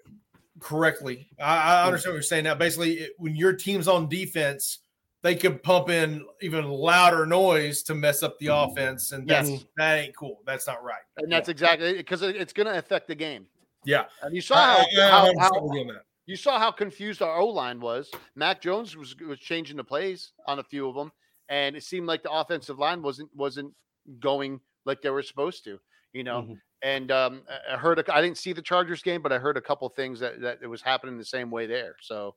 correctly. 0.59 1.27
I, 1.39 1.81
I 1.81 1.85
understand 1.85 2.13
what 2.13 2.17
you're 2.17 2.21
saying 2.23 2.43
now. 2.43 2.53
Basically, 2.53 2.93
it, 2.93 3.11
when 3.17 3.35
your 3.35 3.53
team's 3.53 3.87
on 3.87 4.07
defense, 4.07 4.79
they 5.23 5.33
could 5.33 5.63
pump 5.63 5.89
in 5.89 6.23
even 6.41 6.67
louder 6.67 7.25
noise 7.25 7.81
to 7.83 7.95
mess 7.95 8.21
up 8.21 8.37
the 8.37 8.47
mm-hmm. 8.47 8.71
offense, 8.71 9.13
and 9.13 9.27
that's 9.27 9.49
Yes. 9.49 9.65
that 9.77 9.99
ain't 9.99 10.15
cool. 10.15 10.41
That's 10.45 10.67
not 10.67 10.83
right. 10.83 11.01
And 11.17 11.31
that's 11.31 11.49
exactly 11.49 11.93
because 11.93 12.21
it, 12.21 12.35
it's 12.35 12.53
going 12.53 12.67
to 12.67 12.77
affect 12.77 13.07
the 13.07 13.15
game. 13.15 13.47
Yeah, 13.83 14.05
And 14.21 14.35
you 14.35 14.41
saw 14.41 14.55
how, 14.55 14.77
I, 14.77 14.85
I 15.01 15.09
how, 15.09 15.39
how- 15.39 15.51
you're 15.53 15.73
doing 15.73 15.87
that. 15.87 16.03
you 16.27 16.35
saw 16.35 16.59
how 16.59 16.71
confused 16.71 17.21
our 17.21 17.37
O 17.39 17.47
line 17.47 17.79
was. 17.79 18.11
Mac 18.35 18.61
Jones 18.61 18.95
was 18.95 19.15
was 19.19 19.39
changing 19.39 19.77
the 19.77 19.83
plays 19.83 20.33
on 20.47 20.59
a 20.59 20.63
few 20.63 20.87
of 20.87 20.95
them, 20.95 21.11
and 21.49 21.75
it 21.75 21.83
seemed 21.83 22.07
like 22.07 22.21
the 22.23 22.31
offensive 22.31 22.77
line 22.77 23.01
wasn't 23.01 23.29
wasn't 23.35 23.73
going 24.19 24.59
like 24.85 25.01
they 25.01 25.09
were 25.09 25.23
supposed 25.23 25.63
to. 25.65 25.79
You 26.13 26.23
know, 26.25 26.41
Mhm. 26.41 26.59
and 26.83 27.11
um, 27.11 27.43
I- 27.71 27.77
heard 27.77 27.97
a, 27.97 28.13
I 28.15 28.21
didn't 28.21 28.37
see 28.37 28.51
the 28.53 28.61
Chargers 28.61 29.01
game, 29.01 29.21
but 29.21 29.31
I 29.31 29.39
heard 29.39 29.57
a 29.57 29.61
couple 29.61 29.87
things 29.89 30.19
that 30.19 30.41
that 30.41 30.59
it 30.61 30.67
was 30.67 30.81
happening 30.81 31.17
the 31.17 31.25
same 31.25 31.49
way 31.49 31.65
there. 31.65 31.95
So, 32.01 32.35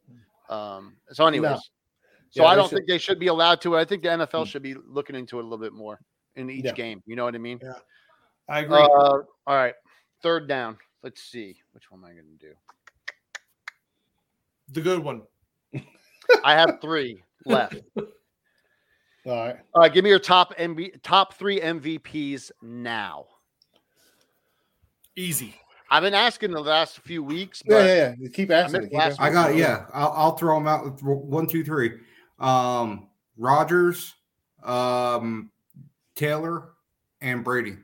um, 0.48 0.96
so 1.12 1.26
anyways, 1.26 1.58
so 2.30 2.42
Yeah, 2.42 2.48
I 2.48 2.54
don't 2.54 2.68
should- 2.70 2.76
think 2.76 2.88
they 2.88 2.98
should 2.98 3.18
be 3.18 3.26
allowed 3.26 3.60
to. 3.62 3.76
I 3.76 3.84
think 3.84 4.02
the 4.02 4.08
NFL 4.10 4.44
Mm. 4.44 4.46
should 4.46 4.62
be 4.62 4.74
looking 4.74 5.16
into 5.16 5.38
it 5.38 5.42
a 5.42 5.46
little 5.46 5.58
bit 5.62 5.72
more 5.74 5.98
in 6.36 6.48
each 6.48 6.64
Yeah. 6.66 6.72
game. 6.72 7.02
You 7.06 7.16
know 7.16 7.24
what 7.24 7.34
I 7.34 7.38
mean? 7.38 7.58
Yeah, 7.62 7.74
I 8.48 8.60
agree. 8.60 8.78
Uh, 8.78 8.88
all 8.88 9.24
right, 9.46 9.74
third 10.22 10.46
down. 10.48 10.78
Let's 11.04 11.22
see 11.22 11.54
which 11.72 11.90
one 11.90 12.00
am 12.00 12.06
I 12.06 12.12
going 12.14 12.24
to 12.40 12.46
do. 12.46 12.54
the 14.72 14.80
good 14.80 15.04
one. 15.04 15.20
I 16.42 16.54
have 16.54 16.78
three 16.80 17.22
left. 17.44 17.76
All 17.96 18.06
right. 19.26 19.56
All 19.74 19.82
right, 19.82 19.92
give 19.92 20.02
me 20.02 20.08
your 20.08 20.18
top 20.18 20.56
MV, 20.56 21.02
top 21.02 21.34
three 21.34 21.60
MVPs 21.60 22.50
now. 22.62 23.26
Easy. 25.14 25.54
I've 25.90 26.02
been 26.02 26.14
asking 26.14 26.52
the 26.52 26.60
last 26.62 26.98
few 27.00 27.22
weeks, 27.22 27.62
Yeah, 27.66 27.76
but 27.76 27.86
yeah, 27.86 27.94
yeah. 27.94 28.14
You 28.18 28.30
Keep 28.30 28.50
asking. 28.50 28.88
Keep 28.88 28.98
asking. 28.98 29.24
I 29.26 29.30
got 29.30 29.54
yeah. 29.56 29.84
I'll, 29.92 30.12
I'll 30.16 30.36
throw 30.38 30.54
them 30.58 30.66
out. 30.66 30.84
with 30.86 31.02
One, 31.02 31.46
two, 31.46 31.62
three. 31.62 31.92
Um, 32.38 33.08
Rodgers, 33.36 34.14
um, 34.62 35.50
Taylor, 36.16 36.70
and 37.20 37.44
Brady. 37.44 37.76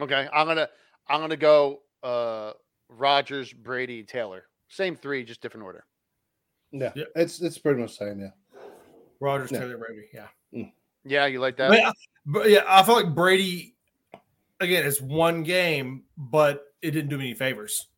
Okay, 0.00 0.28
I'm 0.32 0.46
gonna 0.46 0.68
I'm 1.08 1.20
gonna 1.20 1.36
go 1.36 1.80
uh 2.02 2.52
Rodgers, 2.88 3.52
Brady, 3.52 4.02
Taylor. 4.02 4.44
Same 4.68 4.96
three, 4.96 5.24
just 5.24 5.40
different 5.40 5.64
order. 5.64 5.84
Yeah, 6.72 6.92
Yeah. 6.94 7.04
it's 7.16 7.40
it's 7.40 7.58
pretty 7.58 7.80
much 7.80 7.98
the 7.98 8.06
same. 8.06 8.20
Yeah. 8.20 8.60
Rodgers, 9.20 9.50
Yeah. 9.50 9.60
Taylor, 9.60 9.78
Brady. 9.78 10.08
Yeah. 10.12 10.64
Yeah, 11.04 11.26
you 11.26 11.40
like 11.40 11.56
that? 11.56 11.70
But, 11.70 11.80
uh, 11.80 11.92
but 12.26 12.50
yeah, 12.50 12.64
I 12.68 12.82
feel 12.82 12.94
like 12.96 13.14
Brady. 13.14 13.74
Again, 14.60 14.84
it's 14.86 15.00
one 15.00 15.44
game, 15.44 16.02
but 16.16 16.64
it 16.82 16.90
didn't 16.90 17.10
do 17.10 17.16
me 17.18 17.26
any 17.26 17.34
favors. 17.34 17.88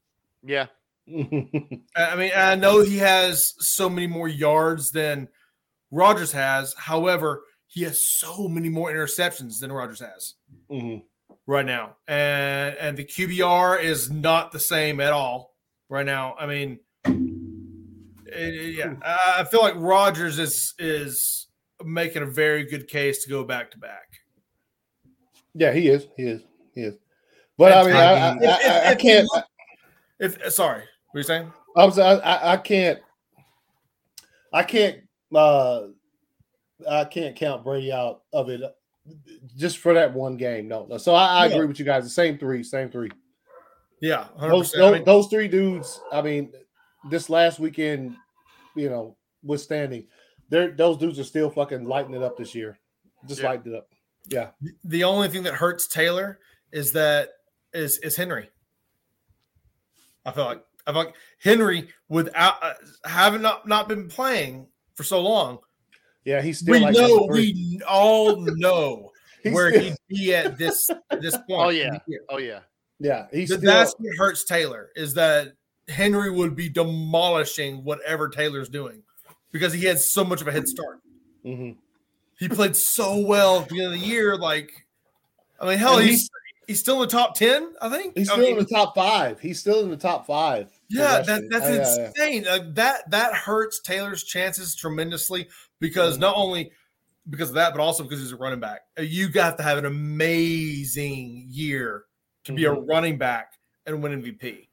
Yeah. 0.45 0.67
I 1.09 1.81
I 1.97 2.17
mean, 2.17 2.31
I 2.37 2.55
know 2.55 2.83
he 2.83 2.99
has 2.99 3.43
so 3.59 3.89
many 3.89 4.07
more 4.07 4.29
yards 4.29 4.91
than 4.93 5.29
Rodgers 5.91 6.33
has. 6.33 6.75
However, 6.75 7.43
he 7.67 7.83
has 7.85 8.07
so 8.19 8.47
many 8.47 8.69
more 8.69 8.91
interceptions 8.93 9.59
than 9.61 9.73
Rodgers 9.73 10.01
has 10.01 10.35
Mhm. 10.71 11.03
Right 11.51 11.67
now, 11.67 11.97
and 12.07 12.77
and 12.77 12.97
the 12.97 13.05
QBR 13.05 13.83
is 13.83 14.09
not 14.09 14.53
the 14.53 14.61
same 14.61 15.01
at 15.01 15.13
all 15.13 15.57
right 15.89 16.07
now. 16.07 16.37
I 16.39 16.47
mean, 16.47 16.79
it- 17.05 18.55
it- 18.55 18.75
yeah, 18.77 18.91
hmm. 18.91 19.03
I 19.05 19.35
I 19.39 19.45
feel 19.45 19.61
like 19.61 19.75
Rodgers 19.77 20.39
is 20.39 20.75
is 20.79 21.49
making 21.85 22.23
a 22.23 22.27
very 22.27 22.63
good 22.65 22.87
case 22.87 23.25
to 23.25 23.29
go 23.31 23.43
back 23.43 23.69
to 23.73 23.79
back. 23.79 24.21
Yeah, 25.55 25.73
he 25.73 25.89
is. 25.89 26.07
He 26.17 26.23
is. 26.23 26.43
He 26.73 26.83
is. 26.83 26.95
But 27.59 27.73
I 27.73 27.83
mean, 27.85 27.97
I, 27.97 28.13
I, 28.13 28.37
If- 28.37 28.43
if- 28.43 28.71
I, 28.71 28.91
I 28.91 28.95
can't. 28.95 29.29
you- 29.35 29.43
If 30.21 30.53
sorry, 30.53 30.83
what 31.11 31.17
are 31.17 31.19
you 31.19 31.25
saying? 31.25 31.53
I 31.77 31.85
was. 31.85 31.99
I, 31.99 32.13
I, 32.19 32.53
I 32.53 32.57
can't. 32.59 33.01
I 34.53 34.63
can't. 34.63 34.99
uh 35.35 35.89
I 36.89 37.07
can't 37.07 37.35
count 37.35 37.65
Brady 37.65 37.91
out 37.91 38.23
of 38.33 38.51
it 38.51 38.61
just 39.57 39.79
for 39.79 39.95
that 39.95 40.13
one 40.15 40.37
game. 40.37 40.69
No, 40.69 40.87
no. 40.89 40.99
So 40.99 41.15
I, 41.15 41.27
I 41.27 41.47
Yeah. 41.47 41.55
agree 41.55 41.67
with 41.67 41.79
you 41.79 41.85
guys. 41.85 42.05
The 42.05 42.11
same 42.11 42.39
three, 42.39 42.63
same 42.63 42.91
three. 42.91 43.11
Yeah, 44.01 44.29
100%. 44.39 44.51
Those, 44.51 44.75
I 44.75 44.79
those, 44.79 44.93
mean, 44.95 45.05
those 45.05 45.27
three 45.29 45.49
dudes. 45.49 46.01
I 46.11 46.23
mean, 46.23 46.53
this 47.11 47.29
last 47.31 47.59
weekend, 47.59 48.17
you 48.75 48.89
know, 48.89 49.17
withstanding, 49.43 50.07
they're 50.49 50.71
those 50.73 50.97
dudes 50.97 51.19
are 51.19 51.25
still 51.25 51.51
fucking 51.51 51.85
lighting 51.85 52.15
it 52.15 52.23
up 52.23 52.37
this 52.37 52.55
year. 52.55 52.79
Just 53.27 53.41
Yeah. 53.43 53.49
lighting 53.51 53.73
it 53.73 53.77
up. 53.77 53.89
Yeah. 54.29 54.51
the 54.85 55.05
only 55.05 55.29
thing 55.29 55.43
that 55.45 55.55
hurts 55.55 55.87
Taylor 55.89 56.39
is 56.73 56.93
that 56.93 57.31
is 57.73 57.99
is 57.99 58.17
Henry. 58.17 58.51
I 60.25 60.33
feel 60.33 60.45
like 60.45 60.65
I 60.87 60.93
feel 60.93 61.05
like 61.05 61.15
Henry 61.43 61.89
without 62.09 62.63
uh, 62.63 62.75
having 63.05 63.43
not 63.43 63.67
not 63.67 63.89
been 63.89 64.09
playing 64.09 64.67
for 64.95 65.05
so 65.05 65.21
long. 65.21 65.59
Yeah, 66.25 66.43
he's 66.43 66.59
still 66.59 66.73
we 66.75 66.81
like 66.81 66.95
know 66.95 67.27
we 67.31 67.81
all 67.89 68.37
know 68.57 69.11
where 69.45 69.71
still- 69.73 69.83
he'd 69.85 69.97
be 70.09 70.35
at 70.35 70.59
this 70.59 70.91
this 71.21 71.37
point. 71.49 71.49
Oh 71.51 71.69
yeah. 71.71 71.99
Oh 72.29 72.39
yeah. 72.39 72.61
yeah, 72.99 73.27
he's 73.33 73.49
still 73.49 73.61
that's 73.61 73.95
what 73.99 74.17
hurts 74.19 74.45
Taylor 74.45 74.91
is 74.97 75.15
that 75.15 75.53
Henry 75.89 76.31
would 76.31 76.55
be 76.55 76.69
demolishing 76.69 77.83
whatever 77.85 78.29
Taylor's 78.29 78.69
doing 78.69 79.03
because 79.53 79.73
he 79.73 79.85
had 79.85 79.99
so 79.99 80.23
much 80.25 80.41
of 80.41 80.49
a 80.49 80.53
head 80.53 80.69
start. 80.69 81.01
mhm. 81.45 81.77
he 82.39 82.49
played 82.49 82.77
so 82.77 83.19
well 83.19 83.61
at 83.63 83.69
the 83.69 83.83
end 83.83 83.95
of 83.95 84.01
the 84.01 84.07
year. 84.07 84.37
Like, 84.37 84.71
I 85.61 85.67
mean, 85.67 85.79
hell, 85.79 85.99
And 85.99 86.09
he's 86.09 86.31
he's 86.69 86.79
still 86.81 86.97
in 87.03 87.09
the 87.09 87.13
top 87.13 87.35
ten. 87.35 87.73
I 87.81 87.89
think 87.89 88.17
He's 88.17 88.29
I 88.29 88.35
still 88.35 88.45
mean, 88.45 88.59
in 88.59 88.65
the 88.65 88.71
top 88.73 88.95
five. 88.95 89.41
He's 89.41 89.59
still 89.59 89.81
in 89.83 89.91
the 89.91 89.97
top 89.97 90.27
five. 90.27 90.71
Yeah, 90.91 91.23
that, 91.23 91.43
that's 91.51 91.67
Oh, 91.67 91.69
yeah, 91.73 91.97
yeah. 91.97 92.07
insane. 92.09 92.47
Uh, 92.47 92.59
that 92.75 93.11
that 93.11 93.33
hurts 93.35 93.81
Taylor's 93.81 94.23
chances 94.23 94.75
tremendously 94.77 95.49
because 95.81 96.15
Mm-hmm. 96.15 96.21
not 96.23 96.37
only 96.37 96.71
because 97.29 97.49
of 97.51 97.55
that, 97.57 97.73
but 97.75 97.81
also 97.83 98.03
because 98.03 98.21
he's 98.21 98.33
a 98.33 98.37
running 98.37 98.61
back. 98.61 98.83
Uh, 98.99 99.03
You 99.03 99.29
got 99.29 99.57
to 99.59 99.63
have 99.63 99.79
an 99.79 99.85
amazing 99.87 101.47
year 101.49 102.05
to 102.45 102.53
be 102.53 102.65
a 102.65 102.71
Mhm. 102.71 102.89
running 102.89 103.19
back 103.19 103.59
and 103.87 104.03
win 104.03 104.13
MVP. 104.23 104.69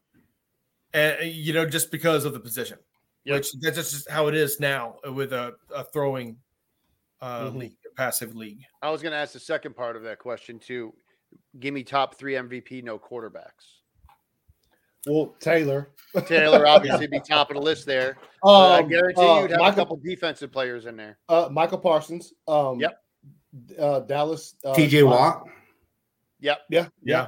And 0.93 1.19
uh, 1.19 1.23
you 1.23 1.53
know, 1.53 1.65
just 1.65 1.91
because 1.91 2.25
of 2.25 2.33
the 2.33 2.39
position, 2.39 2.79
Yep. 3.25 3.35
which 3.35 3.51
that's 3.59 3.75
just 3.91 4.09
how 4.09 4.27
it 4.27 4.35
is 4.35 4.59
now 4.59 4.99
with 5.05 5.33
a, 5.33 5.55
a 5.73 5.83
throwing 5.85 6.37
uh, 7.19 7.49
Mhm. 7.49 7.55
league, 7.57 7.77
a 7.91 7.95
passive 7.95 8.35
league. 8.35 8.61
I 8.81 8.91
was 8.91 9.01
going 9.01 9.11
to 9.11 9.17
ask 9.17 9.33
the 9.33 9.39
second 9.39 9.75
part 9.75 9.95
of 9.95 10.03
that 10.03 10.19
question 10.19 10.59
too. 10.59 10.95
Give 11.59 11.73
me 11.73 11.83
top 11.83 12.15
three 12.15 12.35
MVP, 12.35 12.83
no 12.83 12.99
quarterbacks. 12.99 13.76
Well, 15.07 15.35
Taylor. 15.39 15.89
Taylor 16.27 16.67
obviously 16.67 17.07
be 17.07 17.19
top 17.19 17.49
of 17.49 17.55
the 17.55 17.61
list 17.61 17.85
there. 17.85 18.17
but 18.43 18.49
I 18.71 18.79
Um, 18.81 18.89
guarantee 18.89 19.21
uh, 19.21 19.41
you'd 19.41 19.51
have 19.51 19.59
Micah, 19.59 19.73
a 19.73 19.75
couple 19.75 19.97
defensive 20.03 20.51
players 20.51 20.85
in 20.85 20.95
there. 20.97 21.17
uh, 21.29 21.49
Micah 21.51 21.77
Parsons. 21.77 22.33
Um, 22.47 22.79
Yep. 22.79 23.01
Uh, 23.79 23.99
Dallas. 24.01 24.55
Uh, 24.63 24.73
TJ 24.73 25.03
Watt. 25.07 25.43
Yep. 26.41 26.59
Yeah. 26.69 26.87
Yeah. 27.03 27.27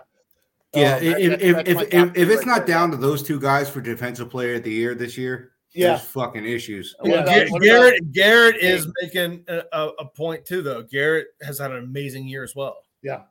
Yeah, 0.76 0.97
Um, 0.97 1.03
if 1.03 1.18
if, 1.18 1.41
if, 1.41 1.41
if, 1.41 1.68
if, 1.68 1.89
top 1.89 2.07
if 2.10 2.14
three 2.14 2.34
it's 2.35 2.45
not 2.45 2.68
down 2.68 2.91
to 2.91 2.97
those 2.97 3.23
two 3.23 3.39
guys 3.39 3.68
for 3.69 3.81
defensive 3.81 4.30
player 4.30 4.56
of 4.56 4.64
the 4.64 4.69
year 4.72 4.93
this 4.93 5.18
year, 5.18 5.53
yeah. 5.73 5.88
there's 5.89 6.01
fucking 6.01 6.45
issues. 6.45 6.95
Yeah. 7.03 7.26
Garrett, 7.26 7.51
Garrett, 7.61 8.11
Garrett 8.11 8.57
is 8.57 8.88
making 9.01 9.43
a, 9.47 9.64
a, 9.72 9.88
a 9.99 10.06
point 10.06 10.45
too, 10.45 10.61
though. 10.61 10.84
Garrett 10.84 11.27
has 11.41 11.57
had 11.57 11.72
an 11.72 11.77
amazing 11.80 12.27
year 12.27 12.43
as 12.43 12.56
well. 12.56 12.77
Yeah. 13.01 13.22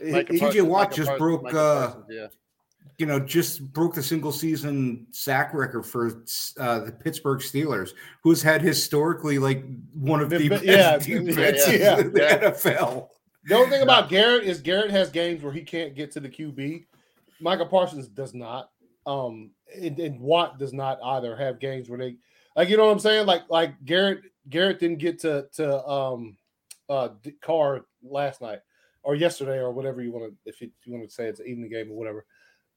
He- 0.00 0.12
Micah 0.12 0.32
he- 0.32 0.38
TJ 0.38 0.42
Parsons- 0.42 0.62
Watt 0.68 0.82
Micah 0.90 0.94
just 0.96 1.06
Parsons- 1.08 1.18
broke, 1.20 1.42
Micah 1.42 1.58
uh, 1.58 1.86
Parsons, 1.86 2.04
yeah. 2.10 2.26
You 2.98 3.06
know, 3.06 3.20
just 3.20 3.72
broke 3.72 3.94
the 3.94 4.02
single 4.02 4.32
season 4.32 5.06
sack 5.10 5.52
record 5.54 5.84
for 5.84 6.22
uh, 6.58 6.80
the 6.80 6.92
Pittsburgh 6.92 7.40
Steelers, 7.40 7.90
who's 8.22 8.42
had 8.42 8.62
historically 8.62 9.38
like 9.38 9.64
one 9.94 10.20
of 10.20 10.30
The 10.30 10.38
the 10.38 10.48
best 10.48 10.64
yeah, 10.64 10.96
defenses 10.98 11.80
yeah, 11.80 11.98
in 11.98 12.12
the 12.12 12.20
yeah. 12.20 12.50
NFL. 12.50 13.08
The 13.44 13.54
only 13.54 13.70
thing 13.70 13.82
about 13.82 14.08
Garrett 14.08 14.44
is 14.44 14.60
Garrett 14.60 14.90
has 14.90 15.10
games 15.10 15.42
where 15.42 15.52
he 15.52 15.62
can't 15.62 15.94
get 15.94 16.10
to 16.12 16.20
the 16.20 16.28
QB. 16.28 16.84
Micah 17.40 17.66
Parsons 17.66 18.08
does 18.08 18.34
not. 18.34 18.70
Um, 19.06 19.50
and, 19.74 19.98
and 19.98 20.20
Watt 20.20 20.58
does 20.58 20.72
not 20.72 20.98
either 21.02 21.36
have 21.36 21.60
games 21.60 21.88
where 21.88 21.98
they 21.98 22.16
like 22.56 22.68
you 22.68 22.76
know 22.76 22.86
what 22.86 22.92
I'm 22.92 22.98
saying. 22.98 23.26
Like 23.26 23.42
like 23.48 23.84
Garrett 23.84 24.22
Garrett 24.48 24.80
didn't 24.80 24.98
get 24.98 25.20
to 25.20 25.46
to 25.54 25.86
um 25.86 26.36
uh 26.88 27.10
Carr 27.40 27.84
last 28.02 28.40
night 28.40 28.60
or 29.02 29.14
yesterday 29.14 29.58
or 29.58 29.70
whatever 29.70 30.02
you 30.02 30.12
want 30.12 30.32
to 30.32 30.50
if 30.50 30.60
you, 30.60 30.70
if 30.80 30.86
you 30.86 30.92
want 30.92 31.08
to 31.08 31.14
say 31.14 31.26
it's 31.26 31.40
an 31.40 31.46
evening 31.46 31.70
game 31.70 31.90
or 31.90 31.96
whatever. 31.96 32.24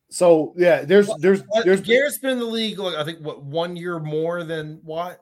So 0.10 0.53
yeah, 0.57 0.84
there's 0.84 1.10
there's 1.19 1.44
there's 1.64 1.81
Garrett's 1.81 2.18
been 2.18 2.31
in 2.31 2.40
the 2.40 2.45
league, 2.45 2.80
like, 2.80 2.95
I 2.95 3.03
think, 3.03 3.19
what 3.19 3.44
one 3.44 3.76
year 3.76 3.99
more 3.99 4.44
than 4.44 4.81
Watt? 4.84 5.19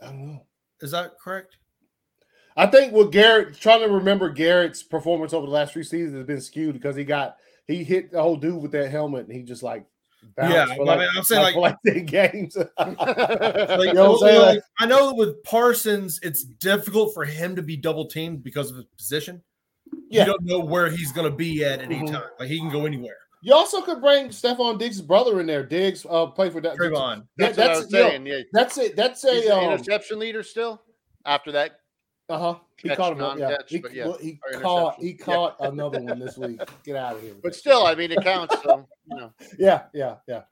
I 0.00 0.06
don't 0.06 0.26
know. 0.26 0.46
Is 0.80 0.92
that 0.92 1.18
correct? 1.18 1.56
I 2.56 2.66
think 2.66 2.92
with 2.92 3.12
Garrett 3.12 3.58
trying 3.58 3.80
to 3.80 3.88
remember 3.88 4.30
Garrett's 4.30 4.82
performance 4.82 5.32
over 5.32 5.46
the 5.46 5.52
last 5.52 5.72
three 5.72 5.82
seasons 5.82 6.14
has 6.14 6.26
been 6.26 6.40
skewed 6.40 6.74
because 6.74 6.96
he 6.96 7.04
got 7.04 7.36
he 7.66 7.82
hit 7.84 8.12
the 8.12 8.22
whole 8.22 8.36
dude 8.36 8.62
with 8.62 8.72
that 8.72 8.90
helmet 8.90 9.26
and 9.26 9.36
he 9.36 9.42
just 9.42 9.62
like 9.62 9.84
Yeah, 10.38 10.66
I 10.70 10.76
like, 10.76 11.00
mean, 11.00 11.08
I'm 11.14 11.22
saying, 11.24 11.42
like, 11.42 11.56
like 11.56 11.76
10 11.86 12.06
games. 12.06 12.56
Like, 12.78 12.98
You 12.98 13.92
know 13.94 14.12
what 14.12 14.16
I'm 14.16 14.16
oh, 14.16 14.16
saying? 14.18 14.40
like, 14.40 14.60
I 14.78 14.86
know 14.86 15.14
with 15.14 15.42
Parsons, 15.42 16.20
it's 16.22 16.44
difficult 16.44 17.12
for 17.12 17.24
him 17.24 17.56
to 17.56 17.62
be 17.62 17.76
double 17.76 18.06
teamed 18.06 18.42
because 18.42 18.70
of 18.70 18.76
his 18.76 18.86
position. 18.96 19.42
Yeah. 20.08 20.20
You 20.20 20.26
don't 20.26 20.44
know 20.44 20.60
where 20.60 20.88
he's 20.90 21.12
going 21.12 21.28
to 21.30 21.36
be 21.36 21.64
at 21.64 21.80
any 21.80 21.96
Mhm. 22.00 22.10
time. 22.12 22.22
Like 22.38 22.48
he 22.48 22.58
can 22.58 22.70
go 22.70 22.86
anywhere. 22.86 23.16
you 23.42 23.54
also 23.54 23.80
could 23.82 24.00
bring 24.00 24.28
Stefon 24.28 24.78
Diggs' 24.78 25.00
brother 25.00 25.40
in 25.40 25.46
there. 25.46 25.64
Diggs 25.64 26.06
uh 26.08 26.26
played 26.26 26.52
for 26.52 26.60
that. 26.60 26.76
Trayvon. 26.76 27.26
That- 27.36 27.54
That's, 27.54 27.58
what 27.58 27.66
I 27.70 27.76
was 27.76 27.92
yo, 27.92 28.08
saying. 28.08 28.26
yeah. 28.26 28.40
that's 28.52 28.78
it. 28.78 28.96
That's 28.96 29.24
a 29.24 29.40
the 29.42 29.56
um, 29.56 29.64
interception 29.72 30.18
leader 30.18 30.42
still 30.42 30.80
after 31.24 31.52
that. 31.52 31.80
uh 32.28 32.38
huh. 32.38 32.54
He 32.82 32.88
caught 32.90 33.12
him. 33.12 33.18
Yeah, 33.18 33.24
non-catch, 33.48 33.70
he, 33.70 33.78
but 33.78 33.94
yeah, 33.94 34.06
well, 34.06 34.18
he 34.20 34.38
caught 34.60 34.96
he 34.96 35.10
interception. 35.10 35.16
Yeah. 35.18 35.34
caught 35.36 35.56
another 35.60 36.00
one 36.00 36.18
this 36.18 36.36
week. 36.36 36.60
Get 36.84 36.96
out 36.96 37.16
of 37.16 37.22
here. 37.22 37.34
But 37.42 37.54
still, 37.54 37.86
I 37.86 37.94
mean, 37.94 38.12
it 38.12 38.22
counts. 38.22 38.54
So, 38.62 38.86
you 39.10 39.16
know. 39.16 39.32
yeah, 39.58 39.84
yeah, 39.94 40.16
yeah. 40.28 40.42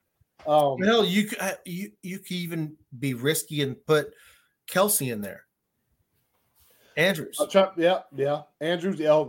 Um, 0.47 0.81
Hell, 0.81 1.05
you 1.05 1.25
could 1.25 1.39
uh, 1.39 1.53
you 1.65 1.91
you 2.01 2.19
could 2.19 2.31
even 2.31 2.75
be 2.99 3.13
risky 3.13 3.61
and 3.61 3.75
put 3.85 4.13
Kelce 4.69 5.11
in 5.11 5.21
there. 5.21 5.44
Andrews, 6.97 7.37
I'll 7.39 7.47
try- 7.47 7.71
yeah, 7.77 8.01
yeah. 8.15 8.43
Andrews, 8.61 8.99
yeah, 8.99 9.23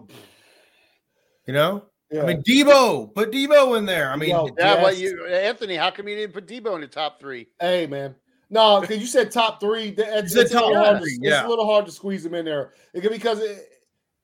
you 1.47 1.53
know. 1.55 1.85
yeah. 2.11 2.23
I 2.23 2.27
mean, 2.27 2.43
Deebo, 2.43 3.13
put 3.15 3.31
Deebo 3.33 3.77
in 3.79 3.87
there. 3.87 4.11
I 4.11 4.17
mean, 4.17 4.31
Yo, 4.31 4.49
Yeah, 4.59 4.83
well, 4.83 4.93
Yes. 4.93 5.01
you, 5.01 5.27
Anthony, 5.27 5.75
how 5.77 5.91
come 5.91 6.07
you 6.09 6.17
didn't 6.17 6.33
put 6.33 6.47
Deebo 6.47 6.75
in 6.77 6.81
the 6.83 6.87
top 6.87 7.19
three? 7.21 7.49
Hey 7.61 7.87
man, 7.87 8.15
no, 8.51 8.81
because 8.81 8.99
you 8.99 9.07
said 9.07 9.31
top 9.33 9.61
three. 9.61 9.91
that- 9.93 10.25
It's, 10.25 10.33
said 10.33 10.47
it's 10.47 10.55
a 10.55 10.59
little 10.61 10.75
top 10.75 10.85
hard 10.85 10.97
to- 10.99 11.03
three, 11.05 11.19
It's 11.23 11.45
a 11.45 11.49
little 11.49 11.67
hard 11.67 11.87
to 11.87 11.93
squeeze 11.93 12.23
them 12.23 12.35
in 12.35 12.45
there 12.45 12.73
It- 12.95 13.09
because 13.11 13.41
it, 13.41 13.69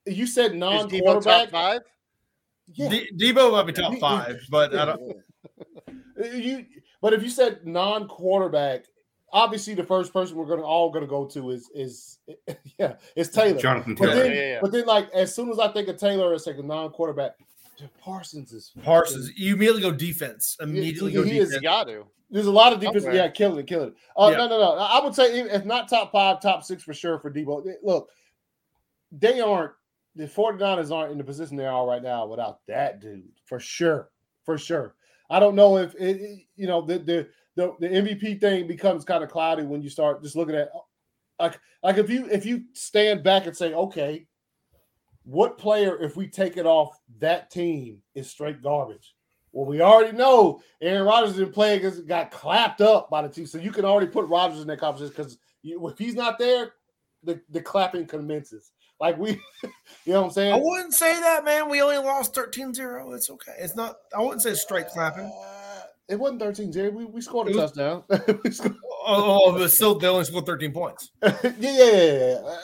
you 0.05 0.25
said 0.27 0.51
Is 0.51 0.57
Deebo 0.57 0.59
non-quarterback. 0.59 1.23
top 1.23 1.49
five? 1.51 1.81
Yeah, 2.73 2.89
D- 2.89 3.11
Debo 3.17 3.51
might 3.51 3.63
be 3.67 3.73
top 3.73 3.89
He- 3.91 3.95
he- 3.95 3.99
five, 4.01 4.39
but 4.49 4.73
I 4.73 4.85
don't. 4.85 5.17
you. 6.33 6.65
But 7.01 7.13
if 7.13 7.21
you 7.21 7.29
said 7.29 7.65
non-quarterback, 7.67 8.85
obviously 9.33 9.73
the 9.73 9.83
first 9.83 10.13
person 10.13 10.37
we're 10.37 10.45
gonna 10.45 10.61
all 10.61 10.89
gonna 10.91 11.07
go 11.07 11.25
to 11.25 11.49
is 11.49 11.69
is 11.75 12.19
yeah, 12.79 12.93
it's 13.15 13.29
Taylor. 13.29 13.59
Jonathan 13.59 13.95
But 13.95 14.05
Taylor. 14.07 14.23
then, 14.23 14.31
Yeah, 14.31 14.37
yeah, 14.37 14.47
yeah. 14.53 14.59
but 14.61 14.71
then, 14.71 14.85
like 14.85 15.09
as 15.11 15.35
soon 15.35 15.49
as 15.49 15.59
I 15.59 15.67
think 15.67 15.89
of 15.89 15.97
Taylor 15.97 16.33
as 16.33 16.47
like 16.47 16.57
a 16.57 16.63
non-quarterback, 16.63 17.31
Parsons 17.99 18.53
is 18.53 18.71
Parsons, 18.83 19.31
you 19.35 19.55
immediately 19.55 19.81
go 19.81 19.91
defense. 19.91 20.55
Immediately 20.61 21.11
he 21.11 21.17
go 21.17 21.23
is- 21.23 21.29
defense. 21.29 21.53
You 21.55 21.61
got 21.61 21.87
to. 21.87 22.05
There's 22.29 22.47
a 22.47 22.51
lot 22.51 22.73
of 22.73 22.79
defense. 22.79 23.03
Okay. 23.05 23.15
Yeah, 23.15 23.27
killing 23.27 23.59
it, 23.59 23.67
killing 23.67 23.89
it. 23.89 23.95
Uh, 24.17 24.29
Yeah. 24.31 24.37
No, 24.37 24.47
no, 24.47 24.57
no. 24.59 24.71
I 24.79 25.03
would 25.03 25.13
say 25.13 25.39
if 25.41 25.65
not 25.65 25.87
top 25.87 26.11
five, 26.11 26.41
top 26.41 26.63
six 26.63 26.81
for 26.81 26.93
sure 26.93 27.19
for 27.19 27.29
Deebo. 27.31 27.63
Look, 27.83 28.09
they 29.11 29.39
aren't. 29.39 29.71
The 30.15 30.27
49ers 30.27 30.91
aren't 30.91 31.11
in 31.11 31.17
the 31.17 31.23
position 31.23 31.57
they 31.57 31.65
are 31.65 31.85
right 31.87 32.01
now 32.03 32.25
without 32.27 32.59
that 32.67 32.99
dude 33.01 33.23
for 33.45 33.59
sure, 33.59 34.09
for 34.43 34.57
sure. 34.57 34.95
I 35.29 35.39
don't 35.39 35.55
know 35.55 35.77
if 35.77 35.93
it, 35.95 36.21
it- 36.21 36.39
you 36.55 36.65
know 36.67 36.81
the 36.81 36.99
the 36.99 37.27
the, 37.55 37.73
the 37.79 37.87
MVP 37.87 38.41
thing 38.41 38.67
becomes 38.67 39.05
kind 39.05 39.23
of 39.23 39.29
cloudy 39.29 39.63
when 39.63 39.81
you 39.81 39.89
start 39.89 40.23
just 40.23 40.35
looking 40.35 40.55
at 40.55 40.69
like 41.39 41.59
like 41.83 41.97
if 41.97 42.09
you 42.09 42.27
if 42.31 42.45
you 42.45 42.63
stand 42.73 43.23
back 43.23 43.45
and 43.45 43.55
say 43.55 43.73
okay, 43.73 44.25
what 45.23 45.57
player 45.57 46.01
if 46.01 46.15
we 46.15 46.27
take 46.27 46.57
it 46.57 46.65
off 46.65 46.99
that 47.19 47.49
team 47.51 47.99
is 48.15 48.29
straight 48.29 48.61
garbage. 48.61 49.15
Well, 49.51 49.67
we 49.67 49.81
already 49.81 50.17
know 50.17 50.61
Aaron 50.81 51.05
Rodgers 51.05 51.35
didn't 51.35 51.53
play 51.53 51.77
because 51.77 52.01
got 52.01 52.31
clapped 52.31 52.81
up 52.81 53.11
by 53.11 53.21
the 53.21 53.29
team. 53.29 53.45
So 53.45 53.59
you 53.59 53.71
can 53.71 53.85
already 53.85 54.07
put 54.07 54.27
Rodgers 54.27 54.61
in 54.61 54.67
that 54.67 54.79
conversation 54.79 55.13
because 55.15 55.37
if 55.63 55.97
he's 55.97 56.15
not 56.15 56.39
there, 56.39 56.73
the, 57.23 57.39
the 57.51 57.61
clapping 57.61 58.07
commences. 58.07 58.71
Like 58.99 59.17
we, 59.17 59.31
you 59.63 59.69
know 60.07 60.21
what 60.21 60.27
I'm 60.27 60.31
saying? 60.31 60.53
I 60.53 60.59
wouldn't 60.59 60.93
say 60.93 61.19
that, 61.19 61.45
man. 61.45 61.69
We 61.69 61.81
only 61.81 61.97
lost 61.97 62.33
13-0. 62.33 63.15
It's 63.15 63.29
okay. 63.29 63.53
It's 63.59 63.75
not. 63.75 63.95
I 64.15 64.21
wouldn't 64.21 64.41
say 64.41 64.55
straight 64.55 64.87
clapping. 64.87 65.31
It 66.09 66.19
wasn't 66.19 66.41
13 66.41 66.71
Jerry. 66.71 66.89
We, 66.89 67.05
we 67.05 67.21
scored 67.21 67.47
a 67.47 67.51
was- 67.51 67.71
touchdown. 67.71 68.03
Scored- 68.51 68.75
Oh, 69.05 69.41
oh, 69.47 69.51
but 69.57 69.69
still, 69.69 69.99
they 69.99 70.07
only 70.07 70.23
scored 70.23 70.45
13 70.45 70.71
points. 70.71 71.11
yeah, 71.21 71.31
yeah, 71.43 71.59
yeah. 71.59 72.13
yeah. 72.13 72.55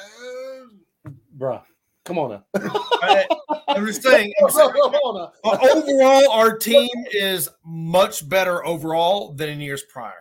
Uh, 1.05 1.09
bruh, 1.37 1.61
come 2.05 2.17
on 2.17 2.29
now. 2.31 2.43
I, 2.55 3.25
am 3.67 3.85
just 3.85 4.01
saying. 4.01 4.31
I'm 4.41 4.49
saying 4.49 4.69
Come 4.71 4.93
on 4.93 5.15
now. 5.43 5.51
uh, 5.51 5.57
overall, 5.75 6.31
our 6.31 6.57
team 6.57 6.87
is 7.11 7.49
much 7.65 8.27
better 8.29 8.65
overall 8.65 9.33
than 9.33 9.49
in 9.49 9.59
years 9.59 9.83
prior. 9.91 10.13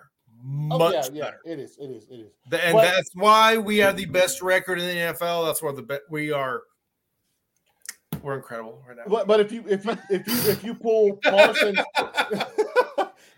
Oh, 0.73 0.78
Much 0.78 0.93
yeah, 0.95 1.05
yeah. 1.12 1.23
better. 1.24 1.39
It 1.45 1.61
is. 1.61 1.77
It 1.78 1.85
is. 1.90 2.07
It 2.11 2.15
is. 2.15 2.32
And 2.61 2.74
But- 2.74 2.82
that's 2.82 3.11
why 3.15 3.57
we 3.59 3.78
have 3.78 3.97
the 3.97 4.07
best 4.07 4.43
record 4.43 4.81
in 4.81 4.86
the 4.89 5.15
NFL. 5.15 5.47
That's 5.47 5.62
why 5.62 5.70
the 5.73 5.82
be- 5.82 5.99
we 6.11 6.32
are. 6.32 6.62
We're 8.23 8.35
incredible 8.35 8.82
right 8.89 8.97
now. 8.97 9.05
But, 9.07 9.28
but 9.28 9.39
if 9.39 9.53
you 9.53 9.62
if 9.69 9.85
you 9.85 9.97
if 10.11 10.27
you 10.27 10.51
if 10.51 10.65
you 10.65 10.74
pull 10.74 11.20
Parsons 11.23 11.78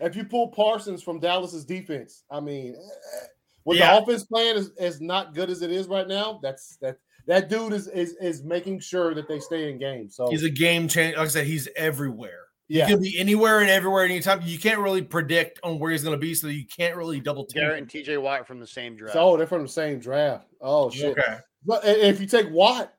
if 0.01 0.15
you 0.15 0.23
pull 0.23 0.49
Parsons 0.49 1.01
from 1.03 1.19
Dallas's 1.19 1.63
defense, 1.65 2.23
I 2.29 2.39
mean, 2.39 2.75
eh, 2.75 3.25
with 3.65 3.77
Yeah. 3.77 3.95
the 3.95 4.03
offense 4.03 4.23
plan 4.25 4.55
is, 4.57 4.71
is 4.79 4.99
not 5.01 5.33
good 5.35 5.49
as 5.49 5.61
it 5.61 5.71
is 5.71 5.87
right 5.87 6.07
now. 6.07 6.39
That's 6.43 6.77
that 6.81 6.97
that 7.27 7.49
dude 7.49 7.73
is 7.73 7.87
is 7.87 8.15
is 8.19 8.43
making 8.43 8.79
sure 8.79 9.13
that 9.13 9.27
they 9.27 9.39
stay 9.39 9.71
in 9.71 9.77
game. 9.77 10.09
So 10.09 10.29
He's 10.29 10.43
a 10.43 10.49
game 10.49 10.87
changer. 10.87 11.17
Like 11.17 11.27
I 11.27 11.29
said, 11.29 11.45
he's 11.47 11.67
everywhere. 11.75 12.45
yeah, 12.67 12.87
He 12.87 12.93
can 12.93 13.01
be 13.01 13.19
anywhere 13.19 13.59
and 13.59 13.69
everywhere 13.69 14.03
anytime. 14.05 14.41
You 14.43 14.57
can't 14.57 14.79
really 14.79 15.03
predict 15.03 15.59
on 15.63 15.77
where 15.77 15.91
he's 15.91 16.03
going 16.03 16.15
to 16.15 16.19
be, 16.19 16.33
so 16.33 16.47
you 16.47 16.65
can't 16.65 16.95
really 16.95 17.19
double 17.19 17.45
team. 17.45 17.61
Garrett 17.61 17.79
and 17.79 17.87
TJ 17.89 18.19
Watt 18.21 18.47
from 18.47 18.59
the 18.59 18.65
same 18.67 18.95
draft. 18.95 19.13
so 19.13 19.37
they're 19.37 19.45
from 19.45 19.61
the 19.61 19.67
same 19.69 19.99
draft. 19.99 20.47
Oh 20.61 20.89
shit! 20.89 21.17
Okay. 21.17 21.37
But 21.63 21.85
if 21.85 22.19
you 22.19 22.25
take 22.25 22.49
Watt 22.49 22.91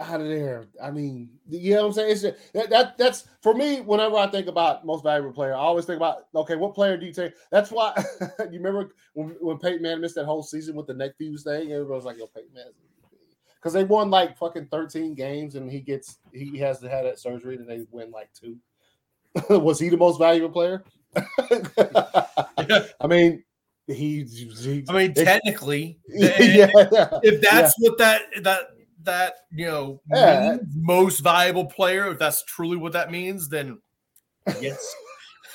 out 0.00 0.20
of 0.20 0.28
there, 0.28 0.66
I 0.82 0.90
mean, 0.90 1.28
you 1.48 1.74
know 1.74 1.82
what 1.82 1.86
I'm 1.88 1.92
saying? 1.94 2.12
It's 2.12 2.22
just, 2.22 2.52
that, 2.52 2.70
that 2.70 2.98
that's 2.98 3.26
for 3.42 3.54
me. 3.54 3.80
Whenever 3.80 4.16
I 4.16 4.28
think 4.28 4.46
about 4.46 4.86
most 4.86 5.02
valuable 5.02 5.32
player, 5.32 5.54
I 5.54 5.58
always 5.58 5.84
think 5.84 5.96
about 5.96 6.26
okay, 6.34 6.56
what 6.56 6.74
player 6.74 6.96
do 6.96 7.06
you 7.06 7.12
take? 7.12 7.32
That's 7.50 7.70
why 7.70 7.92
you 8.38 8.60
remember 8.60 8.92
when, 9.14 9.36
when 9.40 9.58
Peyton 9.58 9.82
Manning 9.82 10.00
missed 10.00 10.14
that 10.14 10.24
whole 10.24 10.42
season 10.42 10.76
with 10.76 10.86
the 10.86 10.94
neck 10.94 11.16
fuse 11.18 11.42
thing. 11.42 11.72
Everybody 11.72 11.96
was 11.96 12.04
like, 12.04 12.18
"Yo, 12.18 12.26
Peyton 12.26 12.50
Manning." 12.54 12.72
because 13.58 13.72
they 13.72 13.84
won 13.84 14.10
like 14.10 14.36
fucking 14.38 14.66
13 14.66 15.14
games 15.14 15.56
and 15.56 15.70
he 15.70 15.80
gets 15.80 16.18
he 16.32 16.58
has 16.58 16.78
to 16.80 16.88
have 16.88 17.04
that 17.04 17.18
surgery 17.18 17.56
and 17.56 17.68
they 17.68 17.86
win 17.90 18.10
like 18.10 18.30
two. 18.32 18.56
Was 19.50 19.78
he 19.78 19.88
the 19.88 19.96
most 19.96 20.18
valuable 20.18 20.50
player? 20.50 20.84
I 21.16 23.06
mean, 23.06 23.42
he, 23.86 24.24
he 24.24 24.84
I 24.88 24.92
mean, 24.92 25.14
technically, 25.14 25.98
yeah, 26.08 26.40
yeah. 26.40 27.08
if 27.22 27.40
that's 27.40 27.74
what 27.78 27.98
that 27.98 28.22
that 28.42 28.70
that 29.08 29.34
you 29.50 29.66
know 29.66 30.00
Yeah. 30.10 30.56
means, 30.56 30.74
most 30.76 31.20
valuable 31.20 31.64
player, 31.66 32.08
if 32.12 32.18
that's 32.18 32.42
truly 32.44 32.76
what 32.76 32.92
that 32.92 33.10
means, 33.10 33.48
then 33.48 33.80
yes. 34.60 34.94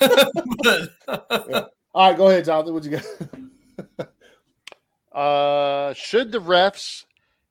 but, 0.00 0.90
All 1.94 2.08
right, 2.10 2.16
go 2.16 2.28
ahead, 2.28 2.44
Jonathan. 2.44 2.74
What 2.74 2.84
you 2.84 2.90
got? 2.90 4.08
Uh, 5.12 5.94
should 5.94 6.32
the 6.32 6.40
refs 6.40 7.04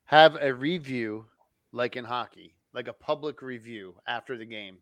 have 0.04 0.36
a 0.42 0.54
review 0.54 1.26
like 1.72 1.96
in 1.96 2.04
hockey, 2.04 2.56
like 2.74 2.90
a 2.90 2.94
public 2.94 3.42
review 3.42 3.96
after 4.06 4.38
the 4.38 4.44
game, 4.46 4.80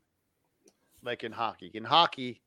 like 1.04 1.24
in 1.24 1.32
hockey? 1.32 1.70
In 1.76 1.84
hockey, 1.84 2.42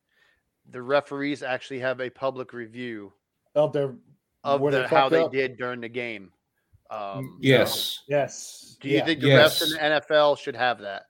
the 0.69 0.83
referees 0.83 1.45
actually 1.45 1.79
have 1.79 2.01
a 2.01 2.11
public 2.11 2.53
review 2.53 3.13
of 3.55 3.73
their 3.73 3.95
of 4.43 4.61
Where 4.61 4.73
they 4.73 4.79
the, 4.79 4.89
how 4.89 5.09
fucked 5.09 5.11
they 5.13 5.23
up? 5.23 5.31
did 5.31 5.57
during 5.57 5.81
the 5.81 5.89
game. 5.89 6.33
Um, 6.91 7.39
Yes. 7.41 8.01
yes. 8.09 8.77
Do 8.81 8.89
you 8.89 8.99
Yeah. 8.99 9.05
think 9.07 9.21
the 9.21 9.29
Yes. 9.29 9.59
refs 9.59 9.67
in 9.67 9.71
the 9.73 9.83
NFL 9.83 10.37
should 10.37 10.57
have 10.57 10.81
that? 10.81 11.05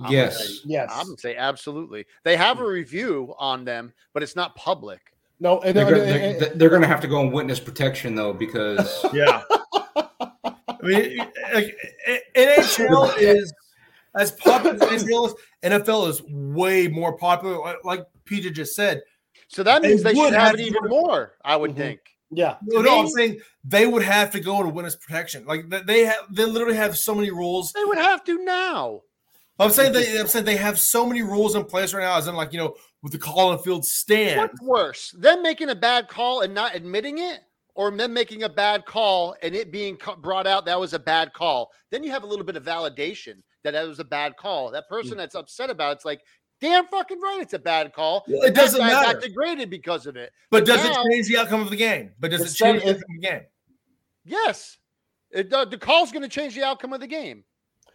I'm 0.00 0.06
gonna 0.06 0.16
Yes. 0.16 0.38
say- 0.38 0.60
Yes. 0.66 0.90
I'm 0.92 1.06
gonna 1.06 1.18
say 1.18 1.36
absolutely. 1.36 2.04
They 2.24 2.36
have 2.36 2.60
a 2.60 2.66
review 2.66 3.34
on 3.38 3.64
them, 3.64 3.92
but 4.12 4.22
it's 4.22 4.34
not 4.36 4.56
public. 4.56 5.00
No, 5.40 5.60
and, 5.60 5.76
They're, 5.76 5.86
and- 5.86 5.96
gonna- 5.96 6.10
and- 6.12 6.40
they're, 6.40 6.54
they're 6.54 6.68
gonna 6.68 6.86
have 6.88 7.00
to 7.02 7.06
go 7.08 7.18
on 7.20 7.30
witness 7.30 7.60
protection 7.60 8.14
though, 8.14 8.32
because 8.32 9.04
yeah. 9.14 9.42
I 10.44 10.76
mean, 10.82 11.18
like, 11.52 11.76
NHL 12.34 13.14
is 13.18 13.52
as 14.16 14.32
popular 14.32 14.74
as 14.74 15.04
NHL 15.04 15.26
is. 15.28 15.34
NFL 15.62 16.08
is 16.08 16.22
way 16.28 16.88
more 16.88 17.16
popular. 17.16 17.58
Like- 17.58 17.84
Like 17.84 18.06
Peter 18.24 18.50
just 18.50 18.74
said, 18.74 19.02
So 19.48 19.62
that 19.62 19.82
means 19.82 20.02
they, 20.02 20.12
would 20.12 20.26
should 20.26 20.34
have 20.34 20.42
have 20.52 20.54
it 20.54 20.60
even 20.66 20.88
more. 20.88 21.34
I 21.44 21.54
would 21.56 21.72
Mhm. 21.72 21.76
think. 21.76 22.00
Yeah, 22.36 22.56
no, 22.62 22.80
no, 22.82 23.00
I'm 23.00 23.08
saying 23.08 23.40
they 23.64 23.86
would 23.86 24.02
have 24.02 24.30
to 24.32 24.40
go 24.40 24.62
to 24.62 24.68
witness 24.68 24.96
protection. 24.96 25.44
Like 25.46 25.68
they- 25.68 25.82
they 25.82 26.04
have, 26.04 26.18
they 26.30 26.44
literally 26.44 26.76
have 26.76 26.96
so 26.98 27.14
many 27.14 27.30
rules. 27.30 27.72
They 27.72 27.84
would 27.84 27.98
have 27.98 28.24
to 28.24 28.44
now. 28.44 29.02
I'm 29.58 29.70
saying 29.70 29.92
they, 29.92 30.18
I'm 30.18 30.26
saying 30.26 30.44
they 30.46 30.56
have 30.56 30.78
so 30.80 31.06
many 31.06 31.22
rules 31.22 31.54
in 31.54 31.64
place 31.64 31.94
right 31.94 32.02
now. 32.02 32.16
As 32.18 32.26
in, 32.26 32.34
like 32.34 32.52
you 32.52 32.58
know, 32.58 32.74
with 33.02 33.12
the 33.12 33.18
call 33.18 33.52
and 33.52 33.60
field 33.62 33.84
stand. 33.84 34.40
What's 34.40 34.60
worse, 34.60 35.14
them 35.18 35.42
making 35.42 35.68
a 35.70 35.74
bad 35.76 36.08
call 36.08 36.40
and 36.40 36.52
not 36.52 36.74
admitting 36.74 37.18
it, 37.18 37.38
or 37.76 37.90
them 37.90 38.12
making 38.12 38.42
a 38.42 38.48
bad 38.48 38.84
call 38.84 39.36
and 39.42 39.54
it 39.54 39.70
being 39.70 39.96
brought 40.20 40.46
out 40.46 40.66
that 40.66 40.80
was 40.80 40.92
a 40.92 40.98
bad 40.98 41.32
call? 41.32 41.70
Then 41.90 42.02
you 42.02 42.10
have 42.10 42.24
a 42.24 42.26
little 42.26 42.44
bit 42.44 42.56
of 42.56 42.64
validation 42.64 43.42
that 43.62 43.72
that 43.72 43.86
was 43.86 44.00
a 44.00 44.04
bad 44.04 44.36
call. 44.36 44.70
That 44.72 44.84
Mm. 44.84 44.96
person 44.96 45.16
that's 45.18 45.34
upset 45.36 45.70
about 45.70 45.96
it's 45.96 46.04
like, 46.04 46.20
damn 46.60 46.86
fucking 46.86 47.20
right, 47.20 47.38
it's 47.40 47.52
a 47.54 47.58
bad 47.58 47.92
call. 47.92 48.24
Well, 48.28 48.42
it 48.42 48.54
doesn't 48.54 48.80
matter. 48.80 49.12
Got 49.14 49.22
degraded 49.22 49.70
because 49.70 50.06
of 50.06 50.16
it. 50.16 50.32
But 50.50 50.64
does 50.66 50.82
now- 50.84 50.90
it 51.02 51.10
change 51.12 51.28
the 51.28 51.36
outcome 51.38 51.60
of 51.60 51.70
the 51.70 51.76
game? 51.76 52.12
But 52.20 52.30
does 52.30 52.40
it 52.42 52.54
change 52.56 52.82
the 52.82 52.90
outcome 52.90 53.02
of 53.16 53.20
the 53.20 53.26
game? 53.28 53.42
Yes, 54.24 54.78
it, 55.30 55.50
the, 55.50 55.64
the 55.66 55.78
call's 55.78 56.12
going 56.12 56.22
to 56.22 56.28
change 56.28 56.54
the 56.54 56.62
outcome 56.64 56.92
of 56.92 57.00
the 57.00 57.06
game. 57.06 57.44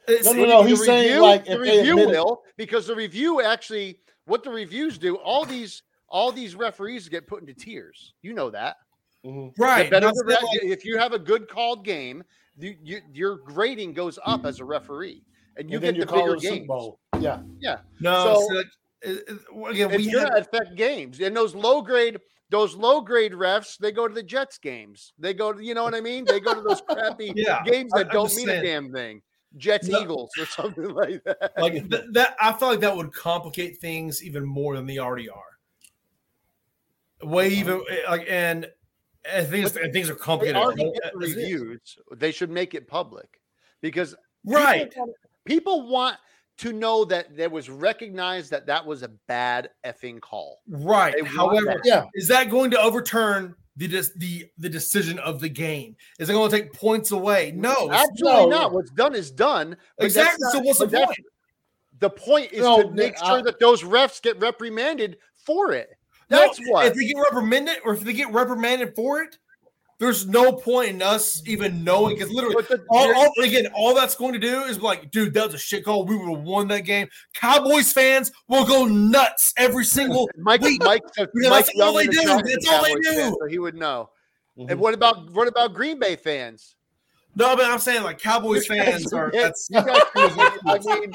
It's- 0.07 0.25
No, 0.25 0.33
no, 0.33 0.45
no. 0.45 0.63
The 0.63 0.69
He's 0.69 0.85
saying 0.85 1.07
review- 1.07 1.21
like 1.21 1.45
the 1.45 1.59
review 1.59 1.91
admit 1.99 2.09
it- 2.09 2.11
will 2.11 2.43
because 2.57 2.87
the 2.87 2.95
review 2.95 3.41
actually 3.41 3.99
what 4.25 4.43
the 4.43 4.49
reviews 4.49 4.97
do. 4.97 5.15
All 5.17 5.45
these 5.45 5.83
all 6.11 6.31
these 6.31 6.55
referees 6.55 7.07
get 7.07 7.27
put 7.27 7.41
into 7.41 7.53
tiers. 7.53 8.13
You 8.23 8.33
know 8.33 8.49
that. 8.49 8.77
Mhm. 9.23 9.53
The 9.55 9.63
Right. 9.63 9.89
better 9.91 10.07
That's 10.07 10.17
the 10.19 10.25
re- 10.25 10.33
like- 10.41 10.63
if 10.63 10.83
you 10.83 10.97
have 10.97 11.13
a 11.13 11.19
good 11.19 11.47
called 11.47 11.85
game, 11.85 12.23
you, 12.57 12.75
you, 12.81 13.01
your 13.13 13.35
grading 13.37 13.93
goes 13.93 14.17
up 14.25 14.43
as 14.45 14.59
a 14.59 14.65
referee, 14.65 15.23
and 15.57 15.69
you 15.69 15.77
and 15.79 15.95
get 15.95 15.99
the 15.99 16.05
call 16.05 16.19
bigger 16.23 16.33
it 16.35 16.37
a 16.37 16.41
Super 16.41 16.55
games. 16.55 16.67
Bowl. 16.67 16.99
Yeah, 17.19 17.41
no, 17.99 18.23
so- 18.23 18.47
so, 18.47 18.53
like, 18.55 18.65
it- 19.01 19.23
it- 19.27 19.69
again, 19.71 19.91
It's 19.91 20.05
we 20.05 20.11
going 20.11 20.25
have, 20.27 20.35
to 20.35 20.41
affect 20.57 20.75
games, 20.75 21.19
and 21.21 21.35
those 21.35 21.53
low 21.55 21.81
grade. 21.81 22.19
Those 22.51 22.73
low 22.73 23.01
grade 23.01 23.33
refs, 23.33 23.77
they 23.77 23.91
go 23.91 24.07
to 24.07 24.13
the 24.13 24.23
Jets 24.23 24.57
games. 24.57 25.13
They 25.19 25.35
go 25.35 25.53
to, 25.53 25.63
you 25.63 25.75
know 25.75 25.83
what 25.83 25.93
I 25.93 26.01
mean? 26.01 26.25
They 26.25 26.39
go 26.39 26.55
to 26.55 26.61
those 26.61 26.81
crappy 26.81 27.31
Yeah, 27.35 27.61
games 27.63 27.91
that 27.93 28.07
I'm 28.07 28.11
don't 28.11 28.35
mean 28.35 28.47
saying. 28.47 28.59
a 28.61 28.65
damn 28.65 28.91
thing. 28.91 29.21
Jets 29.55 29.87
No. 29.87 30.01
Eagles 30.01 30.31
or 30.39 30.45
something 30.57 30.89
like 30.89 31.23
that. 31.25 31.53
like 31.59 31.73
th- 31.73 32.05
that. 32.13 32.35
I 32.41 32.51
feel 32.53 32.69
like 32.69 32.79
that 32.79 32.97
would 32.97 33.13
complicate 33.13 33.77
things 33.77 34.23
even 34.23 34.43
more 34.47 34.75
than 34.75 34.87
they 34.87 34.97
already 34.97 35.29
are. 35.29 35.43
Way 37.21 37.49
even 37.49 37.83
eh, 37.89 38.09
like 38.09 38.25
and. 38.29 38.67
And 39.31 39.47
things, 39.47 39.75
and 39.75 39.91
things 39.93 40.09
are 40.09 40.15
complicated. 40.15 40.55
already 40.59 40.85
as- 40.85 40.91
get 41.03 41.13
the 41.13 41.25
as 41.25 41.31
it 41.33 41.37
is. 41.37 41.51
reviews. 41.51 41.97
They 42.15 42.31
should 42.31 42.49
make 42.49 42.73
it 42.73 42.87
public 42.87 43.41
because 43.81 44.15
right? 44.45 44.89
people, 44.89 45.13
people 45.49 45.87
want 45.87 46.15
to 46.59 46.71
know 46.73 47.03
that 47.05 47.35
there 47.35 47.49
was 47.49 47.69
recognized 47.69 48.51
that 48.51 48.67
that 48.67 48.85
was 48.85 49.01
a 49.01 49.07
bad 49.27 49.69
effing 49.85 50.21
call. 50.21 50.59
Right. 50.69 51.25
However, 51.25 51.81
yeah. 51.83 52.05
is 52.13 52.27
that 52.27 52.49
going 52.49 52.69
to 52.71 52.79
overturn 52.79 53.55
the 53.77 53.87
the 54.17 54.45
the 54.57 54.69
decision 54.69 55.17
of 55.19 55.39
the 55.39 55.49
game? 55.49 55.95
Is 56.19 56.29
it 56.29 56.33
going 56.33 56.51
to 56.51 56.57
take 56.57 56.73
points 56.73 57.11
away? 57.11 57.53
No, 57.55 57.89
Absolutely 57.91 58.41
no. 58.41 58.49
not. 58.49 58.73
What's 58.73 58.91
done 58.91 59.15
is 59.15 59.31
done. 59.31 59.75
exactly. 59.99 60.37
not- 60.41 60.51
so 60.51 60.59
what's 60.59 60.79
the 60.79 60.87
point? 60.87 61.25
The 61.99 62.09
point 62.09 62.51
is 62.53 62.61
No, 62.61 62.83
to 62.83 62.91
make 62.91 63.21
I- 63.21 63.27
sure 63.27 63.39
uh, 63.39 63.43
that 63.43 63.59
those 63.59 63.83
refs 63.83 64.21
get 64.21 64.39
reprimanded 64.39 65.17
for 65.45 65.73
it. 65.73 65.89
No, 66.29 66.37
That's 66.41 66.59
what. 66.67 66.85
If 66.85 66.93
they 66.93 67.07
get 67.07 67.17
reprimanded, 67.17 67.77
or 67.83 67.93
if 67.93 68.01
they 68.01 68.13
get 68.13 68.31
reprimanded 68.31 68.95
for 68.95 69.21
it, 69.21 69.37
there's 69.99 70.25
no 70.27 70.53
point 70.53 70.89
in 70.89 71.01
us 71.01 71.41
even 71.45 71.83
knowing 71.83 72.15
because 72.15 72.31
literally. 72.31 72.55
The- 72.63 72.83
All, 72.89 73.13
all, 73.15 73.31
again, 73.43 73.67
all 73.75 73.93
that's 73.93 74.15
going 74.15 74.33
to 74.33 74.39
do 74.39 74.61
is 74.63 74.81
like, 74.81 75.11
dude, 75.11 75.33
that 75.33 75.45
was 75.47 75.55
a 75.55 75.57
shit 75.57 75.83
call. 75.85 76.05
We 76.05 76.15
would 76.15 76.29
have 76.37 76.43
won 76.45 76.67
that 76.69 76.81
game. 76.85 77.07
Cowboys 77.33 77.91
fans 77.91 78.31
will 78.47 78.65
go 78.65 78.85
nuts 78.85 79.53
every 79.57 79.83
single 79.85 80.29
Mike, 80.37 80.61
week. 80.61 80.81
Mike, 80.83 81.01
Mike 81.17 81.31
that's 81.33 81.69
all 81.81 81.93
they 81.93 82.07
do. 82.07 82.21
chat 82.23 82.45
is 82.47 82.53
a 82.53 82.55
That's 82.55 82.67
all 82.69 82.83
they 82.83 82.93
do. 82.95 83.13
fan, 83.13 83.33
so 83.39 83.45
he 83.47 83.59
would 83.59 83.75
know. 83.75 84.09
Mhm. 84.57 84.71
And 84.71 84.79
what 84.79 84.93
about 84.93 85.29
what 85.31 85.47
about 85.47 85.73
Green 85.73 85.99
Bay 85.99 86.15
fans? 86.15 86.75
No, 87.35 87.55
but 87.55 87.65
I'm 87.65 87.79
saying 87.79 88.03
like 88.03 88.19
Cowboys 88.19 88.65
fans 88.67 89.13
are. 89.13 89.29
That's 89.33 89.69
I 89.75 90.77
mean, 90.99 91.11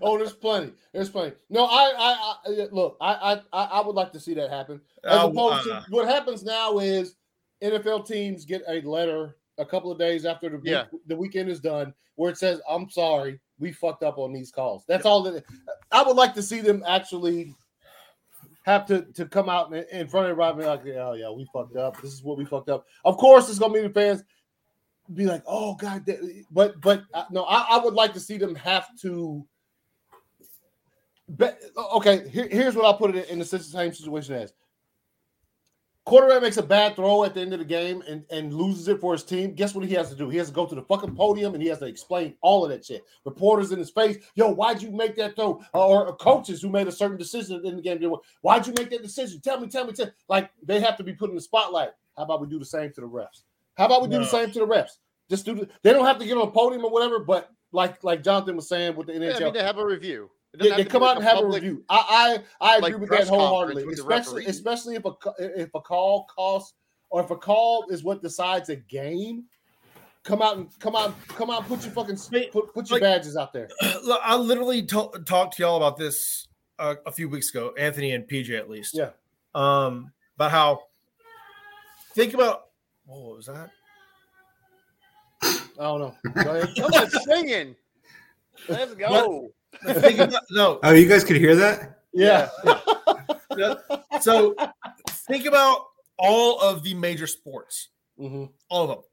oh, 0.00 0.16
there's 0.18 0.32
plenty. 0.32 0.72
There's 0.92 1.10
plenty. 1.10 1.34
No, 1.50 1.66
I, 1.66 1.92
I, 1.98 2.34
I 2.46 2.68
look. 2.72 2.96
I, 3.00 3.40
I, 3.52 3.62
I 3.64 3.80
would 3.86 3.94
like 3.94 4.12
to 4.12 4.20
see 4.20 4.34
that 4.34 4.50
happen. 4.50 4.80
As 5.04 5.18
uh, 5.20 5.28
opposed 5.28 5.68
uh, 5.68 5.80
to 5.80 5.86
what 5.90 6.08
happens 6.08 6.42
now 6.42 6.78
is 6.78 7.14
NFL 7.62 8.06
teams 8.06 8.44
get 8.44 8.62
a 8.68 8.80
letter 8.82 9.36
a 9.58 9.64
couple 9.64 9.90
of 9.92 9.98
days 9.98 10.24
after 10.24 10.48
the 10.48 10.56
week, 10.56 10.66
Yeah. 10.66 10.84
the 11.06 11.16
weekend 11.16 11.48
is 11.48 11.60
done 11.60 11.94
where 12.16 12.30
it 12.30 12.38
says, 12.38 12.60
"I'm 12.68 12.90
sorry, 12.90 13.40
we 13.58 13.72
fucked 13.72 14.02
up 14.02 14.18
on 14.18 14.32
these 14.32 14.50
calls." 14.50 14.84
That's 14.86 15.06
all 15.06 15.22
that. 15.22 15.44
I 15.90 16.02
would 16.02 16.16
like 16.16 16.34
to 16.34 16.42
see 16.42 16.60
them 16.60 16.82
actually 16.86 17.54
have 18.64 18.86
to 18.86 19.02
to 19.12 19.26
come 19.26 19.48
out 19.48 19.72
in, 19.72 19.84
in 19.90 20.08
front 20.08 20.26
of 20.26 20.32
everybody 20.32 20.66
and 20.66 20.68
like, 20.68 20.96
"Oh 20.96 21.12
yeah, 21.14 21.30
we 21.30 21.48
fucked 21.52 21.76
up. 21.76 22.00
This 22.00 22.12
is 22.12 22.22
what 22.22 22.38
we 22.38 22.44
fucked 22.44 22.68
up." 22.68 22.86
Of 23.04 23.16
course, 23.16 23.48
it's 23.48 23.58
gonna 23.58 23.74
be 23.74 23.80
the 23.80 23.90
fans 23.90 24.24
be 25.14 25.26
like, 25.26 25.42
"Oh 25.46 25.74
God," 25.74 26.08
but 26.50 26.80
but 26.80 27.04
uh, 27.12 27.24
no, 27.30 27.44
I, 27.44 27.76
I 27.76 27.84
would 27.84 27.94
like 27.94 28.12
to 28.14 28.20
see 28.20 28.38
them 28.38 28.54
have 28.54 28.88
to. 29.00 29.46
But 31.28 31.60
okay, 31.94 32.28
here, 32.28 32.48
here's 32.48 32.74
what 32.74 32.84
I'll 32.84 32.96
put 32.96 33.14
it 33.14 33.28
in 33.30 33.38
the 33.38 33.44
same 33.44 33.92
situation 33.92 34.34
as 34.34 34.52
quarterback 36.04 36.42
makes 36.42 36.56
a 36.56 36.62
bad 36.62 36.96
throw 36.96 37.24
at 37.24 37.34
the 37.34 37.40
end 37.40 37.52
of 37.52 37.58
the 37.58 37.64
game 37.64 38.02
and, 38.08 38.24
and 38.30 38.52
loses 38.52 38.88
it 38.88 39.00
for 39.00 39.12
his 39.12 39.22
team. 39.22 39.54
Guess 39.54 39.74
what 39.74 39.84
he 39.84 39.94
has 39.94 40.10
to 40.10 40.16
do? 40.16 40.28
He 40.28 40.38
has 40.38 40.48
to 40.48 40.54
go 40.54 40.66
to 40.66 40.74
the 40.74 40.82
fucking 40.82 41.14
podium 41.14 41.54
and 41.54 41.62
he 41.62 41.68
has 41.68 41.78
to 41.78 41.86
explain 41.86 42.34
all 42.40 42.64
of 42.64 42.70
that 42.70 42.84
shit. 42.84 43.04
Reporters 43.24 43.72
in 43.72 43.78
his 43.78 43.90
face, 43.90 44.18
yo, 44.34 44.50
why'd 44.52 44.82
you 44.82 44.90
make 44.90 45.16
that 45.16 45.36
throw? 45.36 45.62
Or, 45.72 46.08
or 46.08 46.16
coaches 46.16 46.62
who 46.62 46.68
made 46.70 46.88
a 46.88 46.92
certain 46.92 47.16
decision 47.16 47.64
in 47.64 47.76
the 47.76 47.82
game, 47.82 48.00
why'd 48.40 48.66
you 48.66 48.74
make 48.76 48.90
that 48.90 49.02
decision? 49.02 49.40
Tell 49.40 49.60
me, 49.60 49.68
tell 49.68 49.86
me, 49.86 49.92
tell 49.92 50.06
me. 50.06 50.12
Like 50.28 50.50
they 50.62 50.80
have 50.80 50.96
to 50.96 51.04
be 51.04 51.12
put 51.12 51.30
in 51.30 51.36
the 51.36 51.42
spotlight. 51.42 51.90
How 52.16 52.24
about 52.24 52.40
we 52.40 52.46
do 52.48 52.58
the 52.58 52.64
same 52.64 52.92
to 52.92 53.00
the 53.00 53.08
refs? 53.08 53.42
How 53.76 53.86
about 53.86 54.02
we 54.02 54.08
do 54.08 54.18
No. 54.18 54.24
the 54.24 54.30
same 54.30 54.50
to 54.50 54.58
the 54.58 54.66
refs? 54.66 54.98
Just 55.30 55.46
do 55.46 55.54
the, 55.54 55.68
they 55.82 55.92
don't 55.92 56.04
have 56.04 56.18
to 56.18 56.26
get 56.26 56.36
on 56.36 56.48
a 56.48 56.50
podium 56.50 56.84
or 56.84 56.90
whatever, 56.90 57.20
but 57.20 57.50
like 57.72 58.04
like 58.04 58.22
Jonathan 58.22 58.56
was 58.56 58.68
saying 58.68 58.96
with 58.96 59.06
the 59.06 59.14
yeah, 59.14 59.32
NHL, 59.32 59.40
I 59.40 59.44
mean, 59.44 59.54
they 59.54 59.62
have 59.62 59.78
a 59.78 59.86
review. 59.86 60.30
It 60.54 60.58
they, 60.58 60.68
doesn't 60.68 60.76
they 60.76 60.82
have 60.82 60.86
to 60.86 60.92
come 60.92 61.02
out 61.02 61.16
and 61.16 61.24
have 61.24 61.38
a 61.42 61.46
review. 61.46 61.84
I 61.88 62.42
I, 62.60 62.74
I 62.74 62.78
like, 62.78 62.92
agree 62.94 63.08
with 63.08 63.10
that 63.18 63.28
wholeheartedly, 63.28 63.86
with 63.86 63.98
especially 63.98 64.46
especially 64.46 64.96
if 64.96 65.04
a 65.04 65.12
if 65.38 65.70
a 65.74 65.80
call 65.80 66.26
costs 66.26 66.74
or 67.10 67.22
if 67.22 67.30
a 67.30 67.36
call 67.36 67.86
is 67.88 68.04
what 68.04 68.22
decides 68.22 68.68
a 68.68 68.76
game. 68.76 69.44
Come 70.24 70.40
out 70.40 70.56
and 70.56 70.68
come 70.78 70.94
out, 70.94 71.14
come 71.26 71.50
out, 71.50 71.66
put 71.66 71.82
your 71.82 71.92
fucking 71.92 72.16
put, 72.52 72.72
put 72.72 72.88
your 72.88 73.00
like- 73.00 73.02
badges 73.02 73.36
out 73.36 73.52
there. 73.52 73.68
Look, 74.04 74.20
I 74.22 74.36
literally 74.36 74.82
to- 74.84 75.10
talked 75.26 75.56
to 75.56 75.62
y'all 75.62 75.76
about 75.78 75.96
this 75.96 76.46
uh, 76.78 76.94
a 77.06 77.10
few 77.10 77.28
weeks 77.28 77.50
ago, 77.50 77.74
Anthony 77.76 78.12
and 78.12 78.28
PJ 78.28 78.56
at 78.56 78.70
least. 78.70 78.94
Yeah. 78.94 79.10
Um, 79.54 80.12
about 80.36 80.50
how 80.52 80.82
think 82.14 82.34
about 82.34 82.66
what 83.06 83.36
was 83.36 83.46
that? 83.46 83.70
I 85.42 85.58
don't 85.78 86.00
know. 86.00 86.14
Go 86.44 86.54
ahead. 86.56 86.68
Come 86.76 86.92
on, 86.92 87.10
singing. 87.10 87.74
Let's 88.68 88.94
go. 88.94 89.48
Think 89.84 90.18
about, 90.18 90.42
no, 90.50 90.78
Oh, 90.82 90.92
you 90.92 91.08
guys 91.08 91.24
could 91.24 91.36
hear 91.36 91.54
that? 91.56 92.00
Yeah. 92.12 92.48
so 94.20 94.54
think 95.08 95.46
about 95.46 95.86
all 96.18 96.60
of 96.60 96.82
the 96.82 96.94
major 96.94 97.26
sports, 97.26 97.88
Mhm. 98.18 98.50
all 98.68 98.82
of 98.84 98.88
them. 98.90 99.04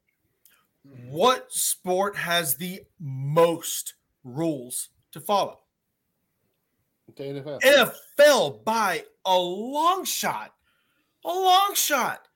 what 1.10 1.52
sport 1.52 2.16
has 2.16 2.56
the 2.56 2.82
most 2.98 3.94
rules 4.24 4.90
to 5.12 5.20
follow? 5.20 5.60
The 7.16 7.22
NFL. 7.24 7.60
NFL 7.62 8.64
by 8.64 9.04
a 9.26 9.36
long 9.36 10.04
shot, 10.04 10.54
a 11.24 11.28
long 11.28 11.74
shot. 11.74 12.26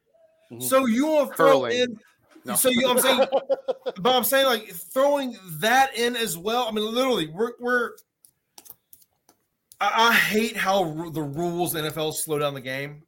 Mhm. 0.50 0.62
So 0.62 0.86
you 0.86 1.06
want 1.06 1.30
to 1.30 1.36
throw 1.36 1.64
in? 1.66 1.98
No. 2.44 2.54
So 2.56 2.68
you, 2.68 2.88
I'm 2.88 2.98
saying, 2.98 3.24
but 4.00 4.14
I'm 4.16 4.24
saying 4.24 4.46
like 4.46 4.68
throwing 4.70 5.36
that 5.60 5.96
in 5.96 6.16
as 6.16 6.36
well. 6.36 6.66
I 6.68 6.72
mean, 6.72 6.84
literally, 6.84 7.28
we're 7.28 7.52
we're. 7.60 7.92
I, 9.92 10.08
I 10.08 10.12
hate 10.12 10.56
how 10.56 10.84
ru- 10.84 11.10
the 11.10 11.22
rules 11.22 11.74
NFL 11.74 12.14
slow 12.14 12.38
down 12.38 12.54
the 12.54 12.60
game, 12.60 13.02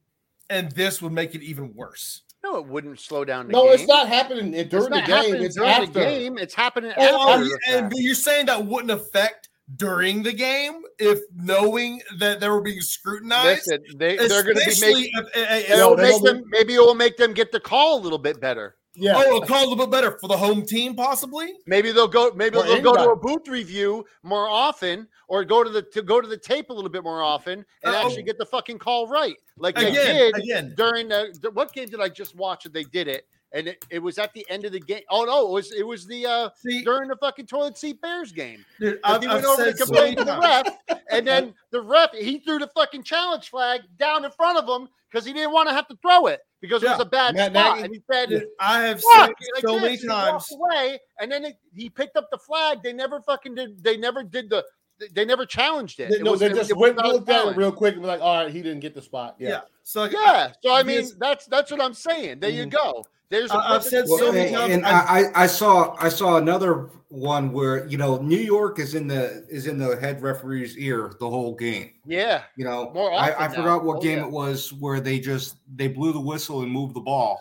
and 0.51 0.71
this 0.73 1.01
would 1.03 1.13
make 1.13 1.35
it 1.35 1.43
even 1.43 1.75
worse. 1.75 2.23
No, 2.45 2.59
it 2.59 2.67
wouldn't 2.67 3.01
slow 3.01 3.25
down 3.25 3.47
the 3.49 3.53
no, 3.53 3.65
game. 3.65 3.73
it's 3.75 3.89
not 3.89 4.09
happening 4.09 4.55
It's 4.55 4.71
during 4.71 4.91
the 4.91 4.97
not 4.99 5.07
game. 5.07 5.17
happening 5.17 5.43
It's 5.43 5.57
during 5.57 5.71
after. 5.71 5.87
the 5.93 6.01
game. 6.01 6.39
It's 6.39 6.55
happening 6.55 6.93
Oh, 6.97 7.33
after. 7.33 7.45
the 7.45 7.59
and 7.71 7.93
you're 7.97 8.15
saying 8.15 8.47
that 8.47 8.65
wouldn't 8.65 8.93
affect 8.93 9.49
during 9.75 10.23
the 10.23 10.33
game 10.33 10.83
if 11.01 11.19
knowing 11.35 12.01
that 12.19 12.39
they 12.39 12.49
were 12.49 12.61
being 12.61 12.81
scrutinized. 12.81 13.67
Listen, 13.67 13.83
they, 13.99 14.17
they're 14.17 14.45
going 14.45 14.55
to 14.57 14.65
be 14.65 14.81
making. 14.81 15.11
if- 15.15 15.27
if- 15.35 15.69
No, 15.71 15.95
It'll 15.95 15.97
they 15.97 16.13
make 16.13 16.23
them, 16.23 16.45
maybe 16.51 16.75
it 16.75 16.79
will 16.79 16.95
make 16.95 17.17
them 17.17 17.33
get 17.35 17.51
the 17.51 17.59
call 17.59 17.99
a 17.99 18.01
little 18.01 18.19
bit 18.19 18.41
better. 18.41 18.77
Yeah. 18.99 19.15
Oh, 19.17 19.23
it'll 19.23 19.41
call 19.43 19.61
a 19.61 19.69
little 19.69 19.77
bit 19.87 19.91
better 19.91 20.19
for 20.19 20.29
the 20.29 20.37
home 20.37 20.65
team, 20.65 20.95
possibly. 20.95 21.53
Maybe 21.67 21.93
they'll 21.93 22.09
go. 22.09 22.31
Maybe 22.35 22.57
Or 22.57 22.65
they'll 22.65 22.81
go 22.83 22.95
to 22.97 23.11
a 23.11 23.17
booth 23.17 23.47
review 23.49 24.05
more 24.23 24.49
often, 24.49 25.07
or 25.29 25.45
go 25.45 25.63
to 25.63 25.71
the 25.71 25.83
to 25.83 26.03
go 26.03 26.21
to 26.21 26.27
the 26.29 26.37
tape 26.37 26.71
a 26.71 26.73
little 26.73 26.91
bit 26.91 27.03
more 27.05 27.23
often, 27.23 27.65
and 27.83 27.95
Uh, 27.95 27.99
actually 27.99 28.23
get 28.23 28.39
the 28.39 28.47
fucking 28.47 28.79
call 28.79 29.07
right, 29.07 29.37
like 29.59 29.75
they 29.77 29.93
did 29.93 30.37
again. 30.37 30.75
during 30.77 31.09
the, 31.09 31.37
the- 31.43 31.51
what 31.51 31.73
game 31.73 31.89
did 31.89 32.01
I 32.01 32.09
just 32.09 32.35
watch? 32.35 32.65
That 32.65 32.73
they 32.73 32.85
did 32.85 33.07
it, 33.09 33.27
and 33.57 33.69
it, 33.69 33.85
it 33.91 33.99
was 33.99 34.19
at 34.19 34.33
the 34.35 34.47
end 34.51 34.65
of 34.65 34.73
the 34.73 34.81
game. 34.81 35.01
Oh 35.11 35.25
no, 35.25 35.47
it 35.47 35.51
was 35.51 35.73
it 35.73 35.87
was 35.87 36.07
the 36.07 36.27
uh 36.27 36.51
See, 36.57 36.85
during 36.85 37.09
the 37.09 37.17
fucking 37.17 37.47
toilet 37.47 37.79
seat 37.79 38.01
Bears 38.03 38.31
game. 38.31 38.65
dude, 38.79 39.01
I've, 39.03 39.23
he 39.23 39.29
I've 39.29 39.35
went 39.37 39.47
over 39.47 39.65
to 39.65 39.71
said 39.71 39.79
so 39.79 39.87
complain 39.87 40.17
to 40.17 40.25
the 40.25 40.39
ref, 40.39 41.01
and 41.11 41.27
then 41.27 41.55
the 41.71 41.81
ref 41.81 42.13
he 42.13 42.39
threw 42.39 42.59
the 42.59 42.71
fucking 42.77 43.03
challenge 43.03 43.49
flag 43.49 43.81
down 43.99 44.25
in 44.25 44.31
front 44.31 44.59
of 44.59 44.69
him 44.69 44.89
because 45.11 45.25
he 45.25 45.33
didn't 45.33 45.53
want 45.53 45.69
to 45.69 45.75
have 45.75 45.89
to 45.89 45.97
throw 46.03 46.27
it 46.27 46.41
because 46.61 46.83
it 46.83 46.91
was 46.91 47.01
a 47.01 47.05
bad 47.07 47.35
Matt 47.35 47.53
spot, 47.53 47.77
Nagy- 47.77 47.85
and 47.85 47.95
he 47.95 48.03
said. 48.11 48.29
Dude, 48.29 48.47
I 48.61 48.83
have 48.83 49.01
said 49.01 49.27
like 49.27 49.37
so 49.61 49.73
this, 49.75 49.83
many 49.83 49.99
times. 49.99 50.47
away, 50.53 50.99
and 51.21 51.33
then 51.33 51.45
it, 51.45 51.57
he 51.75 51.89
picked 51.89 52.17
up 52.17 52.29
the 52.31 52.39
flag. 52.39 52.83
They 52.83 52.93
never 52.93 53.21
fucking 53.23 53.55
did. 53.55 53.83
They 53.83 53.97
never 53.97 54.23
did 54.23 54.51
the. 54.51 54.65
They 55.13 55.25
never 55.25 55.45
challenged 55.45 56.01
it. 56.01 56.11
They, 56.11 56.17
It 56.17 56.23
no, 56.23 56.33
was- 56.33 56.41
they 56.41 56.47
it- 56.47 56.55
just 56.55 56.71
it 56.71 56.77
went 56.77 56.97
not 56.97 57.05
and 57.07 57.15
looked 57.15 57.29
at 57.29 57.47
it 57.49 57.57
real 57.57 57.73
quick 57.73 57.95
and 57.95 58.03
be 58.03 58.09
like, 58.09 58.21
all 58.21 58.45
right, 58.45 58.53
he 58.53 58.63
didn't 58.63 58.81
get 58.81 58.95
the 58.95 59.03
spot. 59.03 59.37
Yeah. 59.39 59.49
Yeah. 59.49 59.61
So 59.83 60.01
like, 60.03 60.13
Yeah, 60.13 60.53
so 60.63 60.73
I 60.75 60.83
mean, 60.83 61.07
that's 61.19 61.47
that's 61.47 61.71
what 61.71 61.81
I'm 61.81 61.95
saying. 61.95 62.41
There 62.41 62.51
you 62.51 62.65
Mhm. 62.67 62.71
go. 62.71 63.05
There's. 63.29 63.51
a 63.51 63.55
I- 63.55 63.59
I've 63.59 63.83
perfect 63.83 63.91
said 63.91 64.07
so 64.09 64.33
many 64.33 64.45
example. 64.47 64.61
times. 64.61 64.73
and 64.75 64.87
I, 64.87 65.01
I, 65.01 65.43
I 65.45 65.47
saw 65.47 65.97
I 65.99 66.09
saw 66.09 66.37
another 66.39 66.91
one 67.09 67.53
where 67.53 67.87
you 67.89 67.99
know 67.99 68.17
New 68.19 68.39
York 68.39 68.79
is 68.79 68.95
in 68.95 69.07
the 69.09 69.45
is 69.49 69.67
in 69.67 69.79
the 69.79 69.97
head 69.97 70.23
referee's 70.23 70.77
ear 70.79 71.13
the 71.21 71.29
whole 71.29 71.55
game. 71.55 71.93
Yeah, 72.07 72.43
You 72.57 72.65
know, 72.65 72.91
More 72.95 73.13
I, 73.13 73.31
often 73.33 73.43
I 73.43 73.47
now. 73.49 73.55
forgot 73.55 73.85
what 73.85 73.99
Oh, 73.99 74.01
game 74.01 74.19
yeah. 74.19 74.25
it 74.27 74.31
was 74.31 74.73
where 74.73 75.01
they 75.01 75.19
just 75.21 75.57
they 75.75 75.89
blew 75.89 76.13
the 76.13 76.21
whistle 76.21 76.63
and 76.63 76.71
moved 76.71 76.95
the 76.95 77.01
ball 77.01 77.41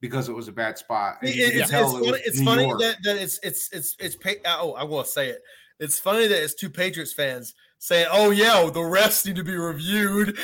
because 0.00 0.28
it 0.28 0.32
was 0.32 0.48
a 0.48 0.52
bad 0.52 0.78
spot. 0.78 1.18
It- 1.22 1.28
it's, 1.30 1.56
it's 1.56 1.72
it 1.72 1.82
funny. 1.82 2.08
It's 2.24 2.42
funny 2.42 2.72
that, 2.84 2.96
that 3.04 3.16
it's 3.16 3.38
it's 3.42 3.68
it's 3.72 3.96
it's 3.98 4.16
pa- 4.16 4.30
oh 4.46 4.72
I 4.74 4.84
will 4.84 5.04
say 5.04 5.28
it. 5.28 5.42
It's 5.80 5.98
funny 5.98 6.26
that 6.26 6.42
it's 6.42 6.54
two 6.54 6.70
Patriots 6.70 7.12
fans 7.12 7.54
saying, 7.78 8.06
"Oh 8.10 8.30
yeah, 8.30 8.68
the 8.72 8.80
refs 8.80 9.26
need 9.26 9.36
to 9.36 9.44
be 9.44 9.56
reviewed." 9.56 10.38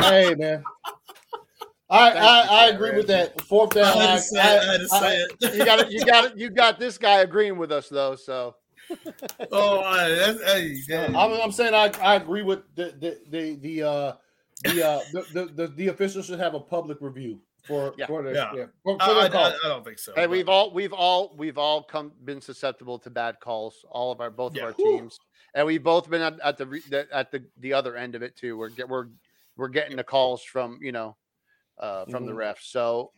Hey, 0.00 0.34
man. 0.36 0.62
I, 1.88 2.10
Thank 2.10 2.24
I, 2.24 2.40
I 2.40 2.46
Jared. 2.70 2.74
agree 2.74 2.96
with 2.96 3.06
that. 3.08 3.40
Fourth 3.42 3.70
down. 3.70 3.96
I 3.96 4.02
had 4.02 4.10
I, 4.10 4.16
to 4.16 4.20
say 4.22 4.38
it. 4.38 4.42
I 4.42 4.72
had 4.72 4.80
to 4.80 5.46
I- 5.46 5.48
it. 5.50 5.54
you 5.56 5.64
got 5.64 5.78
it. 5.80 5.90
You 5.90 6.04
got 6.04 6.24
it. 6.24 6.36
You 6.36 6.50
got 6.50 6.78
this 6.78 6.98
guy 6.98 7.20
agreeing 7.20 7.56
with 7.58 7.72
us 7.72 7.88
though. 7.88 8.14
So 8.16 8.54
oh, 9.52 9.80
I, 9.80 10.08
that's, 10.10 10.42
hey, 10.44 10.76
yeah. 10.88 11.06
I'm, 11.06 11.32
I'm 11.40 11.52
saying 11.52 11.74
I, 11.74 11.90
I 12.00 12.16
agree 12.16 12.42
with 12.42 12.60
the 12.74 12.94
the 13.00 13.18
the 13.30 13.54
the 13.56 13.82
uh 13.82 14.12
the 14.64 14.86
uh 14.86 15.00
the, 15.12 15.26
the, 15.32 15.44
the, 15.54 15.66
the 15.68 15.88
officials 15.88 16.26
should 16.26 16.38
have 16.38 16.54
a 16.54 16.60
public 16.60 16.98
review 17.00 17.40
for 17.66 17.94
Yeah. 17.96 18.06
for 18.06 18.22
their 18.22 18.34
Yeah. 18.34 18.52
yeah. 18.54 18.64
for, 18.82 18.96
for 18.96 19.02
I, 19.02 19.14
their 19.14 19.22
I- 19.24 19.28
call. 19.28 19.46
I 19.64 19.68
don't 19.68 19.84
think 19.84 19.98
so. 19.98 20.12
hey, 20.14 20.22
but- 20.22 20.30
we've 20.30 20.48
all 20.48 20.72
we've 20.72 20.92
all 20.92 21.34
we've 21.36 21.58
all 21.58 21.82
come 21.82 22.12
been 22.24 22.40
susceptible 22.40 22.98
to 23.00 23.10
bad 23.10 23.40
calls. 23.40 23.84
All 23.90 24.12
of 24.12 24.20
our 24.20 24.30
both 24.30 24.54
Yeah. 24.54 24.62
of 24.62 24.68
our 24.68 24.72
teams, 24.74 25.18
and 25.54 25.66
we've 25.66 25.82
both 25.82 26.08
been 26.08 26.22
at, 26.22 26.38
at 26.40 26.56
the 26.58 27.06
at 27.12 27.30
the 27.30 27.44
the 27.58 27.72
other 27.72 27.96
end 27.96 28.14
of 28.14 28.22
it 28.22 28.36
too. 28.36 28.56
We're 28.56 28.68
get 28.70 28.88
we're 28.88 29.08
we're 29.56 29.68
getting 29.68 29.96
the 29.96 30.04
calls 30.04 30.42
from 30.42 30.78
you 30.82 30.92
know 30.92 31.16
uh 31.78 32.04
from 32.06 32.26
the 32.26 32.32
Mhm. 32.32 32.54
refs. 32.54 32.62
So. 32.70 33.12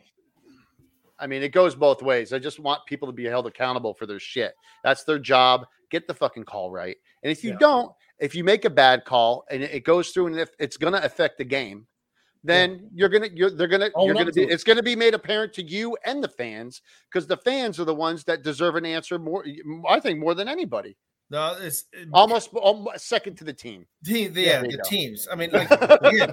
I 1.20 1.26
mean, 1.26 1.42
it 1.42 1.48
goes 1.48 1.74
both 1.74 2.00
ways. 2.00 2.32
I 2.32 2.38
just 2.38 2.60
want 2.60 2.86
people 2.86 3.08
to 3.08 3.12
be 3.12 3.24
held 3.24 3.48
accountable 3.48 3.92
for 3.92 4.06
their 4.06 4.20
shit. 4.20 4.54
That's 4.84 5.02
their 5.02 5.18
job. 5.18 5.66
Get 5.90 6.06
the 6.06 6.14
fucking 6.14 6.44
call 6.44 6.70
right. 6.70 6.96
And 7.24 7.32
if 7.32 7.42
you 7.42 7.50
Yeah. 7.54 7.58
don't, 7.58 7.92
if 8.20 8.36
you 8.36 8.44
make 8.44 8.64
a 8.64 8.70
bad 8.70 9.04
call 9.04 9.44
and 9.50 9.64
it 9.64 9.72
it 9.74 9.80
goes 9.80 10.10
through 10.10 10.28
and 10.28 10.38
if 10.38 10.50
it's 10.60 10.76
going 10.76 10.92
to 10.92 11.04
affect 11.04 11.38
the 11.38 11.44
game, 11.44 11.88
then 12.44 12.88
you're 12.94 13.08
gonna 13.08 13.28
you're 13.34 13.50
they're 13.50 13.66
gonna 13.68 13.90
Own 13.94 14.06
you're 14.06 14.14
gonna 14.14 14.26
to 14.26 14.32
be 14.32 14.42
it. 14.44 14.50
it's 14.50 14.64
gonna 14.64 14.82
be 14.82 14.94
made 14.96 15.14
apparent 15.14 15.52
to 15.54 15.62
you 15.62 15.96
and 16.04 16.22
the 16.22 16.28
fans 16.28 16.82
because 17.10 17.26
the 17.26 17.36
fans 17.36 17.80
are 17.80 17.84
the 17.84 17.94
ones 17.94 18.24
that 18.24 18.42
deserve 18.42 18.76
an 18.76 18.86
answer 18.86 19.18
more. 19.18 19.44
I 19.88 20.00
think 20.00 20.18
more 20.20 20.34
than 20.34 20.48
anybody. 20.48 20.96
no, 21.30 21.56
it's 21.60 21.84
it, 21.92 22.08
Almost, 22.12 22.54
almost 22.54 23.06
second 23.06 23.36
to 23.38 23.44
the 23.44 23.52
team. 23.52 23.84
team, 24.04 24.32
the, 24.32 24.42
Yeah, 24.42 24.62
yeah, 24.62 24.68
the 24.70 24.76
go. 24.78 24.82
teams. 24.88 25.28
I 25.30 25.34
mean, 25.34 25.50
like 25.52 25.70
again, 25.70 26.32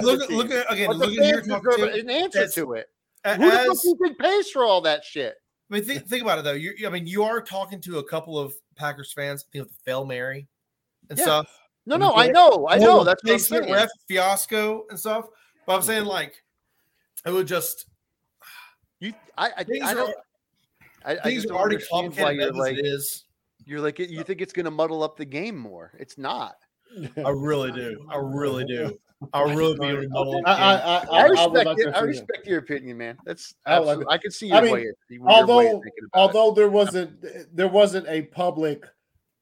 look 0.00 0.22
at 0.22 0.30
look 0.30 0.50
at 0.50 0.72
again, 0.72 0.86
But 0.88 0.96
look 0.96 1.12
at 1.12 1.18
fans 1.18 1.46
talk 1.48 1.62
too, 1.76 1.84
an 1.84 2.10
answer 2.10 2.48
to 2.48 2.72
it. 2.74 2.88
a- 3.24 3.34
Who 3.36 3.50
the 3.50 3.56
fuck 3.58 3.70
as- 3.70 3.82
think 3.98 4.18
pays 4.18 4.50
for 4.50 4.64
all 4.64 4.80
that 4.82 5.04
shit? 5.04 5.34
I 5.70 5.74
mean, 5.76 5.84
think, 5.84 6.06
think 6.08 6.22
about 6.22 6.38
it 6.38 6.44
though. 6.44 6.52
You, 6.52 6.74
I 6.86 6.90
mean, 6.90 7.06
you 7.06 7.22
are 7.24 7.40
talking 7.40 7.80
to 7.82 7.98
a 7.98 8.04
couple 8.04 8.38
of 8.38 8.52
Packers 8.76 9.12
fans. 9.12 9.44
Think 9.52 9.62
of 9.62 9.68
the 9.68 9.78
Fail 9.84 10.04
Mary 10.04 10.46
and 11.08 11.18
Yeah. 11.18 11.24
stuff. 11.24 11.58
No, 11.86 11.96
no, 11.96 12.14
I 12.14 12.28
know, 12.28 12.66
I 12.68 12.78
know. 12.78 13.02
That's 13.04 13.22
basement 13.22 13.68
ref 13.70 13.88
fiasco 14.06 14.84
and 14.90 14.98
stuff. 14.98 15.26
But 15.66 15.76
I'm 15.76 15.82
saying 15.82 16.04
like, 16.04 16.42
it 17.24 17.30
would 17.30 17.46
just 17.46 17.86
You, 19.00 19.12
I, 19.38 19.50
I, 19.58 19.64
things 19.64 19.84
I 19.84 19.92
are 19.92 19.94
don't. 19.94 20.14
I, 21.04 21.18
I 21.24 21.34
just 21.34 21.48
don't 21.48 21.56
already 21.56 21.78
complicated 21.78 22.36
you're 22.36 22.50
as 22.50 22.56
like 22.56 22.78
it 22.78 22.86
is. 22.86 23.24
you're 23.64 23.80
like 23.80 23.98
you 23.98 24.22
think 24.22 24.40
it's 24.40 24.52
going 24.52 24.64
to 24.64 24.70
muddle 24.70 25.02
up 25.02 25.16
the 25.16 25.24
game 25.24 25.56
more. 25.56 25.92
It's 25.98 26.18
not. 26.18 26.56
I 27.24 27.30
really 27.30 27.72
do. 27.72 28.06
I 28.10 28.16
really 28.18 28.64
do. 28.64 28.98
I 29.32 29.42
really 29.54 29.78
be 29.78 29.86
able 29.86 30.02
to 30.02 30.08
muddle 30.08 30.42
I, 30.46 30.52
I. 30.52 30.74
I, 30.74 30.76
I, 30.76 31.18
I, 31.20 31.26
respect 31.26 31.66
like 31.66 31.78
it. 31.78 31.94
I 31.94 32.00
respect 32.00 32.46
your 32.46 32.58
opinion, 32.58 32.98
man. 32.98 33.16
That's 33.24 33.54
I 33.64 33.78
would 33.78 33.88
absolutely. 33.88 34.14
I 34.14 34.18
can 34.18 34.30
see 34.30 34.50
I 34.50 34.56
your 34.56 34.64
mean, 34.64 34.72
way. 34.72 34.86
Your 35.10 35.28
although 35.28 35.62
thinking 35.62 36.08
although 36.14 36.52
there 36.52 36.68
wasn't 36.68 37.24
there 37.54 37.68
wasn't 37.68 38.08
a 38.08 38.22
public, 38.22 38.84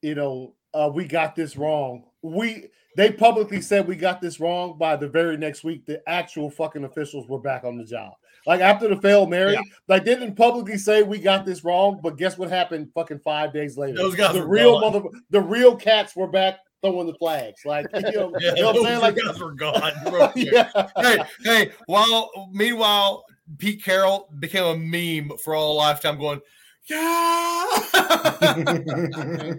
you 0.02 0.14
know, 0.14 0.54
uh, 0.74 0.90
we 0.92 1.06
got 1.06 1.34
this 1.34 1.56
wrong. 1.56 2.04
We 2.22 2.68
they 2.96 3.12
publicly 3.12 3.60
said 3.60 3.86
we 3.86 3.96
got 3.96 4.20
this 4.20 4.40
wrong. 4.40 4.76
By 4.78 4.96
the 4.96 5.08
very 5.08 5.36
next 5.36 5.64
week, 5.64 5.86
the 5.86 6.02
actual 6.08 6.50
fucking 6.50 6.84
officials 6.84 7.28
were 7.28 7.40
back 7.40 7.64
on 7.64 7.76
the 7.76 7.84
job. 7.84 8.12
Like 8.46 8.60
after 8.60 8.88
the 8.88 8.96
Fail 8.96 9.26
Mary, 9.26 9.52
Yeah. 9.52 9.60
like 9.86 10.04
they 10.04 10.14
didn't 10.14 10.34
publicly 10.34 10.78
say 10.78 11.02
we 11.02 11.18
got 11.18 11.44
this 11.44 11.62
wrong, 11.62 12.00
but 12.02 12.16
guess 12.16 12.38
what 12.38 12.48
happened? 12.48 12.90
Fucking 12.94 13.20
five 13.20 13.52
days 13.52 13.76
later, 13.76 13.98
Those 13.98 14.14
guys 14.14 14.34
the 14.34 14.46
real 14.46 14.80
gone. 14.80 14.92
mother, 14.94 15.08
the 15.28 15.40
real 15.42 15.76
cats 15.76 16.16
were 16.16 16.26
back 16.26 16.60
throwing 16.82 17.06
the 17.06 17.14
flags. 17.14 17.60
Like 17.66 17.86
you 17.94 18.00
know, 18.12 18.32
Yeah, 18.40 18.54
you 18.56 18.62
know 18.62 18.68
what 18.72 18.76
I'm 18.78 18.84
saying? 18.84 19.00
Like 19.00 19.16
guys 19.16 19.38
were 19.38 19.52
gone. 19.52 19.92
yeah, 20.36 20.70
hey, 20.96 21.18
hey, 21.44 21.70
while 21.86 22.30
meanwhile, 22.52 23.24
Pete 23.58 23.84
Carroll 23.84 24.28
became 24.38 24.64
a 24.64 24.76
meme 24.76 25.36
for 25.38 25.54
all 25.54 25.76
lifetime 25.76 26.18
going, 26.18 26.40
yeah. 26.88 27.66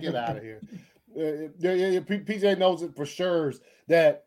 Get 0.02 0.16
out 0.16 0.38
of 0.38 0.44
here. 0.44 0.60
Yeah, 1.16 1.48
yeah, 1.74 1.88
yeah, 1.88 2.00
PJ 2.00 2.58
knows 2.58 2.82
it 2.82 2.96
for 2.96 3.06
sure 3.06 3.54
that 3.88 4.26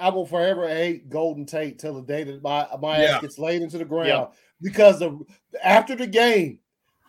I 0.00 0.10
will 0.10 0.26
forever 0.26 0.68
hate 0.68 1.08
Golden 1.08 1.46
Tate 1.46 1.78
till 1.78 1.94
the 1.94 2.02
day 2.02 2.24
that 2.24 2.42
my 2.42 2.66
my 2.80 3.02
Yeah. 3.02 3.14
ass 3.16 3.20
gets 3.22 3.38
laid 3.38 3.62
into 3.62 3.78
the 3.78 3.84
ground 3.84 4.08
Yeah. 4.08 4.26
because 4.60 5.00
of 5.02 5.22
after 5.62 5.94
the 5.96 6.06
game 6.06 6.58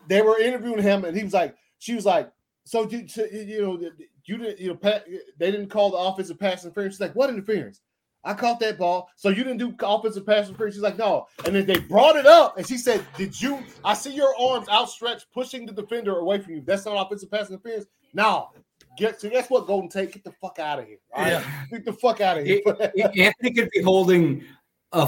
they 0.07 0.21
were 0.21 0.37
interviewing 0.39 0.81
him 0.81 1.05
and 1.05 1.15
he 1.15 1.23
was 1.23 1.33
like, 1.33 1.55
she 1.79 1.95
was 1.95 2.05
like, 2.05 2.29
so 2.65 2.87
you, 2.89 3.05
you 3.31 3.61
know 3.61 3.89
you 4.25 4.37
didn't 4.37 4.59
you 4.59 4.67
know 4.69 4.75
pat, 4.75 5.05
they 5.37 5.51
didn't 5.51 5.69
call 5.69 5.91
the 5.91 5.97
offensive 5.97 6.39
pass 6.39 6.63
interference. 6.63 6.95
She's 6.95 7.01
like, 7.01 7.15
what 7.15 7.29
interference? 7.29 7.81
I 8.25 8.33
caught 8.33 8.61
that 8.61 8.77
ball. 8.77 9.09
So 9.17 9.27
you 9.27 9.43
didn't 9.43 9.57
do 9.57 9.75
offensive 9.81 10.25
pass 10.25 10.47
interference. 10.47 10.75
She's 10.75 10.81
like, 10.83 10.97
no. 10.97 11.27
And 11.45 11.53
then 11.53 11.65
they 11.65 11.77
brought 11.79 12.15
it 12.15 12.25
up, 12.25 12.57
and 12.57 12.65
she 12.65 12.77
said, 12.77 13.05
"Did 13.17 13.39
you? 13.41 13.59
I 13.83 13.93
see 13.93 14.13
your 14.13 14.33
arms 14.39 14.69
outstretched, 14.69 15.25
pushing 15.33 15.65
the 15.65 15.73
defender 15.73 16.17
away 16.17 16.39
from 16.39 16.53
you. 16.53 16.61
That's 16.65 16.85
not 16.85 17.05
offensive 17.05 17.29
pass 17.29 17.49
interference. 17.49 17.85
No. 18.13 18.51
Get 18.97 19.19
so 19.19 19.29
guess 19.29 19.49
what, 19.49 19.65
Golden 19.67 19.89
Tate? 19.89 20.11
Get 20.11 20.23
the 20.23 20.31
fuck 20.33 20.59
out 20.59 20.79
of 20.79 20.85
here. 20.87 20.97
All 21.13 21.23
right? 21.23 21.31
Yeah. 21.33 21.43
Get 21.71 21.85
the 21.85 21.93
fuck 21.93 22.21
out 22.21 22.37
of 22.37 22.45
here. 22.45 22.61
Anthony 22.95 23.51
could 23.53 23.69
be 23.71 23.81
holding 23.81 24.43
a 24.91 25.07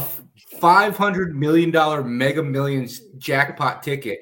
five 0.60 0.98
hundred 0.98 1.36
million 1.36 1.70
dollar 1.72 2.04
Mega 2.04 2.42
Millions 2.42 3.02
jackpot 3.18 3.84
ticket, 3.84 4.20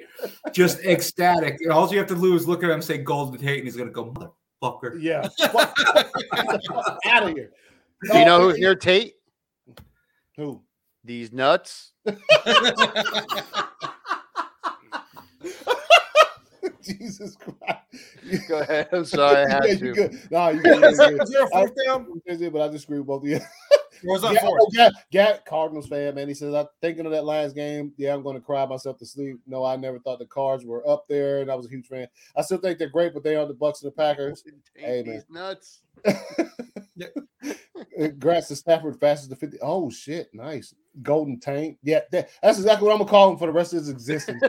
just 0.51 0.79
ecstatic. 0.85 1.61
And 1.61 1.71
all 1.71 1.89
you 1.91 1.97
have 1.97 2.07
to 2.07 2.15
do 2.15 2.35
is 2.35 2.47
look 2.47 2.63
at 2.63 2.69
him, 2.69 2.81
say 2.81 2.97
Golden 2.97 3.39
Tate, 3.39 3.59
and 3.59 3.67
he's 3.67 3.77
gonna 3.77 3.91
go 3.91 4.13
motherfucker. 4.61 4.97
yeah. 5.01 5.27
Fuck, 5.51 5.75
get 5.77 6.11
the 6.33 6.59
fuck 6.73 6.99
out 7.05 7.23
of 7.23 7.29
here. 7.29 7.51
Do 8.11 8.17
you 8.17 8.25
know 8.25 8.41
who's 8.41 8.59
near 8.59 8.75
Tate? 8.75 9.15
Who? 10.35 10.61
These 11.05 11.31
nuts. 11.31 11.93
Jesus 16.99 17.35
Christ. 17.35 18.47
Go 18.47 18.59
ahead. 18.59 18.89
I'm 18.91 19.05
sorry. 19.05 19.45
I 19.45 19.49
had 19.49 19.63
yeah, 19.67 19.75
to. 19.75 19.85
you 19.85 19.93
good. 19.93 20.31
Nah, 20.31 20.49
you 20.49 20.61
good. 20.61 20.83
Is 20.91 20.91
you 20.91 20.97
there- 20.97 21.11
good. 21.17 21.21
is 21.23 21.29
there 21.29 21.43
a 21.43 21.45
I- 21.45 21.49
fourth 21.49 21.71
down? 21.85 22.21
but 22.51 22.61
I 22.61 22.67
just 22.69 22.85
agree 22.85 22.97
with 22.99 23.07
both 23.07 23.23
of 23.23 23.29
you. 23.29 23.39
Or 24.05 24.13
was 24.15 24.21
that 24.23 24.33
Yeah, 24.33 24.41
fourth? 24.41 24.61
oh, 24.63 24.69
yeah, 24.73 24.89
yeah, 25.11 25.37
Cardinals 25.47 25.87
fan, 25.87 26.15
man. 26.15 26.27
He 26.27 26.33
says, 26.33 26.53
I'm 26.53 26.65
thinking 26.81 27.05
of 27.05 27.13
that 27.13 27.23
last 27.23 27.55
game. 27.55 27.93
Yeah, 27.95 28.13
I'm 28.13 28.21
going 28.21 28.35
to 28.35 28.41
cry 28.41 28.65
myself 28.65 28.97
to 28.97 29.05
sleep. 29.05 29.37
No, 29.47 29.63
I 29.63 29.77
never 29.77 29.97
thought 29.99 30.19
the 30.19 30.25
Cards 30.25 30.65
were 30.65 30.85
up 30.85 31.05
there, 31.07 31.39
and 31.41 31.49
I 31.49 31.55
was 31.55 31.67
a 31.67 31.69
huge 31.69 31.87
fan. 31.87 32.07
I 32.35 32.41
still 32.41 32.57
think 32.57 32.79
they're 32.79 32.89
great, 32.89 33.13
but 33.13 33.23
they 33.23 33.37
are 33.37 33.45
the 33.45 33.53
Bucks 33.53 33.81
and 33.81 33.89
the 33.91 33.95
Packers. 33.95 34.43
Hey, 34.75 35.03
man. 35.05 35.13
He's 35.15 35.25
nuts. 35.29 35.83
Congrats 37.95 38.47
to 38.49 38.55
Stafford, 38.57 38.99
fastest 38.99 39.29
to 39.29 39.35
50. 39.37 39.57
Oh, 39.61 39.89
shit. 39.89 40.29
Nice. 40.33 40.73
Golden 41.01 41.39
Tank. 41.39 41.77
Yeah, 41.83 42.01
that- 42.11 42.29
that's 42.41 42.57
exactly 42.57 42.85
what 42.85 42.91
I'm 42.93 42.97
going 42.99 43.07
to 43.07 43.11
call 43.11 43.31
him 43.31 43.37
for 43.37 43.45
the 43.45 43.53
rest 43.53 43.71
of 43.73 43.79
his 43.79 43.89
existence. 43.89 44.43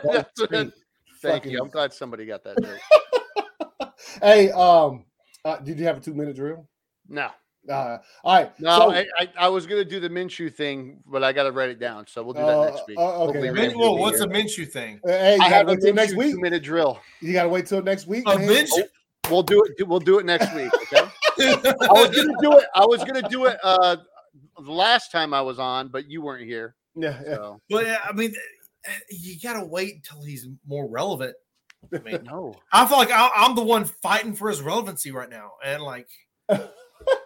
Golden 1.25 1.33
That's 1.33 1.33
what- 1.33 1.33
Tank. 1.33 1.33
Thank 1.33 1.43
Fucking- 1.43 1.53
you. 1.53 1.63
I'm 1.63 1.69
glad 1.71 1.93
somebody 1.93 2.27
got 2.27 2.45
that. 2.45 2.57
Hey, 4.23 4.51
um, 4.53 5.05
uh, 5.45 5.57
did 5.59 5.79
you 5.79 5.85
have 5.87 5.97
a 5.99 6.01
two 6.01 6.15
minute 6.15 6.37
drill? 6.37 6.69
No, 7.09 7.29
Uh, 7.69 7.99
all 8.23 8.35
right. 8.37 8.61
no. 8.61 8.79
so- 8.79 8.93
I, 8.93 9.07
I, 9.19 9.29
I 9.39 9.49
was 9.49 9.67
gonna 9.67 9.85
do 9.85 9.99
the 10.01 10.09
Minshew 10.09 10.53
thing, 10.55 11.03
but 11.07 11.25
I 11.25 11.33
got 11.33 11.45
to 11.45 11.53
write 11.53 11.71
it 11.71 11.79
down. 11.81 12.07
So 12.07 12.23
we'll 12.23 12.35
do 12.35 12.41
that 12.41 12.49
Uh, 12.59 12.65
next 12.67 12.87
week. 12.87 12.99
uh, 12.99 13.03
okay. 13.03 13.17
Hopefully 13.19 13.43
Min- 13.49 13.55
Min- 13.55 13.63
Randy 13.63 13.75
whoa, 13.77 13.91
will 13.91 13.97
be 13.97 14.01
what's 14.03 14.19
here. 14.21 14.31
a 14.31 14.33
Minshew 14.33 14.71
thing? 14.71 15.01
Uh, 15.05 15.09
hey, 15.11 15.35
you 15.37 15.43
I 15.43 15.51
got 15.51 15.57
have 15.57 15.67
to 15.67 15.73
a 15.73 15.75
wait 15.75 15.81
till 15.83 15.95
next 15.95 16.15
week. 16.15 16.33
two 16.35 16.41
minute 16.41 16.63
drill. 16.63 17.01
You 17.21 17.33
got 17.33 17.43
to 17.45 17.49
wait 17.49 17.67
till 17.67 17.83
next 17.83 18.07
week. 18.07 18.25
A 18.27 18.39
man. 18.39 18.49
Minshew? 18.49 18.85
We'll 19.31 19.43
do 19.43 19.63
it. 19.65 19.89
We'll 19.89 20.01
do 20.01 20.19
it 20.19 20.27
next 20.27 20.55
week. 20.55 20.71
Okay. 20.93 21.09
I 21.41 21.93
was 21.93 22.15
gonna 22.15 22.35
do 22.43 22.59
it. 22.59 22.67
I 22.75 22.85
was 22.87 23.03
gonna 23.05 23.29
do 23.29 23.47
it 23.47 23.59
uh 23.65 23.97
the 24.63 24.71
last 24.71 25.11
time 25.11 25.33
I 25.35 25.41
was 25.41 25.59
on, 25.59 25.89
but 25.89 26.09
you 26.11 26.21
weren't 26.23 26.45
here. 26.45 26.77
Yeah, 26.95 27.19
yeah. 27.27 27.35
So 27.37 27.61
But 27.71 27.87
yeah, 27.87 27.99
I 28.09 28.13
mean, 28.13 28.35
you 29.11 29.37
gotta 29.43 29.65
wait 29.65 29.95
until 29.97 30.23
he's 30.23 30.47
more 30.67 30.89
relevant. 30.89 31.35
I 31.93 31.99
mean, 31.99 32.25
no. 32.25 32.55
I 32.73 32.87
feel 32.87 32.99
like 32.99 33.11
I, 33.11 33.31
I'm 33.37 33.55
the 33.55 33.63
one 33.63 33.85
fighting 33.85 34.35
for 34.35 34.49
his 34.49 34.63
relevancy 34.63 35.11
right 35.11 35.29
now, 35.31 35.53
and 35.65 35.83
like 35.83 36.09
people 36.49 36.71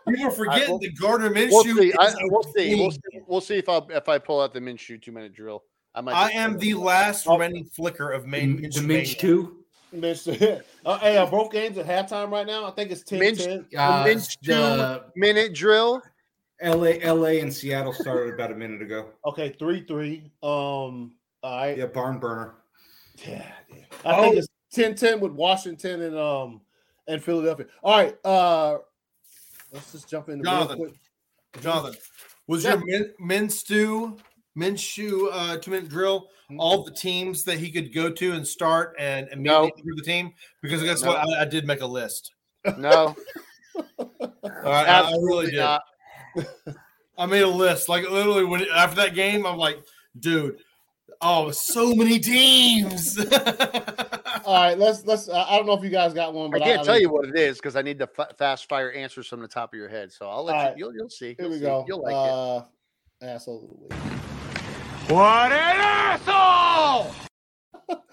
are 0.24 0.30
forgetting 0.30 0.68
we'll- 0.70 0.78
that 0.80 0.98
Gardner 0.98 1.30
Minshew. 1.30 1.50
We'll 1.50 1.64
see. 1.76 1.92
I, 1.98 2.14
we'll 2.22 2.42
see. 2.42 2.74
We'll, 2.74 2.90
see. 2.90 3.00
we'll 3.26 3.40
see 3.40 3.56
if 3.58 3.68
I 3.68 3.80
if 3.90 4.08
I 4.08 4.18
pull 4.18 4.40
out 4.40 4.52
the 4.52 4.60
Minshew 4.60 5.00
two 5.00 5.12
minute 5.12 5.34
drill. 5.34 5.62
I 5.94 6.00
might. 6.00 6.14
I 6.14 6.30
am 6.32 6.58
the 6.58 6.74
last 6.74 7.26
Oh. 7.26 7.32
remaining 7.34 7.64
flicker 7.66 8.10
of 8.10 8.22
The, 8.22 8.28
main 8.28 8.56
the 8.62 8.68
Minshew 8.68 9.18
two. 9.18 9.54
Mitch, 9.90 10.28
uh, 10.84 10.98
hey, 10.98 11.16
are 11.16 11.26
both 11.30 11.50
games 11.50 11.78
at 11.78 11.86
halftime 11.86 12.30
right 12.30 12.46
now? 12.46 12.66
I 12.66 12.72
think 12.72 12.90
it's 12.90 13.02
10 13.04 13.18
Minch- 13.20 13.42
10. 13.42 13.66
Uh, 13.74 14.04
Minch 14.04 14.38
the 14.42 15.04
minute 15.16 15.54
drill. 15.54 16.02
LA, 16.62 16.96
LA, 17.04 17.38
and 17.40 17.50
Seattle 17.54 17.92
started 17.94 18.34
about 18.34 18.50
a 18.52 18.54
minute 18.54 18.82
ago. 18.82 19.06
Okay, 19.24 19.54
3 19.58 19.86
3. 19.86 20.30
Um, 20.42 21.12
all 21.42 21.56
right. 21.58 21.76
Yeah, 21.78 21.86
barn 21.86 22.18
burner. 22.18 22.54
Yeah, 23.26 23.44
yeah. 23.74 23.84
I 24.04 24.20
think 24.22 24.36
it's 24.36 24.48
10 24.72 24.94
10 24.94 25.20
with 25.20 25.32
Washington 25.32 26.02
and 26.02 26.16
um 26.18 26.60
and 27.06 27.22
Philadelphia. 27.22 27.66
All 27.82 27.96
right. 27.98 28.16
Uh, 28.24 28.78
let's 29.72 29.92
just 29.92 30.08
jump 30.08 30.28
in 30.28 30.40
real 30.40 30.44
Jonathan. 30.52 30.76
quick. 30.78 30.92
Jonathan, 31.62 31.94
was 32.46 32.64
Yeah. 32.64 32.74
your 32.76 32.84
Min, 32.84 33.12
Minshew 33.48 34.18
Minshew 34.56 35.28
uh, 35.32 35.56
two 35.58 35.70
minute 35.70 35.88
drill 35.88 36.28
all 36.58 36.82
the 36.82 36.90
teams 36.92 37.44
that 37.44 37.58
he 37.58 37.70
could 37.70 37.92
go 37.94 38.10
to 38.10 38.32
and 38.32 38.46
start 38.46 38.94
and 38.98 39.28
immediately 39.32 39.72
No. 39.84 39.94
the 39.96 40.02
team? 40.02 40.32
Because 40.62 40.82
guess 40.82 41.02
No. 41.02 41.08
what, 41.10 41.18
I, 41.18 41.42
I 41.42 41.44
did 41.44 41.66
make 41.66 41.80
a 41.82 41.86
list. 41.86 42.32
No, 42.78 43.14
I, 44.64 44.66
I- 44.66 45.10
I 45.10 45.10
really 45.20 45.46
did. 45.50 45.56
not. 45.60 45.82
I 47.16 47.26
made 47.26 47.42
a 47.42 47.48
list. 47.48 47.88
Like 47.88 48.08
literally, 48.10 48.44
when 48.44 48.66
after 48.74 48.96
that 48.96 49.14
game, 49.14 49.46
I'm 49.46 49.56
like, 49.56 49.78
dude, 50.18 50.58
oh, 51.20 51.50
so 51.50 51.94
many 51.94 52.18
teams. 52.18 53.18
All 54.44 54.54
right, 54.54 54.78
let's 54.78 55.04
let's. 55.04 55.28
Uh, 55.28 55.44
I 55.48 55.56
don't 55.56 55.66
know 55.66 55.74
if 55.74 55.82
you 55.82 55.90
guys 55.90 56.14
got 56.14 56.32
one, 56.32 56.50
but 56.50 56.62
I 56.62 56.64
can't 56.64 56.80
I, 56.80 56.84
tell 56.84 57.00
you 57.00 57.10
what 57.10 57.28
it 57.28 57.36
is 57.36 57.56
because 57.58 57.76
I 57.76 57.82
need 57.82 57.98
the 57.98 58.06
fa- 58.06 58.28
fast 58.38 58.68
fire 58.68 58.90
answers 58.92 59.26
from 59.26 59.40
the 59.40 59.48
top 59.48 59.72
of 59.72 59.78
your 59.78 59.88
head. 59.88 60.12
So 60.12 60.28
I'll 60.28 60.44
let 60.44 60.54
you. 60.54 60.62
right. 60.62 60.78
You'll, 60.78 60.94
you'll 60.94 61.10
see. 61.10 61.34
Here 61.34 61.36
You'll 61.40 61.50
we 61.50 61.56
see. 61.56 61.62
go. 61.62 61.84
You'll 61.86 62.02
like 62.02 62.12
it. 62.12 62.16
uh, 62.16 62.62
Asshole 63.22 63.88
of. 63.90 65.10
What 65.10 65.52
an 65.52 65.80
asshole! 65.80 67.14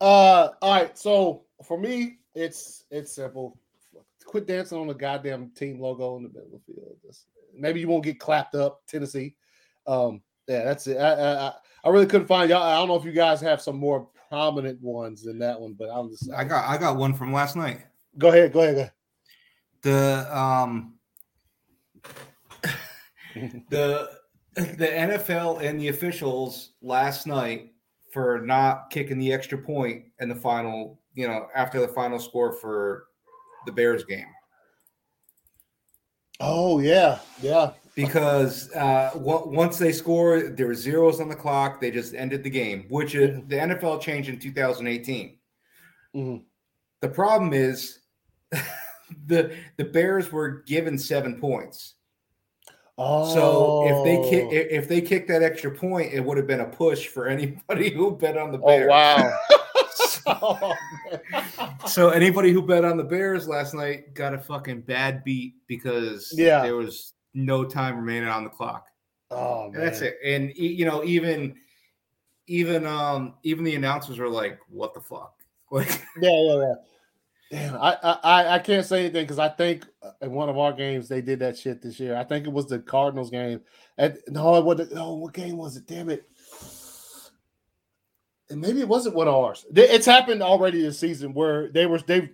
Uh, 0.00 0.50
all 0.60 0.74
right. 0.74 0.98
So 0.98 1.44
for 1.64 1.78
me, 1.78 2.18
it's 2.34 2.84
it's 2.90 3.14
simple. 3.14 3.58
Quit 4.26 4.46
dancing 4.46 4.76
on 4.76 4.86
the 4.86 4.92
goddamn 4.94 5.50
team 5.56 5.80
logo 5.80 6.16
in 6.16 6.24
the 6.24 6.28
middle 6.28 6.46
of 6.46 6.60
the 6.66 6.72
field. 6.74 6.96
Maybe 7.56 7.80
you 7.80 7.88
won't 7.88 8.04
get 8.04 8.18
clapped 8.18 8.54
up, 8.54 8.82
Tennessee. 8.86 9.36
Um, 9.86 10.20
yeah, 10.48 10.64
that's 10.64 10.86
it. 10.86 10.96
I, 10.98 11.10
I, 11.12 11.46
I- 11.48 11.54
I 11.86 11.90
really 11.90 12.06
couldn't 12.06 12.26
find 12.28 12.48
y'all. 12.48 12.62
I 12.62 12.76
don't 12.78 12.88
know 12.88 12.96
if 12.96 13.04
you 13.04 13.12
guys 13.12 13.42
have 13.42 13.60
some 13.60 13.76
more 13.76 14.08
prominent 14.30 14.80
ones 14.80 15.22
than 15.22 15.38
that 15.40 15.60
one, 15.60 15.74
but 15.74 15.90
I'm 15.90 16.08
just. 16.08 16.30
I 16.32 16.42
got 16.42 16.66
I 16.66 16.78
got 16.78 16.96
one 16.96 17.12
from 17.12 17.30
last 17.30 17.56
night. 17.56 17.82
Go 18.16 18.28
ahead. 18.28 18.54
Go 18.54 18.60
ahead. 18.62 18.74
Go 18.74 18.80
ahead. 18.80 18.92
The 19.82 20.26
um 20.34 20.94
the 23.68 24.08
the 24.54 24.86
NFL 24.86 25.62
and 25.62 25.78
the 25.78 25.88
officials 25.88 26.70
last 26.80 27.26
night 27.26 27.72
for 28.12 28.40
not 28.40 28.88
kicking 28.90 29.18
the 29.18 29.30
extra 29.30 29.58
point 29.58 30.04
in 30.20 30.30
the 30.30 30.34
final, 30.36 31.00
you 31.12 31.28
know, 31.28 31.48
after 31.54 31.80
the 31.80 31.88
final 31.88 32.18
score 32.18 32.52
for 32.52 33.08
the 33.66 33.72
Bears 33.72 34.04
game. 34.04 34.28
Oh 36.40 36.78
yeah, 36.78 37.18
yeah. 37.42 37.72
Because 37.94 38.70
uh, 38.72 39.10
w- 39.14 39.48
once 39.48 39.78
they 39.78 39.92
score, 39.92 40.40
there 40.42 40.66
were 40.66 40.74
zeros 40.74 41.20
on 41.20 41.28
the 41.28 41.34
clock. 41.34 41.80
They 41.80 41.90
just 41.90 42.14
ended 42.14 42.42
the 42.42 42.50
game, 42.50 42.86
which 42.88 43.14
is, 43.14 43.40
the 43.48 43.56
NFL 43.56 44.00
changed 44.00 44.28
in 44.28 44.38
2018. 44.38 45.38
Mhm. 46.14 46.42
The 47.00 47.08
problem 47.08 47.52
is 47.52 47.98
the 49.26 49.54
the 49.76 49.84
Bears 49.84 50.32
were 50.32 50.62
given 50.66 50.98
seven 50.98 51.40
points. 51.40 51.94
Oh, 52.96 53.34
So 53.34 53.88
if 53.88 54.04
they 54.04 54.30
kick 54.30 54.48
if 54.52 54.88
they 54.88 55.00
kicked 55.00 55.28
that 55.28 55.42
extra 55.42 55.70
point, 55.70 56.12
it 56.12 56.20
would 56.20 56.36
have 56.36 56.46
been 56.46 56.60
a 56.60 56.66
push 56.68 57.08
for 57.08 57.26
anybody 57.36 57.90
who 57.90 58.16
bet 58.16 58.36
on 58.38 58.52
the 58.52 58.58
Oh 58.58 58.66
Bears. 58.66 58.88
wow! 58.88 59.38
Oh, 60.26 60.74
man. 61.32 61.42
So 61.86 62.08
anybody 62.08 62.50
who 62.50 62.62
bet 62.62 62.82
on 62.84 62.96
the 62.96 63.04
Bears 63.04 63.46
last 63.46 63.74
night 63.74 64.14
got 64.14 64.32
a 64.32 64.38
fucking 64.38 64.80
bad 64.82 65.22
beat 65.24 65.56
because 65.66 66.32
Yeah. 66.34 66.62
there 66.62 66.76
was 66.76 67.12
no 67.34 67.64
time 67.64 67.96
remaining 67.96 68.28
on 68.28 68.44
the 68.44 68.50
clock. 68.50 68.86
oh 69.30 69.70
man. 69.70 69.80
That's 69.84 70.00
it. 70.00 70.18
And 70.24 70.52
you 70.54 70.84
know, 70.86 71.04
even 71.04 71.56
even 72.46 72.86
um 72.86 73.34
even 73.42 73.64
the 73.64 73.74
announcers 73.74 74.18
are 74.18 74.28
like, 74.28 74.58
"What 74.68 74.94
the 74.94 75.00
fuck?" 75.00 75.34
Like, 75.70 75.88
Yeah, 76.20 76.30
yeah, 76.30 76.56
yeah. 76.60 76.74
Damn, 77.50 77.74
I 77.76 77.96
I- 78.02 78.54
I 78.54 78.58
can't 78.58 78.86
say 78.86 79.00
anything 79.00 79.24
because 79.24 79.38
I 79.38 79.48
think 79.48 79.86
uh, 80.02 80.10
in 80.22 80.32
one 80.32 80.48
of 80.48 80.58
our 80.58 80.72
games 80.72 81.08
they 81.08 81.20
did 81.22 81.38
that 81.40 81.56
shit 81.58 81.82
this 81.82 81.98
year. 82.00 82.16
I 82.16 82.24
think 82.24 82.46
it 82.46 82.52
was 82.52 82.66
the 82.66 82.78
Cardinals 82.80 83.30
game. 83.30 83.60
And 83.98 84.18
no, 84.28 84.56
it 84.56 84.64
wasn't. 84.64 84.92
Oh, 84.96 85.14
what 85.16 85.32
game 85.34 85.56
was 85.56 85.76
it? 85.76 85.86
Damn 85.86 86.10
it. 86.10 86.28
And 88.50 88.60
maybe 88.60 88.80
it 88.80 88.88
wasn't 88.88 89.14
one 89.14 89.26
of 89.28 89.34
ours. 89.34 89.64
It's 89.74 90.06
happened 90.06 90.42
already 90.42 90.82
this 90.82 90.98
season 90.98 91.32
where 91.32 91.70
they 91.70 91.86
were 91.86 91.98
they 92.00 92.30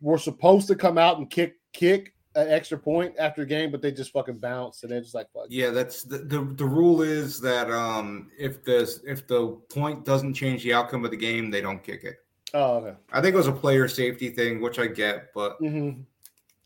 were 0.00 0.18
supposed 0.18 0.68
to 0.68 0.74
come 0.74 0.98
out 0.98 1.18
and 1.18 1.30
kick 1.30 1.54
kick 1.72 2.13
an 2.36 2.48
extra 2.50 2.78
point 2.78 3.14
after 3.18 3.42
the 3.42 3.46
game, 3.46 3.70
but 3.70 3.80
they 3.80 3.92
just 3.92 4.12
fucking 4.12 4.38
bounced 4.38 4.82
and 4.82 4.90
they're 4.92 5.00
just 5.00 5.14
like, 5.14 5.30
fuck. 5.32 5.46
yeah, 5.48 5.70
that's 5.70 6.02
the, 6.02 6.18
the 6.18 6.40
the 6.56 6.64
rule 6.64 7.02
is 7.02 7.40
that 7.40 7.70
um 7.70 8.30
if 8.38 8.64
the 8.64 9.00
if 9.06 9.26
the 9.26 9.48
point 9.68 10.04
doesn't 10.04 10.34
change 10.34 10.62
the 10.64 10.74
outcome 10.74 11.04
of 11.04 11.10
the 11.10 11.16
game, 11.16 11.50
they 11.50 11.60
don't 11.60 11.82
kick 11.82 12.04
it. 12.04 12.16
Oh, 12.52 12.76
okay. 12.76 12.96
I 13.12 13.20
think 13.20 13.34
it 13.34 13.38
was 13.38 13.46
a 13.48 13.52
player 13.52 13.88
safety 13.88 14.30
thing, 14.30 14.60
which 14.60 14.78
I 14.78 14.86
get, 14.88 15.32
but 15.34 15.56
hmm 15.58 15.90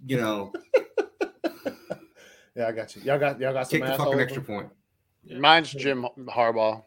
you 0.07 0.17
know, 0.17 0.53
Yeah, 2.55 2.69
I 2.69 2.73
got 2.73 2.95
you. 2.97 3.03
Y'all 3.03 3.19
got 3.19 3.39
y'all 3.41 3.53
got 3.53 3.69
some 3.69 3.81
kick 3.81 3.89
the 3.89 3.97
fucking 3.97 4.21
extra 4.21 4.43
point. 4.43 4.69
Mine's 5.31 5.71
Jim 5.73 6.07
Harbaugh. 6.27 6.83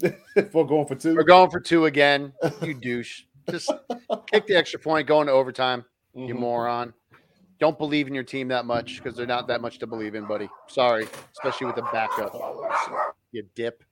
We're 0.52 0.64
going 0.64 0.86
for 0.86 0.94
2 0.94 1.14
We're 1.14 1.24
going 1.24 1.50
for 1.50 1.60
two 1.60 1.84
again. 1.86 2.32
You 2.62 2.72
douche. 2.74 3.24
Just 3.50 3.70
kick 4.32 4.46
the 4.46 4.54
extra 4.56 4.78
point, 4.80 5.06
go 5.06 5.20
into 5.20 5.32
overtime. 5.32 5.84
You 6.14 6.34
Mhm. 6.34 6.38
moron. 6.38 6.94
Don't 7.60 7.76
believe 7.78 8.06
in 8.08 8.14
your 8.14 8.24
team 8.24 8.48
that 8.48 8.64
much 8.64 8.96
because 8.96 9.16
they're 9.16 9.26
not 9.26 9.46
that 9.48 9.60
much 9.60 9.78
to 9.80 9.86
believe 9.86 10.14
in, 10.14 10.24
buddy. 10.24 10.48
Sorry, 10.66 11.06
especially 11.32 11.66
with 11.66 11.76
the 11.76 11.82
backup. 11.92 12.34
You 13.32 13.44
dip. 13.54 13.84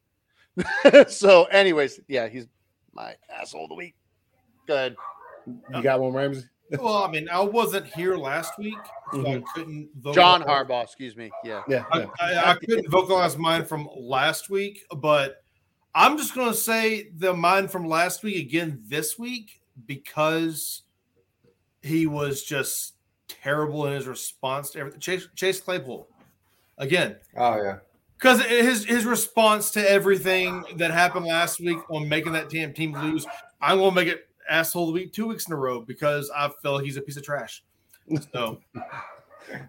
so, 1.08 1.44
anyways, 1.44 2.00
yeah, 2.08 2.28
he's 2.28 2.46
my 2.94 3.14
asshole 3.30 3.64
of 3.64 3.68
the 3.68 3.74
week. 3.74 3.94
Good. 4.66 4.96
You 5.46 5.82
got 5.82 6.00
one, 6.00 6.12
Ramsey? 6.14 6.44
well, 6.78 7.04
I 7.04 7.10
mean, 7.10 7.28
I 7.30 7.40
wasn't 7.40 7.86
here 7.86 8.16
last 8.16 8.58
week, 8.58 8.76
so 9.12 9.20
I 9.20 9.22
Mhm. 9.36 9.44
couldn't. 9.54 9.90
Vote 10.00 10.14
John 10.14 10.42
Harbaugh, 10.42 10.82
excuse 10.84 11.16
me. 11.16 11.30
Yeah. 11.44 11.62
Yeah. 11.68 11.84
I. 11.92 12.06
I, 12.20 12.50
I 12.50 12.54
couldn't 12.56 12.90
vocalize 12.90 13.36
mine 13.38 13.64
from 13.64 13.88
last 13.96 14.50
week, 14.50 14.84
but 14.96 15.42
I'm 15.94 16.18
just 16.18 16.34
going 16.34 16.50
to 16.50 16.56
say 16.56 17.10
the 17.16 17.32
mine 17.34 17.68
from 17.68 17.86
last 17.86 18.22
week 18.22 18.36
again 18.46 18.82
this 18.86 19.18
week 19.18 19.60
because 19.86 20.82
he 21.82 22.06
was 22.06 22.42
just 22.42 22.94
terrible 23.28 23.86
in 23.86 23.92
his 23.92 24.06
response 24.06 24.70
to 24.70 24.78
everything. 24.80 25.00
Chase, 25.00 25.28
Chase 25.34 25.60
Claypool, 25.60 26.08
again, 26.78 27.16
Oh 27.36 27.56
yeah. 27.62 27.78
because 28.16 28.42
his 28.44 28.84
his 28.84 29.04
response 29.04 29.70
to 29.72 29.90
everything 29.90 30.64
that 30.76 30.90
happened 30.90 31.26
last 31.26 31.60
week 31.60 31.78
on 31.90 32.08
making 32.08 32.32
that 32.32 32.50
team 32.50 32.72
team 32.72 32.92
lose, 32.94 33.26
I'm 33.60 33.78
to 33.78 33.90
make 33.90 34.08
it 34.08 34.28
asshole 34.50 34.84
of 34.84 34.94
the 34.94 35.00
week 35.00 35.12
two 35.12 35.26
weeks 35.26 35.46
in 35.46 35.52
a 35.52 35.56
row 35.56 35.80
because 35.82 36.30
I 36.34 36.50
feel 36.62 36.72
like 36.74 36.84
he's 36.84 36.96
a 36.96 37.02
piece 37.02 37.16
of 37.16 37.22
trash. 37.22 37.62
So 38.32 38.58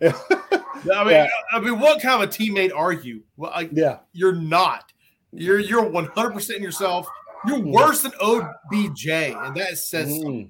I 0.01 1.03
mean, 1.03 1.09
Yeah. 1.09 1.27
I 1.51 1.59
mean, 1.59 1.79
what 1.79 2.01
kind 2.01 2.23
of 2.23 2.29
a 2.29 2.31
teammate 2.31 2.73
are 2.75 2.93
you? 2.93 3.23
Well, 3.37 3.51
like, 3.51 3.69
yeah. 3.73 3.99
you're 4.13 4.35
not. 4.35 4.91
You're 5.31 5.59
you're 5.59 5.83
100 5.87 6.31
percent 6.33 6.61
yourself. 6.61 7.07
You're 7.45 7.59
worse 7.59 8.01
than 8.01 8.11
OBJ, 8.21 9.07
and 9.07 9.55
that 9.55 9.77
says. 9.77 10.09
Mm. 10.09 10.49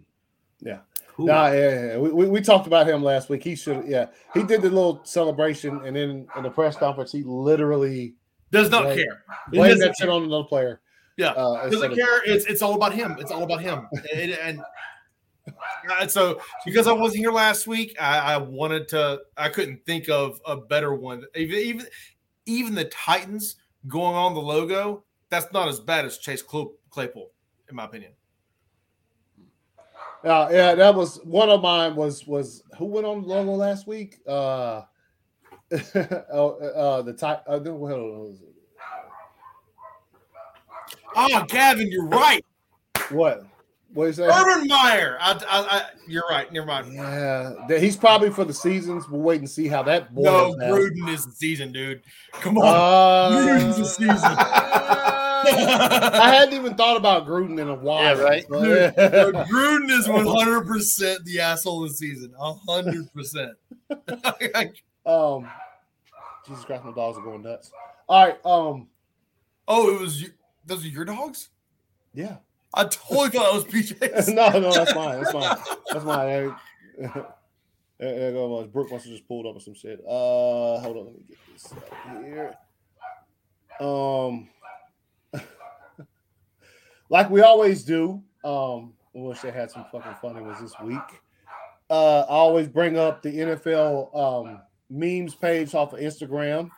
Who? 0.61 0.79
Nah, 1.25 1.47
yeah, 1.51 1.85
yeah. 1.85 1.97
We, 1.97 2.11
we, 2.11 2.27
we 2.29 2.41
talked 2.41 2.67
about 2.67 2.87
him 2.87 3.03
last 3.03 3.29
week. 3.29 3.43
He 3.43 3.55
should, 3.55 3.85
yeah, 3.87 4.07
he 4.33 4.43
did 4.43 4.61
the 4.61 4.69
little 4.69 5.01
celebration, 5.03 5.81
and 5.85 5.95
then 5.95 6.27
in 6.35 6.43
the 6.43 6.49
press 6.49 6.75
conference, 6.77 7.11
he 7.11 7.23
literally 7.23 8.15
does 8.51 8.69
not 8.69 8.85
Right. 8.85 8.97
care. 8.97 9.23
He 9.51 9.57
blamed 9.57 9.81
that 9.81 9.95
shit 9.99 10.09
on 10.09 10.23
another 10.23 10.43
player. 10.45 10.81
Yeah. 11.17 11.31
uh, 11.31 11.69
doesn't 11.69 11.91
of- 11.91 11.97
care. 11.97 12.21
It's 12.25 12.45
it's 12.45 12.61
all 12.61 12.75
about 12.75 12.93
him. 12.93 13.17
It's 13.19 13.31
all 13.31 13.43
about 13.43 13.61
him. 13.61 13.87
and, 14.15 14.31
and 14.31 14.61
uh, 15.91 16.07
so 16.07 16.41
because 16.65 16.87
I 16.87 16.93
wasn't 16.93 17.19
here 17.19 17.31
last 17.31 17.67
week, 17.67 17.95
I, 17.99 18.35
I 18.35 18.37
wanted 18.37 18.87
to. 18.89 19.21
I 19.35 19.49
couldn't 19.49 19.85
think 19.85 20.09
of 20.09 20.39
a 20.45 20.55
better 20.57 20.93
one. 20.93 21.23
Even 21.35 21.57
even 21.59 21.85
even 22.45 22.75
the 22.75 22.85
Titans 22.85 23.55
going 23.87 24.15
on 24.15 24.33
the 24.33 24.41
logo. 24.41 25.03
That's 25.29 25.51
not 25.53 25.67
as 25.67 25.79
bad 25.79 26.05
as 26.05 26.17
Chase 26.17 26.41
Claypool, 26.41 27.29
in 27.69 27.75
my 27.75 27.85
opinion. 27.85 28.13
Uh, 30.23 30.49
yeah, 30.51 30.75
that 30.75 30.93
was 30.95 31.17
one 31.23 31.49
of 31.49 31.61
mine. 31.61 31.95
Was 31.95 32.27
was 32.27 32.63
who 32.77 32.85
went 32.85 33.05
on 33.05 33.21
the 33.21 33.27
logo 33.27 33.51
last 33.51 33.87
week? 33.87 34.17
Uh, 34.27 34.81
oh, 36.33 36.57
uh, 36.75 37.01
the 37.03 37.13
type. 37.13 37.43
Uh, 37.47 37.59
no. 37.59 38.35
Oh, 41.15 41.45
Gavin, 41.47 41.89
you're 41.89 42.07
right. 42.07 42.43
What? 43.09 43.43
What 43.93 44.09
is 44.09 44.17
that? 44.17 44.29
Urban 44.29 44.67
Meyer. 44.67 45.17
I, 45.19 45.31
I, 45.31 45.77
I, 45.77 45.85
you're 46.07 46.27
right. 46.29 46.51
Never 46.51 46.67
mind. 46.67 46.93
Yeah, 46.93 47.79
he's 47.79 47.97
probably 47.97 48.29
for 48.29 48.45
the 48.45 48.53
seasons. 48.53 49.09
We'll 49.09 49.21
wait 49.21 49.39
and 49.39 49.49
see 49.49 49.67
how 49.67 49.81
that 49.83 50.13
No, 50.13 50.53
boils 50.53 50.59
out. 50.61 50.71
Gruden 50.71 51.09
is 51.13 51.25
the 51.25 51.31
season, 51.31 51.71
dude. 51.71 52.03
Come 52.33 52.57
on. 52.59 52.65
Uh, 52.65 53.29
Gruden's 53.35 53.77
the 53.77 53.85
season. 53.85 55.05
I 55.57 56.33
hadn't 56.35 56.53
even 56.55 56.75
thought 56.75 56.97
about 56.97 57.25
Gruden 57.27 57.59
in 57.59 57.67
a 57.67 57.75
while. 57.75 58.17
Yeah, 58.17 58.21
right. 58.23 58.45
So, 58.49 58.63
Dude, 58.63 58.93
yeah. 58.97 59.09
Gruden 59.51 59.89
is 59.91 60.07
100 60.07 60.67
percent 60.67 61.23
the 61.25 61.39
asshole 61.39 61.83
of 61.83 61.89
the 61.89 61.95
season. 61.95 62.33
hundred 62.39 63.11
percent. 63.13 63.51
um, 65.05 65.49
Jesus 66.47 66.65
Christ, 66.65 66.83
my 66.85 66.91
dogs 66.93 67.17
are 67.17 67.21
going 67.23 67.43
nuts. 67.43 67.71
All 68.07 68.25
right. 68.25 68.45
Um, 68.45 68.87
Oh, 69.71 69.95
it 69.95 70.01
was. 70.01 70.25
Those 70.65 70.83
are 70.83 70.87
your 70.87 71.05
dogs. 71.05 71.49
yeah. 72.13 72.37
I 72.73 72.83
totally 72.85 73.29
thought 73.29 73.51
it 73.51 73.55
was 73.55 73.65
PJ's. 73.65 74.27
no, 74.29 74.49
no, 74.49 74.71
that's 74.71 74.93
fine. 74.93 75.17
That's 75.19 75.31
fine. 75.31 75.57
That's 75.91 76.05
fine. 76.05 76.55
There, 76.97 77.25
there 77.99 78.31
go. 78.31 78.63
Brooke 78.65 78.91
must 78.91 79.05
have 79.05 79.11
just 79.11 79.27
pulled 79.27 79.47
up 79.47 79.55
with 79.55 79.63
some 79.63 79.73
shit. 79.73 79.99
Uh, 80.01 80.79
hold 80.79 80.97
on. 80.97 81.05
Let 81.05 81.15
me 81.15 81.21
get 81.27 81.37
this 81.51 81.71
up 81.71 82.23
here. 82.23 82.53
Um, 83.79 84.49
like 87.09 87.29
we 87.29 87.41
always 87.41 87.83
do. 87.83 88.21
Um, 88.43 88.93
I 89.15 89.19
wish 89.19 89.41
they 89.41 89.51
had 89.51 89.69
some 89.71 89.85
fucking 89.91 90.15
funny 90.21 90.41
ones 90.41 90.61
this 90.61 90.73
week. 90.83 90.99
Uh, 91.89 92.19
I 92.21 92.25
always 92.31 92.67
bring 92.67 92.97
up 92.97 93.21
the 93.23 93.31
NFL 93.31 94.15
um 94.15 94.61
memes 94.89 95.35
page 95.35 95.73
off 95.75 95.93
of 95.93 95.99
Instagram. 95.99 96.69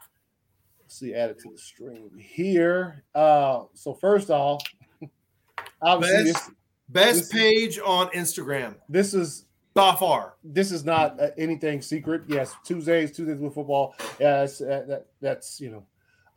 Let's 0.82 1.00
see, 1.00 1.14
add 1.14 1.30
it 1.32 1.40
to 1.40 1.50
the 1.52 1.58
stream 1.58 2.10
here. 2.18 3.04
Uh, 3.16 3.64
so 3.74 3.94
first 3.94 4.30
off, 4.30 4.62
obviously 5.82 6.32
Best- 6.32 6.48
this, 6.48 6.56
Best 6.90 7.20
This- 7.20 7.30
page 7.32 7.80
on 7.80 8.08
Instagram 8.10 8.76
this 8.90 9.14
is 9.14 9.46
by 9.74 9.96
far. 9.96 10.34
this 10.44 10.70
is 10.72 10.84
not 10.84 11.18
uh, 11.22 11.30
anything 11.38 11.82
secret. 11.82 12.24
Yes, 12.28 12.54
Tuesdays, 12.66 13.12
Tuesdays 13.16 13.40
with 13.40 13.54
football. 13.54 13.96
Yeah, 14.20 14.40
that's 14.42 14.60
uh, 14.60 14.84
that, 14.88 15.06
that's 15.22 15.62
you 15.62 15.70
know. 15.72 15.86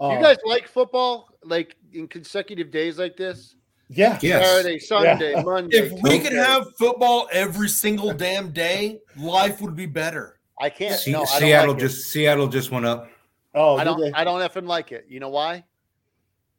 Uh, 0.00 0.14
you 0.16 0.22
guys 0.22 0.36
like 0.44 0.68
football 0.68 1.28
like 1.42 1.74
in 1.92 2.06
consecutive 2.06 2.70
days 2.70 2.96
like 2.98 3.16
this? 3.16 3.56
Yeah, 3.96 4.18
Yes. 4.22 4.46
Saturday, 4.46 4.78
Sunday, 4.78 5.34
Monday. 5.44 5.76
If 5.78 5.92
we 6.02 6.18
could 6.18 6.32
have 6.32 6.66
football 6.76 7.28
every 7.32 7.68
single 7.68 8.12
damn 8.12 8.50
day, 8.50 9.00
life 9.16 9.60
would 9.60 9.74
be 9.76 9.86
better. 9.86 10.38
I 10.60 10.70
can't. 10.70 10.98
Se- 10.98 11.12
no, 11.12 11.22
I 11.22 11.24
Seattle 11.26 11.74
like 11.74 11.82
it. 11.82 11.86
just 11.88 12.06
Seattle 12.10 12.46
just 12.48 12.70
went 12.70 12.86
up. 12.86 13.08
Oh, 13.54 13.76
I 13.76 13.84
don't. 13.84 14.00
they? 14.00 14.12
I 14.12 14.24
don't 14.24 14.40
effing 14.40 14.66
like 14.66 14.92
it. 14.92 15.06
You 15.08 15.20
know 15.20 15.28
why? 15.28 15.64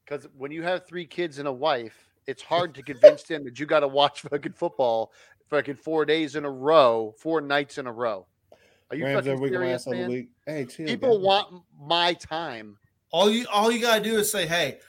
Because 0.06 0.28
when 0.38 0.52
you 0.52 0.64
have 0.64 0.86
three 0.86 1.06
kids 1.06 1.40
and 1.40 1.48
a 1.48 1.52
wife, 1.54 1.96
it's 2.28 2.42
hard 2.44 2.76
to 2.76 2.84
convince 2.84 3.24
them 3.24 3.44
that 3.46 3.60
you 3.60 3.66
got 3.66 3.80
to 3.82 3.88
watch 3.88 4.22
fucking 4.22 4.54
football 4.54 5.12
fucking 5.50 5.76
four 5.76 6.06
days 6.06 6.36
in 6.36 6.44
a 6.46 6.50
row, 6.50 7.14
four 7.20 7.40
nights 7.42 7.78
in 7.78 7.86
a 7.88 7.92
row. 7.92 8.26
Are 8.90 8.96
you 8.96 9.06
Rams 9.06 9.18
fucking 9.18 9.32
every 9.32 9.44
week, 9.44 9.54
serious, 9.54 9.72
last 9.72 9.88
other 9.88 9.96
man? 9.98 10.10
week. 10.10 10.30
Hey, 10.46 10.66
chill. 10.66 10.86
People 10.86 11.18
guys. 11.18 11.26
want 11.26 11.64
my 11.80 12.14
time. 12.14 12.78
All 13.12 13.30
you 13.30 13.46
all 13.52 13.72
you 13.72 13.80
gotta 13.80 14.04
do 14.04 14.18
is 14.20 14.32
say, 14.32 14.46
"Hey, 14.46 14.80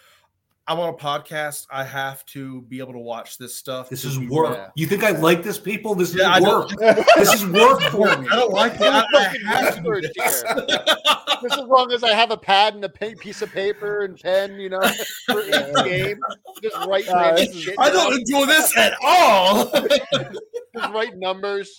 I'm 0.69 0.81
on 0.81 0.89
a 0.89 0.97
podcast. 0.97 1.67
I 1.71 1.85
have 1.85 2.25
to 2.27 2.63
be 2.63 2.79
able 2.81 2.93
to 2.95 2.99
watch 2.99 3.39
this 3.39 3.55
stuff." 3.55 3.89
This 3.89 4.05
is 4.05 4.19
work. 4.19 4.55
Yeah. 4.57 4.71
You 4.75 4.87
think 4.87 5.05
I 5.05 5.11
like 5.11 5.43
this, 5.43 5.59
people? 5.59 5.95
This 5.95 6.11
is 6.11 6.17
Yeah, 6.17 6.31
I 6.31 6.41
work. 6.41 6.69
this 7.17 7.35
is 7.35 7.47
work 7.47 7.81
for 7.83 8.07
me. 8.19 8.29
I 8.31 8.37
don't 8.37 8.53
like 8.53 8.79
that. 8.79 9.07
I, 9.15 9.27
I 9.49 9.63
have 9.63 9.75
to 9.77 9.81
do 9.83 9.87
Words 9.89 10.09
this. 10.17 10.43
Just 11.43 11.59
as 11.59 11.67
long 11.67 11.93
as 11.93 12.03
I 12.03 12.13
have 12.15 12.31
a 12.31 12.37
pad 12.37 12.75
and 12.75 12.85
a 12.85 12.89
pa- 12.89 13.11
piece 13.21 13.43
of 13.43 13.53
paper 13.53 14.05
and 14.05 14.19
pen, 14.19 14.55
you 14.59 14.71
know, 14.71 14.81
for 15.27 15.43
each 15.43 15.75
game, 15.85 16.19
just 16.63 16.77
write 16.87 17.07
Uh, 17.09 17.15
random 17.15 17.37
this 17.45 17.55
is- 17.55 17.63
shit 17.63 17.75
I 17.79 17.91
don't 17.91 18.19
enjoy 18.19 18.47
this 18.47 18.75
at 18.77 18.95
all. 19.03 19.71
just 19.71 20.93
write 20.93 21.17
numbers. 21.19 21.71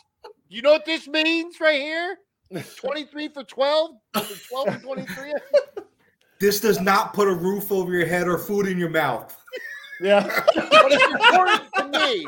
You 0.47 0.61
know 0.61 0.71
what 0.73 0.85
this 0.85 1.07
means 1.07 1.59
right 1.59 1.81
here? 1.81 2.17
23 2.77 3.29
for 3.29 3.43
12? 3.43 3.91
12 4.13 4.67
for 4.75 4.79
23? 4.79 5.33
This 6.39 6.59
does 6.59 6.79
not 6.79 7.13
put 7.13 7.27
a 7.27 7.33
roof 7.33 7.71
over 7.71 7.91
your 7.91 8.05
head 8.05 8.27
or 8.27 8.37
food 8.37 8.67
in 8.67 8.77
your 8.77 8.89
mouth. 8.89 9.35
Yeah, 9.99 10.21
But 10.53 10.91
it's 10.91 11.03
important 11.03 11.73
to 11.73 11.99
me. 11.99 12.27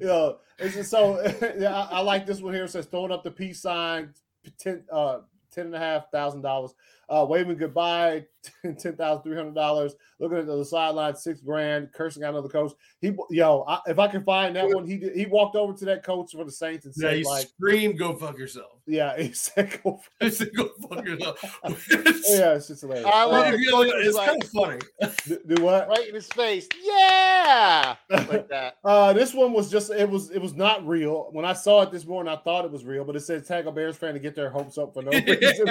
yeah. 0.00 0.30
It's 0.58 0.88
so. 0.88 1.20
yeah, 1.58 1.74
I, 1.74 1.98
I 1.98 2.00
like 2.00 2.26
this 2.26 2.40
one 2.40 2.54
here. 2.54 2.64
It 2.64 2.70
says 2.70 2.86
throwing 2.86 3.12
up 3.12 3.22
the 3.22 3.30
peace 3.30 3.60
sign, 3.60 4.14
ten, 4.58 4.84
uh, 4.90 5.18
ten 5.52 5.66
and 5.66 5.74
a 5.74 5.78
half 5.78 6.10
thousand 6.10 6.42
dollars. 6.42 6.72
Uh, 7.08 7.24
waving 7.28 7.56
goodbye, 7.56 8.24
ten 8.62 8.96
thousand 8.96 9.22
three 9.22 9.36
hundred 9.36 9.54
dollars. 9.54 9.94
Looking 10.18 10.38
at 10.38 10.46
the 10.46 10.64
sideline, 10.64 11.16
six 11.16 11.40
grand. 11.40 11.92
Cursing 11.92 12.24
out 12.24 12.30
another 12.30 12.48
coach. 12.48 12.72
He, 13.00 13.12
yo, 13.30 13.64
I, 13.68 13.80
if 13.86 13.98
I 13.98 14.08
can 14.08 14.24
find 14.24 14.56
that 14.56 14.68
one, 14.68 14.86
he 14.86 14.96
did, 14.96 15.14
he 15.14 15.26
walked 15.26 15.56
over 15.56 15.74
to 15.74 15.84
that 15.86 16.04
coach 16.04 16.32
for 16.32 16.44
the 16.44 16.52
Saints 16.52 16.86
and 16.86 16.94
yeah, 16.96 17.10
said 17.10 17.18
you 17.18 17.24
like, 17.26 17.48
scream, 17.48 17.96
"Go 17.96 18.16
fuck 18.16 18.38
yourself!" 18.38 18.75
Yeah, 18.86 19.16
he 19.20 19.32
said, 19.32 19.78
go. 19.82 19.96
for- 19.96 20.24
I 20.24 20.30
said, 20.30 20.50
"Go 20.56 20.68
fuck 20.88 21.04
yeah, 21.06 22.54
it's 22.54 22.68
just 22.68 22.82
hilarious. 22.82 23.06
I 23.06 23.24
love 23.24 23.46
Uh, 23.46 23.56
it. 23.56 23.60
it's 24.06 24.16
kind 24.18 24.42
of 24.42 24.48
funny. 24.50 24.78
do, 25.26 25.54
do 25.56 25.62
what? 25.62 25.88
Right 25.88 26.08
in 26.08 26.14
his 26.14 26.28
face. 26.28 26.68
Yeah. 26.82 27.96
Like 28.10 28.48
that. 28.50 28.76
Uh, 28.84 29.12
this 29.12 29.34
one 29.34 29.52
was 29.52 29.70
just 29.70 29.90
it 29.90 30.08
was 30.08 30.30
it 30.30 30.40
was 30.40 30.54
not 30.54 30.86
real. 30.86 31.28
When 31.32 31.44
I 31.44 31.52
saw 31.52 31.82
it 31.82 31.90
this 31.90 32.06
morning, 32.06 32.32
I 32.32 32.36
thought 32.36 32.64
it 32.64 32.70
was 32.70 32.84
real, 32.84 33.04
but 33.04 33.16
it 33.16 33.20
said 33.20 33.44
tag 33.46 33.66
a 33.66 33.72
Bears 33.72 33.96
fan 33.96 34.14
to 34.14 34.20
get 34.20 34.34
their 34.34 34.50
hopes 34.50 34.78
up 34.78 34.94
for 34.94 35.02
no 35.02 35.10
reason. 35.26 35.66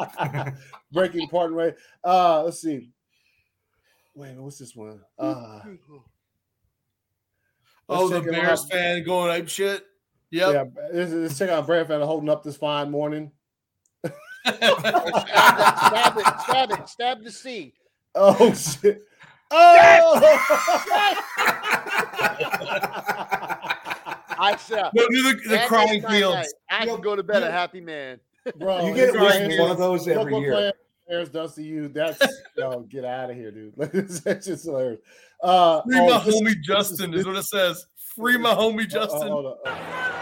Breaking 0.92 1.28
pardon 1.28 1.56
way. 1.56 1.74
Uh, 2.02 2.42
let's 2.44 2.60
see. 2.60 2.90
Wait, 4.14 4.34
what's 4.36 4.58
this 4.58 4.74
one? 4.74 5.00
Uh, 5.16 5.60
let's 5.64 5.78
oh, 7.88 8.08
the 8.08 8.20
Bears 8.22 8.64
fan 8.68 9.04
going 9.04 9.30
ape 9.30 9.48
shit. 9.48 9.84
Yep. 10.30 10.52
Yeah, 10.52 10.64
this 10.92 11.10
is 11.10 11.14
let's 11.22 11.38
check 11.38 11.50
out 11.50 11.66
Bears 11.66 11.86
fan 11.88 12.00
holding 12.00 12.28
up 12.28 12.42
this 12.42 12.56
fine 12.56 12.90
morning. 12.90 13.32
Stab, 14.46 14.60
that, 14.60 15.86
stab 15.90 16.16
it. 16.18 16.40
Stab 16.40 16.70
it. 16.70 16.88
Stab 16.88 17.24
the 17.24 17.30
sea. 17.30 17.74
Oh 18.14 18.52
shit! 18.54 19.02
Oh! 19.50 20.20
I 24.40 24.56
said. 24.56 24.90
Go 24.96 25.08
do 25.08 25.22
the, 25.22 25.40
the 25.44 25.48
That 25.50 25.68
crying 25.68 26.02
fields. 26.02 26.54
I 26.70 26.86
can 26.86 27.00
go 27.00 27.16
to 27.16 27.22
bed 27.22 27.42
a 27.42 27.50
happy 27.50 27.80
man. 27.80 28.20
Bro, 28.56 28.86
You 28.86 28.94
get 28.94 29.08
it's 29.10 29.16
right 29.18 29.58
one 29.58 29.70
of 29.70 29.78
those 29.78 30.06
Look 30.06 30.16
every 30.16 30.32
what 30.32 30.40
year. 30.42 30.52
player 30.52 30.72
Bears 31.08 31.28
does 31.28 31.54
to 31.56 31.62
you. 31.62 31.88
That's 31.88 32.18
yo, 32.56 32.80
get 32.82 33.04
out 33.04 33.30
of 33.30 33.36
here, 33.36 33.50
dude. 33.50 33.74
That's 33.78 34.46
just 34.46 34.64
hilarious. 34.64 35.00
Uh, 35.42 35.82
Free 35.82 35.98
oh, 35.98 36.06
my 36.08 36.24
this- 36.24 36.34
homie 36.34 36.44
this 36.54 36.56
Justin 36.66 37.10
this- 37.10 37.20
is 37.20 37.26
what 37.26 37.36
it 37.36 37.44
says. 37.44 37.86
Free 38.14 38.36
my 38.38 38.54
homie 38.54 38.80
uh, 38.80 38.82
uh, 38.82 39.06
Justin. 39.06 39.28
hold 39.28 39.46
on, 39.46 39.56
uh. 39.66 40.17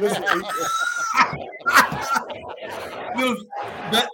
Listen, 0.00 0.22
he- 0.22 1.48
No, 3.14 3.36
that, 3.92 4.08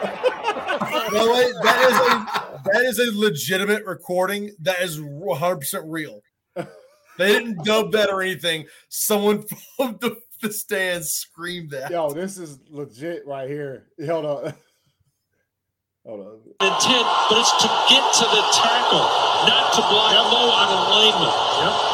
By 0.00 1.08
the 1.10 1.60
that 1.62 1.80
is 1.90 1.96
a 1.96 2.62
that 2.72 2.82
is 2.84 2.98
a 2.98 3.18
legitimate 3.18 3.84
recording. 3.86 4.50
That 4.60 4.80
is 4.80 5.00
100 5.00 5.56
percent 5.56 5.84
real. 5.86 6.20
They 6.56 7.32
didn't 7.32 7.64
dub 7.64 7.92
that 7.92 8.08
or 8.10 8.22
anything. 8.22 8.66
Someone 8.88 9.42
from 9.76 9.98
the, 10.00 10.16
the 10.40 10.52
stands 10.52 11.12
screamed 11.12 11.70
that. 11.70 11.90
yo, 11.90 12.12
this 12.12 12.38
is 12.38 12.58
legit 12.70 13.26
right 13.26 13.48
here. 13.48 13.86
Hold 14.06 14.24
on. 14.24 14.54
Hold 16.06 16.20
on. 16.20 16.40
intent, 16.66 17.06
but 17.28 17.38
it's 17.40 17.52
to 17.60 17.68
get 17.90 18.00
to 18.14 18.24
the 18.24 18.42
tackle, 18.56 19.04
not 19.44 19.72
to 19.74 19.80
block 19.82 20.32
low 20.32 20.48
on 20.48 20.68
alignment. 20.72 21.89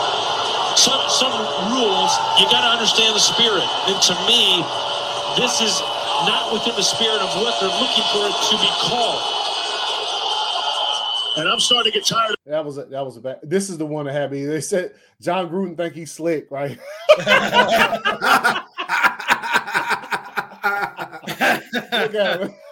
Some 0.77 1.01
some 1.09 1.33
rules 1.73 2.13
you 2.39 2.47
got 2.53 2.61
to 2.63 2.71
understand 2.77 3.17
the 3.17 3.25
spirit, 3.25 3.65
and 3.89 3.97
to 4.03 4.15
me, 4.29 4.63
this 5.41 5.61
is 5.61 5.81
not 6.29 6.53
within 6.53 6.77
the 6.77 6.83
spirit 6.83 7.21
of 7.21 7.29
what 7.41 7.59
they're 7.61 7.69
looking 7.81 8.05
for 8.13 8.29
it 8.29 8.37
to 8.51 8.57
be 8.61 8.69
called. 8.85 9.23
And 11.37 11.49
I'm 11.49 11.61
starting 11.61 11.93
to 11.93 11.99
get 11.99 12.07
tired. 12.07 12.37
That 12.47 12.65
was 12.65 12.79
a 12.79 12.85
that 12.87 13.05
was 13.05 13.17
a 13.17 13.21
bad. 13.21 13.41
This 13.43 13.69
is 13.69 13.79
the 13.79 13.87
one 13.87 14.07
that 14.07 14.13
had 14.13 14.31
me. 14.31 14.45
They 14.45 14.61
said 14.61 14.95
Jon 15.21 15.51
Gruden 15.51 15.77
think 15.77 15.95
he's 15.95 16.13
slick, 16.13 16.51
right? 16.51 16.79
Him. 22.13 22.55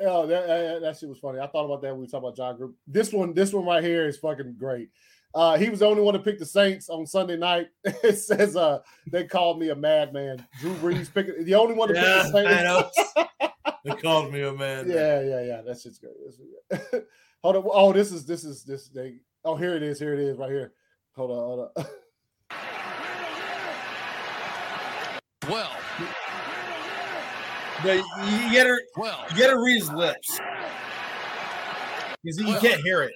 Oh, 0.00 0.28
that, 0.28 0.46
that, 0.46 0.80
that 0.80 0.96
shit 0.96 1.08
was 1.08 1.18
funny. 1.18 1.40
I 1.40 1.48
thought 1.48 1.64
about 1.64 1.82
that 1.82 1.90
when 1.90 2.02
we 2.02 2.06
talked 2.06 2.22
about 2.22 2.36
Jon 2.36 2.56
Gruden. 2.56 2.74
This 2.86 3.12
one, 3.12 3.34
this 3.34 3.52
one 3.52 3.64
right 3.66 3.82
here 3.82 4.06
is 4.06 4.16
fucking 4.16 4.54
great. 4.56 4.90
Uh, 5.38 5.56
he 5.56 5.70
was 5.70 5.78
the 5.78 5.86
only 5.86 6.02
one 6.02 6.14
to 6.14 6.18
pick 6.18 6.36
the 6.36 6.44
Saints 6.44 6.88
on 6.88 7.06
Sunday 7.06 7.36
night. 7.36 7.68
it 7.84 8.16
says 8.18 8.56
uh, 8.56 8.80
they 9.12 9.22
called 9.22 9.60
me 9.60 9.68
a 9.68 9.74
madman. 9.76 10.44
Drew 10.58 10.74
Brees 10.74 11.14
picking 11.14 11.44
the 11.44 11.54
only 11.54 11.76
one 11.76 11.86
to 11.90 11.94
Yeah, 11.94 12.24
pick 12.24 12.32
the 12.32 12.38
Saints. 12.44 12.52
I 12.52 12.62
know. 12.64 12.90
They 13.84 13.94
called 13.94 14.32
me 14.32 14.42
a 14.42 14.52
man. 14.52 14.90
Yeah, 14.90 15.20
yeah, 15.22 15.40
yeah. 15.40 15.60
That's 15.64 15.84
just 15.84 16.00
great. 16.00 16.14
That's 16.24 16.90
good. 16.92 17.04
hold 17.42 17.56
on. 17.56 17.62
Oh, 17.72 17.92
this 17.92 18.10
is 18.10 18.26
this 18.26 18.42
is 18.42 18.64
this 18.64 18.88
they 18.88 19.20
oh 19.44 19.54
here 19.54 19.76
it 19.76 19.84
is. 19.84 20.00
Here 20.00 20.12
it 20.12 20.18
is 20.18 20.36
right 20.36 20.50
here. 20.50 20.72
Hold 21.14 21.30
on, 21.30 21.36
hold 21.36 21.70
on. 21.76 21.86
Well, 25.48 25.70
But 27.84 27.96
you 28.28 28.50
get 28.50 28.66
her. 28.66 28.80
well. 28.96 29.24
you 29.30 29.38
gotta 29.38 29.56
read 29.58 29.76
his 29.78 29.90
lips. 29.92 30.40
Because 32.24 32.40
you 32.40 32.56
can't 32.58 32.82
hear 32.82 33.02
it. 33.02 33.12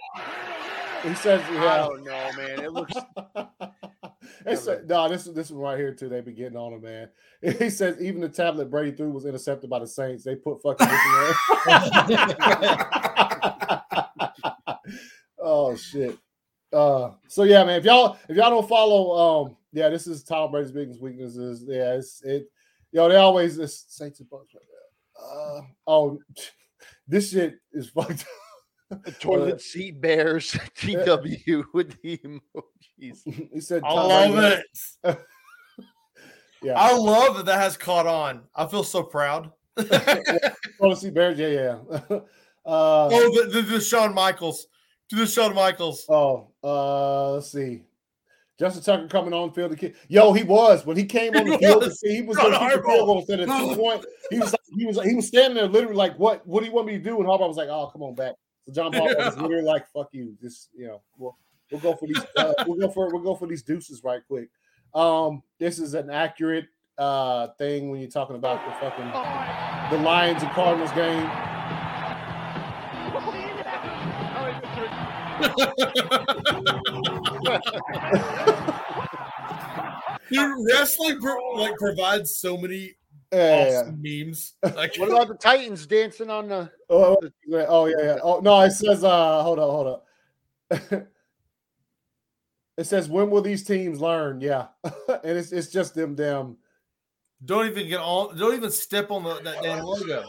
He 1.02 1.14
says, 1.14 1.42
yeah. 1.52 1.64
I 1.64 1.78
don't 1.78 2.04
know, 2.04 2.30
man. 2.36 2.60
It 2.60 2.72
looks 2.72 2.94
They 4.44 4.56
said, 4.56 4.88
no, 4.88 5.08
this 5.08 5.24
this 5.24 5.50
one 5.50 5.60
right 5.60 5.78
here 5.78 5.94
too. 5.94 6.08
They 6.08 6.20
be 6.20 6.32
getting 6.32 6.56
on 6.56 6.74
him, 6.74 6.82
man. 6.82 7.08
He 7.58 7.70
says 7.70 8.00
even 8.00 8.20
the 8.20 8.28
tablet 8.28 8.70
Brady 8.70 8.92
threw 8.92 9.10
was 9.10 9.26
intercepted 9.26 9.68
by 9.68 9.80
the 9.80 9.86
Saints. 9.86 10.22
They 10.22 10.36
put 10.36 10.62
fucking 10.62 10.86
this 10.86 11.00
in 11.06 11.12
there. 11.16 12.36
oh 15.40 15.74
shit. 15.74 16.16
Uh, 16.72 17.10
so 17.26 17.42
yeah, 17.42 17.64
man. 17.64 17.80
If 17.80 17.84
y'all 17.84 18.16
if 18.28 18.36
y'all 18.36 18.50
don't 18.50 18.68
follow, 18.68 19.46
um, 19.46 19.56
yeah, 19.72 19.88
this 19.88 20.06
is 20.06 20.22
Tom 20.22 20.52
Brady's 20.52 20.70
biggest 20.70 21.02
weaknesses. 21.02 21.64
Yeah, 21.66 21.94
it's 21.94 22.22
it. 22.22 22.46
Yo, 22.92 23.08
they 23.08 23.16
always 23.16 23.58
it's 23.58 23.86
Saints 23.88 24.20
and 24.20 24.30
Bucks 24.30 24.54
right. 24.54 24.62
Uh, 25.20 25.62
oh, 25.88 26.18
this 27.08 27.30
shit 27.32 27.56
is 27.72 27.88
fucked. 27.88 28.10
up. 28.22 28.41
Toilet 29.20 29.60
seat 29.60 30.00
bears 30.00 30.52
TW 30.74 31.64
with 31.72 32.00
the 32.02 32.18
emojis. 32.18 33.50
he 33.52 33.60
said, 33.60 33.82
I 33.84 33.88
Tom 33.94 34.08
love 34.08 34.60
it. 35.04 35.18
Yeah, 36.64 36.74
I 36.76 36.96
love 36.96 37.38
that 37.38 37.46
that 37.46 37.58
has 37.58 37.76
caught 37.76 38.06
on. 38.06 38.42
I 38.54 38.66
feel 38.68 38.84
so 38.84 39.02
proud. 39.02 39.50
want 39.76 39.88
to 39.88 40.96
see 40.96 41.10
Bears. 41.10 41.36
Yeah, 41.36 41.48
yeah. 41.48 41.78
uh, 42.14 42.20
Oh, 42.64 43.08
the, 43.44 43.50
the, 43.50 43.62
the 43.62 43.80
Shawn 43.80 44.14
Michaels. 44.14 44.68
To 45.10 45.16
the 45.16 45.26
Shawn 45.26 45.56
Michaels. 45.56 46.06
oh, 46.08 46.52
uh, 46.62 47.32
let's 47.32 47.50
see. 47.50 47.82
Justin 48.60 48.82
Tucker 48.84 49.08
coming 49.08 49.32
on 49.34 49.52
field. 49.52 49.72
to 49.72 49.76
kick. 49.76 49.96
Yo, 50.06 50.32
he 50.32 50.44
was 50.44 50.86
when 50.86 50.96
he 50.96 51.04
came 51.04 51.34
on 51.36 51.48
the 51.48 51.58
field. 51.58 51.82
was. 51.82 52.00
He 52.00 52.22
was 52.22 52.36
Ron 52.36 52.52
going 52.52 52.60
to 52.60 52.68
kick 52.68 52.76
the 52.76 52.88
Harbaugh. 52.88 52.94
field 52.94 53.06
goal 53.06 53.18
instead 53.18 53.40
of 53.40 53.48
two 53.48 53.76
point. 53.76 54.06
He 54.30 54.38
was, 54.38 54.54
he 54.78 54.86
was, 54.86 55.02
he 55.02 55.14
was 55.16 55.26
standing 55.26 55.56
there, 55.56 55.66
literally 55.66 55.96
like, 55.96 56.16
"What? 56.16 56.46
What 56.46 56.60
do 56.60 56.66
you 56.66 56.72
want 56.72 56.86
me 56.86 56.92
to 56.92 57.02
do?" 57.02 57.16
And 57.18 57.26
Harbaugh 57.26 57.48
was 57.48 57.56
like, 57.56 57.68
"Oh, 57.70 57.88
come 57.92 58.02
on 58.02 58.14
back." 58.14 58.34
So 58.66 58.72
John 58.72 58.92
Paul 58.92 59.06
was 59.18 59.36
literally 59.36 59.64
like, 59.64 59.88
"Fuck 59.88 60.08
you." 60.12 60.36
Just 60.40 60.70
you 60.76 60.86
know, 60.86 61.02
we'll 61.18 61.36
we'll 61.70 61.80
go 61.80 61.94
for 61.94 62.06
these. 62.06 62.22
Uh, 62.36 62.54
we'll 62.66 62.78
go 62.78 62.88
for 62.88 63.12
we'll 63.12 63.22
go 63.22 63.34
for 63.34 63.46
these 63.46 63.62
deuces 63.62 64.04
right 64.04 64.20
quick. 64.26 64.48
Um, 64.94 65.42
this 65.58 65.78
is 65.78 65.94
an 65.94 66.10
accurate 66.10 66.66
uh 66.98 67.48
thing 67.56 67.90
when 67.90 68.00
you're 68.00 68.10
talking 68.10 68.36
about 68.36 68.62
the 68.66 68.72
fucking 68.72 69.06
the 69.96 70.04
Lions 70.04 70.42
and 70.42 70.52
Cardinals 70.52 70.92
game. 70.92 71.30
Dude, 80.30 80.66
wrestling 80.70 81.18
like 81.56 81.76
provides 81.76 82.36
so 82.36 82.56
many 82.56 82.94
Yeah. 83.32 83.80
awesome 83.80 84.02
memes. 84.02 84.54
Like, 84.62 84.96
What 84.96 85.08
about 85.08 85.28
the 85.28 85.34
Titans 85.34 85.86
dancing 85.86 86.28
on 86.30 86.48
the? 86.48 86.70
Oh, 86.90 87.16
yeah, 87.46 87.64
oh 87.68 87.86
yeah, 87.86 87.96
yeah. 88.02 88.18
Oh 88.22 88.40
no, 88.40 88.60
it 88.60 88.72
says 88.72 89.02
uh 89.04 89.42
hold 89.42 89.58
up, 89.58 89.70
hold 89.70 89.86
up. 89.86 90.06
it 92.76 92.84
says 92.84 93.08
when 93.08 93.30
will 93.30 93.42
these 93.42 93.64
teams 93.64 94.00
learn? 94.00 94.40
Yeah. 94.40 94.66
and 94.84 95.38
it's 95.38 95.52
it's 95.52 95.68
just 95.68 95.94
them 95.94 96.14
them. 96.14 96.58
don't 97.44 97.66
even 97.66 97.88
get 97.88 98.00
all. 98.00 98.32
Don't 98.32 98.54
even 98.54 98.70
step 98.70 99.10
on 99.10 99.24
the, 99.24 99.34
that 99.42 99.62
damn 99.62 99.82
logo. 99.82 100.24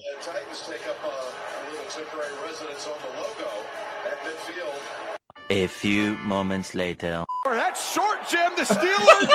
A 5.49 5.67
few 5.67 6.17
moments 6.19 6.73
later. 6.73 7.25
That 7.45 7.77
short 7.77 8.19
gem, 8.29 8.53
the 8.55 8.63
Steelers. 8.63 9.27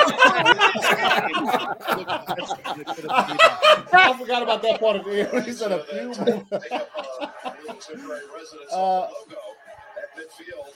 I 3.93 4.17
forgot 4.17 4.43
about 4.43 4.61
that 4.63 4.79
part 4.79 4.95
of 4.97 5.05
the 5.05 5.29
end. 5.33 5.45
He 5.45 5.53
said 5.53 5.71
a 5.71 5.83
few 5.83 6.13
So 6.13 6.23
that, 6.25 6.51
uh, 6.51 6.59
take 6.59 6.71
up 6.71 6.89
a, 6.97 7.47
a 7.47 7.55
little 7.61 7.75
temporary 7.75 8.21
residence 8.35 8.71
on 8.73 9.09
the 9.27 9.35
logo 9.35 9.41
at 9.97 10.17
midfield. 10.17 10.73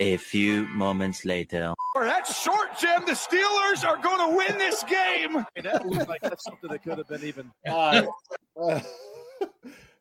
A 0.00 0.16
few 0.16 0.66
moments 0.68 1.24
later. 1.24 1.74
that 1.96 2.26
short 2.26 2.78
gem, 2.78 3.04
the 3.06 3.12
Steelers 3.12 3.84
are 3.88 3.96
going 3.96 4.30
to 4.30 4.36
win 4.36 4.58
this 4.58 4.84
game. 4.84 5.44
that 5.62 5.86
looks 5.86 6.06
like 6.08 6.20
that's 6.20 6.44
something 6.44 6.70
that 6.70 6.82
could 6.82 6.98
have 6.98 7.08
been 7.08 7.24
even. 7.24 7.50
All 7.66 7.92
right. 7.92 8.08
Uh, 8.60 8.80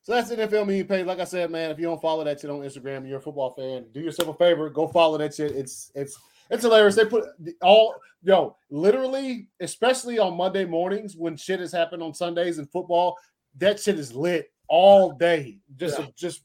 so 0.07 0.13
that's 0.13 0.31
NFL 0.31 0.65
meme 0.65 0.87
page. 0.87 1.05
Like 1.05 1.19
I 1.19 1.25
said, 1.25 1.51
man, 1.51 1.69
if 1.69 1.77
you 1.77 1.85
don't 1.85 2.01
follow 2.01 2.23
that 2.23 2.39
shit 2.39 2.49
on 2.49 2.61
Instagram, 2.61 3.05
you're 3.05 3.17
a 3.17 3.21
football 3.21 3.51
fan, 3.51 3.87
do 3.91 3.99
yourself 3.99 4.29
a 4.29 4.33
favor, 4.35 4.69
go 4.69 4.87
follow 4.87 5.17
that 5.17 5.35
shit. 5.35 5.51
It's 5.51 5.91
it's 5.95 6.17
it's 6.49 6.63
hilarious. 6.63 6.95
They 6.95 7.03
put 7.03 7.25
all 7.61 7.93
yo, 8.23 8.55
literally, 8.69 9.49
especially 9.59 10.17
on 10.17 10.37
Monday 10.37 10.63
mornings 10.63 11.17
when 11.17 11.35
shit 11.35 11.59
has 11.59 11.73
happened 11.73 12.01
on 12.01 12.13
Sundays 12.13 12.57
in 12.57 12.67
football, 12.67 13.17
that 13.57 13.81
shit 13.81 13.99
is 13.99 14.15
lit 14.15 14.49
all 14.69 15.11
day. 15.11 15.59
Just 15.75 15.99
just 16.15 16.43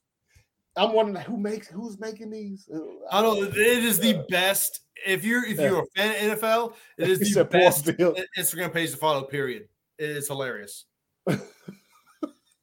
I'm 0.74 0.92
wondering 0.92 1.24
who 1.24 1.36
makes 1.36 1.68
who's 1.68 2.00
making 2.00 2.30
these. 2.30 2.68
Uh, 2.68 2.80
I 3.12 3.22
don't. 3.22 3.46
It 3.46 3.56
is 3.56 4.00
the 4.00 4.24
best. 4.28 4.80
If 5.06 5.24
you're 5.24 5.44
if 5.44 5.60
you're 5.60 5.84
a 5.84 5.86
fan 5.94 6.32
of 6.32 6.40
NFL, 6.40 6.74
it 6.98 7.08
is 7.08 7.28
He 7.28 7.32
the 7.32 7.44
best 7.44 7.84
Instagram 7.86 8.72
page 8.72 8.90
to 8.90 8.96
follow. 8.96 9.22
Period. 9.22 9.68
It 9.98 10.10
is 10.10 10.26
hilarious. 10.26 10.86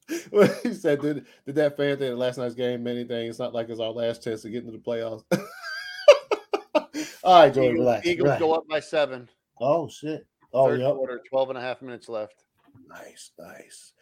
he 0.64 0.73
said, 0.73 1.02
did, 1.02 1.26
did 1.45 1.56
that 1.56 1.77
fan 1.77 1.98
think 1.98 2.18
last 2.18 2.38
night's 2.38 2.56
game 2.56 2.84
mean 2.84 2.95
anything? 2.95 3.30
It's 3.30 3.40
not 3.40 3.53
like 3.53 3.69
it's 3.69 3.80
our 3.80 3.91
last 3.91 4.23
chance 4.23 4.41
to 4.41 4.49
get 4.49 4.64
into 4.64 4.72
the 4.72 4.80
playoffs. 4.80 5.23
All 7.23 7.41
right, 7.41 7.53
Joey, 7.53 7.65
Eagles, 7.65 7.80
relax. 7.80 8.07
Eagles 8.07 8.23
relax. 8.23 8.40
go 8.40 8.53
up 8.53 8.68
by 8.68 8.80
seven. 8.80 9.30
Oh, 9.61 9.88
shit. 9.88 10.26
Oh, 10.52 10.68
Third 10.68 10.80
yep. 10.81 10.95
quarter, 10.95 11.22
12 11.30 11.49
and 11.49 11.57
a 11.57 11.61
half 11.61 11.81
minutes 11.81 12.10
left. 12.10 12.44
Nice, 12.88 13.31
nice. 13.38 13.94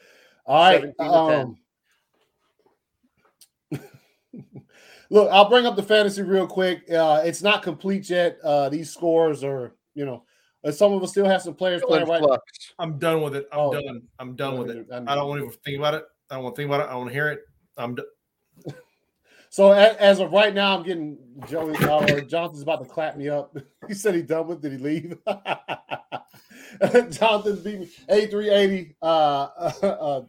All 0.45 0.63
right. 0.63 0.93
17 0.97 1.11
to 1.11 1.57
10. 3.71 3.81
Um, 3.81 4.63
look, 5.09 5.29
I'll 5.31 5.49
bring 5.49 5.65
up 5.65 5.75
the 5.75 5.83
fantasy 5.83 6.21
real 6.21 6.47
quick. 6.47 6.89
Uh, 6.89 7.21
it's 7.25 7.41
not 7.41 7.63
complete 7.63 8.09
yet. 8.09 8.37
Uh, 8.43 8.69
these 8.69 8.93
scores 8.93 9.43
are, 9.43 9.75
you 9.93 10.05
know, 10.05 10.23
uh, 10.67 10.71
some 10.71 10.93
of 10.93 11.01
us 11.03 11.11
still 11.11 11.25
have 11.25 11.41
some 11.41 11.53
players 11.55 11.81
Still 11.81 11.89
playing 11.89 12.07
right 12.07 12.19
flux. 12.21 12.73
I'm 12.79 12.97
done 12.99 13.21
with 13.21 13.35
it. 13.35 13.47
I'm 13.51 13.59
Oh. 13.59 13.73
done. 13.73 14.01
I'm 14.19 14.35
done 14.35 14.57
with 14.59 14.69
it. 14.71 14.87
I 14.91 14.97
I 14.97 15.15
don't 15.15 15.27
want 15.29 15.39
to 15.41 15.45
even 15.47 15.57
think 15.63 15.77
about 15.79 15.93
it. 15.95 16.03
I 16.29 16.35
don't 16.35 16.43
want 16.43 16.55
to 16.55 16.61
think 16.61 16.69
about 16.69 16.81
it. 16.81 16.83
I 16.85 16.89
don't 16.91 16.99
want 16.99 17.09
to 17.09 17.13
hear 17.13 17.29
it. 17.29 17.41
I'm 17.77 17.95
done. 17.95 18.05
So 19.49 19.71
as, 19.71 19.95
as 19.95 20.19
of 20.19 20.33
right 20.33 20.53
now, 20.53 20.77
I'm 20.77 20.83
getting 20.83 21.17
Joey 21.47 21.73
uh, 21.77 22.19
Jonathan's 22.21 22.61
about 22.61 22.83
to 22.83 22.85
clap 22.85 23.15
me 23.15 23.29
up. 23.29 23.55
he 23.87 23.93
said 23.93 24.13
he 24.13 24.21
done 24.21 24.45
with. 24.45 24.61
Did 24.61 24.73
he 24.73 24.77
leave? 24.77 25.17
Jonathan's 27.11 27.61
beating 27.61 27.79
me. 27.81 27.89
A380. 28.09 28.95
Uh, 29.01 29.05
uh, 29.85 30.21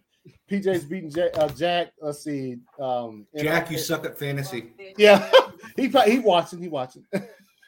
PJ's 0.50 0.84
beating 0.84 1.10
J- 1.10 1.30
uh, 1.34 1.48
Jack. 1.48 1.92
Let's 2.00 2.22
see. 2.22 2.58
Um, 2.80 3.26
Jack, 3.36 3.70
you 3.70 3.78
suck 3.78 4.04
at 4.04 4.18
fantasy. 4.18 4.70
Yeah, 4.96 5.28
he 5.76 5.88
he 5.88 6.18
watching. 6.20 6.60
He 6.62 6.68
watching. 6.68 7.04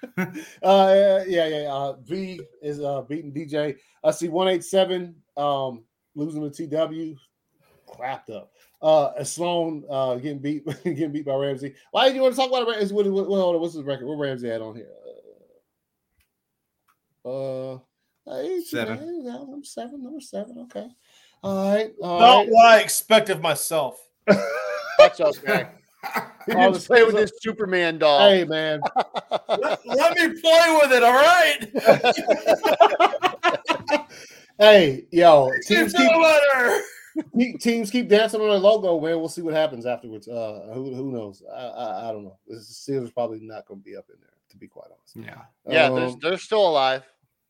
uh, 0.18 1.24
yeah, 1.27 1.47
yeah. 1.47 1.68
Uh, 1.70 1.97
V 2.02 2.40
is 2.62 2.81
uh 2.81 3.02
beating 3.02 3.32
DJ. 3.32 3.77
I 4.02 4.10
see 4.10 4.28
one 4.28 4.48
eight 4.48 4.64
seven. 4.64 5.14
Um, 5.36 5.85
losing 6.14 6.51
to 6.51 6.66
TW. 6.66 7.16
Crapped 7.89 8.31
up. 8.31 8.52
Uh, 8.81 9.22
Sloan 9.24 9.85
uh 9.90 10.14
getting 10.16 10.39
beat, 10.39 10.64
getting 10.85 11.12
beat 11.12 11.27
by 11.27 11.35
Ramsey. 11.35 11.74
Why 11.90 12.09
do 12.09 12.14
you 12.14 12.22
want 12.22 12.35
to 12.35 12.40
talk 12.40 12.48
about 12.51 12.68
Ramsey? 12.68 12.94
What, 12.94 13.06
what, 13.06 13.28
what, 13.28 13.60
what's 13.60 13.74
his 13.74 13.85
record? 13.85 14.06
What 14.06 14.18
Ramsey 14.18 14.48
had 14.48 14.62
on 14.62 14.77
here? 14.77 14.89
Uh, 17.24 17.74
uh 17.74 17.78
hey, 18.27 18.60
Seven. 18.62 19.22
yeah, 19.24 19.32
Number 19.32 19.64
seven. 19.64 20.02
Number 20.02 20.20
seven. 20.20 20.59
Okay. 20.70 20.89
All 21.43 21.72
right. 21.72 21.93
All 22.02 22.20
Not 22.20 22.36
right. 22.39 22.48
what 22.48 22.66
I 22.66 22.81
expect 22.81 23.28
of 23.28 23.40
myself. 23.40 24.01
That's 24.98 25.20
okay. 25.20 25.68
I 26.48 26.68
was 26.68 26.86
playing 26.86 27.06
with 27.06 27.16
this 27.16 27.32
Superman 27.40 27.98
doll. 27.98 28.28
Hey 28.28 28.44
man, 28.44 28.80
let, 29.48 29.86
let 29.86 30.16
me 30.16 30.40
play 30.40 30.78
with 30.80 30.92
it. 30.92 31.02
All 31.02 31.12
right. 31.12 31.68
hey 34.58 35.06
yo, 35.10 35.50
teams 35.66 35.92
keep, 35.92 36.10
keep- 37.36 37.60
teams 37.60 37.90
keep 37.90 38.08
dancing 38.08 38.40
on 38.40 38.48
their 38.48 38.58
logo, 38.58 39.00
man. 39.00 39.18
We'll 39.18 39.28
see 39.28 39.42
what 39.42 39.54
happens 39.54 39.86
afterwards. 39.86 40.28
Uh, 40.28 40.70
who 40.72 40.94
who 40.94 41.10
knows? 41.12 41.42
I 41.52 41.56
I, 41.60 42.08
I 42.08 42.12
don't 42.12 42.24
know. 42.24 42.38
The 42.46 42.56
Steelers 42.56 43.12
probably 43.12 43.40
not 43.40 43.66
going 43.66 43.80
to 43.80 43.84
be 43.84 43.96
up 43.96 44.06
in 44.08 44.16
there, 44.20 44.30
to 44.50 44.56
be 44.56 44.66
quite 44.68 44.86
honest. 44.90 45.16
Yeah. 45.16 45.42
Yeah, 45.72 45.90
they're, 45.90 46.04
Um, 46.06 46.18
they're 46.22 46.38
still 46.38 46.68
alive. 46.68 47.04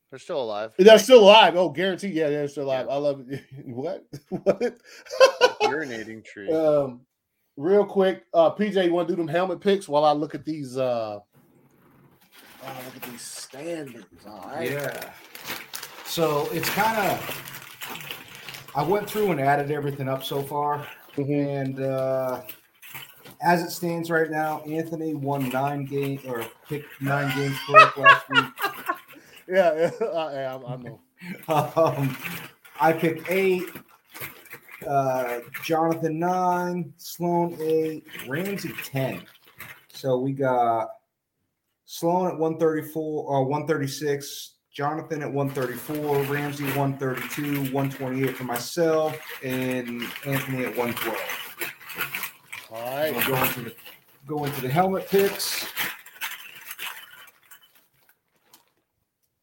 They're 0.09 0.19
still 0.19 0.41
alive. 0.41 0.73
They're 0.77 0.99
still 0.99 1.21
alive. 1.23 1.55
Oh, 1.55 1.69
guaranteed. 1.69 2.13
Yeah, 2.13 2.29
they're 2.29 2.49
still 2.49 2.65
alive. 2.65 2.87
I 2.89 2.95
love 2.97 3.23
it. 3.29 3.43
what? 3.65 4.05
what? 4.29 4.77
Urinating 5.61 6.25
tree. 6.25 6.51
um, 6.51 7.01
real 7.61 7.85
quick, 7.85 8.25
uh, 8.33 8.51
PJ, 8.51 8.85
you 8.85 8.93
want 8.93 9.07
to 9.07 9.13
do 9.13 9.17
them 9.17 9.27
helmet 9.27 9.61
picks 9.61 9.87
while 9.87 10.03
I 10.03 10.11
look 10.11 10.33
at 10.35 10.43
these? 10.45 10.77
Uh, 10.77 11.19
oh, 11.19 12.81
look 12.85 12.95
at 12.95 13.03
these 13.03 13.21
standings. 13.21 14.05
All 14.27 14.51
right. 14.53 14.71
Yeah. 14.71 15.11
So 16.05 16.49
it's 16.51 16.69
kind 16.69 16.97
of. 16.97 17.47
I 18.75 18.83
went 18.83 19.09
through 19.09 19.31
and 19.31 19.39
added 19.39 19.69
everything 19.69 20.07
up 20.07 20.23
so 20.23 20.41
far, 20.41 20.87
and 21.17 21.81
uh, 21.81 22.41
as 23.41 23.63
it 23.63 23.71
stands 23.71 24.09
right 24.09 24.31
now, 24.31 24.61
Anthony 24.61 25.13
won 25.13 25.49
nine 25.49 25.85
games 25.85 26.23
or 26.25 26.45
picked 26.69 27.01
nine 27.01 27.35
games 27.35 27.57
correct 27.67 27.97
last 27.97 28.29
week. 28.29 28.45
Yeah, 29.47 29.91
yeah, 30.01 30.07
I, 30.07 30.33
I, 30.43 30.73
I 30.73 30.75
know. 30.77 30.99
Um, 31.75 32.17
I 32.79 32.93
picked 32.93 33.29
eight. 33.29 33.65
Uh, 34.87 35.39
Jonathan 35.63 36.19
nine, 36.19 36.93
Sloan 36.97 37.57
eight, 37.61 38.05
Ramsey 38.27 38.73
ten. 38.83 39.23
So 39.89 40.17
we 40.17 40.33
got 40.33 40.89
Sloan 41.85 42.27
at 42.31 42.37
one 42.37 42.57
thirty 42.57 42.81
four 42.81 43.25
or 43.25 43.45
one 43.45 43.67
thirty 43.67 43.87
six. 43.87 44.55
Jonathan 44.73 45.21
at 45.21 45.29
134, 45.31 46.33
Ramsey 46.33 46.63
132, 46.63 47.73
128 47.73 48.37
for 48.37 48.45
myself, 48.45 49.19
and 49.43 50.01
Anthony 50.25 50.63
at 50.63 50.77
112. 50.77 51.17
All 52.71 52.95
right. 52.95 53.13
We'll 53.13 53.27
go 53.27 53.43
into 53.43 53.61
the 53.63 53.75
go 54.25 54.45
into 54.45 54.61
the 54.61 54.69
helmet 54.69 55.09
picks. 55.09 55.67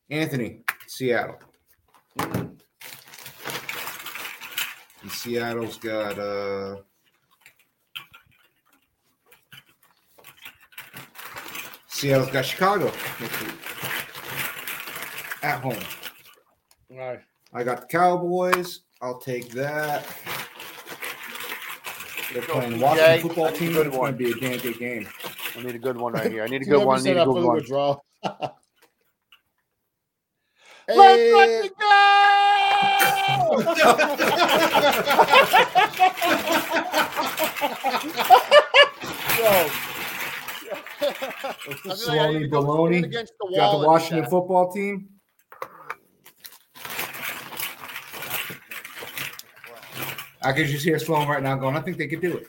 Anthony, 0.09 0.63
Seattle. 0.87 1.39
Seattle's 5.09 5.77
got 5.79 6.19
uh 6.19 6.77
Seattle's 11.87 12.31
got 12.31 12.45
Chicago. 12.45 12.93
At 15.43 15.61
home. 15.61 15.77
All 16.93 16.99
right. 16.99 17.21
I 17.53 17.65
got 17.65 17.81
the 17.81 17.87
Cowboys. 17.87 18.81
I'll 19.01 19.19
take 19.19 19.51
that. 19.51 20.07
They're 22.33 22.43
playing 22.43 22.79
Washington 22.79 23.17
Jay, 23.17 23.21
football 23.21 23.53
team. 23.53 23.73
good 23.73 23.87
It's 23.87 23.97
going 23.97 24.13
to 24.13 24.19
be 24.19 24.31
a 24.31 24.35
damn 24.35 24.59
good 24.59 24.79
game. 24.79 25.09
I 25.57 25.63
need 25.63 25.75
a 25.75 25.79
good 25.79 25.97
one 25.97 26.13
right 26.13 26.31
here. 26.33 26.45
I 26.45 26.47
need 26.47 26.63
a 26.63 26.67
good 26.67 26.85
one. 26.85 27.01
I 27.01 27.03
need 27.03 27.17
a 27.17 27.25
good 27.25 27.35
for 27.35 27.41
the 27.41 27.47
one. 27.47 27.61
Let's 30.89 30.89
Hey, 30.89 30.97
yo, 30.97 31.03
I 31.03 31.17
feel 31.17 31.37
like 31.37 31.73
I 41.85 41.91
need 41.91 41.97
Salami 41.97 42.41
to 42.41 42.49
Baloney. 42.49 43.05
against 43.05 43.33
the 43.39 43.57
Got 43.57 43.73
the 43.73 43.79
wall 43.79 43.81
and 43.81 43.83
do 43.83 43.87
Washington 43.87 44.31
football 44.31 44.73
team. 44.73 45.09
I 50.43 50.53
can 50.53 50.67
just 50.67 50.85
hear 50.85 50.99
Sloan 50.99 51.29
right 51.29 51.43
now 51.43 51.57
going, 51.57 51.77
I 51.77 51.81
think 51.81 51.99
they 51.99 52.07
could 52.07 52.21
do 52.21 52.37
it. 52.37 52.49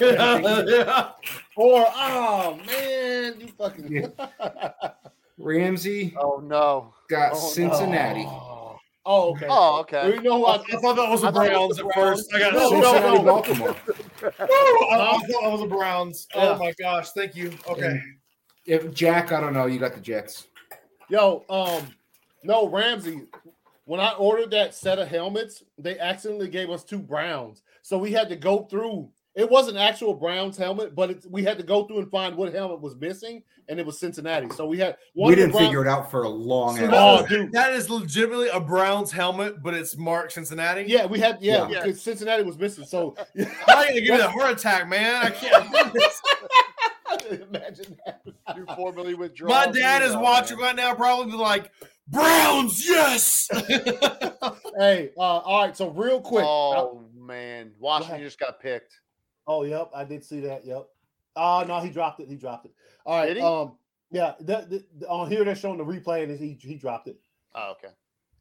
yeah. 0.00 1.10
or 1.56 1.86
oh 1.88 2.58
man, 2.66 3.40
you 3.40 3.48
fucking. 3.56 4.12
Ramsey 5.38 6.14
Oh 6.18 6.42
no. 6.44 6.92
got 7.08 7.32
Oh, 7.32 7.36
no. 8.26 8.26
Oh. 8.26 8.57
Cincinnati. 9.08 9.24
Oh, 9.26 9.30
okay. 9.30 9.46
Oh, 9.48 9.80
okay. 9.80 10.14
You 10.14 10.22
know 10.22 10.44
I, 10.44 10.58
what? 10.58 10.64
I 10.72 10.76
thought 10.80 10.96
that 10.96 11.08
was 11.08 11.22
the 11.22 11.28
I 11.28 11.32
thought 11.32 11.46
it 11.46 11.68
was 11.68 11.78
Browns 11.78 11.78
at 11.78 11.94
first. 11.94 12.34
I 12.34 12.38
got 12.38 12.52
No, 12.52 12.68
so 12.68 12.80
no, 12.80 13.14
no. 13.14 13.22
Baltimore. 13.22 13.76
I, 14.22 14.26
I 14.26 14.46
thought 14.46 15.42
that 15.42 15.50
was 15.50 15.60
the 15.60 15.66
Browns. 15.66 16.26
Yeah. 16.34 16.50
Oh 16.50 16.58
my 16.58 16.72
gosh! 16.78 17.10
Thank 17.12 17.34
you. 17.34 17.52
Okay. 17.68 17.86
And 17.86 18.02
If 18.66 18.92
Jack, 18.92 19.32
I 19.32 19.40
don't 19.40 19.54
know, 19.54 19.66
you 19.66 19.78
got 19.78 19.94
the 19.94 20.00
Jets. 20.00 20.48
Yo, 21.08 21.44
um, 21.48 21.94
no, 22.44 22.68
Ramsey. 22.68 23.22
When 23.86 24.00
I 24.00 24.12
ordered 24.12 24.50
that 24.50 24.74
set 24.74 24.98
of 24.98 25.08
helmets, 25.08 25.62
they 25.78 25.98
accidentally 25.98 26.48
gave 26.48 26.68
us 26.68 26.84
two 26.84 26.98
Browns, 26.98 27.62
so 27.80 27.96
we 27.96 28.12
had 28.12 28.28
to 28.28 28.36
go 28.36 28.64
through. 28.64 29.08
It 29.34 29.48
was 29.48 29.68
an 29.68 29.76
actual 29.76 30.14
Browns 30.14 30.56
helmet, 30.56 30.94
but 30.96 31.10
it, 31.10 31.24
we 31.30 31.44
had 31.44 31.58
to 31.58 31.64
go 31.64 31.84
through 31.86 31.98
and 32.00 32.10
find 32.10 32.34
what 32.34 32.52
helmet 32.52 32.80
was 32.80 32.96
missing, 32.96 33.42
and 33.68 33.78
it 33.78 33.86
was 33.86 34.00
Cincinnati. 34.00 34.48
So 34.50 34.66
we 34.66 34.78
had 34.78 34.96
one. 35.14 35.28
we 35.30 35.36
didn't 35.36 35.52
Brown- 35.52 35.64
figure 35.64 35.82
it 35.82 35.88
out 35.88 36.10
for 36.10 36.24
a 36.24 36.28
long 36.28 36.76
So 36.76 36.90
Oh, 36.92 37.24
dude. 37.26 37.52
that 37.52 37.72
is 37.72 37.88
legitimately 37.88 38.48
a 38.48 38.58
Browns 38.58 39.12
helmet, 39.12 39.62
but 39.62 39.74
it's 39.74 39.96
marked 39.96 40.32
Cincinnati. 40.32 40.84
Yeah, 40.88 41.06
we 41.06 41.20
had. 41.20 41.38
Yeah, 41.40 41.68
Yeah. 41.68 41.82
because 41.84 42.02
Cincinnati 42.02 42.42
was 42.42 42.58
missing. 42.58 42.84
So 42.84 43.14
I'm 43.38 43.44
not 43.68 43.86
gonna 43.88 43.94
give 43.94 44.04
you 44.06 44.20
a 44.20 44.28
heart 44.28 44.58
attack, 44.58 44.88
man. 44.88 45.26
I 45.26 45.30
can't. 45.30 45.96
imagine 47.50 47.96
that. 48.06 48.22
Do 48.56 48.64
formally 48.74 49.14
withdraw. 49.14 49.48
My 49.48 49.66
dad 49.70 50.02
is 50.02 50.14
watching 50.16 50.58
right 50.58 50.74
now, 50.74 50.94
probably 50.94 51.36
like 51.36 51.70
Browns. 52.08 52.84
Yes. 52.86 53.48
Hey, 54.78 55.10
uh, 55.16 55.20
all 55.20 55.64
right. 55.66 55.76
So 55.76 55.90
real 55.90 56.20
quick. 56.20 56.44
Oh 56.46 57.04
man, 57.18 57.72
Washington 57.80 58.20
just 58.20 58.38
got 58.38 58.60
picked. 58.60 58.94
Oh, 59.48 59.64
yep, 59.64 59.90
I 59.94 60.04
did 60.04 60.22
see 60.22 60.40
that. 60.40 60.64
Yep. 60.66 60.86
Oh 61.34 61.64
no, 61.66 61.80
he 61.80 61.88
dropped 61.88 62.20
it. 62.20 62.28
He 62.28 62.36
dropped 62.36 62.66
it. 62.66 62.72
All 63.06 63.18
right. 63.18 63.38
Um, 63.38 63.72
yeah. 64.10 64.34
The, 64.40 64.66
the, 64.68 64.84
the- 64.98 65.08
on 65.08 65.30
here 65.30 65.42
they're 65.42 65.56
showing 65.56 65.78
the 65.78 65.84
replay, 65.84 66.22
and 66.22 66.38
he 66.38 66.58
he 66.60 66.76
dropped 66.76 67.08
it. 67.08 67.18
Oh, 67.54 67.72
okay. 67.72 67.94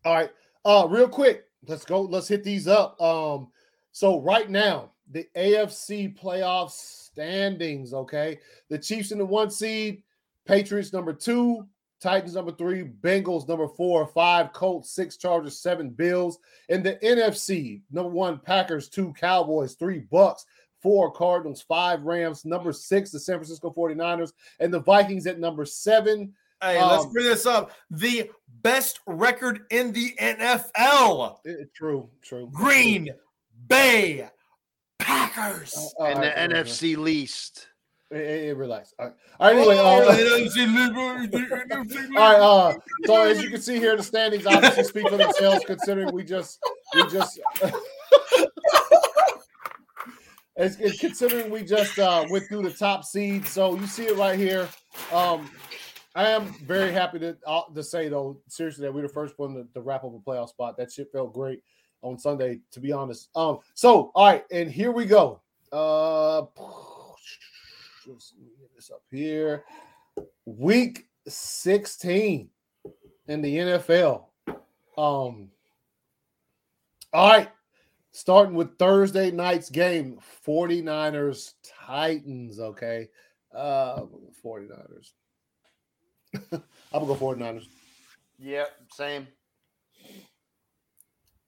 All 0.04 0.14
right. 0.14 0.30
Uh, 0.66 0.86
real 0.90 1.08
quick, 1.08 1.46
let's 1.68 1.86
go. 1.86 2.02
Let's 2.02 2.28
hit 2.28 2.44
these 2.44 2.68
up. 2.68 3.02
Um, 3.02 3.48
so 3.94 4.20
right 4.22 4.50
now 4.50 4.92
the 5.10 5.26
AFC 5.38 6.20
playoff 6.20 6.72
standings. 6.72 7.94
Okay, 7.94 8.40
the 8.70 8.78
Chiefs 8.78 9.12
in 9.12 9.18
the 9.18 9.26
one 9.26 9.50
seed, 9.50 10.04
Patriots 10.46 10.92
number 10.92 11.14
two, 11.14 11.66
Titans 12.02 12.36
number 12.36 12.52
three, 12.52 12.84
Bengals 12.84 13.48
number 13.48 13.68
four, 13.68 14.08
five, 14.08 14.52
Colts 14.54 14.92
six, 14.92 15.16
Chargers 15.18 15.60
seven, 15.60 15.90
Bills. 15.90 16.40
In 16.70 16.84
the 16.84 16.96
NFC, 16.96 17.82
number 17.92 18.10
one, 18.10 18.40
Packers 18.40 18.90
two, 18.90 19.14
Cowboys 19.20 19.76
three, 19.76 20.00
Bucks 20.00 20.46
four, 20.88 21.12
Cardinals 21.12 21.62
five, 21.62 22.04
Rams 22.04 22.46
number 22.46 22.72
six, 22.72 23.12
the 23.12 23.20
San 23.20 23.36
Francisco 23.36 23.74
49ers, 23.76 24.32
and 24.62 24.74
the 24.74 24.80
Vikings 24.80 25.28
at 25.28 25.38
number 25.38 25.66
seven. 25.66 26.34
Hey, 26.62 26.82
let's 26.82 27.04
Um, 27.04 27.12
bring 27.12 27.26
this 27.26 27.46
up. 27.46 27.74
The 27.90 28.32
best 28.62 29.02
record 29.06 29.66
in 29.70 29.92
the 29.92 30.16
NFL. 30.18 31.40
Eh, 31.46 31.66
true, 31.76 32.10
true. 32.22 32.50
Green 32.54 33.10
Bay 33.68 34.30
Packers. 34.98 35.76
All 35.98 36.06
and 36.06 36.24
the 36.24 36.28
right, 36.28 36.38
all 36.38 36.48
right, 36.48 36.66
NFC 36.66 36.96
least. 36.96 37.68
Hey, 38.10 38.26
hey, 38.26 38.46
hey, 38.46 38.54
relax. 38.54 38.94
All 38.98 39.08
right. 39.08 39.16
All 39.42 39.48
right, 39.48 39.58
anyway, 39.58 39.78
uh, 39.78 39.84
all 42.18 42.26
right. 42.32 42.40
Uh, 42.40 42.74
so 43.06 43.24
as 43.24 43.44
you 43.44 43.50
can 43.50 43.60
see 43.60 43.78
here, 43.78 43.98
the 43.98 44.04
standings 44.04 44.46
obviously 44.46 44.86
speak 44.86 45.10
for 45.10 45.18
themselves. 45.18 45.66
Considering 45.66 46.14
we 46.14 46.24
just, 46.24 46.60
we 46.96 47.06
just, 47.10 47.42
as, 50.58 50.80
as 50.82 51.00
considering 51.00 51.50
we 51.50 51.64
just 51.64 51.98
uh, 52.00 52.26
went 52.30 52.48
through 52.48 52.64
the 52.64 52.72
top 52.72 53.06
seed. 53.06 53.48
So 53.48 53.76
you 53.76 53.88
see 53.88 54.08
it 54.08 54.18
right 54.18 54.38
here. 54.38 54.68
Um, 55.14 55.50
I 56.16 56.30
am 56.30 56.46
very 56.66 56.92
happy 56.92 57.20
to 57.20 57.38
uh, 57.46 57.62
to 57.74 57.84
say 57.84 58.10
though, 58.10 58.42
seriously, 58.50 58.84
that 58.84 58.94
we're 58.94 59.04
the 59.04 59.10
first 59.10 59.38
one 59.38 59.54
to, 59.54 59.68
to 59.76 59.82
wrap 59.82 60.04
up 60.04 60.16
a 60.16 60.20
playoff 60.20 60.50
spot. 60.50 60.76
That 60.78 60.92
shit 60.92 61.12
felt 61.12 61.32
great 61.32 61.62
on 62.02 62.18
Sunday, 62.18 62.60
to 62.72 62.80
be 62.80 62.92
honest. 62.92 63.30
Um, 63.36 63.60
so 63.76 64.12
all 64.16 64.26
right, 64.26 64.44
and 64.52 64.72
here 64.72 64.92
we 64.92 65.06
go. 65.06 65.42
Uh, 65.72 66.40
let's 68.08 68.34
get 68.60 68.76
this 68.76 68.90
up 68.90 69.04
here. 69.12 69.64
Week 70.46 71.06
16 71.28 72.50
in 73.28 73.42
the 73.42 73.58
NFL. 73.58 74.24
Um, 74.98 75.52
all 77.14 77.30
right, 77.30 77.50
starting 78.18 78.56
with 78.56 78.78
Thursday 78.80 79.30
night's 79.30 79.70
game 79.70 80.20
49ers 80.46 81.54
Titans. 81.86 82.60
Okay, 82.60 83.10
uh, 83.56 84.02
49ers. 84.44 85.12
I'm 86.52 86.62
gonna 86.92 87.06
go 87.06 87.16
49ers. 87.16 87.66
Yep, 88.40 88.70
same. 88.94 89.28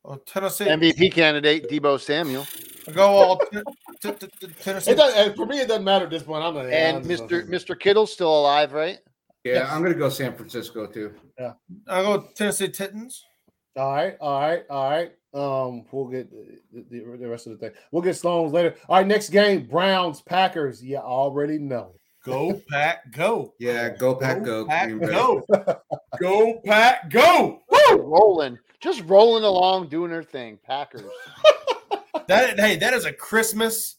Oh, 0.06 0.16
Tennessee. 0.16 0.66
MVP 0.66 1.12
candidate 1.12 1.70
Deebo 1.70 2.00
Samuel 2.00 2.48
I 2.88 2.92
go 2.92 3.04
all 3.06 3.38
t- 3.38 3.60
t- 4.02 4.12
t- 4.14 4.28
t- 4.40 4.48
Tennessee. 4.62 4.92
It 4.92 4.96
does, 4.96 5.36
for 5.36 5.46
me, 5.46 5.60
it 5.60 5.68
doesn't 5.68 5.84
matter 5.84 6.06
at 6.06 6.12
this 6.12 6.24
point. 6.24 6.44
I'm 6.44 6.54
not. 6.54 6.66
and 6.68 6.98
I'm 6.98 7.04
Mr. 7.04 7.30
gonna- 7.30 7.44
Mr. 7.44 7.78
Kittle's 7.80 8.14
still 8.14 8.40
alive, 8.40 8.74
right? 8.74 9.00
Yeah, 9.44 9.68
I'm 9.74 9.82
gonna 9.84 9.96
go 9.96 10.10
San 10.10 10.36
Francisco 10.36 10.86
too. 10.88 11.14
Yeah, 11.38 11.54
I 11.88 12.02
go 12.02 12.30
Tennessee 12.36 12.70
Titans. 12.70 13.26
All 13.76 13.92
right, 13.94 14.18
all 14.22 14.40
right, 14.40 14.64
all 14.70 14.90
right. 14.90 15.12
Um, 15.34 15.86
we'll 15.92 16.08
get 16.08 16.32
the, 16.32 16.86
the, 16.90 17.18
the 17.18 17.28
rest 17.28 17.48
of 17.48 17.54
the 17.54 17.60
thing. 17.60 17.76
We'll 17.92 18.02
get 18.02 18.16
Sloan's 18.16 18.54
later. 18.54 18.76
All 18.88 18.98
right, 18.98 19.08
next 19.08 19.30
game: 19.30 19.66
Browns 19.66 20.22
Packers. 20.22 20.84
You 20.84 20.98
already 20.98 21.58
know. 21.58 21.94
Go 22.24 22.62
pack, 22.70 23.12
go. 23.12 23.54
Yeah, 23.60 23.90
go 23.90 24.16
pack, 24.16 24.44
go. 24.44 24.66
Pack, 24.66 25.00
go. 25.00 25.44
go 26.20 26.62
pack, 26.66 27.10
go. 27.10 27.62
Woo! 27.70 27.98
Rolling, 27.98 28.60
just 28.80 29.04
rolling 29.06 29.44
along, 29.44 29.90
doing 29.90 30.12
her 30.12 30.24
thing. 30.24 30.58
Packers. 30.66 31.04
That 32.28 32.60
hey, 32.60 32.76
that 32.76 32.94
is 32.94 33.06
a 33.06 33.14
Christmas 33.14 33.98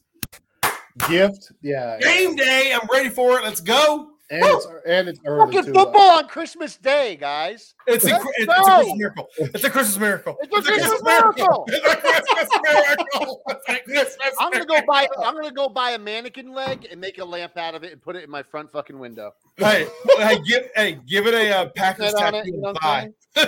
Gift, 1.09 1.53
yeah, 1.63 1.99
game 1.99 2.37
day. 2.37 2.73
I'm 2.73 2.87
ready 2.93 3.09
for 3.09 3.39
it. 3.39 3.45
Let's 3.45 3.61
go. 3.61 4.10
And 4.31 4.45
it's 4.45 4.67
and 4.87 5.09
it's 5.09 5.21
early 5.27 5.53
Fucking 5.53 5.73
too. 5.73 5.79
football 5.79 6.19
on 6.19 6.29
Christmas 6.29 6.77
Day, 6.77 7.17
guys. 7.17 7.75
It's 7.87 8.05
a, 8.05 8.15
it's, 8.15 8.25
it's 8.39 8.53
a. 8.53 8.63
Christmas 8.63 8.97
miracle. 8.97 9.29
It's 9.39 9.65
a 9.65 9.71
Christmas 9.71 9.99
miracle. 9.99 10.37
It's 10.41 10.57
a 10.57 10.63
Christmas 10.63 11.03
miracle. 11.03 11.67
It's 11.71 11.87
a 11.87 11.97
Christmas 11.97 12.49
miracle. 12.63 13.43
It's 13.51 13.69
a 13.69 13.83
Christmas 13.83 14.35
I'm 14.39 14.53
gonna 14.53 14.65
go 14.65 14.81
buy. 14.87 15.09
I'm 15.19 15.35
gonna 15.35 15.51
go 15.51 15.69
buy 15.69 15.91
a 15.93 15.99
mannequin 15.99 16.53
leg 16.53 16.87
and 16.91 17.01
make 17.01 17.19
a 17.19 17.25
lamp 17.25 17.57
out 17.57 17.75
of 17.75 17.83
it 17.83 17.93
and 17.93 18.01
put 18.01 18.15
it 18.15 18.23
in 18.23 18.31
my 18.31 18.43
front 18.43 18.71
fucking 18.71 18.99
window. 18.99 19.33
Hey, 19.57 19.87
hey, 20.17 20.39
give 20.47 20.69
hey, 20.77 20.99
give 21.09 21.27
it 21.27 21.35
a 21.35 21.59
uh, 21.59 21.69
Packers 21.75 22.15
tattoo 22.15 22.37
it, 22.37 22.47
you 22.47 22.61
know 22.61 22.69
and 22.69 22.79
buy. 22.81 23.09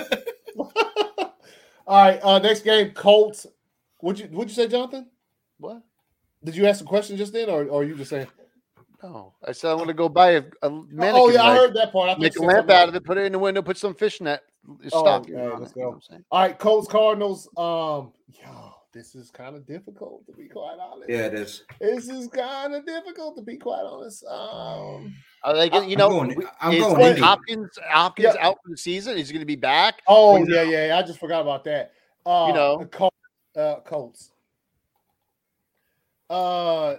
All 1.87 2.05
right, 2.05 2.19
uh, 2.23 2.39
next 2.39 2.63
game: 2.63 2.91
Colts. 2.91 3.47
Would 4.01 4.19
you 4.19 4.27
would 4.31 4.49
you 4.49 4.55
say, 4.55 4.67
Jonathan? 4.67 5.09
What? 5.59 5.81
Did 6.43 6.57
you 6.57 6.65
ask 6.65 6.81
a 6.81 6.85
question 6.85 7.15
just 7.15 7.31
then, 7.31 7.49
or, 7.49 7.63
or 7.65 7.81
are 7.81 7.83
you 7.85 7.95
just 7.95 8.09
saying? 8.09 8.27
No, 9.03 9.33
I 9.45 9.51
said 9.51 9.71
I'm 9.71 9.77
gonna 9.79 9.93
go 9.93 10.07
buy 10.09 10.31
a, 10.31 10.43
a 10.61 10.69
mannequin. 10.69 11.11
oh 11.13 11.29
yeah, 11.29 11.43
I 11.43 11.55
heard 11.55 11.73
that 11.75 11.91
part. 11.91 12.09
I 12.09 12.13
thought 12.13 12.21
Make 12.21 12.35
you 12.35 12.41
a 12.43 12.45
lamp 12.45 12.69
out 12.69 12.87
of 12.89 12.95
it, 12.95 13.03
put 13.03 13.17
it 13.17 13.25
in 13.25 13.33
the 13.33 13.39
window, 13.39 13.61
put 13.61 13.77
some 13.77 13.93
fishnet 13.93 14.41
Oh, 14.93 15.01
stocking 15.01 15.35
okay, 15.35 15.45
on 15.53 15.59
let's 15.59 15.71
it. 15.73 15.75
You 15.77 15.81
know 15.81 15.87
go. 15.87 15.89
what 15.89 15.95
I'm 15.95 16.01
saying? 16.01 16.25
All 16.31 16.41
right, 16.41 16.57
Colts 16.57 16.87
Cardinals. 16.87 17.47
Um, 17.57 18.13
yo, 18.29 18.73
this 18.93 19.13
is 19.13 19.29
kind 19.29 19.57
of 19.57 19.65
difficult 19.67 20.25
to 20.27 20.31
be 20.31 20.47
quite 20.47 20.77
honest. 20.79 21.09
Yeah, 21.09 21.25
it 21.25 21.33
is. 21.33 21.63
This 21.81 22.07
is 22.07 22.29
kind 22.29 22.73
of 22.73 22.85
difficult 22.85 23.35
to 23.35 23.41
be 23.41 23.57
quite 23.57 23.83
honest. 23.83 24.23
Um, 24.25 25.13
Are 25.43 25.53
they 25.53 25.69
gonna, 25.69 25.85
you 25.85 25.93
I'm 25.93 25.97
know, 25.99 26.09
going- 26.09 26.47
I'm 26.61 26.79
going 26.79 27.17
Hopkins 27.17 27.77
Hopkins 27.89 28.35
Yeah. 28.35 28.47
out 28.47 28.57
for 28.63 28.69
the 28.69 28.77
season? 28.77 29.17
He's 29.17 29.33
gonna 29.33 29.43
be 29.45 29.57
back. 29.57 30.01
oh 30.07 30.39
We 30.39 30.53
yeah, 30.53 30.61
yeah, 30.63 30.87
yeah. 30.87 30.97
I 30.97 31.01
just 31.03 31.19
forgot 31.19 31.41
about 31.41 31.65
that. 31.65 31.91
Uh, 32.25 32.45
You 32.47 32.53
know. 32.53 32.77
the 32.77 32.85
Col- 32.85 33.13
uh, 33.57 33.75
Colts. 33.83 34.31
Uh, 36.29 36.95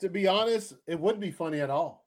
to 0.00 0.08
be 0.08 0.26
honest, 0.26 0.74
it 0.86 0.98
wouldn't 0.98 1.20
be 1.20 1.30
funny 1.30 1.60
at 1.60 1.70
all. 1.70 2.06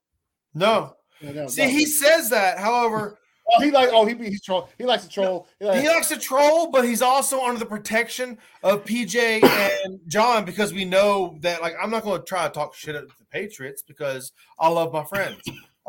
No. 0.53 0.95
No, 1.21 1.31
no, 1.31 1.47
See, 1.47 1.63
no. 1.63 1.69
he 1.69 1.85
says 1.85 2.29
that. 2.29 2.59
However, 2.59 3.19
Oh, 3.51 3.61
he 3.61 3.71
like 3.71 3.89
oh 3.91 4.05
he 4.05 4.13
be 4.13 4.29
he's 4.29 4.41
troll. 4.41 4.69
He 4.77 4.85
likes 4.85 5.03
to 5.03 5.09
troll. 5.09 5.47
He 5.59 5.65
like, 5.65 5.81
he 5.81 5.87
likes 5.87 6.09
to 6.09 6.17
troll, 6.17 6.69
but 6.71 6.85
he's 6.85 7.01
also 7.01 7.43
under 7.43 7.59
the 7.59 7.65
protection 7.65 8.37
of 8.63 8.85
PJ 8.85 9.43
and 9.85 9.99
John 10.07 10.45
because 10.45 10.73
we 10.73 10.85
know 10.85 11.37
that. 11.41 11.61
Like, 11.61 11.75
I'm 11.81 11.89
not 11.89 12.03
going 12.03 12.19
to 12.19 12.25
try 12.25 12.47
to 12.47 12.53
talk 12.53 12.75
shit 12.75 12.95
at 12.95 13.07
the 13.07 13.25
Patriots 13.31 13.81
because 13.81 14.33
I 14.59 14.69
love 14.69 14.93
my 14.93 15.03
friends. 15.03 15.41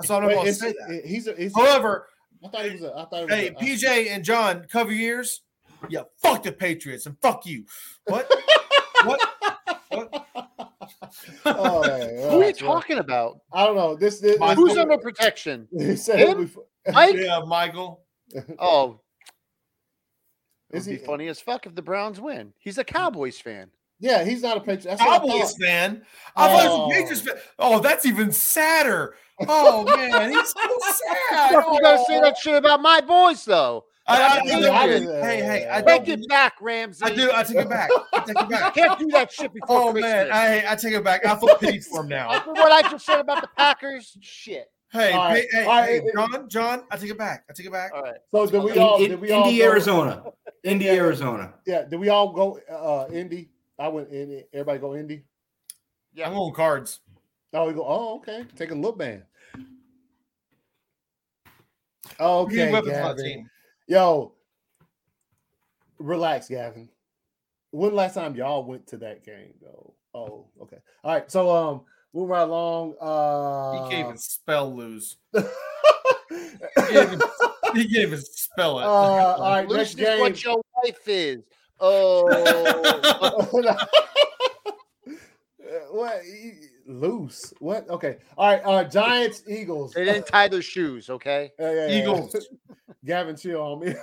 So 0.02 0.16
I'm 0.16 0.22
going 0.22 0.46
to 0.46 0.54
say 0.54 0.72
that. 0.72 1.02
He's 1.04 1.26
a, 1.26 1.34
he's 1.34 1.54
However, 1.54 2.06
I 2.44 2.48
thought 2.48 2.64
he 2.64 2.70
was 2.70 2.82
a. 2.82 2.92
I 2.92 3.04
thought 3.04 3.12
he 3.12 3.24
was 3.24 3.34
hey, 3.34 3.48
a, 3.48 3.52
uh, 3.52 3.60
PJ 3.60 4.10
and 4.10 4.24
John, 4.24 4.66
cover 4.70 4.92
years. 4.92 5.42
Yeah, 5.88 6.02
fuck 6.18 6.42
the 6.42 6.52
Patriots 6.52 7.06
and 7.06 7.18
fuck 7.20 7.44
you. 7.46 7.64
What? 8.06 8.30
what? 9.04 9.20
What? 9.90 10.26
Oh, 11.44 11.84
yeah, 11.86 12.06
Who 12.06 12.28
are 12.28 12.32
you 12.34 12.40
that's 12.44 12.62
right. 12.62 12.68
talking 12.68 12.98
about? 12.98 13.40
I 13.52 13.64
don't 13.66 13.76
know. 13.76 13.96
This, 13.96 14.20
this, 14.20 14.36
Who's 14.54 14.76
under 14.76 14.98
protection? 14.98 15.68
He 15.78 15.96
said 15.96 16.18
Him? 16.20 16.50
Mike? 16.92 17.16
Yeah, 17.16 17.40
Michael. 17.46 18.02
Oh, 18.58 19.00
Is 20.72 20.86
it'd 20.86 20.98
be 20.98 21.00
he- 21.00 21.06
funny 21.06 21.28
as 21.28 21.40
fuck 21.40 21.66
if 21.66 21.74
the 21.74 21.82
Browns 21.82 22.20
win. 22.20 22.52
He's 22.58 22.78
a 22.78 22.84
Cowboys 22.84 23.38
fan. 23.40 23.70
Yeah, 24.02 24.24
he's 24.24 24.42
not 24.42 24.56
a 24.56 24.60
Patriot. 24.60 24.84
That's 24.96 25.00
what 25.02 25.10
I 25.10 25.18
Cowboys 25.28 25.56
fan. 25.60 26.02
I 26.34 26.48
thought 26.48 26.62
he 26.62 26.68
was 26.68 26.78
Oh. 26.78 26.86
a 26.86 26.94
Patriots 26.94 27.20
fan. 27.20 27.34
Oh, 27.58 27.80
that's 27.80 28.06
even 28.06 28.32
sadder. 28.32 29.14
Oh 29.46 29.84
man, 29.84 30.30
he's 30.30 30.48
so 30.52 30.60
sad. 30.80 31.50
Fuck, 31.52 31.66
you 31.72 31.80
gotta 31.82 32.04
say 32.06 32.18
Oh. 32.18 32.20
that 32.22 32.36
shit 32.38 32.54
about 32.54 32.80
my 32.80 33.00
boys 33.00 33.44
though. 33.44 33.84
I, 34.10 34.16
I, 34.16 34.18
I 34.18 34.26
I, 34.26 34.40
hate 34.40 34.64
I, 34.68 34.88
it. 34.88 35.02
hey, 35.24 35.42
hey, 35.42 35.68
I 35.70 35.82
Take 35.82 36.08
it 36.08 36.28
back, 36.28 36.54
Ramsey. 36.60 37.04
I 37.04 37.14
do. 37.14 37.30
I 37.32 37.42
take 37.42 37.56
it 37.58 37.68
back. 37.68 37.90
I 38.12 38.20
take 38.20 38.36
it 38.36 38.42
You 38.42 38.46
back. 38.48 38.74
can't 38.74 38.98
do 38.98 39.06
that 39.08 39.32
shit 39.32 39.52
before 39.54 39.66
Oh 39.88 39.92
Christmas. 39.92 40.10
man, 40.12 40.32
I, 40.32 40.72
I 40.72 40.74
take 40.76 40.94
it 40.94 41.04
back. 41.04 41.24
I 41.24 41.36
feel 41.36 41.54
pity 41.56 41.80
for 41.80 42.02
him 42.02 42.08
now. 42.08 42.30
After 42.32 42.52
what 42.52 42.72
I 42.72 42.88
just 42.90 43.06
said 43.06 43.20
about 43.20 43.40
the 43.42 43.48
Packers, 43.56 44.16
shit. 44.20 44.66
Hey, 44.92 45.12
All 45.12 45.28
right, 45.28 45.46
hey, 45.52 45.58
hey, 45.62 45.64
all 45.66 45.80
right, 45.80 45.88
hey, 45.88 45.96
it- 45.98 46.14
John, 46.14 46.48
John, 46.48 46.82
I 46.90 46.96
take 46.96 47.10
it 47.10 47.18
back. 47.18 47.44
I 47.48 47.52
take 47.52 47.66
it 47.66 47.70
back. 47.72 47.92
All 47.94 48.02
right. 48.02 48.16
So 48.32 48.44
did 48.46 48.60
we 48.64 48.72
In- 48.72 48.78
all? 48.80 49.00
in- 49.02 49.10
Did 49.10 49.20
we 49.20 49.30
all 49.30 49.44
Indy, 49.46 49.58
go- 49.58 49.64
Arizona. 49.64 50.22
Indy, 50.64 50.84
Yeah. 50.86 50.92
Arizona. 50.94 51.54
Yeah, 51.64 51.84
did 51.84 52.00
we 52.00 52.08
all 52.08 52.32
go? 52.32 52.58
Uh, 52.68 53.12
Indy. 53.12 53.50
I 53.78 53.86
went 53.88 54.12
Indy. 54.12 54.44
Everybody 54.52 54.78
go 54.80 54.96
Indy. 54.96 55.22
Yeah, 56.12 56.26
I'm 56.26 56.34
going 56.34 56.52
cards. 56.54 56.98
Oh, 57.52 57.68
we 57.68 57.72
go. 57.72 57.84
Oh, 57.86 58.16
okay. 58.16 58.44
Take 58.56 58.72
a 58.72 58.74
look, 58.74 58.98
man. 58.98 59.22
Okay, 62.18 62.66
He 62.66 62.72
weapons 62.72 62.92
Gavin. 62.92 63.50
Team. 63.90 63.96
Yo, 63.98 64.32
relax, 65.98 66.48
Gavin. 66.48 66.88
When 67.72 67.94
last 67.94 68.14
time 68.14 68.34
y'all 68.34 68.64
went 68.64 68.86
to 68.88 68.96
that 68.98 69.24
game 69.24 69.54
though? 69.62 69.94
Oh, 70.14 70.46
okay. 70.62 70.78
All 71.04 71.12
right. 71.14 71.30
So 71.30 71.50
um, 71.54 71.82
moving 72.12 72.30
right 72.30 72.42
along. 72.42 72.94
Uh, 73.00 73.72
He 73.84 73.90
can't 73.90 74.06
even 74.06 74.18
spell 74.18 74.74
lose. 74.74 75.16
uh, 75.34 75.42
He 76.30 76.36
can't 76.76 77.12
even, 77.12 77.20
he 77.74 77.82
can't 77.82 78.06
even 78.06 78.20
spell 78.20 78.78
it. 78.80 78.84
all 78.84 79.40
right. 79.40 79.66
Loose 79.68 79.78
Next 79.78 79.90
is 79.90 79.94
game. 79.96 80.20
what 80.20 80.44
your 80.44 80.62
wife 80.82 81.08
is. 81.08 81.42
Oh, 81.80 83.48
what? 85.90 86.20
Loose. 86.90 87.54
What? 87.60 87.88
Okay. 87.88 88.16
All 88.36 88.48
right. 88.48 88.62
Uh, 88.64 88.84
Giants, 88.84 89.42
Eagles. 89.48 89.92
they 89.92 90.04
didn't 90.04 90.26
tie 90.26 90.48
their 90.48 90.62
shoes. 90.62 91.08
Okay. 91.08 91.52
Yeah, 91.58 91.72
yeah, 91.72 91.86
yeah. 91.88 92.02
Eagles. 92.02 92.48
Gavin, 93.04 93.36
chill 93.36 93.62
on 93.62 93.80
me. 93.80 93.94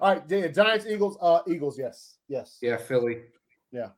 All 0.00 0.14
right, 0.14 0.22
yeah, 0.28 0.46
Giants, 0.48 0.86
Eagles, 0.86 1.16
uh, 1.20 1.40
Eagles, 1.48 1.78
yes, 1.78 2.18
yes, 2.28 2.58
Yeah, 2.62 2.76
Philly. 2.76 3.22
Yeah. 3.72 3.88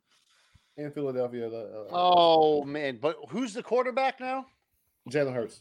In 0.76 0.90
Philadelphia, 0.92 1.50
the 1.50 1.58
uh, 1.58 1.88
Oh 1.90 2.62
man, 2.64 2.98
but 3.02 3.16
who's 3.28 3.52
the 3.52 3.62
quarterback 3.62 4.18
now? 4.20 4.46
Jalen 5.10 5.34
Hurts. 5.34 5.60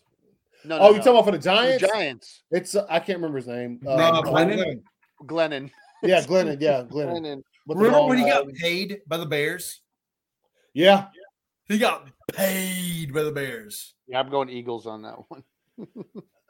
No, 0.64 0.78
Oh, 0.80 0.90
you 0.92 0.98
no. 0.98 1.04
talking 1.04 1.12
about 1.14 1.26
for 1.26 1.32
the 1.32 1.38
The 1.40 1.44
Giants? 1.44 1.88
Giants. 1.88 2.44
It's 2.52 2.76
uh, 2.76 2.86
I 2.90 3.00
can't 3.00 3.18
remember 3.18 3.38
his 3.38 3.48
name. 3.48 3.82
Uh, 3.86 3.96
No, 3.96 4.22
Glennon? 4.22 4.82
Glennon. 5.24 5.72
Yeah, 6.04 6.22
Glennon. 6.22 6.62
Yeah, 6.62 6.84
Glennon. 6.90 7.22
Glennon. 7.22 7.42
With 7.68 7.78
the 7.78 7.84
Remember 7.84 8.00
long 8.00 8.10
when 8.10 8.18
he 8.20 8.24
got 8.26 8.48
paid 8.54 9.02
by 9.08 9.18
the 9.18 9.26
Bears? 9.26 9.82
Yeah, 10.74 11.08
He 11.68 11.78
got 11.80 12.08
paid 12.32 13.14
by 13.14 13.24
the 13.24 13.32
Bears. 13.32 13.94
Yeah, 14.08 14.20
I'm 14.20 14.30
going 14.30 14.50
Eagles 14.50 14.86
on 14.86 15.02
that 15.04 15.16
one. 15.28 15.44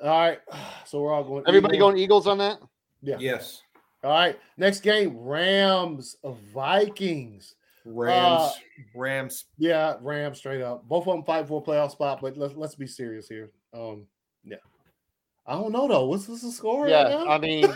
all 0.03 0.19
right. 0.19 0.39
So 0.85 1.01
we're 1.01 1.13
all 1.13 1.23
going. 1.23 1.43
Everybody 1.47 1.77
Eagles. 1.77 1.91
going 1.91 2.01
Eagles 2.01 2.27
on 2.27 2.37
that? 2.39 2.59
Yeah. 3.01 3.17
Yes. 3.19 3.61
All 4.03 4.11
right. 4.11 4.39
Next 4.57 4.81
game: 4.81 5.17
Rams, 5.17 6.17
of 6.23 6.37
Vikings. 6.53 7.55
Rams. 7.85 8.41
Uh, 8.41 8.51
Rams. 8.95 9.45
Yeah, 9.57 9.95
Rams 10.01 10.37
straight 10.37 10.61
up. 10.61 10.87
Both 10.87 11.07
of 11.07 11.13
them 11.13 11.23
fight 11.23 11.47
for 11.47 11.61
a 11.61 11.65
playoff 11.65 11.91
spot, 11.91 12.19
but 12.21 12.37
let's 12.37 12.55
let's 12.55 12.75
be 12.75 12.87
serious 12.87 13.27
here. 13.27 13.51
Um, 13.73 14.05
yeah. 14.43 14.57
I 15.45 15.53
don't 15.53 15.71
know 15.71 15.87
though. 15.87 16.05
What's, 16.05 16.27
what's 16.27 16.43
the 16.43 16.51
score? 16.51 16.83
right 16.83 16.91
Yeah, 16.91 17.03
now? 17.09 17.27
I 17.27 17.39
mean, 17.39 17.65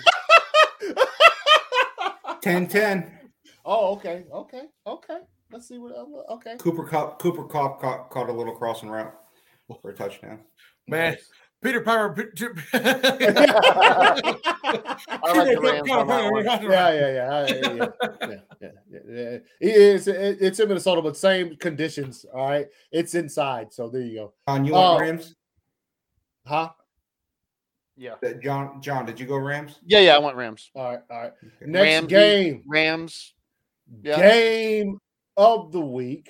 10 2.41 2.67
10. 2.67 3.19
Oh, 3.65 3.93
okay, 3.93 4.25
okay, 4.31 4.63
okay. 4.85 5.19
Let's 5.53 5.67
see 5.67 5.77
what. 5.77 5.93
other- 5.93 6.23
Okay. 6.29 6.55
Cooper 6.57 6.83
Kupp 6.85 7.19
Cooper 7.19 7.43
Kupp 7.45 7.79
caught, 7.79 8.09
caught 8.09 8.29
a 8.29 8.33
little 8.33 8.55
crossing 8.55 8.89
route 8.89 9.13
for 9.81 9.91
a 9.91 9.93
touchdown. 9.93 10.39
Man, 10.87 11.15
Peter 11.61 11.81
Power. 11.81 12.13
I 12.73 12.77
like 15.33 15.55
the 15.55 15.59
Rams 15.61 15.89
on 15.89 16.07
that. 16.07 16.61
Yeah, 16.63 16.91
yeah, 16.91 17.07
yeah, 17.13 17.47
yeah, 17.47 17.47
yeah, 17.47 17.87
yeah, 18.29 18.37
yeah, 18.61 18.99
yeah. 19.07 19.37
It 19.39 19.45
is. 19.61 20.07
It's 20.07 20.59
in 20.59 20.67
Minnesota, 20.67 21.01
but 21.01 21.15
same 21.15 21.55
conditions. 21.57 22.25
All 22.33 22.49
right, 22.49 22.67
it's 22.91 23.15
inside. 23.15 23.71
So 23.71 23.89
there 23.89 24.01
you 24.01 24.15
go. 24.15 24.33
John, 24.47 24.65
you 24.65 24.75
uh, 24.75 24.79
want 24.79 25.01
Oh. 25.01 25.05
Rams? 25.05 25.35
Huh? 26.45 26.69
Yeah. 27.95 28.15
John, 28.41 28.81
John, 28.81 29.05
did 29.05 29.19
you 29.19 29.25
go 29.27 29.37
Rams? 29.37 29.79
Yeah, 29.85 29.99
yeah, 29.99 30.15
I 30.15 30.19
want 30.19 30.35
Rams. 30.35 30.71
All 30.75 30.83
right, 30.91 30.99
all 31.09 31.21
right. 31.21 31.31
Next 31.61 31.83
Ramsey, 31.83 32.07
game, 32.07 32.63
Rams. 32.67 33.33
Yeah. 34.01 34.17
game 34.17 34.99
of 35.37 35.71
the 35.71 35.79
week. 35.81 36.29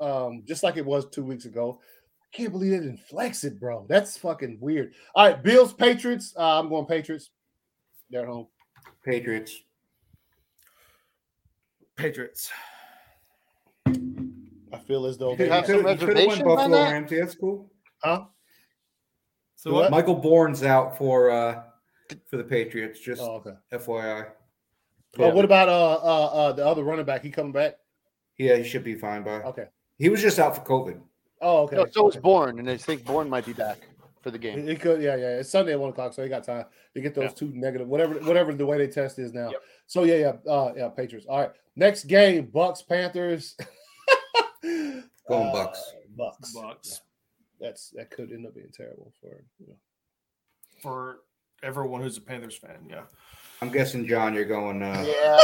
Um, 0.00 0.42
just 0.46 0.62
like 0.62 0.76
it 0.76 0.84
was 0.86 1.08
two 1.10 1.24
weeks 1.24 1.44
ago. 1.44 1.80
I 2.22 2.36
can't 2.36 2.52
believe 2.52 2.70
they 2.72 2.78
didn't 2.78 3.00
flex 3.00 3.42
it, 3.44 3.58
bro. 3.58 3.86
That's 3.88 4.16
fucking 4.18 4.58
weird. 4.60 4.92
All 5.14 5.26
right, 5.26 5.42
Bills, 5.42 5.72
Patriots. 5.72 6.34
Uh, 6.36 6.60
I'm 6.60 6.68
going 6.68 6.86
Patriots. 6.86 7.30
They're 8.10 8.22
at 8.22 8.28
home. 8.28 8.46
Patriots. 9.04 9.56
Patriots. 11.96 12.50
I 13.86 14.78
feel 14.86 15.06
as 15.06 15.18
though 15.18 15.32
You 15.32 15.36
they 15.38 15.48
have 15.48 15.64
could 15.64 15.76
some 15.76 15.84
have 15.86 16.00
won 16.00 16.08
reservations 16.08 16.40
on 16.40 16.56
Buffalo 16.56 16.76
that? 16.76 16.92
Rams. 16.92 17.10
Yeah, 17.10 17.20
that's 17.20 17.34
cool. 17.34 17.70
huh? 18.02 18.24
So 19.56 19.72
what? 19.72 19.90
Michael 19.90 20.14
Bourne's 20.14 20.62
out 20.62 20.96
for 20.96 21.30
uh 21.30 21.62
for 22.30 22.36
the 22.36 22.44
Patriots. 22.44 23.00
Just 23.00 23.20
Oh, 23.22 23.42
okay. 23.44 23.54
FYI. 23.72 24.28
Oh, 25.18 25.30
what 25.34 25.44
about 25.44 25.68
uh 25.68 25.94
uh 25.94 26.26
uh 26.26 26.52
the 26.52 26.64
other 26.64 26.84
running 26.84 27.04
back? 27.06 27.22
He 27.22 27.30
coming 27.30 27.52
back? 27.52 27.74
Yeah, 28.38 28.56
he 28.56 28.64
should 28.64 28.84
be 28.84 28.94
fine 28.94 29.22
by. 29.24 29.42
Okay. 29.42 29.66
He 29.98 30.08
was 30.08 30.22
just 30.22 30.38
out 30.38 30.54
for 30.54 30.62
COVID. 30.62 31.00
Oh, 31.40 31.62
okay. 31.64 31.76
No, 31.76 31.86
so 31.90 32.04
was 32.04 32.14
okay. 32.14 32.20
Born, 32.22 32.58
and 32.58 32.70
I 32.70 32.76
think 32.76 33.04
Born 33.04 33.28
might 33.28 33.44
be 33.46 33.52
back 33.52 33.78
for 34.22 34.30
the 34.30 34.38
game. 34.38 34.66
He 34.66 34.76
could, 34.76 35.00
yeah, 35.02 35.16
yeah. 35.16 35.38
It's 35.38 35.50
Sunday 35.50 35.72
at 35.72 35.80
one 35.80 35.90
o'clock, 35.90 36.12
so 36.12 36.22
he 36.22 36.28
got 36.28 36.44
time 36.44 36.64
to 36.94 37.00
get 37.00 37.14
those 37.14 37.24
Yeah. 37.24 37.30
two 37.30 37.50
negative, 37.54 37.86
whatever, 37.88 38.14
whatever 38.20 38.54
the 38.54 38.66
way 38.66 38.78
they 38.78 38.86
test 38.88 39.18
is 39.18 39.32
now. 39.32 39.50
Yep. 39.50 39.62
So 39.86 40.04
yeah, 40.04 40.14
yeah, 40.46 40.52
uh, 40.52 40.72
yeah. 40.76 40.88
Patriots. 40.88 41.26
All 41.28 41.40
right, 41.40 41.50
next 41.76 42.04
game: 42.04 42.46
Bucks 42.46 42.82
Panthers. 42.82 43.56
Going 44.62 45.48
Uh, 45.48 45.52
Bucks. 45.52 45.92
Bucks. 46.16 46.52
Bucks 46.54 47.00
That's 47.60 47.90
that 47.90 48.10
could 48.10 48.32
end 48.32 48.46
up 48.46 48.54
being 48.54 48.70
terrible 48.72 49.12
for 49.20 49.44
you 49.60 49.66
know. 49.68 49.76
for 50.82 51.20
everyone 51.62 52.02
who's 52.02 52.16
a 52.16 52.20
Panthers 52.20 52.56
fan. 52.56 52.86
Yeah. 52.88 53.02
I'm 53.60 53.70
guessing 53.70 54.06
John, 54.06 54.34
you're 54.34 54.44
going. 54.44 54.82
Uh, 54.82 55.04
Yeah, 55.06 55.40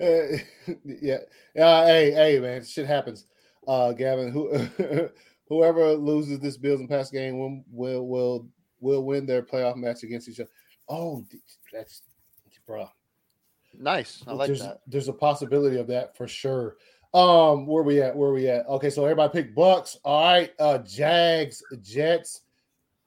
Uh, 0.00 0.38
yeah. 0.84 1.18
Uh, 1.58 1.86
hey, 1.86 2.10
hey, 2.10 2.38
man, 2.40 2.64
shit 2.64 2.86
happens. 2.86 3.26
Uh, 3.66 3.92
Gavin, 3.92 4.30
who, 4.32 4.68
whoever 5.48 5.92
loses 5.92 6.40
this 6.40 6.56
Bills 6.56 6.80
and 6.80 6.88
Pats 6.88 7.10
game 7.10 7.38
will 7.38 7.62
will 7.70 8.06
will 8.06 8.48
will 8.80 9.04
win 9.04 9.26
their 9.26 9.42
playoff 9.42 9.76
match 9.76 10.02
against 10.02 10.28
each 10.28 10.40
other. 10.40 10.50
Oh, 10.88 11.24
that's 11.72 12.02
bro. 12.66 12.88
nice. 13.78 14.22
I 14.26 14.32
like 14.32 14.48
there's, 14.48 14.62
that. 14.62 14.80
There's 14.86 15.08
a 15.08 15.12
possibility 15.12 15.78
of 15.78 15.86
that 15.88 16.16
for 16.16 16.26
sure. 16.26 16.76
Um, 17.14 17.66
where 17.66 17.82
we 17.82 18.00
at? 18.00 18.16
Where 18.16 18.32
we 18.32 18.48
at? 18.48 18.66
Okay, 18.66 18.90
so 18.90 19.04
everybody 19.04 19.32
pick 19.32 19.54
Bucks. 19.54 19.98
All 20.04 20.22
right, 20.22 20.50
uh, 20.58 20.78
Jags, 20.78 21.62
Jets. 21.82 22.40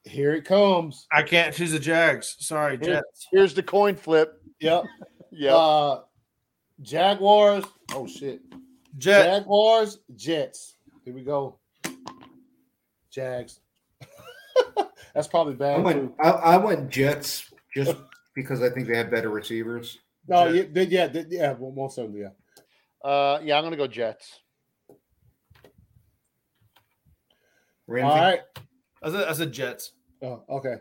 Here 0.03 0.35
it 0.35 0.45
comes. 0.45 1.07
I 1.11 1.23
can't 1.23 1.53
choose 1.53 1.71
the 1.71 1.79
Jags. 1.79 2.35
Sorry, 2.39 2.77
Jets. 2.77 3.27
Here's 3.31 3.55
the 3.55 3.63
coin 3.63 3.95
flip. 3.95 4.41
Yep. 4.59 4.83
Yeah, 5.37 5.55
Uh, 5.55 6.01
Jaguars. 6.81 7.65
Oh 7.93 8.07
shit. 8.07 8.41
Jet. 8.97 9.23
Jaguars, 9.25 9.99
Jets. 10.15 10.75
Here 11.03 11.13
we 11.13 11.23
go. 11.23 11.59
Jags. 13.11 13.59
That's 15.13 15.27
probably 15.27 15.53
I 15.53 15.57
bad. 15.57 15.83
went. 15.83 16.13
I, 16.21 16.29
I 16.29 16.57
went 16.57 16.89
Jets 16.89 17.51
just 17.73 17.95
because 18.35 18.61
I 18.61 18.69
think 18.69 18.87
they 18.87 18.97
have 18.97 19.11
better 19.11 19.29
receivers. 19.29 19.99
No, 20.27 20.47
yeah, 20.47 20.63
they- 20.71 20.85
yeah, 20.87 21.07
they- 21.07 21.25
yeah, 21.29 21.53
well, 21.53 21.71
most 21.71 21.95
certainly, 21.95 22.21
yeah. 22.21 23.07
uh, 23.09 23.39
yeah. 23.43 23.57
I'm 23.57 23.63
gonna 23.63 23.77
go 23.77 23.87
Jets. 23.87 24.39
Ramsey. 27.87 28.09
All 28.09 28.17
right. 28.17 28.39
I 29.03 29.11
said, 29.11 29.27
I 29.27 29.33
said 29.33 29.51
Jets. 29.51 29.91
Oh, 30.23 30.43
okay. 30.49 30.75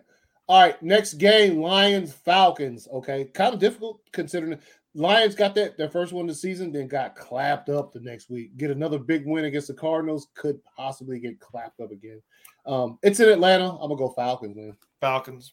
All 0.49 0.63
right. 0.63 0.83
Next 0.83 1.15
game, 1.15 1.61
Lions, 1.61 2.13
Falcons. 2.13 2.89
Okay. 2.91 3.25
Kind 3.35 3.53
of 3.55 3.61
difficult 3.61 4.01
considering 4.13 4.59
Lions 4.95 5.35
got 5.35 5.55
that 5.57 5.77
their 5.77 5.89
first 5.89 6.13
one 6.13 6.25
of 6.25 6.29
the 6.29 6.35
season, 6.35 6.71
then 6.71 6.87
got 6.87 7.17
clapped 7.17 7.69
up 7.69 7.93
the 7.93 8.01
next 8.01 8.31
week. 8.31 8.57
Get 8.57 8.71
another 8.71 8.99
big 8.99 9.27
win 9.27 9.45
against 9.45 9.69
the 9.69 9.75
Cardinals, 9.75 10.29
could 10.35 10.63
possibly 10.65 11.19
get 11.19 11.41
clapped 11.41 11.81
up 11.81 11.91
again. 11.91 12.23
Um, 12.65 12.99
it's 13.03 13.19
in 13.19 13.29
Atlanta. 13.29 13.71
I'm 13.73 13.89
gonna 13.89 13.97
go 13.97 14.11
Falcons, 14.11 14.57
man. 14.57 14.77
Falcons. 15.01 15.53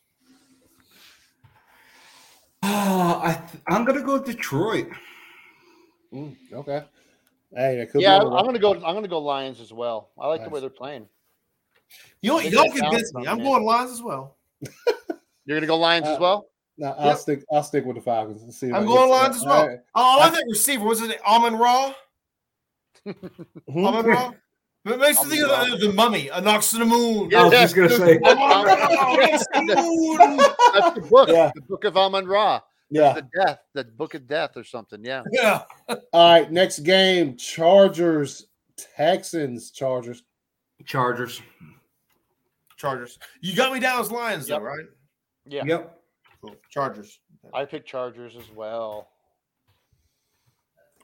Ah, 2.63 3.21
I 3.23 3.33
th- 3.33 3.63
I'm 3.67 3.83
gonna 3.83 4.03
go 4.03 4.23
Detroit. 4.23 4.89
Mm, 6.13 6.35
okay. 6.53 6.83
Hey, 7.53 7.77
that 7.77 7.91
could 7.91 8.01
Yeah, 8.01 8.19
be 8.19 8.25
I'm 8.25 8.45
gonna 8.45 8.59
go. 8.59 8.73
I'm 8.73 8.93
gonna 8.93 9.07
go 9.07 9.19
Lions 9.19 9.59
as 9.59 9.73
well. 9.73 10.11
I 10.19 10.27
like 10.27 10.43
the 10.43 10.49
way 10.51 10.59
they're 10.59 10.69
playing. 10.69 11.07
You 12.21 12.39
They 12.39 12.49
y'all 12.49 12.65
got 12.65 12.75
convinced 12.75 13.13
talent 13.13 13.15
me. 13.15 13.21
on 13.21 13.27
I'm 13.27 13.37
there. 13.39 13.45
going 13.47 13.65
Lions 13.65 13.91
as 13.91 14.01
well. 14.03 14.37
You're 15.45 15.57
gonna 15.57 15.65
go 15.67 15.77
Lions 15.77 16.07
as 16.07 16.17
Uh, 16.17 16.21
well. 16.21 16.50
No, 16.81 16.95
I'll 16.97 17.09
Yep. 17.09 17.17
stick. 17.19 17.43
I'll 17.51 17.61
stick 17.63 17.85
with 17.85 17.95
the 17.95 18.01
Falcons. 18.01 18.41
and 18.41 18.51
see 18.51 18.67
if 18.69 18.73
I'm 18.73 18.87
going 18.87 19.07
get- 19.07 19.15
Lions 19.15 19.35
as 19.35 19.45
well. 19.45 19.67
right. 19.67 19.79
Oh, 19.93 20.17
I 20.19 20.23
like 20.25 20.33
that 20.33 20.45
receiver. 20.49 20.83
Was 20.83 20.99
it 21.03 21.21
Amon 21.23 21.55
Ra? 21.55 21.93
Hmm? 23.05 23.85
Amon 23.85 24.05
Ra? 24.05 24.31
It 24.83 24.97
makes 24.97 25.23
me 25.23 25.29
think 25.29 25.47
of 25.47 25.79
the, 25.79 25.87
the 25.89 25.93
mummy, 25.93 26.29
a 26.29 26.41
knocks 26.41 26.71
to 26.71 26.79
the 26.79 26.85
moon. 26.85 27.31
I 27.35 27.43
was 27.43 27.51
just 27.53 27.75
gonna 27.75 27.87
say. 27.91 28.17
Amon 28.17 28.65
Ra, 28.65 28.73
knocks 28.73 29.45
to 29.45 29.63
the 29.67 29.75
moon. 29.75 30.37
That's 30.73 30.95
the 30.95 31.07
book. 31.07 31.29
Yeah. 31.29 31.51
The 31.53 31.61
book 31.61 31.83
of 31.83 31.97
Amon 31.97 32.25
Ra. 32.25 32.61
Yeah. 32.89 33.13
The 33.13 33.27
death. 33.45 33.59
The 33.73 33.83
book 33.83 34.15
of 34.15 34.25
death 34.25 34.57
or 34.57 34.63
something. 34.63 35.05
Yeah. 35.05 35.21
Yeah. 35.31 35.61
All 35.87 36.31
right. 36.33 36.51
Next 36.51 36.79
game: 36.79 37.37
Chargers, 37.37 38.47
Texans, 38.75 39.69
Chargers. 39.69 40.23
Chargers. 40.83 41.43
Chargers. 42.75 43.19
You 43.39 43.55
got 43.55 43.71
me 43.71 43.79
down 43.79 44.01
as 44.01 44.11
Lions, 44.11 44.47
though, 44.47 44.57
right? 44.61 44.85
Yeah. 45.45 45.63
Yep. 45.63 46.00
Cool. 46.41 46.55
Chargers. 46.69 47.19
I 47.53 47.65
pick 47.65 47.85
Chargers 47.85 48.35
as 48.35 48.49
well. 48.55 49.09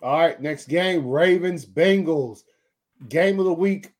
All 0.02 0.20
right. 0.20 0.40
Next 0.42 0.68
game: 0.68 1.08
Ravens, 1.08 1.66
Bengals. 1.66 2.40
Game 3.10 3.40
of 3.40 3.46
the 3.46 3.54
week. 3.54 3.94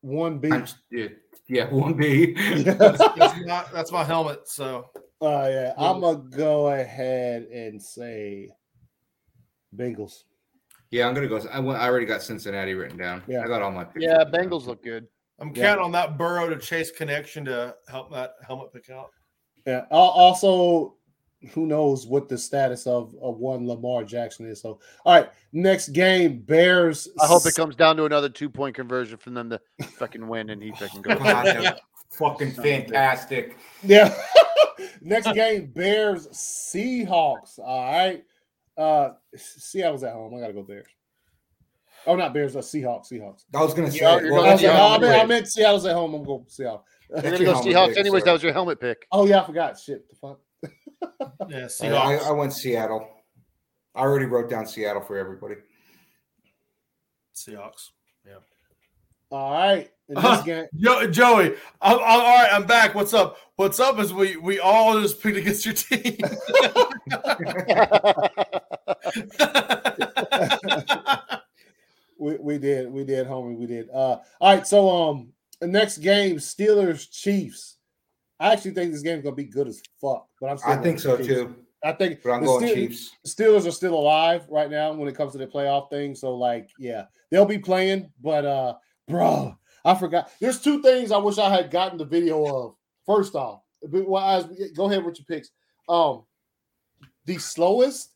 One 0.00 0.38
B. 0.38 0.50
I'm, 0.50 0.66
yeah, 0.90 1.08
yeah, 1.48 1.64
one 1.70 1.94
B. 1.94 2.34
That's, 2.62 2.98
that's, 3.16 3.40
not, 3.44 3.72
that's 3.72 3.92
my 3.92 4.04
helmet. 4.04 4.48
So 4.48 4.90
Oh 5.20 5.48
yeah, 5.48 5.72
I'm 5.78 6.00
gonna 6.00 6.18
go 6.30 6.68
ahead 6.68 7.44
and 7.44 7.82
say 7.82 8.50
Bengals. 9.74 10.24
yeah, 10.90 11.08
I'm 11.08 11.14
gonna 11.14 11.28
go. 11.28 11.40
I, 11.50 11.58
went, 11.58 11.80
I 11.80 11.86
already 11.88 12.06
got 12.06 12.22
Cincinnati 12.22 12.74
written 12.74 12.98
down. 12.98 13.22
Yeah. 13.26 13.42
I 13.42 13.48
got 13.48 13.62
all 13.62 13.70
my 13.72 13.84
picks. 13.84 14.04
Yeah, 14.04 14.18
written 14.18 14.32
down. 14.32 14.50
Bengals 14.50 14.66
look 14.66 14.82
good. 14.82 15.06
I'm 15.38 15.52
Yeah. 15.54 15.64
counting 15.64 15.84
on 15.86 15.92
that 15.92 16.18
Burrow 16.18 16.48
to 16.50 16.58
Chase 16.58 16.90
connection 16.90 17.44
to 17.46 17.74
help 17.88 18.12
that 18.12 18.34
helmet 18.46 18.72
pick 18.74 18.90
out. 18.90 19.10
Yeah. 19.66 19.84
Also, 19.90 20.94
who 21.52 21.66
knows 21.66 22.06
what 22.06 22.28
the 22.28 22.38
status 22.38 22.86
of, 22.86 23.14
of 23.20 23.38
one 23.38 23.66
Lamar 23.66 24.04
Jackson 24.04 24.46
is? 24.46 24.60
So, 24.60 24.80
all 25.04 25.14
right, 25.14 25.30
next 25.52 25.88
game, 25.88 26.40
Bears. 26.40 27.08
I 27.20 27.26
hope 27.26 27.46
it 27.46 27.54
comes 27.54 27.76
down 27.76 27.96
to 27.96 28.04
another 28.04 28.28
two 28.28 28.48
point 28.48 28.74
conversion 28.74 29.18
for 29.18 29.30
them 29.30 29.50
to 29.50 29.60
fucking 29.98 30.26
win 30.26 30.50
and 30.50 30.62
he 30.62 30.72
fucking 30.72 31.02
goes. 31.02 31.18
God, 31.22 31.80
fucking 32.10 32.52
fantastic. 32.62 33.56
Yeah. 33.82 34.14
next 35.00 35.32
game, 35.34 35.66
Bears 35.66 36.28
Seahawks. 36.28 37.58
All 37.58 37.92
right. 37.92 38.24
Uh 38.76 39.14
Seattle's 39.34 40.04
at 40.04 40.12
home. 40.12 40.34
I 40.34 40.40
gotta 40.40 40.52
go 40.52 40.62
Bears. 40.62 40.86
Oh, 42.06 42.14
not 42.14 42.32
Bears, 42.32 42.54
uh, 42.54 42.60
Seahawks. 42.60 43.10
Seahawks. 43.10 43.44
I 43.54 43.62
was 43.62 43.74
gonna 43.74 43.90
say. 43.90 44.00
Yeah, 44.00 44.20
you're 44.20 44.32
well, 44.32 44.44
I, 44.44 44.50
that's 44.50 44.62
no, 44.62 44.68
I, 44.68 44.72
your 44.72 45.00
meant, 45.00 45.04
I 45.04 45.16
helmet 45.16 45.28
meant 45.28 45.48
Seattle's 45.48 45.86
at 45.86 45.94
home. 45.94 46.14
I'm 46.14 46.24
going 46.24 46.40
to 46.40 46.44
go 46.44 46.48
Seattle. 46.48 46.84
You're 47.10 47.20
That's 47.20 47.38
gonna 47.38 47.44
go 47.44 47.60
Seahawks 47.60 47.88
pick, 47.88 47.98
anyways. 47.98 48.22
sir. 48.22 48.26
That 48.26 48.32
was 48.32 48.42
your 48.42 48.52
helmet 48.52 48.80
pick. 48.80 49.06
Oh 49.12 49.26
yeah, 49.26 49.42
I 49.42 49.46
forgot. 49.46 49.78
Shit. 49.78 50.08
The 50.08 50.16
fuck. 50.16 50.40
Yeah, 51.48 51.68
pick. 51.80 51.92
I, 51.92 52.16
I 52.16 52.30
went 52.32 52.52
Seattle. 52.52 53.08
I 53.94 54.00
already 54.00 54.26
wrote 54.26 54.50
down 54.50 54.66
Seattle 54.66 55.02
for 55.02 55.16
everybody. 55.16 55.54
Seahawks. 57.34 57.90
Yeah. 58.26 58.38
All 59.30 59.52
right. 59.52 59.90
In 60.08 60.14
this 60.14 60.42
game, 60.44 60.66
Yo, 60.72 61.06
Joey, 61.08 61.54
I'm, 61.80 61.98
I'm 61.98 62.00
all 62.00 62.18
right. 62.18 62.48
I'm 62.52 62.66
back. 62.66 62.94
What's 62.94 63.14
up? 63.14 63.36
What's 63.56 63.80
up 63.80 63.98
is 63.98 64.12
we 64.12 64.36
we 64.36 64.58
all 64.60 65.00
just 65.00 65.20
picked 65.22 65.36
against 65.36 65.64
your 65.66 65.74
team. 65.74 66.18
we, 72.18 72.36
we 72.36 72.58
did, 72.58 72.90
we 72.90 73.04
did, 73.04 73.26
homie, 73.26 73.56
we 73.56 73.66
did. 73.66 73.88
Uh, 73.90 74.18
all 74.40 74.54
right, 74.54 74.66
so 74.66 74.90
um, 74.90 75.32
the 75.60 75.66
next 75.66 75.98
game, 75.98 76.36
Steelers 76.36 77.10
Chiefs. 77.10 77.78
I 78.38 78.52
actually 78.52 78.72
think 78.72 78.92
this 78.92 79.02
game's 79.02 79.22
gonna 79.22 79.34
be 79.34 79.44
good 79.44 79.68
as 79.68 79.82
fuck, 80.00 80.28
but 80.40 80.50
I'm. 80.50 80.58
Still 80.58 80.72
I 80.72 80.76
think 80.82 81.00
so 81.00 81.16
Chiefs. 81.16 81.28
too. 81.28 81.56
I 81.84 81.92
think 81.92 82.20
But 82.22 82.32
I'm 82.32 82.40
the 82.40 82.46
going 82.46 82.66
Steel- 82.66 82.74
Chiefs. 82.74 83.10
Steelers 83.26 83.66
are 83.66 83.70
still 83.70 83.94
alive 83.94 84.44
right 84.50 84.70
now 84.70 84.92
when 84.92 85.08
it 85.08 85.14
comes 85.16 85.32
to 85.32 85.38
the 85.38 85.46
playoff 85.46 85.88
thing. 85.90 86.14
So 86.14 86.34
like, 86.34 86.68
yeah, 86.78 87.04
they'll 87.30 87.44
be 87.46 87.58
playing. 87.58 88.10
But 88.20 88.44
uh, 88.44 88.74
bro, 89.08 89.56
I 89.84 89.94
forgot. 89.94 90.30
There's 90.40 90.60
two 90.60 90.82
things 90.82 91.12
I 91.12 91.18
wish 91.18 91.38
I 91.38 91.48
had 91.48 91.70
gotten 91.70 91.96
the 91.98 92.04
video 92.04 92.44
of. 92.46 92.74
First 93.06 93.34
off, 93.36 93.60
well, 93.82 94.24
as- 94.24 94.70
go 94.74 94.86
ahead 94.90 95.04
with 95.04 95.18
your 95.18 95.26
picks. 95.26 95.50
Um, 95.88 96.24
the 97.24 97.38
slowest 97.38 98.10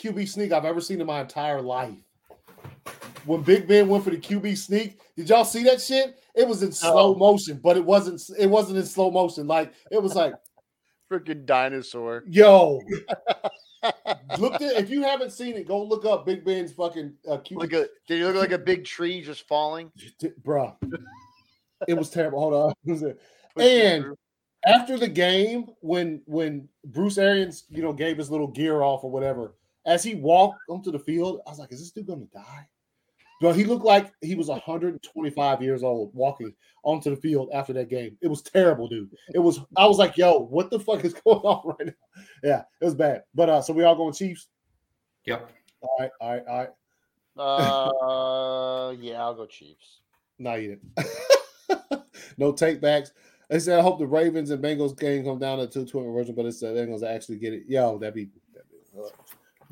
QB 0.00 0.28
sneak 0.28 0.52
I've 0.52 0.64
ever 0.64 0.80
seen 0.80 1.00
in 1.00 1.06
my 1.06 1.20
entire 1.22 1.60
life. 1.60 1.98
When 3.26 3.42
Big 3.42 3.66
Ben 3.66 3.88
went 3.88 4.04
for 4.04 4.10
the 4.10 4.18
QB 4.18 4.56
sneak, 4.56 5.00
did 5.16 5.28
y'all 5.28 5.44
see 5.44 5.64
that 5.64 5.80
shit? 5.80 6.18
It 6.34 6.46
was 6.46 6.62
in 6.62 6.72
slow 6.72 7.14
motion, 7.14 7.60
but 7.62 7.76
it 7.76 7.84
wasn't. 7.84 8.22
It 8.38 8.46
wasn't 8.46 8.78
in 8.78 8.86
slow 8.86 9.10
motion. 9.10 9.46
Like 9.46 9.72
it 9.90 10.02
was 10.02 10.14
like 10.14 10.34
Freaking 11.10 11.46
dinosaur. 11.46 12.24
Yo, 12.26 12.80
look 14.38 14.54
at 14.54 14.76
if 14.76 14.90
you 14.90 15.02
haven't 15.02 15.30
seen 15.30 15.54
it, 15.54 15.68
go 15.68 15.80
look 15.80 16.04
up 16.04 16.26
Big 16.26 16.44
Ben's 16.44 16.72
fucking 16.72 17.14
uh, 17.28 17.38
QB. 17.38 17.56
Like 17.56 17.72
a 17.72 17.86
did 18.08 18.18
you 18.18 18.26
look 18.26 18.36
like 18.36 18.50
a 18.50 18.58
big 18.58 18.84
tree 18.84 19.22
just 19.22 19.46
falling? 19.46 19.92
Bruh. 20.42 20.74
It 21.86 21.94
was 21.94 22.10
terrible. 22.10 22.40
Hold 22.40 22.74
on. 22.86 23.14
and 23.56 24.16
after 24.66 24.98
the 24.98 25.06
game, 25.06 25.66
when 25.80 26.22
when 26.26 26.68
Bruce 26.84 27.18
Arians, 27.18 27.64
you 27.68 27.82
know, 27.82 27.92
gave 27.92 28.18
his 28.18 28.30
little 28.30 28.48
gear 28.48 28.82
off 28.82 29.04
or 29.04 29.10
whatever, 29.10 29.54
as 29.84 30.02
he 30.02 30.16
walked 30.16 30.58
onto 30.68 30.90
the 30.90 30.98
field, 30.98 31.40
I 31.46 31.50
was 31.50 31.60
like, 31.60 31.70
"Is 31.70 31.78
this 31.78 31.92
dude 31.92 32.08
gonna 32.08 32.24
die?" 32.34 32.66
Bro, 33.40 33.52
he 33.52 33.64
looked 33.64 33.84
like 33.84 34.12
he 34.22 34.34
was 34.34 34.48
125 34.48 35.62
years 35.62 35.82
old 35.82 36.10
walking 36.14 36.54
onto 36.84 37.10
the 37.10 37.16
field 37.16 37.50
after 37.52 37.72
that 37.74 37.90
game. 37.90 38.16
It 38.22 38.28
was 38.28 38.40
terrible, 38.40 38.88
dude. 38.88 39.10
It 39.34 39.38
was. 39.38 39.60
I 39.76 39.86
was 39.86 39.98
like, 39.98 40.16
"Yo, 40.16 40.38
what 40.38 40.70
the 40.70 40.80
fuck 40.80 41.04
is 41.04 41.12
going 41.24 41.40
on 41.40 41.74
right 41.78 41.86
now?" 41.86 42.22
Yeah, 42.42 42.62
it 42.80 42.84
was 42.84 42.94
bad. 42.94 43.24
But 43.34 43.50
uh, 43.50 43.60
so 43.60 43.74
we 43.74 43.84
all 43.84 43.94
going 43.94 44.14
Chiefs. 44.14 44.48
Yep. 45.26 45.50
All 45.82 45.96
right, 46.00 46.10
all 46.20 46.30
right, 46.30 46.44
all 46.48 46.58
right. 46.58 46.70
Uh, 47.38 48.90
yeah, 49.00 49.20
I'll 49.20 49.34
go 49.34 49.46
Chiefs. 49.46 50.00
No, 50.38 50.54
you 50.54 50.78
didn't. 50.96 52.04
no 52.38 52.52
take 52.52 52.80
backs. 52.80 53.12
They 53.48 53.58
said, 53.60 53.78
I 53.78 53.82
hope 53.82 53.98
the 53.98 54.06
Ravens 54.06 54.50
and 54.50 54.62
Bengals 54.62 54.98
game 54.98 55.24
come 55.24 55.38
down 55.38 55.58
to 55.58 55.66
two 55.66 55.84
two 55.84 56.12
version, 56.12 56.34
but 56.34 56.46
it's 56.46 56.60
the 56.60 56.68
Bengals 56.68 57.06
actually 57.06 57.38
get 57.38 57.52
it. 57.52 57.64
Yo, 57.68 57.98
that'd 57.98 58.14
be, 58.14 58.30
that'd 58.52 58.68
be 58.70 59.00
uh, 59.00 59.08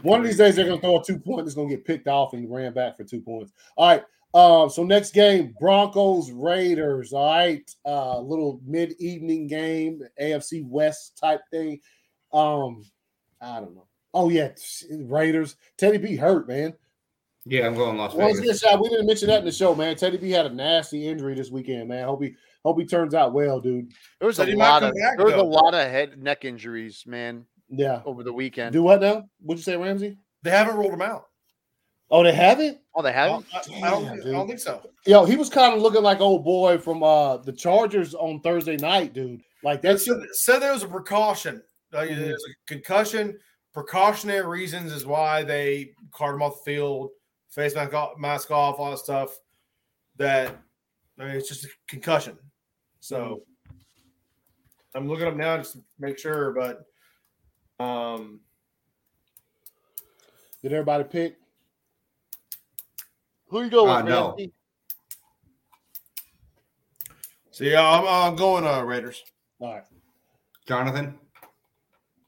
one 0.03 0.21
of 0.21 0.27
these 0.27 0.39
days 0.39 0.57
they're 0.57 0.67
gonna 0.67 0.81
throw 0.81 1.01
a 1.01 1.05
two 1.05 1.19
point. 1.19 1.47
It's 1.47 1.55
gonna 1.55 1.69
get 1.69 1.85
picked 1.85 2.09
off 2.09 2.33
and 2.33 2.53
ran 2.53 2.73
back 2.73 2.97
for 2.97 3.05
two 3.05 3.21
points. 3.21 3.53
All 3.77 3.89
right. 3.89 4.05
Um, 4.35 4.69
so 4.69 4.83
next 4.83 5.15
game, 5.15 5.55
Broncos 5.61 6.33
Raiders. 6.33 7.13
All 7.13 7.33
right, 7.33 7.71
uh, 7.87 8.19
little 8.19 8.61
mid 8.67 8.95
evening 8.99 9.47
game, 9.47 10.03
AFC 10.21 10.67
West 10.67 11.17
type 11.17 11.41
thing. 11.53 11.81
Um, 12.33 12.85
I 13.41 13.61
don't 13.61 13.77
know. 13.77 13.87
Oh 14.13 14.31
yeah, 14.31 14.51
Raiders. 14.91 15.57
Teddy 15.79 15.99
B 15.99 16.17
hurt, 16.17 16.49
man. 16.49 16.75
Yeah, 17.47 17.67
I'm 17.67 17.75
going 17.75 17.97
Las 17.97 18.15
Vegas. 18.15 18.39
again, 18.39 18.57
shot, 18.57 18.81
we 18.81 18.89
didn't 18.89 19.07
mention 19.07 19.29
that 19.29 19.41
in 19.41 19.45
the 19.45 19.53
show, 19.53 19.75
man. 19.75 19.95
Teddy 19.97 20.17
B 20.17 20.31
had 20.31 20.47
a 20.47 20.51
nasty 20.51 21.07
injury 21.07 21.35
this 21.35 21.51
weekend, 21.51 21.89
man. 21.89 22.05
Hope 22.05 22.23
he 22.23 22.35
hope 22.65 22.79
he 22.81 22.87
turns 22.87 23.15
out 23.15 23.35
well, 23.35 23.61
dude. 23.61 23.93
There 24.19 24.27
was 24.27 24.37
Said 24.37 24.49
a 24.49 24.57
lot 24.57 24.83
of 24.83 24.95
back, 24.95 25.17
there 25.17 25.27
was 25.27 25.35
a 25.35 25.43
lot 25.43 25.75
of 25.75 25.89
head 25.89 26.21
neck 26.21 26.45
injuries, 26.45 27.05
man, 27.07 27.45
Yeah. 27.79 28.03
over 28.05 28.23
the 28.23 28.33
weekend. 28.33 28.73
Do 28.73 28.83
what 28.83 29.01
now? 29.01 29.25
What'd 29.41 29.59
you 29.59 29.65
say, 29.65 29.77
Ramsey? 29.77 30.19
They 30.43 30.51
haven't 30.51 30.77
ruled 30.77 30.93
him 30.93 31.03
out. 31.03 31.27
Oh, 32.11 32.23
they 32.23 32.33
haven't? 32.35 32.79
oh, 32.95 33.03
they 33.03 33.13
haven't. 33.13 33.47
don't, 33.51 33.83
I, 33.83 33.87
I 33.87 33.91
don't, 33.91 34.07
think- 34.09 34.27
I 34.27 34.31
don't 34.31 34.47
think 34.47 34.59
so. 34.61 34.83
Yo, 35.07 35.25
he 35.25 35.37
was 35.37 35.49
kind 35.51 35.75
of 35.75 35.81
looking 35.83 36.03
like 36.03 36.21
old 36.21 36.45
boy 36.45 36.79
from 36.79 37.03
uh 37.03 37.39
the 37.39 37.53
Chargers 37.53 38.15
on 38.15 38.41
Thursday 38.41 38.77
night, 38.77 39.13
dude. 39.15 39.43
Like 39.63 39.81
They 39.83 39.89
that's 39.91 40.05
said, 40.05 40.19
said 40.33 40.59
there 40.61 40.73
was 40.73 40.83
a 40.83 40.89
precaution. 40.89 41.63
Like, 41.93 42.11
Mhm. 42.11 42.17
There's 42.19 42.45
a 42.45 42.55
concussion. 42.73 43.39
Precautionary 43.73 44.47
reasons 44.47 44.93
is 44.93 45.05
why 45.07 45.43
they 45.43 45.93
carted 46.13 46.37
him 46.37 46.43
off 46.43 46.63
the 46.65 46.73
field, 46.73 47.11
face 47.51 47.75
mask 47.75 47.95
off, 47.95 48.19
mask 48.19 48.51
off, 48.51 48.79
all 48.79 48.91
that 48.91 48.99
stuff. 48.99 49.39
That 50.17 50.57
I 51.19 51.25
mean, 51.25 51.35
it's 51.37 51.49
just 51.49 51.65
a 51.65 51.69
concussion. 51.89 52.39
So 53.01 53.43
I'm 54.95 55.09
looking 55.09 55.27
up 55.27 55.37
now 55.37 55.57
just 55.57 55.73
to 55.73 55.83
make 55.99 56.19
sure, 56.19 56.53
but 56.53 56.85
um, 57.81 58.41
did 60.63 60.73
everybody 60.73 61.05
pick? 61.05 61.37
Who 63.49 63.63
you 63.65 63.71
go 63.71 63.89
Uh, 63.89 63.97
with, 63.99 64.07
no. 64.07 64.29
Ramsey? 64.31 64.53
so 67.51 67.65
yeah, 67.65 67.83
I'm, 67.89 68.07
I'm 68.07 68.37
going 68.37 68.65
uh, 68.67 68.83
Raiders. 68.83 69.23
All 69.61 69.75
right, 69.75 69.85
Jonathan. 70.67 71.19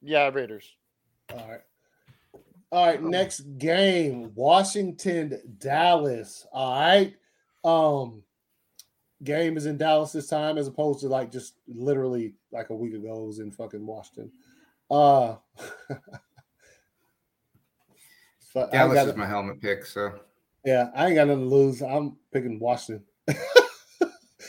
Yeah, 0.02 0.28
Raiders. 0.32 0.72
all 1.32 1.48
right. 1.48 1.60
All 2.72 2.86
right, 2.86 3.02
next 3.02 3.40
game, 3.58 4.32
Washington, 4.34 5.40
Dallas. 5.58 6.46
All 6.52 6.80
right. 6.80 7.14
Um 7.64 8.22
game 9.24 9.56
is 9.56 9.66
in 9.66 9.78
Dallas 9.78 10.12
this 10.12 10.28
time 10.28 10.58
as 10.58 10.68
opposed 10.68 11.00
to 11.00 11.08
like 11.08 11.32
just 11.32 11.54
literally 11.66 12.34
like 12.52 12.68
a 12.70 12.74
week 12.74 12.92
ago 12.94 13.22
it 13.22 13.26
was 13.26 13.38
in 13.38 13.50
fucking 13.50 13.84
Washington. 13.86 14.30
Uh 14.90 15.36
but 18.54 18.68
I 18.72 18.78
Dallas 18.78 18.94
got- 18.94 19.08
is 19.08 19.16
my 19.16 19.26
helmet 19.26 19.60
pick. 19.60 19.84
So 19.86 20.12
Yeah, 20.64 20.90
I 20.94 21.06
ain't 21.06 21.14
got 21.16 21.28
nothing 21.28 21.48
to 21.48 21.54
lose. 21.54 21.82
I'm 21.82 22.16
picking 22.32 22.58
Washington. 22.58 23.04
I 23.28 23.34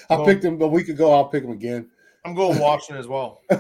Well- 0.09 0.25
picked 0.25 0.43
him 0.43 0.61
a 0.61 0.67
week 0.67 0.89
ago. 0.89 1.11
I'll 1.13 1.27
pick 1.29 1.43
him 1.43 1.51
again. 1.51 1.89
I'm 2.25 2.35
going 2.35 2.59
Washington 2.59 2.97
as 2.97 3.07
well. 3.07 3.41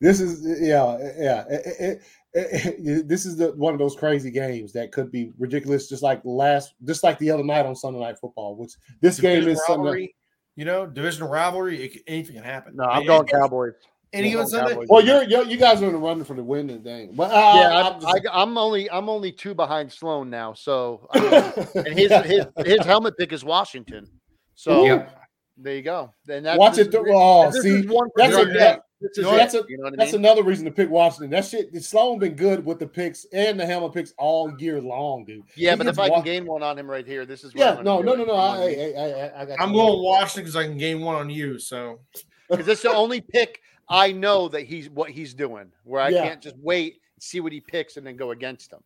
This 0.00 0.20
is 0.20 0.44
yeah, 0.60 0.98
yeah. 1.16 1.44
It- 1.48 1.62
it- 1.78 2.02
it- 2.34 2.74
it- 2.84 3.08
this 3.08 3.24
is 3.24 3.36
the 3.36 3.52
one 3.52 3.72
of 3.72 3.78
those 3.78 3.94
crazy 3.94 4.32
games 4.32 4.72
that 4.72 4.90
could 4.90 5.12
be 5.12 5.30
ridiculous, 5.38 5.88
just 5.88 6.02
like 6.02 6.20
last, 6.24 6.74
just 6.84 7.04
like 7.04 7.20
the 7.20 7.30
other 7.30 7.44
night 7.44 7.66
on 7.66 7.76
Sunday 7.76 8.00
Night 8.00 8.18
Football. 8.18 8.56
Which 8.56 8.72
this 9.00 9.20
game 9.20 9.36
Division 9.44 9.52
is 9.52 9.64
Sunday. 9.64 10.12
you 10.56 10.64
know, 10.64 10.86
division 10.86 11.22
rivalry. 11.28 11.84
It, 11.84 12.02
anything 12.08 12.34
can 12.34 12.42
happen. 12.42 12.74
No, 12.74 12.82
I'm 12.82 12.96
Any- 12.96 13.06
going 13.06 13.26
Cowboys. 13.28 13.74
Any 14.12 14.30
given 14.30 14.46
Sunday. 14.46 14.72
Cowboys. 14.72 14.88
Well, 14.90 15.04
you're, 15.04 15.22
you're 15.24 15.44
you 15.44 15.56
guys 15.56 15.80
are 15.82 15.86
in 15.86 15.92
the 15.92 15.98
running 15.98 16.24
for 16.24 16.34
the 16.34 16.42
win 16.42 16.68
and 16.70 16.84
thing, 16.84 17.12
but 17.14 17.30
uh, 17.30 17.34
yeah, 17.56 17.70
I'm 17.78 17.86
I'm, 17.94 18.00
just- 18.00 18.26
I, 18.30 18.42
I'm 18.42 18.58
only 18.58 18.90
I'm 18.90 19.08
only 19.08 19.32
two 19.32 19.54
behind 19.54 19.90
Sloan 19.90 20.28
now. 20.30 20.52
So 20.52 21.08
I 21.12 21.20
mean, 21.20 21.32
and 21.86 21.98
his 21.98 22.10
his 22.24 22.46
his 22.66 22.84
helmet 22.86 23.16
pick 23.16 23.32
is 23.32 23.44
Washington. 23.44 24.06
So 24.54 24.84
Yep. 24.84 25.18
there 25.56 25.76
you 25.76 25.82
go. 25.82 26.12
Then 26.26 26.42
that's 26.42 26.58
Watch 26.58 26.76
this 26.76 26.86
it. 26.88 26.94
is- 26.94 27.04
th- 27.04 27.06
oh, 27.16 27.50
this 27.50 27.62
see, 27.62 27.86
one 27.86 28.08
that's 28.16 28.36
a 28.36 28.44
the- 28.44 28.52
that, 28.52 28.80
this 29.00 29.18
is 29.18 29.26
it, 29.26 29.30
that's 29.36 29.54
a- 29.54 29.64
you 29.68 29.78
know 29.78 29.84
what 29.84 29.94
I 29.94 29.96
that's 29.96 30.12
mean? 30.12 30.24
another 30.24 30.42
reason 30.42 30.64
to 30.66 30.70
pick 30.70 30.90
Washington. 30.90 31.30
That 31.30 31.44
shit, 31.46 31.74
Sloan 31.82 32.18
been 32.18 32.34
good 32.36 32.64
with 32.64 32.78
the 32.78 32.86
picks 32.86 33.24
and 33.32 33.58
the 33.58 33.64
helmet 33.66 33.94
picks 33.94 34.12
all 34.18 34.54
year 34.60 34.80
long, 34.80 35.24
dude. 35.24 35.42
yeah, 35.56 35.70
He 35.72 35.76
but 35.78 35.86
if 35.88 35.98
I 35.98 36.08
Wa- 36.08 36.16
can 36.16 36.24
gain 36.24 36.46
one 36.46 36.62
on 36.62 36.78
him 36.78 36.88
right 36.88 37.06
here, 37.06 37.24
this 37.26 37.42
is 37.44 37.52
yeah, 37.54 37.76
I'm 37.78 37.84
no, 37.84 38.00
no, 38.02 38.14
no, 38.14 38.14
no. 38.14 38.20
you 38.20 38.26
know 38.26 38.34
what 38.34 38.40
I 38.42 38.62
I, 38.62 38.66
mean? 38.66 38.96
I, 38.98 39.00
I, 39.00 39.42
I 39.42 39.44
got 39.46 39.60
I'm 39.60 39.72
going 39.72 40.02
Washington 40.04 40.42
because 40.44 40.56
I 40.56 40.64
can 40.64 40.76
gain 40.76 41.00
one 41.00 41.16
on 41.16 41.30
you. 41.30 41.58
So 41.58 41.98
because 42.50 42.68
it's 42.68 42.82
the 42.82 42.92
only 42.94 43.20
pick 43.22 43.60
I 43.92 44.12
know 44.12 44.48
that 44.48 44.62
he's 44.62 44.88
what 44.90 45.10
he's 45.10 45.34
doing, 45.34 45.72
where 45.84 46.00
I 46.00 46.08
Yeah. 46.08 46.24
can't 46.24 46.42
just 46.42 46.56
wait, 46.58 47.00
see 47.20 47.40
what 47.40 47.52
he 47.52 47.60
picks, 47.60 47.96
and 47.96 48.06
then 48.06 48.16
go 48.16 48.30
against 48.30 48.72
him. 48.72 48.80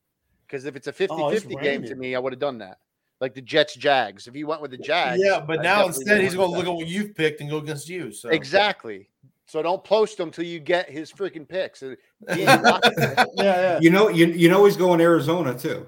Because 0.46 0.64
if 0.64 0.76
it's 0.76 0.86
a 0.86 0.92
50 0.92 1.16
oh, 1.16 1.30
50 1.30 1.56
game 1.56 1.84
to 1.84 1.94
me, 1.94 2.14
I 2.14 2.18
would 2.18 2.32
have 2.32 2.40
done 2.40 2.58
that. 2.58 2.78
Like 3.20 3.34
the 3.34 3.40
Jets 3.40 3.74
Jags. 3.74 4.26
If 4.26 4.34
he 4.34 4.44
went 4.44 4.60
with 4.60 4.70
the 4.70 4.78
Jags, 4.78 5.22
yeah, 5.24 5.40
but 5.40 5.60
I 5.60 5.62
now 5.62 5.86
instead 5.86 6.20
he's 6.20 6.34
going 6.34 6.50
to 6.50 6.56
look 6.56 6.66
at 6.66 6.72
what 6.72 6.86
you've 6.86 7.14
picked 7.14 7.40
and 7.40 7.48
go 7.48 7.58
against 7.58 7.88
you. 7.88 8.12
So 8.12 8.28
exactly. 8.28 9.08
So 9.46 9.62
don't 9.62 9.82
post 9.82 10.18
him 10.18 10.30
till 10.30 10.44
you 10.44 10.58
get 10.58 10.90
his 10.90 11.12
freaking 11.12 11.48
picks. 11.48 11.82
Uh, 11.82 11.94
he 12.34 12.42
ain't 12.42 12.62
watching 12.62 12.92
it. 12.96 13.28
Yeah, 13.34 13.44
yeah. 13.44 13.78
you 13.80 13.90
know 13.90 14.08
you 14.08 14.26
you 14.26 14.48
know 14.48 14.64
he's 14.64 14.76
going 14.76 15.00
Arizona 15.00 15.56
too. 15.56 15.86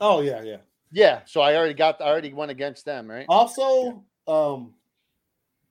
Oh, 0.00 0.20
yeah, 0.20 0.42
yeah. 0.42 0.56
yeah, 0.92 1.20
so 1.26 1.40
I 1.40 1.56
already 1.56 1.74
got. 1.74 2.00
I 2.00 2.04
already 2.04 2.32
went 2.32 2.50
against 2.50 2.84
them, 2.84 3.10
right? 3.10 3.26
Also, 3.28 4.04
um, 4.26 4.74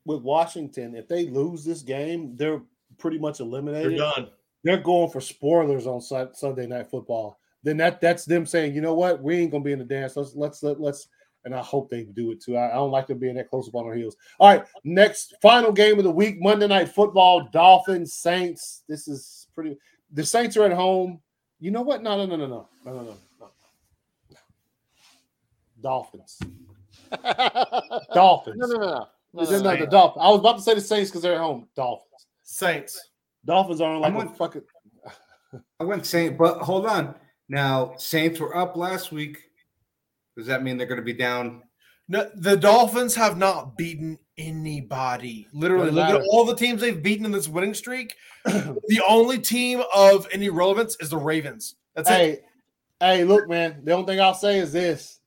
with 0.07 0.21
Washington, 0.21 0.95
if 0.95 1.07
they 1.07 1.27
lose 1.27 1.63
this 1.63 1.81
game, 1.81 2.35
they're 2.35 2.61
pretty 2.97 3.19
much 3.19 3.41
eliminated. 3.41 3.91
they're 3.91 3.97
done. 3.97 4.29
They're 4.63 4.77
going 4.77 5.11
for 5.11 5.21
spoilers 5.21 5.85
on 5.85 6.01
Sun- 6.01 6.33
Sunday 6.33 6.65
Night 6.65 6.87
Football. 6.89 7.39
Then 7.63 7.77
that 7.77 8.01
that's 8.01 8.25
them 8.25 8.45
saying, 8.45 8.73
you 8.73 8.81
know 8.81 8.93
what, 8.93 9.21
we 9.21 9.37
ain't 9.37 9.51
gonna 9.51 9.63
be 9.63 9.73
in 9.73 9.79
the 9.79 9.85
dance. 9.85 10.15
Let's 10.15 10.35
let's 10.35 10.63
let, 10.63 10.79
let's. 10.79 11.07
And 11.45 11.55
I 11.55 11.61
hope 11.61 11.89
they 11.89 12.03
do 12.03 12.31
it 12.31 12.41
too. 12.41 12.57
I, 12.57 12.71
I 12.71 12.73
don't 12.73 12.91
like 12.91 13.07
them 13.07 13.19
being 13.19 13.35
that 13.35 13.49
close 13.49 13.69
up 13.69 13.75
on 13.75 13.85
our 13.85 13.93
heels. 13.93 14.17
All 14.39 14.49
right, 14.49 14.65
next 14.83 15.35
final 15.41 15.71
game 15.71 15.97
of 15.97 16.03
the 16.03 16.11
week, 16.11 16.41
Monday 16.41 16.67
Night 16.67 16.89
Football, 16.89 17.47
Dolphins 17.53 18.13
Saints. 18.13 18.83
This 18.87 19.07
is 19.07 19.47
pretty. 19.53 19.77
The 20.11 20.25
Saints 20.25 20.57
are 20.57 20.65
at 20.65 20.73
home. 20.73 21.21
You 21.59 21.71
know 21.71 21.81
what? 21.81 22.03
No, 22.03 22.17
no, 22.17 22.25
no, 22.25 22.35
no, 22.35 22.47
no, 22.47 22.69
no, 22.85 22.91
no, 22.93 23.01
no. 23.03 23.17
no. 23.39 23.49
Dolphins. 25.81 26.39
Dolphins. 28.13 28.57
No, 28.57 28.67
no, 28.67 28.77
no, 28.77 28.87
no. 28.87 29.07
No, 29.37 29.43
no, 29.43 29.49
no, 29.51 29.57
no, 29.57 29.77
the. 29.77 29.85
Dolphins. 29.85 30.23
I 30.25 30.29
was 30.29 30.39
about 30.39 30.55
to 30.57 30.61
say 30.63 30.73
the 30.73 30.81
Saints 30.81 31.11
because 31.11 31.21
they're 31.21 31.35
at 31.35 31.39
home. 31.39 31.67
Dolphins. 31.75 32.25
Saints. 32.43 33.09
Dolphins 33.45 33.81
are 33.81 33.93
on 33.93 34.01
like 34.01 34.13
I'm 34.13 34.27
a 34.27 34.33
fucking. 34.33 34.63
I 35.79 35.83
went 35.83 36.05
Saint, 36.05 36.37
but 36.37 36.57
hold 36.59 36.87
on. 36.87 37.13
Now 37.47 37.93
Saints 37.97 38.39
were 38.39 38.57
up 38.57 38.75
last 38.75 39.11
week. 39.11 39.37
Does 40.35 40.47
that 40.47 40.63
mean 40.63 40.77
they're 40.77 40.87
going 40.87 40.99
to 40.99 41.05
be 41.05 41.13
down? 41.13 41.61
No, 42.09 42.29
the 42.35 42.55
Dolphins 42.55 43.13
have 43.15 43.37
not 43.37 43.77
beaten 43.77 44.17
anybody. 44.37 45.47
Literally, 45.53 45.91
look 45.91 46.09
at 46.09 46.21
all 46.29 46.45
the 46.45 46.55
teams 46.55 46.81
they've 46.81 47.01
beaten 47.01 47.25
in 47.25 47.31
this 47.31 47.47
winning 47.47 47.73
streak. 47.73 48.15
the 48.45 49.01
only 49.07 49.39
team 49.39 49.83
of 49.93 50.27
any 50.31 50.49
relevance 50.49 50.95
is 50.99 51.09
the 51.09 51.17
Ravens. 51.17 51.75
That's 51.95 52.09
it. 52.09 52.13
Hey, 52.13 52.39
hey, 53.17 53.23
look, 53.23 53.49
man. 53.49 53.81
The 53.83 53.91
only 53.91 54.05
thing 54.05 54.21
I'll 54.21 54.33
say 54.33 54.59
is 54.59 54.71
this. 54.71 55.19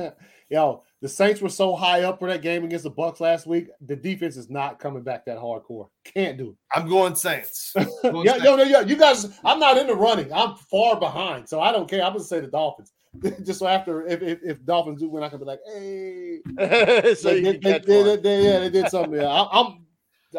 Yo, 0.50 0.84
the 1.06 1.12
Saints 1.12 1.40
were 1.40 1.48
so 1.48 1.76
high 1.76 2.02
up 2.02 2.18
for 2.18 2.26
that 2.28 2.42
game 2.42 2.64
against 2.64 2.82
the 2.82 2.90
Bucs 2.90 3.20
last 3.20 3.46
week. 3.46 3.68
The 3.86 3.94
defense 3.94 4.36
is 4.36 4.50
not 4.50 4.80
coming 4.80 5.04
back 5.04 5.24
that 5.26 5.38
hardcore. 5.38 5.88
Can't 6.02 6.36
do 6.36 6.48
it. 6.50 6.56
I'm 6.74 6.88
going 6.88 7.14
Saints. 7.14 7.72
it. 7.76 7.88
yeah, 8.24 8.38
no, 8.38 8.56
no, 8.56 8.64
yeah. 8.64 8.80
You 8.80 8.96
guys, 8.96 9.38
I'm 9.44 9.60
not 9.60 9.78
in 9.78 9.86
the 9.86 9.94
running. 9.94 10.32
I'm 10.32 10.56
far 10.56 10.98
behind, 10.98 11.48
so 11.48 11.60
I 11.60 11.70
don't 11.70 11.88
care. 11.88 12.02
I'm 12.02 12.14
gonna 12.14 12.24
say 12.24 12.40
the 12.40 12.48
Dolphins. 12.48 12.92
Just 13.44 13.60
so 13.60 13.68
after, 13.68 14.04
if, 14.08 14.20
if, 14.20 14.40
if 14.42 14.64
Dolphins 14.64 15.00
do 15.00 15.08
win, 15.08 15.22
I 15.22 15.28
can 15.28 15.38
be 15.38 15.44
like, 15.44 15.60
hey, 15.72 16.40
so 17.14 17.28
they, 17.28 17.36
you 17.36 17.42
they, 17.52 17.52
they, 17.52 17.78
they- 17.78 18.16
they- 18.16 18.44
yeah, 18.44 18.58
they 18.58 18.70
did 18.70 18.88
something. 18.88 19.14
Yeah, 19.20 19.28
I, 19.28 19.60
I'm, 19.60 19.86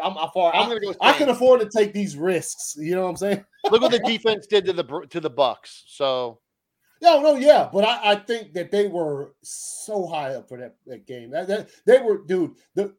I'm, 0.02 0.18
I'm 0.18 0.28
far. 0.34 0.54
I'm 0.54 0.66
I, 0.66 0.68
gonna 0.68 0.80
go. 0.80 0.94
I 1.00 1.14
can 1.14 1.30
afford 1.30 1.62
to 1.62 1.70
take 1.70 1.94
these 1.94 2.14
risks. 2.14 2.74
You 2.76 2.94
know 2.94 3.04
what 3.04 3.08
I'm 3.08 3.16
saying? 3.16 3.42
Look 3.70 3.80
what 3.80 3.90
the 3.90 4.00
defense 4.00 4.46
did 4.46 4.66
to 4.66 4.74
the 4.74 4.84
Br- 4.84 5.06
to 5.06 5.18
the 5.18 5.30
Bucs. 5.30 5.84
So 5.86 6.40
No, 7.00 7.20
no, 7.20 7.36
yeah, 7.36 7.68
but 7.72 7.84
I, 7.84 8.12
I 8.12 8.16
think 8.16 8.52
that 8.54 8.70
they 8.70 8.88
were 8.88 9.34
so 9.42 10.06
high 10.06 10.34
up 10.34 10.48
for 10.48 10.58
that, 10.58 10.76
that 10.86 11.06
game. 11.06 11.30
That, 11.30 11.46
that 11.48 11.68
they 11.86 11.98
were, 12.00 12.24
dude. 12.26 12.54
The 12.74 12.94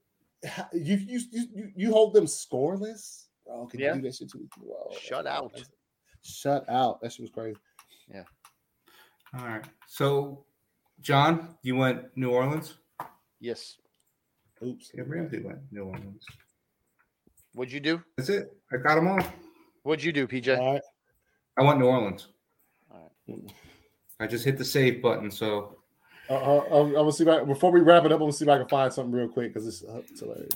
you 0.74 0.96
you 0.96 1.20
you, 1.32 1.72
you 1.76 1.92
hold 1.92 2.14
them 2.14 2.26
scoreless. 2.26 3.26
Oh, 3.52 3.66
can 3.66 3.80
Yeah. 3.80 3.96
you 3.96 4.02
do 4.02 4.08
that 4.08 4.16
shit 4.16 4.30
to 4.30 4.38
me? 4.38 4.46
Whoa, 4.62 4.96
Shut 5.02 5.28
out. 5.28 5.62
Shut 6.22 6.70
out. 6.70 7.02
That 7.02 7.12
shit 7.12 7.24
was 7.24 7.32
crazy. 7.32 7.58
Yeah. 8.14 8.24
All 9.38 9.46
right. 9.46 9.66
So, 9.88 10.46
John, 11.02 11.56
you 11.64 11.76
went 11.76 12.06
New 12.16 12.30
Orleans. 12.30 12.76
Yes. 13.40 13.78
Oops. 14.64 14.92
Yeah, 14.94 15.04
Ramsey 15.08 15.42
went 15.42 15.60
New 15.72 15.84
Orleans. 15.86 16.26
What'd 17.54 17.72
you 17.74 17.80
do? 17.80 18.02
That's 18.18 18.30
it. 18.30 18.52
I 18.72 18.78
got 18.78 18.96
them 18.96 19.08
all. 19.08 19.20
What'd 19.84 20.04
you 20.04 20.12
do, 20.12 20.28
PJ? 20.28 20.58
All 20.58 20.74
right. 20.74 20.82
I 21.58 21.64
went 21.64 21.80
New 21.80 21.88
Orleans. 21.88 22.28
All 22.92 23.12
right. 23.28 23.52
I 24.20 24.28
just 24.28 24.44
hit 24.46 24.58
the 24.58 24.66
save 24.66 25.02
button. 25.02 25.32
So, 25.32 25.78
Uh, 26.30 26.34
uh, 26.36 26.66
I'm, 26.72 26.88
I'm 26.88 26.94
gonna 26.94 27.12
see 27.12 27.24
if 27.24 27.30
I, 27.30 27.44
before 27.44 27.72
we 27.72 27.80
wrap 27.80 28.04
it 28.06 28.12
up. 28.12 28.18
I'm 28.18 28.20
gonna 28.20 28.34
see 28.34 28.46
if 28.46 28.50
I 28.50 28.58
can 28.58 28.68
find 28.68 28.92
something 28.92 29.14
real 29.14 29.30
quick 29.30 29.54
because 29.54 29.68
it's, 29.68 29.84
uh, 29.84 30.02
it's 30.10 30.20
hilarious. 30.20 30.50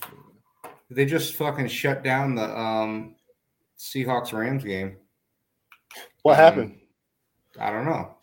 they 0.90 1.06
just 1.06 1.34
fucking 1.36 1.68
shut 1.68 2.04
down 2.04 2.36
the 2.36 2.58
um, 2.60 3.16
Seahawks 3.80 4.34
Rams 4.34 4.64
game. 4.64 4.98
What 6.24 6.34
Um, 6.34 6.44
happened? 6.46 6.80
I 7.60 7.72
don't 7.72 7.86
know. 7.86 8.16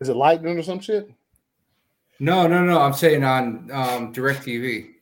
Is 0.00 0.08
it 0.08 0.16
lightning 0.16 0.58
or 0.58 0.62
some 0.62 0.80
shit? 0.80 1.10
No, 2.18 2.46
no, 2.46 2.64
no. 2.64 2.80
I'm 2.80 2.92
saying 2.94 3.24
on 3.24 3.70
um, 3.72 4.12
DirecTV. 4.14 4.62
They 4.62 4.94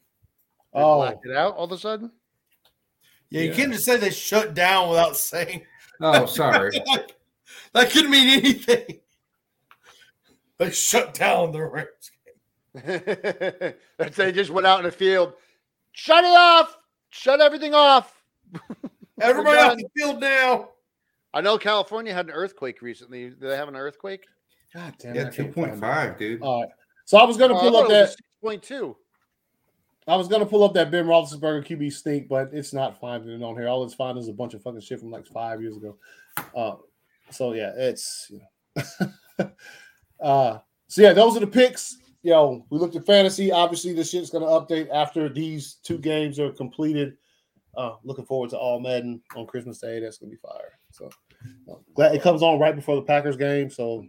Oh, 0.73 0.97
blacked 0.99 1.27
it 1.27 1.37
out 1.37 1.55
all 1.57 1.65
of 1.65 1.73
a 1.73 1.79
sudden. 1.79 2.11
Yeah, 3.31 3.43
you 3.43 3.51
Yeah. 3.51 3.57
can't 3.57 3.73
just 3.73 3.85
say 3.85 3.97
they 3.97 4.11
shut 4.11 4.55
down 4.55 4.89
without 4.91 5.17
saying. 5.17 5.63
Oh, 6.01 6.27
sorry. 6.27 6.71
that 7.75 7.91
could 7.91 8.09
mean 8.09 8.29
anything. 8.29 9.01
They 10.59 10.73
shut 10.73 11.15
down 11.15 11.53
the 11.53 11.63
Rams. 11.63 12.11
That's 13.97 14.17
they 14.17 14.33
just 14.33 14.51
went 14.51 14.67
out 14.67 14.81
in 14.81 14.87
the 14.87 14.91
field. 14.91 15.35
Shut 15.93 16.25
it 16.25 16.37
off. 16.37 16.77
Shut 17.11 17.41
everything 17.41 17.75
off. 17.75 18.13
Everybody 19.21 19.57
We're 19.57 19.65
off 19.65 19.77
the 19.77 19.89
field 19.97 20.21
now. 20.21 20.71
I 21.33 21.41
know 21.43 21.59
California 21.59 22.13
had 22.13 22.27
an 22.27 22.33
earthquake 22.33 22.83
recently. 22.83 23.31
Did 23.31 23.41
they 23.41 23.57
have 23.57 23.69
an 23.69 23.77
earthquake? 23.77 24.27
God 24.75 24.95
damn 24.99 25.15
yeah, 25.15 25.23
it, 25.23 25.27
I 25.29 25.31
two 25.31 25.43
can't 25.45 25.55
point 25.55 25.71
find 25.71 25.81
five, 25.81 26.19
dude. 26.19 26.43
All 26.43 26.63
right. 26.63 26.71
So 27.05 27.19
I 27.19 27.25
was 27.25 27.37
gonna 27.37 27.55
Oh, 27.55 27.61
pull 27.61 27.73
thought 27.73 27.85
up 27.85 27.89
that. 27.91 28.17
6.2. 28.43 28.97
I 30.09 30.17
was 30.17 30.27
gonna 30.27 30.47
pull 30.47 30.65
up 30.65 30.75
that 30.75 30.91
Ben 30.91 31.07
Roethlisberger 31.07 31.67
QB 31.67 31.93
stink, 31.93 32.29
but 32.29 32.51
it's 32.53 32.73
not 32.73 32.99
finding 33.01 33.31
it 33.31 33.45
on 33.45 33.55
here. 33.55 33.69
All 33.69 33.85
it's 33.85 33.95
finding 33.95 34.23
is 34.23 34.29
a 34.29 34.33
bunch 34.33 34.55
of 34.55 34.63
fucking 34.63 34.81
shit 34.81 35.01
from 35.01 35.11
like 35.11 35.27
five 35.27 35.61
years 35.63 35.77
ago. 35.77 35.97
Uh, 36.57 36.77
so 37.31 37.53
yeah, 37.53 37.73
it's 37.77 38.31
you 38.31 38.41
know. 38.41 39.51
uh, 40.23 40.59
so 40.89 41.03
yeah, 41.03 41.13
those 41.13 41.37
are 41.37 41.41
the 41.41 41.47
picks. 41.47 41.99
Yo, 42.23 42.67
we 42.71 42.79
looked 42.79 42.97
at 42.97 43.07
fantasy. 43.07 43.53
Obviously, 43.53 43.93
this 43.93 44.11
shit's 44.11 44.31
gonna 44.31 44.47
update 44.47 44.89
after 44.93 45.29
these 45.29 45.75
two 45.83 45.99
games 45.99 46.39
are 46.39 46.53
completed. 46.53 47.17
Uh, 47.77 47.95
looking 48.03 48.25
forward 48.25 48.51
to 48.51 48.59
all 48.59 48.81
Madden 48.81 49.21
on 49.37 49.47
Christmas 49.47 49.79
Day. 49.79 50.01
That's 50.01 50.19
gonna 50.19 50.31
be 50.31 50.37
fire. 50.37 50.79
So 50.91 51.11
uh, 51.71 51.77
glad 51.95 52.15
it 52.15 52.23
comes 52.23 52.43
on 52.43 52.59
right 52.59 52.75
before 52.75 52.97
the 52.97 53.03
Packers 53.03 53.37
game. 53.37 53.71
So 53.71 54.05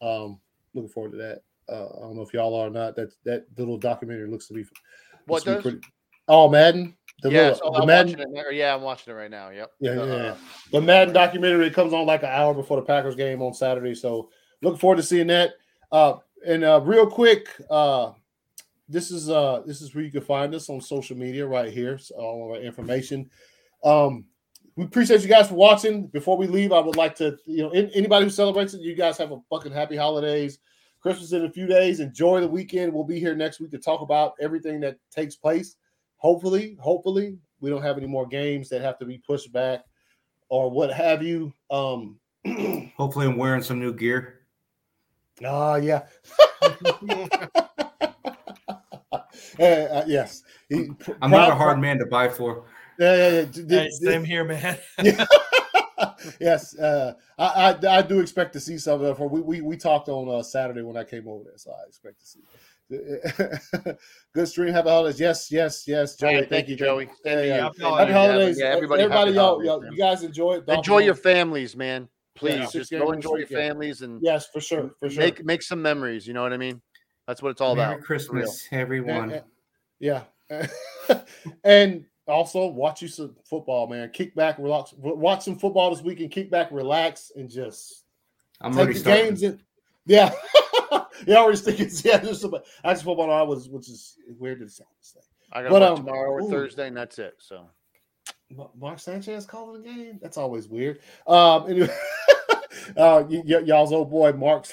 um, 0.00 0.38
looking 0.74 0.90
forward 0.90 1.12
to 1.12 1.18
that. 1.18 1.42
Uh, 1.68 1.86
I 1.96 2.00
don't 2.00 2.16
know 2.16 2.22
if 2.22 2.32
y'all 2.32 2.54
are 2.54 2.68
or 2.68 2.70
not. 2.70 2.96
That 2.96 3.10
that 3.24 3.46
little 3.56 3.78
documentary 3.78 4.28
looks 4.28 4.46
to 4.48 4.54
be 4.54 4.64
What 5.26 5.46
looks 5.46 5.64
to 5.64 5.70
be 5.72 5.76
does? 5.76 5.90
Oh, 6.28 6.48
Madden. 6.48 6.94
The 7.22 7.30
yes, 7.30 7.54
little- 7.56 7.70
oh, 7.70 7.72
the 7.74 7.80
I'm 7.80 7.86
Madden. 7.86 8.18
watching 8.18 8.36
it. 8.36 8.54
Yeah, 8.54 8.74
I'm 8.74 8.82
watching 8.82 9.12
it 9.12 9.16
right 9.16 9.30
now. 9.30 9.50
Yep. 9.50 9.72
Yeah, 9.80 9.94
The, 9.94 10.06
yeah, 10.06 10.12
uh, 10.12 10.16
yeah. 10.16 10.34
The 10.72 10.80
Madden 10.80 11.14
documentary 11.14 11.66
it 11.66 11.74
comes 11.74 11.92
on 11.92 12.06
like 12.06 12.22
an 12.22 12.28
hour 12.30 12.54
before 12.54 12.76
the 12.76 12.86
Packers 12.86 13.16
game 13.16 13.42
on 13.42 13.52
Saturday. 13.54 13.94
So 13.94 14.30
looking 14.62 14.78
forward 14.78 14.96
to 14.96 15.02
seeing 15.02 15.26
that. 15.28 15.54
Uh, 15.90 16.14
and 16.46 16.62
uh, 16.64 16.80
real 16.84 17.06
quick, 17.08 17.48
uh, 17.70 18.12
this 18.88 19.10
is 19.10 19.28
uh, 19.28 19.62
this 19.66 19.82
is 19.82 19.94
where 19.94 20.04
you 20.04 20.12
can 20.12 20.20
find 20.20 20.54
us 20.54 20.70
on 20.70 20.80
social 20.80 21.16
media 21.16 21.44
right 21.46 21.72
here. 21.72 21.98
So 21.98 22.14
all 22.14 22.44
of 22.44 22.56
our 22.58 22.62
information. 22.62 23.28
Um, 23.84 24.24
we 24.76 24.84
appreciate 24.84 25.22
you 25.22 25.28
guys 25.28 25.48
for 25.48 25.54
watching. 25.56 26.06
Before 26.06 26.36
we 26.36 26.46
leave, 26.46 26.70
I 26.72 26.78
would 26.78 26.94
like 26.94 27.16
to, 27.16 27.36
you 27.46 27.64
know, 27.64 27.70
an- 27.72 27.90
anybody 27.94 28.26
who 28.26 28.30
celebrates 28.30 28.74
it, 28.74 28.80
you 28.80 28.94
guys 28.94 29.18
have 29.18 29.32
a 29.32 29.40
fucking 29.50 29.72
happy 29.72 29.96
holidays. 29.96 30.60
Christmas 31.00 31.32
in 31.32 31.44
a 31.44 31.50
few 31.50 31.66
days. 31.66 31.98
Enjoy 31.98 32.40
the 32.40 32.46
weekend. 32.48 32.92
We'll 32.92 33.02
be 33.04 33.18
here 33.18 33.34
next 33.34 33.58
week 33.58 33.72
to 33.72 33.78
talk 33.78 34.02
about 34.02 34.34
everything 34.40 34.78
that 34.80 34.96
takes 35.10 35.34
place. 35.34 35.74
Hopefully, 36.18 36.76
hopefully, 36.80 37.38
we 37.60 37.70
don't 37.70 37.82
have 37.82 37.96
any 37.96 38.06
more 38.06 38.26
games 38.26 38.68
that 38.68 38.82
have 38.82 38.98
to 38.98 39.04
be 39.04 39.18
pushed 39.18 39.52
back 39.52 39.80
or 40.48 40.70
what 40.70 40.92
have 40.92 41.22
you. 41.22 41.52
Um, 41.70 42.18
Hopefully, 42.96 43.26
I'm 43.26 43.36
wearing 43.36 43.62
some 43.62 43.80
new 43.80 43.92
gear. 43.92 44.40
ah, 45.44 45.76
yeah. 45.76 46.06
Uh, 49.58 49.62
uh, 49.64 50.04
yes. 50.06 50.42
He- 50.68 50.90
I'm 51.22 51.30
not 51.30 51.50
a 51.50 51.54
hard 51.54 51.80
man 51.80 51.98
to 51.98 52.06
buy 52.06 52.28
for. 52.28 52.66
Yeah, 52.98 53.16
yeah, 53.16 53.28
yeah. 53.30 53.42
D- 53.44 53.62
d- 53.64 53.74
Hey, 53.74 53.90
same 53.90 54.24
here, 54.24 54.44
man. 54.44 54.78
yes, 56.40 56.78
uh, 56.78 57.14
I, 57.38 57.76
I 57.82 57.98
I 57.98 58.02
do 58.02 58.20
expect 58.20 58.52
to 58.54 58.60
see 58.60 58.78
some 58.78 59.00
of 59.00 59.06
that. 59.06 59.16
For 59.16 59.28
we 59.28 59.40
we, 59.40 59.60
we 59.60 59.76
talked 59.76 60.08
on 60.08 60.28
uh, 60.28 60.42
Saturday 60.42 60.82
when 60.82 60.96
I 60.96 61.04
came 61.04 61.26
over 61.28 61.44
there, 61.44 61.56
so 61.56 61.72
I 61.72 61.86
expect 61.88 62.20
to 62.20 62.26
see. 62.26 62.40
Good 64.34 64.48
stream. 64.48 64.72
Happy 64.72 64.88
holidays. 64.88 65.20
Yes, 65.20 65.50
yes, 65.52 65.86
yes. 65.86 66.16
Joey, 66.16 66.30
Hey, 66.30 66.36
thank, 66.38 66.48
thank 66.50 66.68
you, 66.68 66.72
you, 66.72 66.76
Joey. 66.78 67.04
Yeah, 67.04 67.10
Same 67.34 67.38
yeah. 67.38 67.56
you. 67.56 67.62
Happy 67.62 67.82
Happy 67.82 68.12
holidays, 68.12 68.58
Yeah, 68.58 68.66
everybody. 68.66 69.02
everybody, 69.02 69.30
happy 69.32 69.36
y'all, 69.36 69.64
y'all, 69.64 69.84
you 69.92 69.96
guys 69.98 70.22
enjoy 70.22 70.54
it. 70.54 70.66
Dolphin 70.66 70.78
enjoy 70.78 70.98
your 70.98 71.14
families, 71.14 71.76
man. 71.76 72.08
Please 72.34 72.54
Yeah. 72.54 72.66
just 72.80 72.90
go 72.90 73.12
enjoy 73.12 73.30
your 73.30 73.38
weekend. 73.40 73.60
families 73.60 74.02
and 74.02 74.22
Yes, 74.22 74.46
for 74.46 74.60
sure, 74.60 74.94
for 75.00 75.10
sure. 75.10 75.22
make 75.22 75.44
make 75.44 75.60
some 75.62 75.82
memories. 75.82 76.26
You 76.26 76.34
know 76.34 76.42
what 76.42 76.52
I 76.52 76.56
mean? 76.56 76.80
That's 77.26 77.42
what 77.42 77.50
it's 77.50 77.60
all 77.60 77.74
Merry 77.76 77.94
about. 77.94 78.04
Christmas, 78.06 78.66
everyone. 78.70 79.24
And- 79.24 79.32
and- 79.32 79.44
yeah, 80.00 80.22
and 81.64 82.04
also 82.26 82.66
watch 82.68 83.02
you 83.02 83.08
some 83.08 83.34
football, 83.44 83.86
man. 83.88 84.10
Kick 84.10 84.34
back, 84.34 84.58
relax. 84.58 84.94
Watch 84.96 85.42
some 85.44 85.58
football 85.58 85.90
this 85.94 86.02
weekend. 86.04 86.30
Kick 86.30 86.50
back, 86.50 86.70
relax, 86.70 87.32
and 87.34 87.50
just 87.50 88.04
I'm 88.60 88.72
take 88.74 88.88
the 88.88 88.94
starting. 88.94 89.24
games 89.26 89.42
in. 89.42 89.60
Yeah, 90.06 90.32
yeah. 91.26 91.36
I 91.36 91.38
already 91.38 91.58
thinking. 91.58 91.90
Yeah, 92.04 92.16
I 92.16 92.92
just 92.92 93.04
football 93.04 93.30
I 93.30 93.42
was, 93.42 93.68
which 93.68 93.88
is 93.88 94.16
weird 94.38 94.60
to 94.60 94.68
say. 94.68 94.84
I 95.52 95.62
got 95.62 95.70
But, 95.70 95.82
um, 95.82 95.96
tomorrow 95.96 96.30
or 96.30 96.42
ooh. 96.42 96.50
Thursday, 96.50 96.88
and 96.88 96.96
that's 96.96 97.18
it. 97.18 97.34
So 97.38 97.66
Mark 98.76 98.98
Sanchez 98.98 99.46
calling 99.46 99.82
the 99.82 99.88
game. 99.88 100.18
That's 100.22 100.36
always 100.36 100.68
weird. 100.68 101.00
Um, 101.26 101.70
anyway, 101.70 101.88
uh, 102.96 103.24
y- 103.28 103.42
y- 103.46 103.62
y'all's 103.64 103.92
old 103.92 104.10
boy 104.10 104.32
Mark 104.32 104.66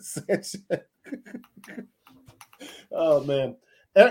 Sanchez. 0.00 0.56
oh 2.92 3.22
man, 3.24 3.56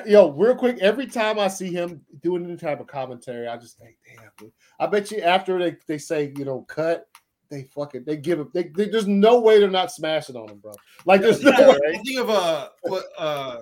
yo, 0.05 0.31
real 0.31 0.55
quick. 0.55 0.79
Every 0.79 1.07
time 1.07 1.39
I 1.39 1.47
see 1.47 1.71
him 1.71 2.01
doing 2.21 2.43
any 2.45 2.57
type 2.57 2.79
of 2.79 2.87
commentary, 2.87 3.47
I 3.47 3.57
just 3.57 3.77
think, 3.79 3.95
damn. 4.05 4.29
Dude. 4.37 4.51
I 4.79 4.87
bet 4.87 5.11
you 5.11 5.21
after 5.21 5.57
they, 5.59 5.77
they 5.87 5.97
say 5.97 6.33
you 6.37 6.45
know 6.45 6.61
cut, 6.61 7.07
they 7.53 7.63
fucking 7.75 8.03
they 8.05 8.17
give 8.17 8.39
him. 8.39 8.49
They, 8.53 8.63
they, 8.63 8.89
there's 8.89 9.07
no 9.07 9.39
way 9.39 9.59
they're 9.59 9.69
not 9.69 9.91
smashing 9.91 10.35
on 10.35 10.49
him, 10.49 10.57
bro. 10.57 10.73
Like 11.05 11.21
there's 11.21 11.43
no 11.43 11.51
Yeah, 11.51 11.67
way. 11.69 11.77
I 11.87 11.97
think 12.03 12.19
of 12.19 12.29
uh, 12.29 12.69
what 12.81 13.05
uh, 13.17 13.57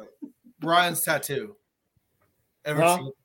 Ryan's 0.61 1.01
tattoo. 1.01 1.55
Every 2.63 2.83
Huh? 2.83 2.95
single, 2.95 3.15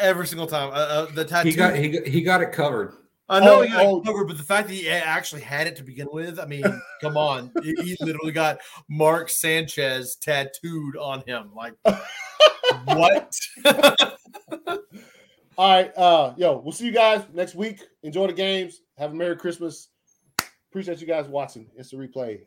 every 0.00 0.26
single 0.26 0.46
time, 0.46 0.68
uh, 0.70 0.72
uh, 0.72 1.06
the 1.12 1.24
tattoo. 1.24 1.48
He 1.48 1.56
got 1.56 1.74
he 1.76 1.88
got, 1.88 2.06
he 2.06 2.20
got 2.20 2.42
it 2.42 2.52
covered. 2.52 2.92
I 3.28 3.40
know 3.40 3.60
Oh, 3.60 3.62
he 3.62 3.68
got 3.70 3.86
oh. 3.86 4.00
it 4.00 4.04
covered, 4.04 4.26
but 4.28 4.36
the 4.36 4.42
fact 4.42 4.68
that 4.68 4.74
he 4.74 4.90
actually 4.90 5.40
had 5.40 5.66
it 5.66 5.76
to 5.76 5.82
begin 5.82 6.08
with, 6.12 6.38
I 6.38 6.44
mean, 6.44 6.64
come 7.00 7.16
on. 7.16 7.50
He, 7.62 7.72
he 7.82 7.96
literally 8.00 8.32
got 8.32 8.58
Mark 8.90 9.30
Sanchez 9.30 10.16
tattooed 10.16 10.98
on 10.98 11.22
him. 11.26 11.50
Like, 11.54 11.72
what? 12.84 13.34
All 15.56 15.70
right, 15.70 15.96
uh, 15.96 16.34
yo, 16.36 16.58
we'll 16.58 16.72
see 16.72 16.86
you 16.86 16.92
guys 16.92 17.22
next 17.32 17.54
week. 17.54 17.80
Enjoy 18.02 18.26
the 18.26 18.32
games. 18.34 18.82
Have 18.98 19.12
a 19.12 19.14
Merry 19.14 19.36
Christmas. 19.36 19.88
Appreciate 20.72 21.02
you 21.02 21.06
guys 21.06 21.28
watching. 21.28 21.66
It's 21.76 21.92
a 21.92 21.96
replay. 21.96 22.46